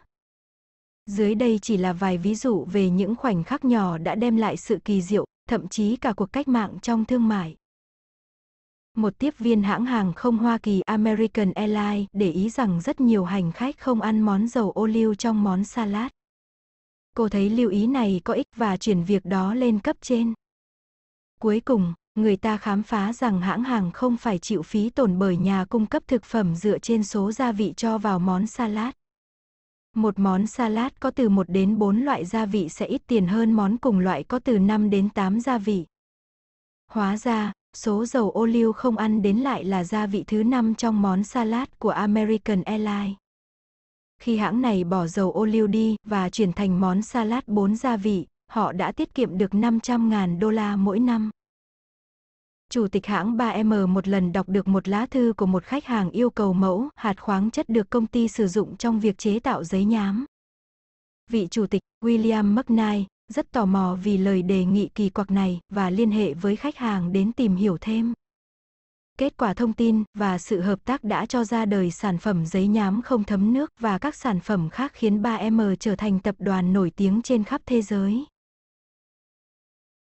[1.06, 4.58] Dưới đây chỉ là vài ví dụ về những khoảnh khắc nhỏ đã đem lại
[4.58, 7.56] sự kỳ diệu, thậm chí cả cuộc cách mạng trong thương mại.
[8.98, 13.26] Một tiếp viên hãng hàng không Hoa Kỳ American Airlines để ý rằng rất nhiều
[13.26, 16.12] hành khách không ăn món dầu ô liu trong món salad.
[17.18, 20.34] Cô thấy lưu ý này có ích và chuyển việc đó lên cấp trên.
[21.42, 25.38] Cuối cùng, người ta khám phá rằng hãng hàng không phải chịu phí tổn bởi
[25.38, 28.94] nhà cung cấp thực phẩm dựa trên số gia vị cho vào món salad.
[29.96, 33.54] Một món salad có từ 1 đến 4 loại gia vị sẽ ít tiền hơn
[33.54, 35.86] món cùng loại có từ 5 đến 8 gia vị.
[36.92, 40.76] Hóa ra, số dầu ô liu không ăn đến lại là gia vị thứ 5
[40.76, 43.16] trong món salad của American Airlines.
[44.22, 47.98] Khi hãng này bỏ dầu ô liu đi và chuyển thành món salad 4 gia
[47.98, 51.30] vị, họ đã tiết kiệm được 500.000 đô la mỗi năm.
[52.70, 56.10] Chủ tịch hãng 3M một lần đọc được một lá thư của một khách hàng
[56.10, 59.64] yêu cầu mẫu hạt khoáng chất được công ty sử dụng trong việc chế tạo
[59.64, 60.26] giấy nhám.
[61.30, 65.60] Vị chủ tịch, William McKnight, rất tò mò vì lời đề nghị kỳ quặc này
[65.70, 68.14] và liên hệ với khách hàng đến tìm hiểu thêm.
[69.20, 72.68] Kết quả thông tin và sự hợp tác đã cho ra đời sản phẩm giấy
[72.68, 76.74] nhám không thấm nước và các sản phẩm khác khiến 3M trở thành tập đoàn
[76.74, 78.26] nổi tiếng trên khắp thế giới.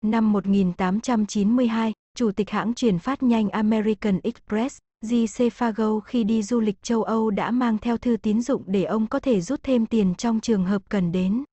[0.01, 5.49] Năm 1892, Chủ tịch hãng truyền phát nhanh American Express, J.C.
[5.49, 9.07] Fargo khi đi du lịch châu Âu đã mang theo thư tín dụng để ông
[9.07, 11.43] có thể rút thêm tiền trong trường hợp cần đến.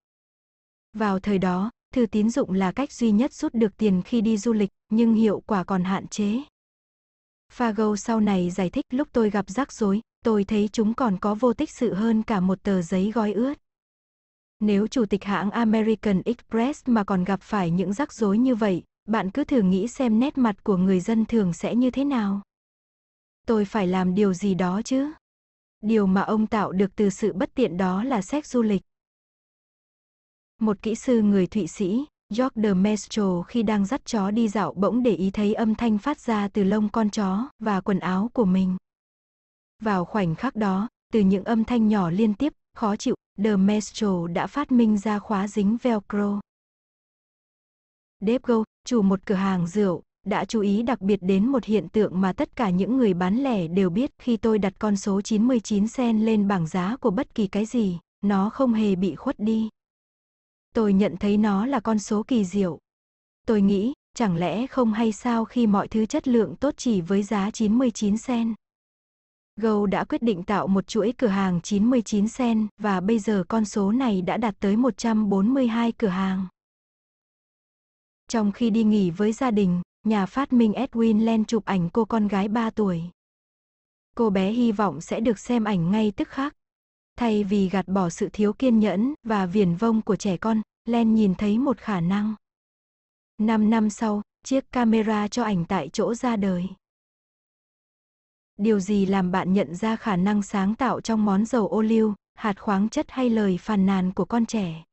[0.92, 4.36] Vào thời đó, thư tín dụng là cách duy nhất rút được tiền khi đi
[4.36, 6.42] du lịch, nhưng hiệu quả còn hạn chế.
[7.52, 11.34] Fargo sau này giải thích lúc tôi gặp rắc rối, tôi thấy chúng còn có
[11.34, 13.54] vô tích sự hơn cả một tờ giấy gói ướt.
[14.60, 18.82] Nếu chủ tịch hãng American Express mà còn gặp phải những rắc rối như vậy,
[19.08, 22.42] bạn cứ thử nghĩ xem nét mặt của người dân thường sẽ như thế nào.
[23.46, 25.12] Tôi phải làm điều gì đó chứ?
[25.80, 28.82] Điều mà ông tạo được từ sự bất tiện đó là sách du lịch.
[30.60, 32.04] Một kỹ sư người Thụy Sĩ,
[32.34, 35.98] George de Maestro khi đang dắt chó đi dạo bỗng để ý thấy âm thanh
[35.98, 38.76] phát ra từ lông con chó và quần áo của mình.
[39.82, 44.26] Vào khoảnh khắc đó, từ những âm thanh nhỏ liên tiếp, khó chịu, de Maestro
[44.26, 46.40] đã phát minh ra khóa dính Velcro.
[48.20, 51.89] Dave Go, chủ một cửa hàng rượu, đã chú ý đặc biệt đến một hiện
[51.89, 55.20] tượng mà tất cả những người bán lẻ đều biết khi tôi đặt con số
[55.20, 59.39] 99 sen lên bảng giá của bất kỳ cái gì, nó không hề bị khuất
[59.39, 59.68] đi.
[60.74, 62.78] Tôi nhận thấy nó là con số kỳ diệu.
[63.47, 67.22] Tôi nghĩ, chẳng lẽ không hay sao khi mọi thứ chất lượng tốt chỉ với
[67.22, 68.55] giá 99 sen?
[69.56, 73.64] Go đã quyết định tạo một chuỗi cửa hàng 99 sen và bây giờ con
[73.64, 76.47] số này đã đạt tới 142 cửa hàng.
[78.28, 82.05] Trong khi đi nghỉ với gia đình, nhà phát minh Edwin Len chụp ảnh cô
[82.05, 83.02] con gái 3 tuổi.
[84.16, 86.55] Cô bé hy vọng sẽ được xem ảnh ngay tức khắc.
[87.18, 91.14] Thay vì gạt bỏ sự thiếu kiên nhẫn và viển vông của trẻ con, Len
[91.14, 92.34] nhìn thấy một khả năng.
[93.38, 96.66] năm năm sau, chiếc camera cho ảnh tại chỗ ra đời.
[98.56, 102.14] Điều gì làm bạn nhận ra khả năng sáng tạo trong món dầu ô liu,
[102.34, 104.84] hạt khoáng chất hay lời phàn nàn của con trẻ?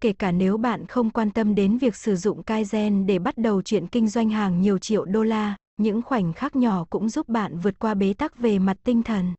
[0.00, 3.62] kể cả nếu bạn không quan tâm đến việc sử dụng Kaizen để bắt đầu
[3.62, 7.58] chuyện kinh doanh hàng nhiều triệu đô la, những khoảnh khắc nhỏ cũng giúp bạn
[7.58, 9.34] vượt qua bế tắc về mặt tinh thần.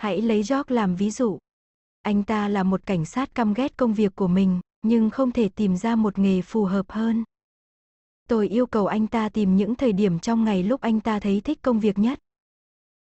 [0.00, 1.38] Hãy lấy George làm ví dụ.
[2.02, 5.48] Anh ta là một cảnh sát căm ghét công việc của mình, nhưng không thể
[5.48, 7.24] tìm ra một nghề phù hợp hơn.
[8.28, 11.40] Tôi yêu cầu anh ta tìm những thời điểm trong ngày lúc anh ta thấy
[11.40, 12.18] thích công việc nhất.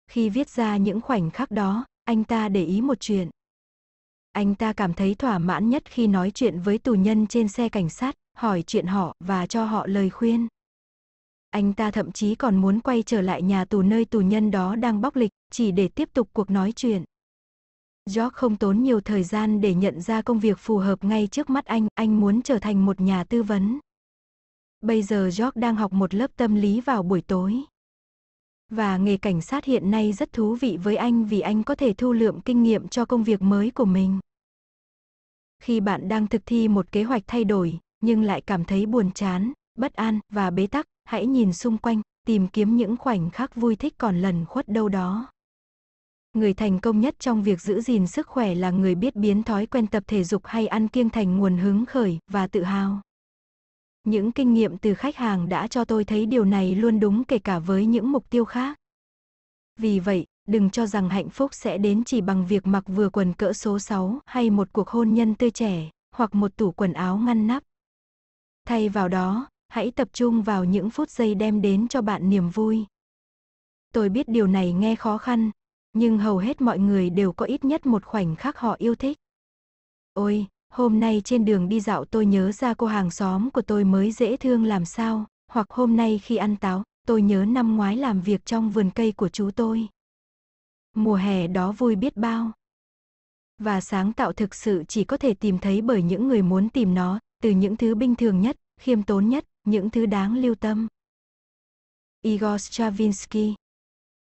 [0.07, 3.30] Khi viết ra những khoảnh khắc đó, anh ta để ý một chuyện.
[4.32, 7.69] Anh ta cảm thấy thỏa mãn nhất khi nói chuyện với tù nhân trên xe
[7.69, 10.48] cảnh sát, hỏi chuyện họ và cho họ lời khuyên.
[11.57, 14.75] Anh ta thậm chí còn muốn quay trở lại nhà tù nơi tù nhân đó
[14.75, 17.03] đang bóc lịch, chỉ để tiếp tục cuộc nói chuyện.
[18.05, 21.49] George không tốn nhiều thời gian để nhận ra công việc phù hợp ngay trước
[21.49, 23.79] mắt anh, anh muốn trở thành một nhà tư vấn.
[24.81, 27.61] Bây giờ George đang học một lớp tâm lý vào buổi tối.
[28.69, 31.93] Và nghề cảnh sát hiện nay rất thú vị với anh vì anh có thể
[31.93, 34.19] thu lượm kinh nghiệm cho công việc mới của mình.
[35.59, 39.11] Khi bạn đang thực thi một kế hoạch thay đổi, nhưng lại cảm thấy buồn
[39.11, 43.56] chán, bất an và bế tắc, hãy nhìn xung quanh, tìm kiếm những khoảnh khắc
[43.56, 45.31] vui thích còn lần khuất đâu đó.
[46.33, 49.65] Người thành công nhất trong việc giữ gìn sức khỏe là người biết biến thói
[49.65, 53.01] quen tập thể dục hay ăn kiêng thành nguồn hứng khởi và tự hào.
[54.03, 57.39] Những kinh nghiệm từ khách hàng đã cho tôi thấy điều này luôn đúng kể
[57.39, 58.77] cả với những mục tiêu khác.
[59.80, 63.33] Vì vậy, đừng cho rằng hạnh phúc sẽ đến chỉ bằng việc mặc vừa quần
[63.33, 67.17] cỡ số 6 hay một cuộc hôn nhân tươi trẻ, hoặc một tủ quần áo
[67.17, 67.64] ngăn nắp.
[68.65, 72.49] Thay vào đó, hãy tập trung vào những phút giây đem đến cho bạn niềm
[72.49, 72.85] vui.
[73.93, 75.51] Tôi biết điều này nghe khó khăn,
[75.93, 79.17] nhưng hầu hết mọi người đều có ít nhất một khoảnh khắc họ yêu thích.
[80.13, 83.83] Ôi, hôm nay trên đường đi dạo tôi nhớ ra cô hàng xóm của tôi
[83.83, 87.95] mới dễ thương làm sao, hoặc hôm nay khi ăn táo, tôi nhớ năm ngoái
[87.95, 89.87] làm việc trong vườn cây của chú tôi.
[90.95, 92.51] Mùa hè đó vui biết bao.
[93.57, 96.93] Và sáng tạo thực sự chỉ có thể tìm thấy bởi những người muốn tìm
[96.93, 100.87] nó, từ những thứ bình thường nhất, khiêm tốn nhất, những thứ đáng lưu tâm.
[102.21, 103.53] Igor Stravinsky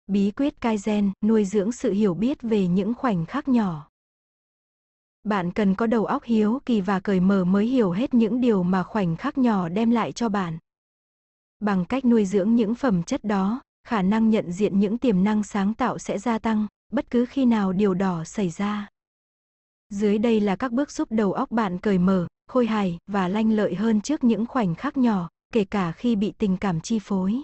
[0.07, 3.89] Bí quyết Kaizen, nuôi dưỡng sự hiểu biết về những khoảnh khắc nhỏ.
[5.23, 8.63] Bạn cần có đầu óc hiếu kỳ và cởi mở mới hiểu hết những điều
[8.63, 10.57] mà khoảnh khắc nhỏ đem lại cho bạn.
[11.59, 15.43] Bằng cách nuôi dưỡng những phẩm chất đó, khả năng nhận diện những tiềm năng
[15.43, 18.92] sáng tạo sẽ gia tăng, bất cứ khi nào điều đỏ xảy ra.
[19.93, 23.51] Dưới đây là các bước giúp đầu óc bạn cởi mở, khôi hài và lanh
[23.51, 27.41] lợi hơn trước những khoảnh khắc nhỏ, kể cả khi bị tình cảm chi phối.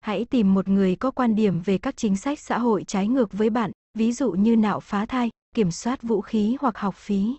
[0.00, 3.32] Hãy tìm một người có quan điểm về các chính sách xã hội trái ngược
[3.32, 7.36] với bạn, ví dụ như nạo phá thai, kiểm soát vũ khí hoặc học phí.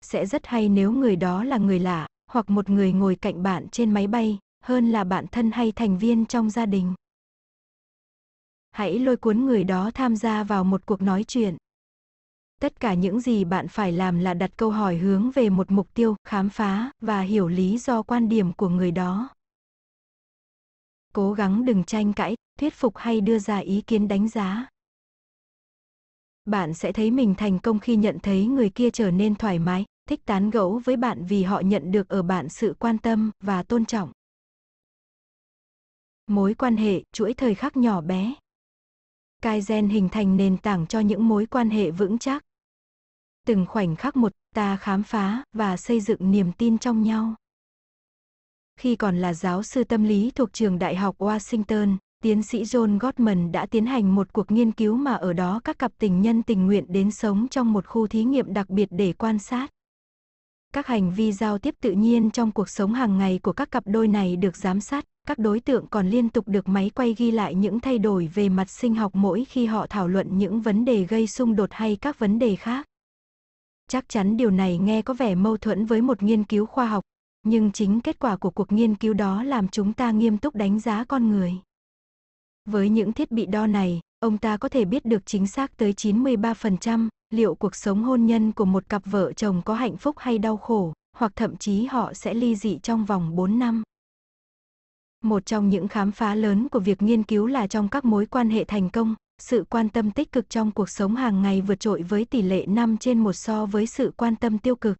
[0.00, 3.68] Sẽ rất hay nếu người đó là người lạ, hoặc một người ngồi cạnh bạn
[3.72, 6.94] trên máy bay, hơn là bạn thân hay thành viên trong gia đình.
[8.70, 11.56] Hãy lôi cuốn người đó tham gia vào một cuộc nói chuyện.
[12.60, 15.94] Tất cả những gì bạn phải làm là đặt câu hỏi hướng về một mục
[15.94, 19.28] tiêu, khám phá và hiểu lý do quan điểm của người đó.
[21.12, 24.68] Cố gắng đừng tranh cãi, thuyết phục hay đưa ra ý kiến đánh giá.
[26.44, 29.84] Bạn sẽ thấy mình thành công khi nhận thấy người kia trở nên thoải mái,
[30.08, 33.62] thích tán gẫu với bạn vì họ nhận được ở bạn sự quan tâm và
[33.62, 34.12] tôn trọng.
[36.26, 38.34] Mối quan hệ, chuỗi thời khắc nhỏ bé.
[39.42, 42.44] Kaizen hình thành nền tảng cho những mối quan hệ vững chắc.
[43.46, 47.34] Từng khoảnh khắc một, ta khám phá và xây dựng niềm tin trong nhau.
[48.76, 52.98] Khi còn là giáo sư tâm lý thuộc trường Đại học Washington, tiến sĩ John
[52.98, 56.42] Gottman đã tiến hành một cuộc nghiên cứu mà ở đó các cặp tình nhân
[56.42, 59.70] tình nguyện đến sống trong một khu thí nghiệm đặc biệt để quan sát.
[60.72, 63.82] Các hành vi giao tiếp tự nhiên trong cuộc sống hàng ngày của các cặp
[63.86, 67.30] đôi này được giám sát, các đối tượng còn liên tục được máy quay ghi
[67.30, 70.84] lại những thay đổi về mặt sinh học mỗi khi họ thảo luận những vấn
[70.84, 72.86] đề gây xung đột hay các vấn đề khác.
[73.90, 77.04] Chắc chắn điều này nghe có vẻ mâu thuẫn với một nghiên cứu khoa học,
[77.42, 80.80] nhưng chính kết quả của cuộc nghiên cứu đó làm chúng ta nghiêm túc đánh
[80.80, 81.54] giá con người.
[82.64, 85.92] Với những thiết bị đo này, ông ta có thể biết được chính xác tới
[85.92, 90.38] 93% liệu cuộc sống hôn nhân của một cặp vợ chồng có hạnh phúc hay
[90.38, 93.82] đau khổ, hoặc thậm chí họ sẽ ly dị trong vòng 4 năm.
[95.24, 98.50] Một trong những khám phá lớn của việc nghiên cứu là trong các mối quan
[98.50, 102.02] hệ thành công, sự quan tâm tích cực trong cuộc sống hàng ngày vượt trội
[102.02, 104.98] với tỷ lệ 5 trên 1 so với sự quan tâm tiêu cực.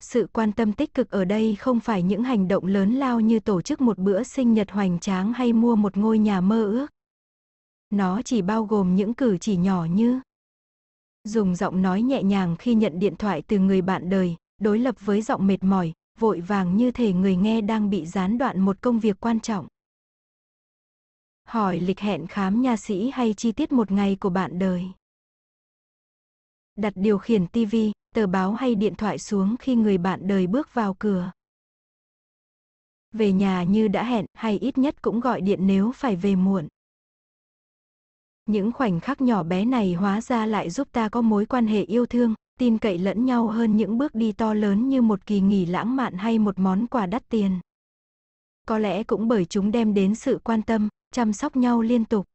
[0.00, 3.40] Sự quan tâm tích cực ở đây không phải những hành động lớn lao như
[3.40, 6.86] tổ chức một bữa sinh nhật hoành tráng hay mua một ngôi nhà mơ ước.
[7.90, 10.20] Nó chỉ bao gồm những cử chỉ nhỏ như
[11.24, 14.94] dùng giọng nói nhẹ nhàng khi nhận điện thoại từ người bạn đời, đối lập
[15.00, 18.80] với giọng mệt mỏi, vội vàng như thể người nghe đang bị gián đoạn một
[18.80, 19.66] công việc quan trọng.
[21.50, 24.84] Hỏi lịch hẹn khám nha sĩ hay chi tiết một ngày của bạn đời.
[26.76, 27.76] Đặt điều khiển TV,
[28.14, 31.30] tờ báo hay điện thoại xuống khi người bạn đời bước vào cửa.
[33.12, 36.68] Về nhà như đã hẹn hay ít nhất cũng gọi điện nếu phải về muộn.
[38.46, 41.82] Những khoảnh khắc nhỏ bé này hóa ra lại giúp ta có mối quan hệ
[41.82, 45.40] yêu thương, tin cậy lẫn nhau hơn những bước đi to lớn như một kỳ
[45.40, 47.60] nghỉ lãng mạn hay một món quà đắt tiền.
[48.70, 52.26] Có lẽ cũng bởi chúng đem đến sự quan tâm, chăm sóc nhau liên tục.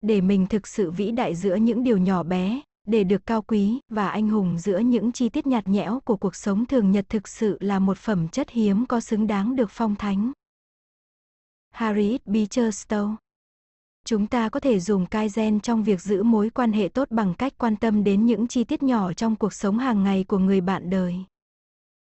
[0.00, 3.80] Để mình thực sự vĩ đại giữa những điều nhỏ bé, để được cao quý
[3.88, 7.28] và anh hùng giữa những chi tiết nhạt nhẽo của cuộc sống thường nhật thực
[7.28, 10.32] sự là một phẩm chất hiếm có xứng đáng được phong thánh.
[11.70, 13.14] Harriet Beecher Stowe
[14.04, 17.52] Chúng ta có thể dùng Kaizen trong việc giữ mối quan hệ tốt bằng cách
[17.58, 20.90] quan tâm đến những chi tiết nhỏ trong cuộc sống hàng ngày của người bạn
[20.90, 21.24] đời.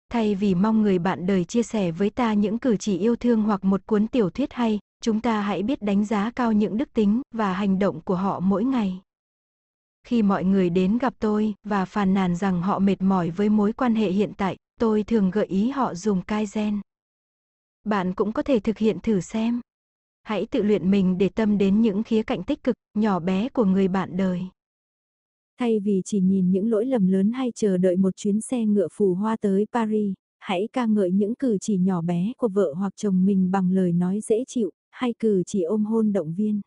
[0.10, 3.42] Thay vì mong người bạn đời chia sẻ với ta những cử chỉ yêu thương
[3.42, 6.94] hoặc một cuốn tiểu thuyết hay, chúng ta hãy biết đánh giá cao những đức
[6.94, 9.02] tính và hành động của họ mỗi ngày.
[10.04, 13.74] Khi mọi người đến gặp tôi và phàn nàn rằng họ mệt mỏi với mối
[13.74, 16.80] quan hệ hiện tại, tôi thường gợi ý họ dùng Kaizen.
[17.84, 19.62] Bạn cũng có thể thực hiện thử xem.
[20.24, 23.66] Hãy tự luyện mình để tâm đến những khía cạnh tích cực, nhỏ bé của
[23.66, 24.48] người bạn đời.
[25.60, 28.88] Thay vì chỉ nhìn những lỗi lầm lớn hay chờ đợi một chuyến xe ngựa
[28.92, 32.94] phù hoa tới Paris, hãy ca ngợi những cử chỉ nhỏ bé của vợ hoặc
[32.96, 36.62] chồng mình bằng lời nói dễ chịu, hay cử chỉ ôm hôn động viên.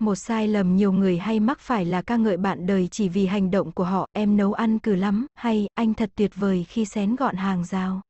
[0.00, 3.26] Một sai lầm nhiều người hay mắc phải là ca ngợi bạn đời chỉ vì
[3.26, 6.84] hành động của họ, em nấu ăn cử lắm, hay anh thật tuyệt vời khi
[6.84, 8.00] xén gọn hàng rào.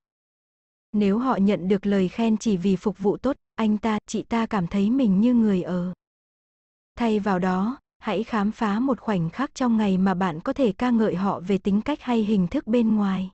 [0.93, 4.47] Nếu họ nhận được lời khen chỉ vì phục vụ tốt, anh ta, chị ta
[4.47, 5.93] cảm thấy mình như người ở.
[6.97, 10.73] Thay vào đó, hãy khám phá một khoảnh khắc trong ngày mà bạn có thể
[10.73, 13.31] ca ngợi họ về tính cách hay hình thức bên ngoài.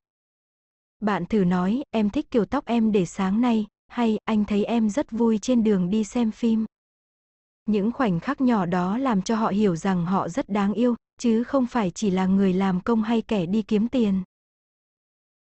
[1.01, 4.91] Bạn thử nói, em thích kiểu tóc em để sáng nay, hay anh thấy em
[4.91, 6.67] rất vui trên đường đi xem phim.
[7.67, 11.45] Những khoảnh khắc nhỏ đó làm cho họ hiểu rằng họ rất đáng yêu, chứ
[11.45, 14.23] không phải chỉ là người làm công hay kẻ đi kiếm tiền.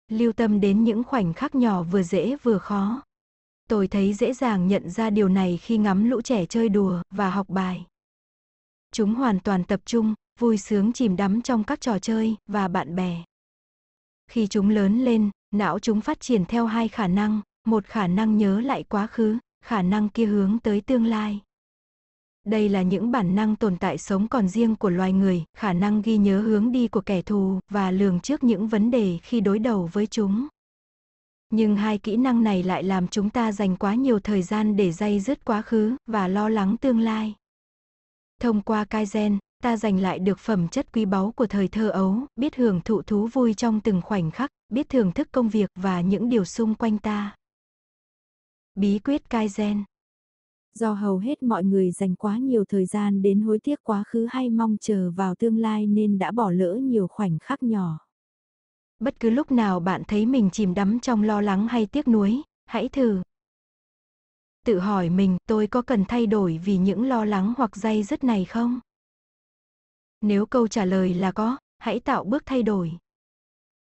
[0.08, 3.02] Lưu tâm đến những khoảnh khắc nhỏ vừa dễ vừa khó.
[3.68, 7.30] Tôi thấy dễ dàng nhận ra điều này khi ngắm lũ trẻ chơi đùa và
[7.30, 7.86] học bài.
[8.94, 12.96] Chúng hoàn toàn tập trung, vui sướng chìm đắm trong các trò chơi và bạn
[12.96, 13.22] bè.
[14.30, 18.38] Khi chúng lớn lên, não chúng phát triển theo hai khả năng, một khả năng
[18.38, 21.40] nhớ lại quá khứ, khả năng kia hướng tới tương lai.
[22.44, 26.02] Đây là những bản năng tồn tại sống còn riêng của loài người, khả năng
[26.02, 29.58] ghi nhớ hướng đi của kẻ thù và lường trước những vấn đề khi đối
[29.58, 30.48] đầu với chúng.
[31.50, 34.92] Nhưng hai kỹ năng này lại làm chúng ta dành quá nhiều thời gian để
[34.92, 37.34] dây dứt quá khứ và lo lắng tương lai.
[38.42, 42.16] Thông qua Kaizen, ta giành lại được phẩm chất quý báu của thời thơ ấu,
[42.36, 46.00] biết hưởng thụ thú vui trong từng khoảnh khắc, biết thưởng thức công việc và
[46.00, 47.36] những điều xung quanh ta.
[48.74, 49.82] Bí quyết Kaizen
[50.74, 54.26] Do hầu hết mọi người dành quá nhiều thời gian đến hối tiếc quá khứ
[54.30, 57.98] hay mong chờ vào tương lai nên đã bỏ lỡ nhiều khoảnh khắc nhỏ.
[58.98, 62.42] Bất cứ lúc nào bạn thấy mình chìm đắm trong lo lắng hay tiếc nuối,
[62.66, 63.22] hãy thử.
[64.66, 68.24] Tự hỏi mình, tôi có cần thay đổi vì những lo lắng hoặc dây dứt
[68.24, 68.80] này không?
[70.20, 72.92] Nếu câu trả lời là có, hãy tạo bước thay đổi.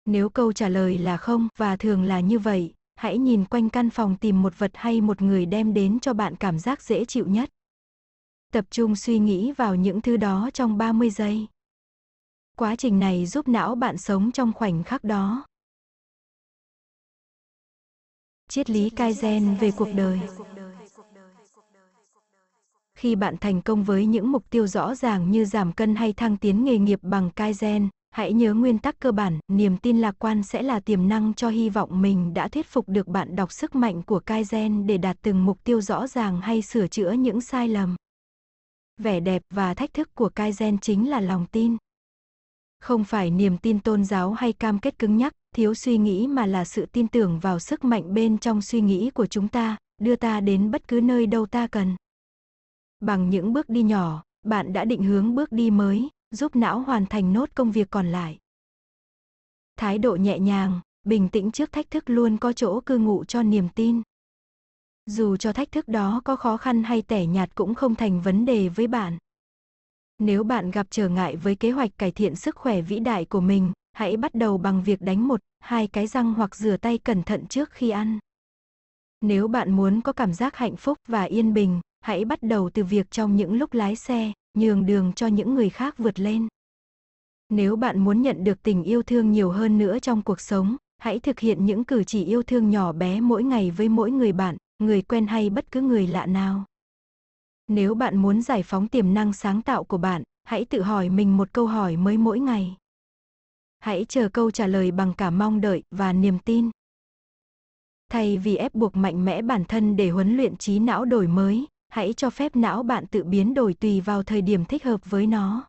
[0.05, 3.91] Nếu câu trả lời là không, và thường là như vậy, hãy nhìn quanh căn
[3.91, 7.27] phòng tìm một vật hay một người đem đến cho bạn cảm giác dễ chịu
[7.27, 7.51] nhất.
[8.53, 11.47] Tập trung suy nghĩ vào những thứ đó trong 30 giây.
[12.57, 15.47] Quá trình này giúp não bạn sống trong khoảnh khắc đó.
[18.49, 20.21] Triết lý Kaizen về cuộc đời
[22.99, 26.37] khi bạn thành công với những mục tiêu rõ ràng như giảm cân hay thăng
[26.37, 30.43] tiến nghề nghiệp bằng Kaizen, Hãy nhớ nguyên tắc cơ bản, niềm tin lạc quan
[30.43, 33.75] sẽ là tiềm năng cho hy vọng mình đã thuyết phục được bạn đọc sức
[33.75, 37.69] mạnh của Kaizen để đạt từng mục tiêu rõ ràng hay sửa chữa những sai
[37.69, 37.97] lầm.
[39.01, 41.77] Vẻ đẹp và thách thức của Kaizen chính là lòng tin.
[42.81, 46.47] Không phải niềm tin tôn giáo hay cam kết cứng nhắc, thiếu suy nghĩ mà
[46.47, 50.17] là sự tin tưởng vào sức mạnh bên trong suy nghĩ của chúng ta, đưa
[50.17, 51.97] ta đến bất cứ nơi đâu ta cần.
[53.01, 57.07] Bằng những bước đi nhỏ, bạn đã định hướng bước đi mới, giúp não hoàn
[57.07, 58.39] thành nốt công việc còn lại.
[59.77, 63.43] Thái độ nhẹ nhàng, bình tĩnh trước thách thức luôn có chỗ cư ngụ cho
[63.43, 64.03] niềm tin.
[65.07, 68.45] Dù cho thách thức đó có khó khăn hay tẻ nhạt cũng không thành vấn
[68.45, 69.19] đề với bạn.
[70.19, 73.41] Nếu bạn gặp trở ngại với kế hoạch cải thiện sức khỏe vĩ đại của
[73.41, 77.23] mình, hãy bắt đầu bằng việc đánh một, hai cái răng hoặc rửa tay cẩn
[77.23, 78.19] thận trước khi ăn.
[79.21, 82.85] Nếu bạn muốn có cảm giác hạnh phúc và yên bình, hãy bắt đầu từ
[82.85, 86.49] việc trong những lúc lái xe, nhường đường cho những người khác vượt lên.
[87.49, 91.19] Nếu bạn muốn nhận được tình yêu thương nhiều hơn nữa trong cuộc sống, hãy
[91.19, 94.57] thực hiện những cử chỉ yêu thương nhỏ bé mỗi ngày với mỗi người bạn,
[94.79, 96.65] người quen hay bất cứ người lạ nào.
[97.69, 101.37] Nếu bạn muốn giải phóng tiềm năng sáng tạo của bạn, hãy tự hỏi mình
[101.37, 102.77] một câu hỏi mới mỗi ngày.
[103.79, 106.71] Hãy chờ câu trả lời bằng cả mong đợi và niềm tin.
[108.09, 111.67] Thay vì ép buộc mạnh mẽ bản thân để huấn luyện trí não đổi mới,
[111.89, 115.27] hãy cho phép não bạn tự biến đổi tùy vào thời điểm thích hợp với
[115.27, 115.69] nó.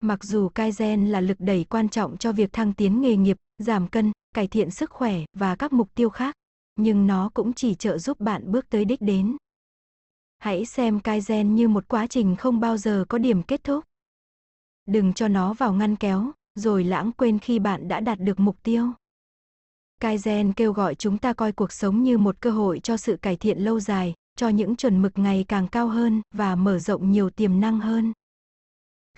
[0.00, 3.88] Mặc dù Kaizen là lực đẩy quan trọng cho việc thăng tiến nghề nghiệp, giảm
[3.88, 6.34] cân, cải thiện sức khỏe và các mục tiêu khác,
[6.76, 9.36] nhưng nó cũng chỉ trợ giúp bạn bước tới đích đến.
[10.38, 13.84] Hãy xem Kaizen như một quá trình không bao giờ có điểm kết thúc.
[14.86, 18.56] Đừng cho nó vào ngăn kéo, rồi lãng quên khi bạn đã đạt được mục
[18.62, 18.92] tiêu.
[20.00, 23.36] Kaizen kêu gọi chúng ta coi cuộc sống như một cơ hội cho sự cải
[23.36, 27.30] thiện lâu dài, cho những chuẩn mực ngày càng cao hơn và mở rộng nhiều
[27.30, 28.12] tiềm năng hơn.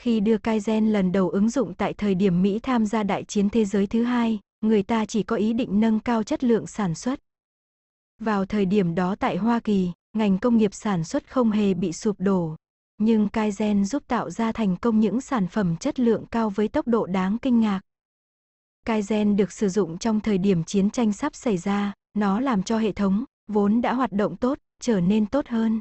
[0.01, 3.51] Khi đưa Kaizen lần đầu ứng dụng tại thời điểm Mỹ tham gia đại chiến
[3.51, 6.95] thế giới thứ hai, người ta chỉ có ý định nâng cao chất lượng sản
[6.95, 7.21] xuất.
[8.19, 11.93] Vào thời điểm đó tại Hoa Kỳ, ngành công nghiệp sản xuất không hề bị
[11.93, 12.57] sụp đổ,
[12.99, 16.87] nhưng Kaizen giúp tạo ra thành công những sản phẩm chất lượng cao với tốc
[16.87, 17.81] độ đáng kinh ngạc.
[18.87, 22.79] Kaizen được sử dụng trong thời điểm chiến tranh sắp xảy ra, nó làm cho
[22.79, 25.81] hệ thống, vốn đã hoạt động tốt, trở nên tốt hơn.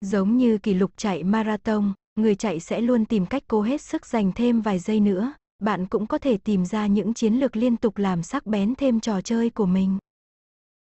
[0.00, 4.06] Giống như kỷ lục chạy marathon, người chạy sẽ luôn tìm cách cố hết sức
[4.06, 7.76] dành thêm vài giây nữa, bạn cũng có thể tìm ra những chiến lược liên
[7.76, 9.98] tục làm sắc bén thêm trò chơi của mình.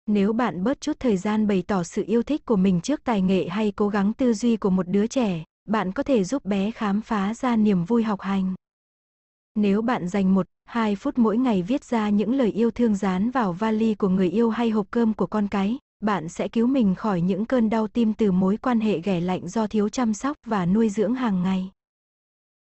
[0.08, 3.22] Nếu bạn bớt chút thời gian bày tỏ sự yêu thích của mình trước tài
[3.22, 6.72] nghệ hay cố gắng tư duy của một đứa trẻ, bạn có thể giúp bé
[6.72, 8.56] khám phá ra niềm vui học hành.
[9.56, 13.32] Nếu bạn dành một, hai phút mỗi ngày viết ra những lời yêu thương dán
[13.32, 16.96] vào vali của người yêu hay hộp cơm của con cái, bạn sẽ cứu mình
[16.96, 20.38] khỏi những cơn đau tim từ mối quan hệ ghẻ lạnh do thiếu chăm sóc
[20.46, 21.72] và nuôi dưỡng hàng ngày.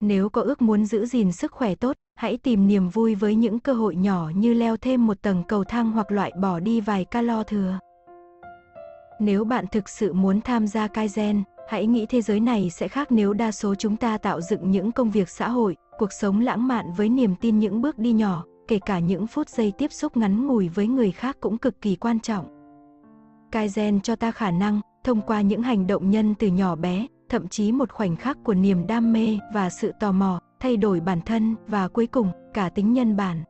[0.00, 3.58] Nếu có ước muốn giữ gìn sức khỏe tốt, hãy tìm niềm vui với những
[3.58, 7.04] cơ hội nhỏ như leo thêm một tầng cầu thang hoặc loại bỏ đi vài
[7.04, 7.78] calo thừa.
[9.20, 13.12] Nếu bạn thực sự muốn tham gia Kaizen, hãy nghĩ thế giới này sẽ khác
[13.12, 16.68] nếu đa số chúng ta tạo dựng những công việc xã hội, cuộc sống lãng
[16.68, 20.16] mạn với niềm tin những bước đi nhỏ, kể cả những phút giây tiếp xúc
[20.16, 22.57] ngắn ngủi với người khác cũng cực kỳ quan trọng.
[23.52, 27.48] Kaizen cho ta khả năng, thông qua những hành động nhân từ nhỏ bé, thậm
[27.48, 31.20] chí một khoảnh khắc của niềm đam mê và sự tò mò, thay đổi bản
[31.20, 33.42] thân và cuối cùng, cả tính nhân bản.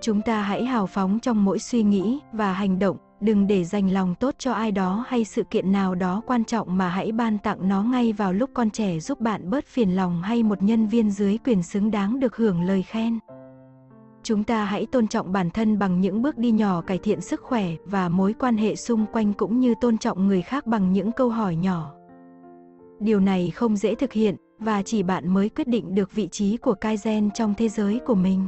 [0.00, 3.92] Chúng ta hãy hào phóng trong mỗi suy nghĩ và hành động, đừng để dành
[3.92, 7.38] lòng tốt cho ai đó hay sự kiện nào đó quan trọng mà hãy ban
[7.38, 10.86] tặng nó ngay vào lúc con trẻ giúp bạn bớt phiền lòng hay một nhân
[10.86, 13.18] viên dưới quyền xứng đáng được hưởng lời khen.
[14.22, 17.40] Chúng ta hãy tôn trọng bản thân bằng những bước đi nhỏ cải thiện sức
[17.42, 21.12] khỏe và mối quan hệ xung quanh cũng như tôn trọng người khác bằng những
[21.12, 21.94] câu hỏi nhỏ.
[23.00, 26.56] Điều này không dễ thực hiện và chỉ bạn mới quyết định được vị trí
[26.56, 28.46] của Kaizen trong thế giới của mình.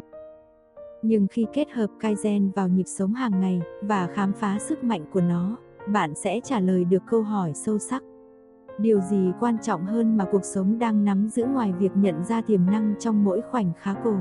[1.02, 5.04] Nhưng khi kết hợp Kaizen vào nhịp sống hàng ngày và khám phá sức mạnh
[5.12, 5.56] của nó,
[5.88, 8.02] bạn sẽ trả lời được câu hỏi sâu sắc.
[8.78, 12.40] Điều gì quan trọng hơn mà cuộc sống đang nắm giữ ngoài việc nhận ra
[12.40, 14.20] tiềm năng trong mỗi khoảnh khắc cùng?